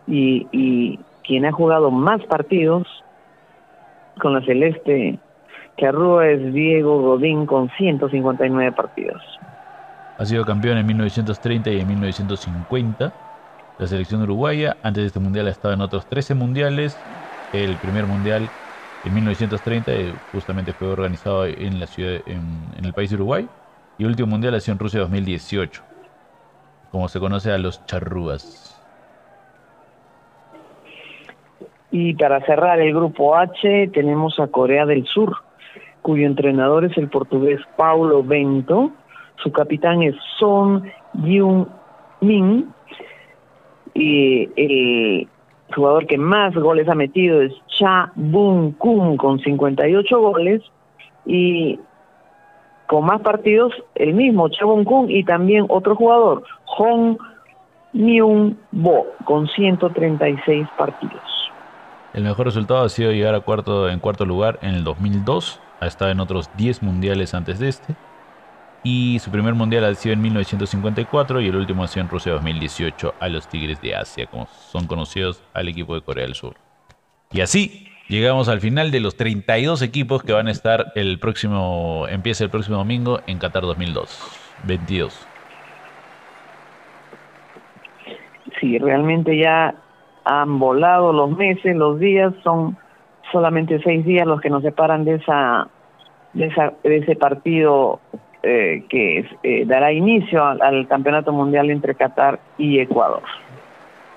y, 0.06 0.46
y 0.50 0.98
quien 1.22 1.44
ha 1.44 1.52
jugado 1.52 1.90
más 1.90 2.24
partidos 2.24 2.86
con 4.18 4.32
la 4.32 4.40
celeste 4.46 5.18
que 5.76 5.86
arrúa 5.86 6.30
es 6.30 6.54
Diego 6.54 7.02
Godín 7.02 7.44
con 7.44 7.68
159 7.76 8.72
partidos. 8.72 9.20
Ha 10.18 10.24
sido 10.24 10.46
campeón 10.46 10.78
en 10.78 10.86
1930 10.86 11.70
y 11.72 11.80
en 11.80 11.86
1950. 11.86 13.12
La 13.78 13.86
selección 13.86 14.22
uruguaya, 14.22 14.78
antes 14.82 15.02
de 15.02 15.06
este 15.08 15.20
mundial, 15.20 15.48
ha 15.48 15.50
estado 15.50 15.74
en 15.74 15.82
otros 15.82 16.06
13 16.06 16.34
mundiales. 16.34 16.96
El 17.52 17.76
primer 17.76 18.06
mundial 18.06 18.48
en 19.02 19.14
1930 19.14 19.92
eh, 19.92 20.14
justamente 20.30 20.72
fue 20.72 20.88
organizado 20.88 21.46
en 21.46 21.80
la 21.80 21.86
ciudad, 21.86 22.20
en, 22.26 22.66
el 22.82 22.92
país 22.92 23.10
de 23.10 23.16
Uruguay. 23.16 23.48
Y 23.98 24.02
el 24.02 24.10
último 24.10 24.28
mundial 24.28 24.54
ha 24.54 24.60
sido 24.60 24.74
en 24.74 24.78
Rusia 24.78 25.00
2018, 25.00 25.82
como 26.90 27.08
se 27.08 27.20
conoce 27.20 27.50
a 27.52 27.58
los 27.58 27.84
charrúas. 27.86 28.66
Y 31.90 32.14
para 32.14 32.44
cerrar 32.46 32.80
el 32.80 32.94
grupo 32.94 33.36
H 33.36 33.88
tenemos 33.92 34.38
a 34.38 34.46
Corea 34.46 34.86
del 34.86 35.04
Sur, 35.06 35.36
cuyo 36.02 36.26
entrenador 36.26 36.84
es 36.84 36.96
el 36.96 37.08
portugués 37.08 37.60
Paulo 37.76 38.22
Bento, 38.22 38.92
su 39.42 39.50
capitán 39.50 40.02
es 40.02 40.14
Son 40.38 40.90
Yun 41.14 41.68
Min 42.20 42.72
y 43.94 44.48
el 44.56 45.28
jugador 45.74 46.06
que 46.06 46.18
más 46.18 46.54
goles 46.54 46.88
ha 46.88 46.94
metido 46.94 47.42
es 47.42 47.52
Cha 47.78 48.12
Bun 48.14 48.72
Kun 48.72 49.16
con 49.16 49.38
58 49.38 50.20
goles. 50.20 50.62
Y 51.26 51.78
con 52.86 53.04
más 53.04 53.20
partidos 53.20 53.72
el 53.94 54.14
mismo 54.14 54.48
Cha 54.48 54.64
Bun 54.64 54.84
Kun 54.84 55.10
y 55.10 55.22
también 55.24 55.66
otro 55.68 55.94
jugador, 55.94 56.42
Hong 56.64 57.16
Myung 57.92 58.54
Bo 58.72 59.06
con 59.24 59.46
136 59.48 60.66
partidos. 60.76 61.22
El 62.12 62.24
mejor 62.24 62.46
resultado 62.46 62.84
ha 62.84 62.88
sido 62.88 63.12
llegar 63.12 63.36
a 63.36 63.40
cuarto 63.40 63.88
en 63.88 64.00
cuarto 64.00 64.24
lugar 64.24 64.58
en 64.62 64.74
el 64.74 64.82
2002, 64.82 65.60
ha 65.78 65.86
estado 65.86 66.10
en 66.10 66.18
otros 66.18 66.50
10 66.56 66.82
mundiales 66.82 67.34
antes 67.34 67.60
de 67.60 67.68
este 67.68 67.94
y 68.82 69.18
su 69.18 69.30
primer 69.30 69.54
mundial 69.54 69.84
ha 69.84 69.94
sido 69.94 70.14
en 70.14 70.22
1954 70.22 71.40
y 71.40 71.48
el 71.48 71.56
último 71.56 71.84
ha 71.84 71.88
sido 71.88 72.04
en 72.04 72.10
Rusia 72.10 72.32
2018 72.32 73.14
a 73.20 73.28
los 73.28 73.48
Tigres 73.48 73.80
de 73.80 73.94
Asia, 73.94 74.26
como 74.26 74.46
son 74.46 74.86
conocidos 74.86 75.42
al 75.52 75.68
equipo 75.68 75.94
de 75.94 76.00
Corea 76.00 76.24
del 76.24 76.34
Sur. 76.34 76.54
Y 77.32 77.42
así 77.42 77.88
llegamos 78.08 78.48
al 78.48 78.60
final 78.60 78.90
de 78.90 79.00
los 79.00 79.16
32 79.16 79.82
equipos 79.82 80.22
que 80.22 80.32
van 80.32 80.48
a 80.48 80.50
estar 80.50 80.92
el 80.94 81.18
próximo, 81.18 82.06
empieza 82.08 82.44
el 82.44 82.50
próximo 82.50 82.78
domingo 82.78 83.20
en 83.26 83.38
Qatar 83.38 83.62
2002, 83.62 84.56
22. 84.64 85.26
Sí, 88.58 88.78
realmente 88.78 89.36
ya 89.36 89.74
han 90.24 90.58
volado 90.58 91.12
los 91.12 91.30
meses, 91.36 91.76
los 91.76 91.98
días, 91.98 92.32
son 92.42 92.76
solamente 93.32 93.80
seis 93.82 94.04
días 94.04 94.26
los 94.26 94.40
que 94.40 94.50
nos 94.50 94.62
separan 94.62 95.04
de 95.04 95.14
esa 95.14 95.68
de, 96.32 96.46
esa, 96.46 96.72
de 96.82 96.98
ese 96.98 97.16
partido 97.16 98.00
eh, 98.42 98.84
que 98.88 99.28
eh, 99.42 99.64
dará 99.66 99.92
inicio 99.92 100.42
al, 100.42 100.88
Campeonato 100.88 101.30
Mundial 101.30 101.70
entre 101.70 101.94
Qatar 101.94 102.40
y 102.56 102.78
Ecuador. 102.78 103.22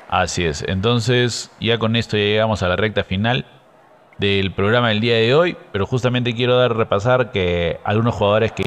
Así 0.09 0.45
es, 0.45 0.63
entonces 0.67 1.55
ya 1.59 1.77
con 1.77 1.95
esto 1.95 2.15
ya 2.15 2.23
llegamos 2.23 2.63
a 2.63 2.69
la 2.69 2.75
recta 2.75 3.03
final 3.03 3.45
del 4.19 4.51
programa 4.51 4.89
del 4.89 5.01
día 5.01 5.15
de 5.15 5.33
hoy, 5.35 5.57
pero 5.71 5.85
justamente 5.85 6.33
quiero 6.33 6.55
dar 6.55 6.75
repasar 6.75 7.31
que 7.31 7.79
algunos 7.83 8.15
jugadores 8.15 8.53
que, 8.53 8.63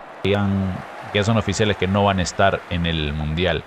que 1.12 1.24
son 1.24 1.36
oficiales 1.38 1.76
que 1.76 1.86
no 1.86 2.04
van 2.04 2.18
a 2.18 2.22
estar 2.22 2.60
en 2.68 2.84
el 2.84 3.14
Mundial, 3.14 3.62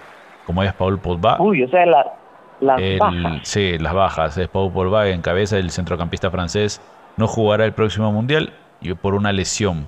como 0.46 0.62
es 0.62 0.74
Paul 0.74 1.00
Pogba. 1.00 1.38
Uy, 1.40 1.64
o 1.64 1.70
sea, 1.70 1.86
las 1.88 3.00
bajas. 3.00 3.40
Sí, 3.44 3.80
las 3.80 3.94
bajas. 3.94 4.38
Es 4.38 4.48
Paul 4.48 4.72
Pogba 4.72 5.08
en 5.08 5.22
cabeza, 5.22 5.58
el 5.58 5.72
centrocampista 5.72 6.30
francés, 6.30 6.82
no 7.18 7.28
jugará 7.28 7.66
el 7.66 7.74
próximo 7.74 8.12
Mundial 8.12 8.54
y 8.82 8.94
por 8.94 9.16
una 9.16 9.32
lesión 9.32 9.88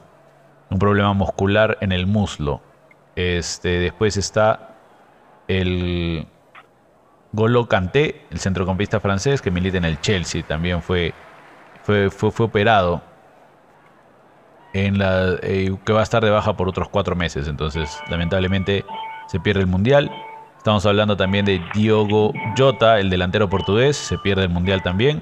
un 0.71 0.79
problema 0.79 1.13
muscular 1.13 1.77
en 1.81 1.91
el 1.91 2.07
muslo. 2.07 2.61
Este, 3.15 3.79
después 3.79 4.17
está 4.17 4.75
el 5.47 6.25
Golo 7.33 7.67
Kanté, 7.67 8.25
el 8.31 8.39
centrocampista 8.39 8.99
francés 8.99 9.41
que 9.41 9.51
milita 9.51 9.77
en 9.77 9.85
el 9.85 9.99
Chelsea, 9.99 10.43
también 10.43 10.81
fue, 10.81 11.13
fue, 11.83 12.09
fue, 12.09 12.31
operado. 12.45 13.03
En 14.73 14.97
la, 14.97 15.35
eh, 15.43 15.75
que 15.85 15.91
va 15.91 15.99
a 15.99 16.03
estar 16.03 16.23
de 16.23 16.29
baja 16.29 16.55
por 16.55 16.69
otros 16.69 16.87
cuatro 16.87 17.13
meses. 17.15 17.49
Entonces, 17.49 17.99
lamentablemente, 18.09 18.85
se 19.27 19.39
pierde 19.41 19.61
el 19.61 19.67
mundial. 19.67 20.09
Estamos 20.57 20.85
hablando 20.85 21.17
también 21.17 21.43
de 21.43 21.61
Diogo 21.73 22.31
Jota, 22.57 22.99
el 22.99 23.09
delantero 23.09 23.49
portugués, 23.49 23.97
se 23.97 24.17
pierde 24.17 24.43
el 24.43 24.49
mundial 24.49 24.81
también 24.81 25.21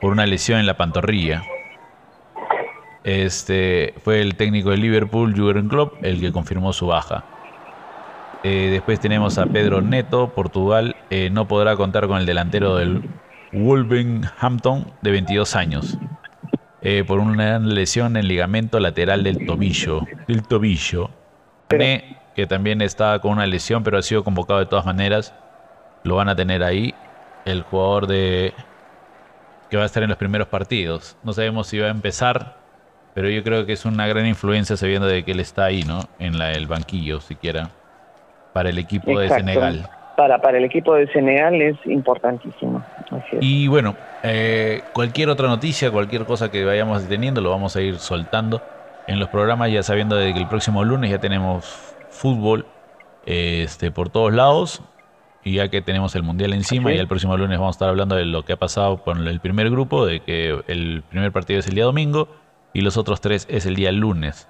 por 0.00 0.12
una 0.12 0.26
lesión 0.26 0.60
en 0.60 0.66
la 0.66 0.76
pantorrilla. 0.76 1.42
Este, 3.04 3.92
fue 4.02 4.22
el 4.22 4.34
técnico 4.34 4.70
de 4.70 4.78
Liverpool, 4.78 5.34
Jurgen 5.36 5.68
Klopp, 5.68 6.02
el 6.02 6.20
que 6.20 6.32
confirmó 6.32 6.72
su 6.72 6.86
baja. 6.86 7.24
Eh, 8.42 8.68
después 8.70 8.98
tenemos 8.98 9.36
a 9.36 9.46
Pedro 9.46 9.82
Neto, 9.82 10.30
Portugal. 10.34 10.96
Eh, 11.10 11.28
no 11.30 11.46
podrá 11.46 11.76
contar 11.76 12.06
con 12.08 12.18
el 12.18 12.26
delantero 12.26 12.76
del 12.76 13.02
Wolverhampton 13.52 14.90
de 15.02 15.10
22 15.10 15.54
años. 15.54 15.98
Eh, 16.80 17.04
por 17.06 17.20
una 17.20 17.58
lesión 17.58 18.16
en 18.16 18.26
ligamento 18.26 18.80
lateral 18.80 19.22
del 19.22 19.46
tobillo. 19.46 20.00
Del 20.26 20.42
tobillo. 20.42 21.10
que 21.68 22.46
también 22.46 22.82
está 22.82 23.18
con 23.20 23.32
una 23.32 23.46
lesión, 23.46 23.82
pero 23.82 23.98
ha 23.98 24.02
sido 24.02 24.24
convocado 24.24 24.60
de 24.60 24.66
todas 24.66 24.86
maneras. 24.86 25.34
Lo 26.04 26.16
van 26.16 26.28
a 26.30 26.36
tener 26.36 26.62
ahí. 26.62 26.94
El 27.44 27.62
jugador 27.62 28.06
de 28.06 28.54
que 29.70 29.76
va 29.76 29.82
a 29.82 29.86
estar 29.86 30.02
en 30.02 30.08
los 30.08 30.18
primeros 30.18 30.48
partidos. 30.48 31.16
No 31.22 31.32
sabemos 31.34 31.66
si 31.66 31.78
va 31.78 31.88
a 31.88 31.90
empezar 31.90 32.63
pero 33.14 33.30
yo 33.30 33.42
creo 33.44 33.64
que 33.64 33.72
es 33.72 33.84
una 33.84 34.06
gran 34.08 34.26
influencia 34.26 34.76
sabiendo 34.76 35.06
de 35.06 35.24
que 35.24 35.32
él 35.32 35.40
está 35.40 35.64
ahí, 35.66 35.84
¿no? 35.84 36.00
En 36.18 36.36
la, 36.36 36.50
el 36.50 36.66
banquillo, 36.66 37.20
siquiera, 37.20 37.70
para 38.52 38.70
el 38.70 38.78
equipo 38.78 39.18
de 39.18 39.28
Senegal. 39.28 39.88
Para, 40.16 40.40
para 40.40 40.58
el 40.58 40.64
equipo 40.64 40.94
de 40.94 41.06
Senegal 41.12 41.60
es 41.62 41.76
importantísimo. 41.86 42.84
Y 43.40 43.68
bueno, 43.68 43.94
eh, 44.24 44.82
cualquier 44.92 45.28
otra 45.28 45.48
noticia, 45.48 45.90
cualquier 45.92 46.24
cosa 46.24 46.50
que 46.50 46.64
vayamos 46.64 47.06
teniendo, 47.08 47.40
lo 47.40 47.50
vamos 47.50 47.76
a 47.76 47.80
ir 47.80 47.98
soltando 47.98 48.60
en 49.06 49.20
los 49.20 49.28
programas, 49.28 49.70
ya 49.70 49.82
sabiendo 49.82 50.16
de 50.16 50.32
que 50.34 50.40
el 50.40 50.48
próximo 50.48 50.82
lunes 50.84 51.10
ya 51.10 51.18
tenemos 51.18 51.66
fútbol 52.10 52.66
este, 53.26 53.92
por 53.92 54.08
todos 54.08 54.32
lados, 54.32 54.82
y 55.44 55.54
ya 55.54 55.68
que 55.68 55.82
tenemos 55.82 56.16
el 56.16 56.22
mundial 56.22 56.52
encima, 56.52 56.92
y 56.92 56.98
el 56.98 57.06
próximo 57.06 57.36
lunes 57.36 57.58
vamos 57.58 57.74
a 57.74 57.76
estar 57.76 57.88
hablando 57.90 58.16
de 58.16 58.24
lo 58.24 58.44
que 58.44 58.54
ha 58.54 58.56
pasado 58.56 58.98
con 58.98 59.26
el 59.26 59.40
primer 59.40 59.70
grupo, 59.70 60.06
de 60.06 60.20
que 60.20 60.62
el 60.66 61.02
primer 61.08 61.32
partido 61.32 61.60
es 61.60 61.68
el 61.68 61.74
día 61.74 61.84
domingo 61.84 62.28
y 62.74 62.82
los 62.82 62.98
otros 62.98 63.22
tres 63.22 63.46
es 63.48 63.64
el 63.64 63.76
día 63.76 63.90
lunes. 63.92 64.48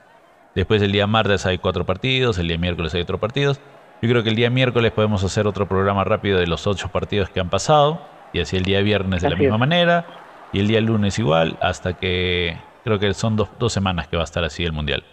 Después 0.57 0.83
el 0.83 0.91
día 0.91 1.07
martes 1.07 1.47
hay 1.47 1.59
cuatro 1.59 1.85
partidos, 1.85 2.39
el 2.39 2.49
día 2.49 2.59
miércoles 2.59 2.95
hay 2.95 3.03
otro 3.03 3.19
partidos. 3.19 3.61
Yo 4.03 4.09
creo 4.09 4.23
que 4.23 4.31
el 4.31 4.37
día 4.37 4.51
miércoles 4.51 4.91
podemos 4.93 5.23
hacer 5.23 5.47
otro 5.47 5.69
programa 5.69 6.03
rápido 6.05 6.39
de 6.39 6.47
los 6.47 6.67
ocho 6.67 6.89
partidos 6.89 7.29
que 7.31 7.41
han 7.41 7.51
pasado 7.51 8.01
y 8.33 8.41
así 8.41 8.57
el 8.57 8.65
día 8.65 8.81
viernes 8.81 9.23
de 9.23 9.31
la 9.31 9.37
misma 9.37 9.59
manera 9.59 10.07
y 10.53 10.61
el 10.61 10.67
día 10.67 10.81
lunes 10.81 11.19
igual 11.19 11.57
hasta 11.61 11.95
que 11.95 12.57
creo 12.83 12.99
que 12.99 13.13
son 13.15 13.37
dos, 13.37 13.51
dos 13.59 13.73
semanas 13.73 14.09
que 14.09 14.17
va 14.17 14.23
a 14.23 14.25
estar 14.25 14.43
así 14.43 14.65
el 14.65 14.73
mundial. 14.73 15.05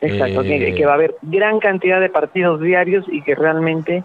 Exacto, 0.00 0.42
que, 0.42 0.74
que 0.74 0.84
va 0.84 0.92
a 0.92 0.94
haber 0.94 1.16
gran 1.22 1.58
cantidad 1.58 2.00
de 2.00 2.10
partidos 2.10 2.60
diarios 2.60 3.06
y 3.08 3.22
que 3.22 3.34
realmente 3.34 4.04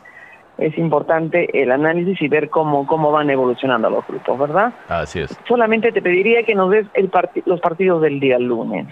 es 0.62 0.78
importante 0.78 1.62
el 1.62 1.72
análisis 1.72 2.22
y 2.22 2.28
ver 2.28 2.50
cómo, 2.50 2.86
cómo 2.86 3.12
van 3.12 3.30
evolucionando 3.32 3.90
los 3.90 4.06
grupos, 4.06 4.38
¿verdad? 4.38 4.74
Así 4.88 5.20
es. 5.20 5.36
Solamente 5.48 5.92
te 5.92 6.04
pediría 6.04 6.44
que 6.44 6.54
nos 6.54 6.70
des 6.70 6.86
el 6.94 7.12
los 7.46 7.60
partidos 7.60 8.02
del 8.04 8.20
día 8.20 8.38
lunes. 8.38 8.88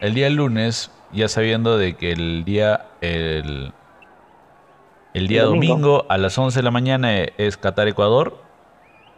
El 0.00 0.14
día 0.14 0.30
lunes, 0.30 0.92
ya 1.12 1.26
sabiendo 1.26 1.76
de 1.76 1.96
que 1.96 2.12
el 2.12 2.44
día 2.44 2.86
el, 3.00 3.72
el 5.12 5.26
día 5.26 5.42
domingo. 5.42 6.06
a 6.08 6.18
las 6.18 6.38
11 6.38 6.60
de 6.60 6.62
la 6.62 6.70
mañana 6.70 7.12
es 7.12 7.56
Qatar-Ecuador. 7.60 8.38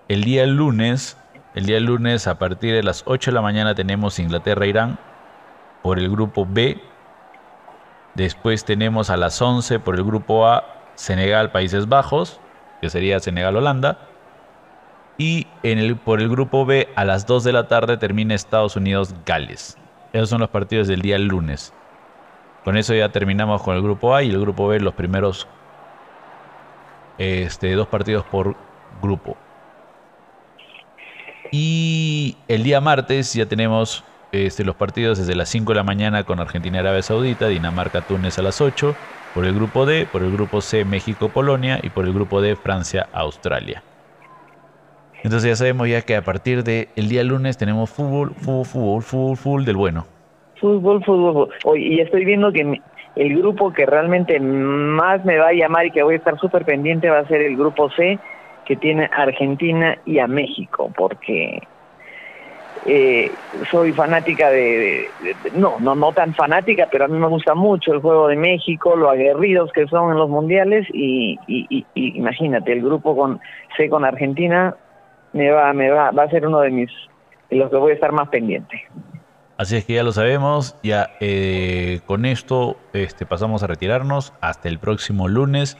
El 0.08 0.24
día 0.24 0.46
lunes, 0.46 1.18
el 1.54 1.66
día 1.66 1.80
lunes 1.80 2.26
a 2.26 2.38
partir 2.38 2.74
de 2.74 2.82
las 2.82 3.02
8 3.06 3.30
de 3.30 3.34
la 3.34 3.42
mañana 3.42 3.74
tenemos 3.74 4.18
Inglaterra-Irán 4.18 4.98
por 5.82 5.98
el 5.98 6.08
grupo 6.08 6.46
B. 6.48 6.80
Después 8.14 8.64
tenemos 8.64 9.10
a 9.10 9.18
las 9.18 9.40
11 9.40 9.80
por 9.80 9.96
el 9.96 10.02
grupo 10.02 10.46
A 10.46 10.79
Senegal, 11.00 11.50
Países 11.50 11.88
Bajos, 11.88 12.40
que 12.82 12.90
sería 12.90 13.20
Senegal-Holanda. 13.20 13.98
Y 15.16 15.46
en 15.62 15.78
el, 15.78 15.96
por 15.96 16.20
el 16.20 16.28
grupo 16.28 16.66
B, 16.66 16.88
a 16.94 17.06
las 17.06 17.26
2 17.26 17.42
de 17.44 17.52
la 17.52 17.68
tarde 17.68 17.96
termina 17.96 18.34
Estados 18.34 18.76
Unidos-Gales. 18.76 19.78
Esos 20.12 20.28
son 20.28 20.40
los 20.40 20.50
partidos 20.50 20.88
del 20.88 21.00
día 21.00 21.18
lunes. 21.18 21.72
Con 22.64 22.76
eso 22.76 22.92
ya 22.92 23.08
terminamos 23.08 23.62
con 23.62 23.76
el 23.76 23.82
grupo 23.82 24.14
A 24.14 24.22
y 24.22 24.28
el 24.28 24.38
grupo 24.40 24.68
B, 24.68 24.78
los 24.80 24.92
primeros 24.92 25.48
este, 27.16 27.72
dos 27.72 27.88
partidos 27.88 28.26
por 28.26 28.54
grupo. 29.00 29.38
Y 31.50 32.36
el 32.46 32.62
día 32.62 32.82
martes 32.82 33.32
ya 33.32 33.46
tenemos 33.46 34.04
este, 34.32 34.64
los 34.64 34.76
partidos 34.76 35.16
desde 35.16 35.34
las 35.34 35.48
5 35.48 35.72
de 35.72 35.76
la 35.76 35.82
mañana 35.82 36.24
con 36.24 36.40
Argentina 36.40 36.80
Arabia 36.80 37.02
Saudita, 37.02 37.48
Dinamarca-Túnez 37.48 38.38
a 38.38 38.42
las 38.42 38.60
8 38.60 38.94
por 39.32 39.46
el 39.46 39.54
grupo 39.54 39.86
D, 39.86 40.06
por 40.06 40.22
el 40.22 40.30
grupo 40.30 40.60
C 40.60 40.84
México-Polonia 40.84 41.78
y 41.82 41.90
por 41.90 42.04
el 42.04 42.12
grupo 42.12 42.40
D 42.40 42.56
Francia-Australia. 42.56 43.82
Entonces 45.22 45.50
ya 45.50 45.56
sabemos 45.56 45.88
ya 45.88 46.02
que 46.02 46.16
a 46.16 46.22
partir 46.22 46.64
del 46.64 46.88
día 46.94 47.22
lunes 47.24 47.58
tenemos 47.58 47.90
fútbol, 47.90 48.30
fútbol, 48.34 48.64
fútbol, 48.64 49.02
fútbol, 49.02 49.36
fútbol 49.36 49.64
del 49.64 49.76
bueno. 49.76 50.06
Fútbol, 50.60 51.04
fútbol. 51.04 51.48
Hoy, 51.64 51.94
y 51.94 52.00
estoy 52.00 52.24
viendo 52.24 52.52
que 52.52 52.80
el 53.16 53.36
grupo 53.38 53.72
que 53.72 53.86
realmente 53.86 54.38
más 54.40 55.24
me 55.24 55.38
va 55.38 55.48
a 55.48 55.52
llamar 55.52 55.86
y 55.86 55.90
que 55.90 56.02
voy 56.02 56.14
a 56.14 56.18
estar 56.18 56.38
súper 56.38 56.64
pendiente 56.64 57.10
va 57.10 57.18
a 57.18 57.28
ser 57.28 57.42
el 57.42 57.56
grupo 57.56 57.90
C, 57.90 58.18
que 58.64 58.76
tiene 58.76 59.10
a 59.12 59.22
Argentina 59.22 59.98
y 60.06 60.18
a 60.18 60.26
México, 60.26 60.90
porque 60.96 61.60
eh, 62.86 63.30
soy 63.70 63.92
fanática 63.92 64.50
de, 64.50 65.08
no, 65.54 65.78
no, 65.80 65.94
no 65.94 66.12
tan 66.12 66.34
fanática, 66.34 66.88
pero 66.90 67.04
a 67.04 67.08
mí 67.08 67.18
me 67.18 67.28
gusta 67.28 67.54
mucho 67.54 67.92
el 67.92 68.00
juego 68.00 68.28
de 68.28 68.36
México, 68.36 68.96
lo 68.96 69.10
aguerridos 69.10 69.70
que 69.72 69.86
son 69.86 70.12
en 70.12 70.18
los 70.18 70.30
mundiales 70.30 70.86
y, 70.92 71.38
imagínate, 71.94 72.72
el 72.72 72.82
grupo 72.82 73.16
con 73.16 73.40
C 73.76 73.88
con 73.88 74.04
Argentina 74.04 74.74
me 75.32 75.50
va, 75.50 75.72
me 75.72 75.90
va, 75.90 76.10
va 76.10 76.24
a 76.24 76.30
ser 76.30 76.46
uno 76.46 76.60
de 76.60 76.70
mis, 76.70 76.90
de 77.50 77.56
los 77.56 77.70
que 77.70 77.76
voy 77.76 77.92
a 77.92 77.94
estar 77.94 78.12
más 78.12 78.28
pendiente. 78.28 78.82
Así 79.58 79.76
es 79.76 79.84
que 79.84 79.94
ya 79.94 80.02
lo 80.02 80.12
sabemos, 80.12 80.74
ya 80.82 81.10
eh, 81.20 82.00
con 82.06 82.24
esto 82.24 82.76
este, 82.94 83.26
pasamos 83.26 83.62
a 83.62 83.66
retirarnos 83.66 84.32
hasta 84.40 84.68
el 84.68 84.78
próximo 84.78 85.28
lunes 85.28 85.76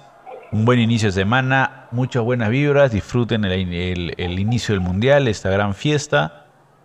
un 0.53 0.65
buen 0.65 0.81
inicio 0.81 1.09
de 1.09 1.13
semana, 1.13 1.87
muchas 1.93 2.23
buenas 2.23 2.51
vibras, 2.51 2.91
disfruten 2.91 3.45
el, 3.45 4.39
inicio 4.39 4.75
del 4.75 4.83
mundial, 4.83 5.29
esta 5.29 5.51
gran 5.51 5.75
fiesta. 5.75 6.40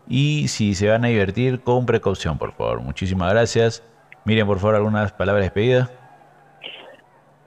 Y 0.07 0.47
si 0.47 0.75
se 0.75 0.89
van 0.89 1.05
a 1.05 1.07
divertir, 1.07 1.61
con 1.61 1.85
precaución, 1.85 2.37
por 2.37 2.53
favor. 2.53 2.81
Muchísimas 2.81 3.33
gracias. 3.33 3.83
Miren, 4.25 4.47
por 4.47 4.59
favor, 4.59 4.75
algunas 4.75 5.11
palabras 5.11 5.41
de 5.41 5.45
despedida. 5.45 5.89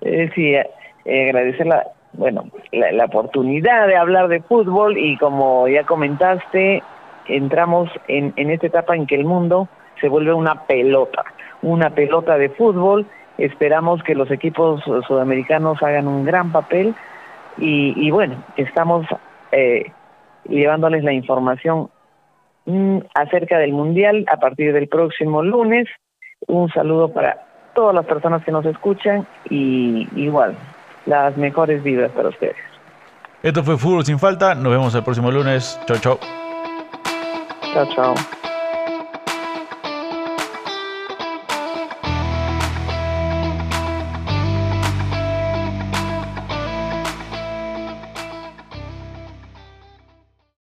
Eh, 0.00 0.30
sí, 0.34 0.54
eh, 0.54 1.28
agradecer 1.28 1.66
la, 1.66 1.86
bueno, 2.12 2.46
la, 2.72 3.04
oportunidad 3.04 3.86
de 3.86 3.96
hablar 3.96 4.28
de 4.28 4.40
fútbol 4.40 4.96
y 4.96 5.16
como 5.18 5.66
ya 5.68 5.84
comentaste, 5.84 6.82
entramos 7.26 7.90
en, 8.06 8.32
en 8.36 8.50
esta 8.50 8.68
etapa 8.68 8.94
en 8.94 9.06
que 9.06 9.16
el 9.16 9.24
mundo 9.24 9.68
se 10.00 10.08
vuelve 10.08 10.32
una 10.32 10.66
pelota, 10.66 11.24
una 11.62 11.90
pelota 11.90 12.38
de 12.38 12.48
fútbol. 12.50 13.06
Esperamos 13.36 14.02
que 14.02 14.14
los 14.14 14.30
equipos 14.30 14.82
sudamericanos 15.06 15.82
hagan 15.82 16.08
un 16.08 16.24
gran 16.24 16.50
papel 16.50 16.94
y, 17.60 18.10
bueno, 18.10 18.36
estamos 18.56 19.06
eh, 19.50 19.90
llevándoles 20.48 21.02
la 21.02 21.12
información 21.12 21.90
mm, 22.68 22.98
acerca 23.14 23.58
del 23.58 23.72
Mundial 23.72 24.24
a 24.30 24.36
partir 24.36 24.72
del 24.72 24.88
próximo 24.88 25.42
lunes. 25.42 25.88
Un 26.46 26.70
saludo 26.70 27.12
para 27.12 27.44
todas 27.74 27.94
las 27.94 28.06
personas 28.06 28.44
que 28.44 28.52
nos 28.52 28.64
escuchan 28.66 29.26
y 29.50 30.06
igual, 30.14 30.56
las 31.06 31.36
mejores 31.36 31.82
vidas 31.82 32.10
para 32.12 32.28
ustedes. 32.28 32.56
Esto 33.42 33.62
fue 33.62 33.78
Fútbol 33.78 34.04
Sin 34.04 34.18
Falta, 34.18 34.54
nos 34.54 34.72
vemos 34.72 34.94
el 34.94 35.02
próximo 35.02 35.30
lunes. 35.30 35.80
Chao, 35.86 35.98
chao. 35.98 36.18
Chao, 37.72 37.86
chao. 37.94 38.37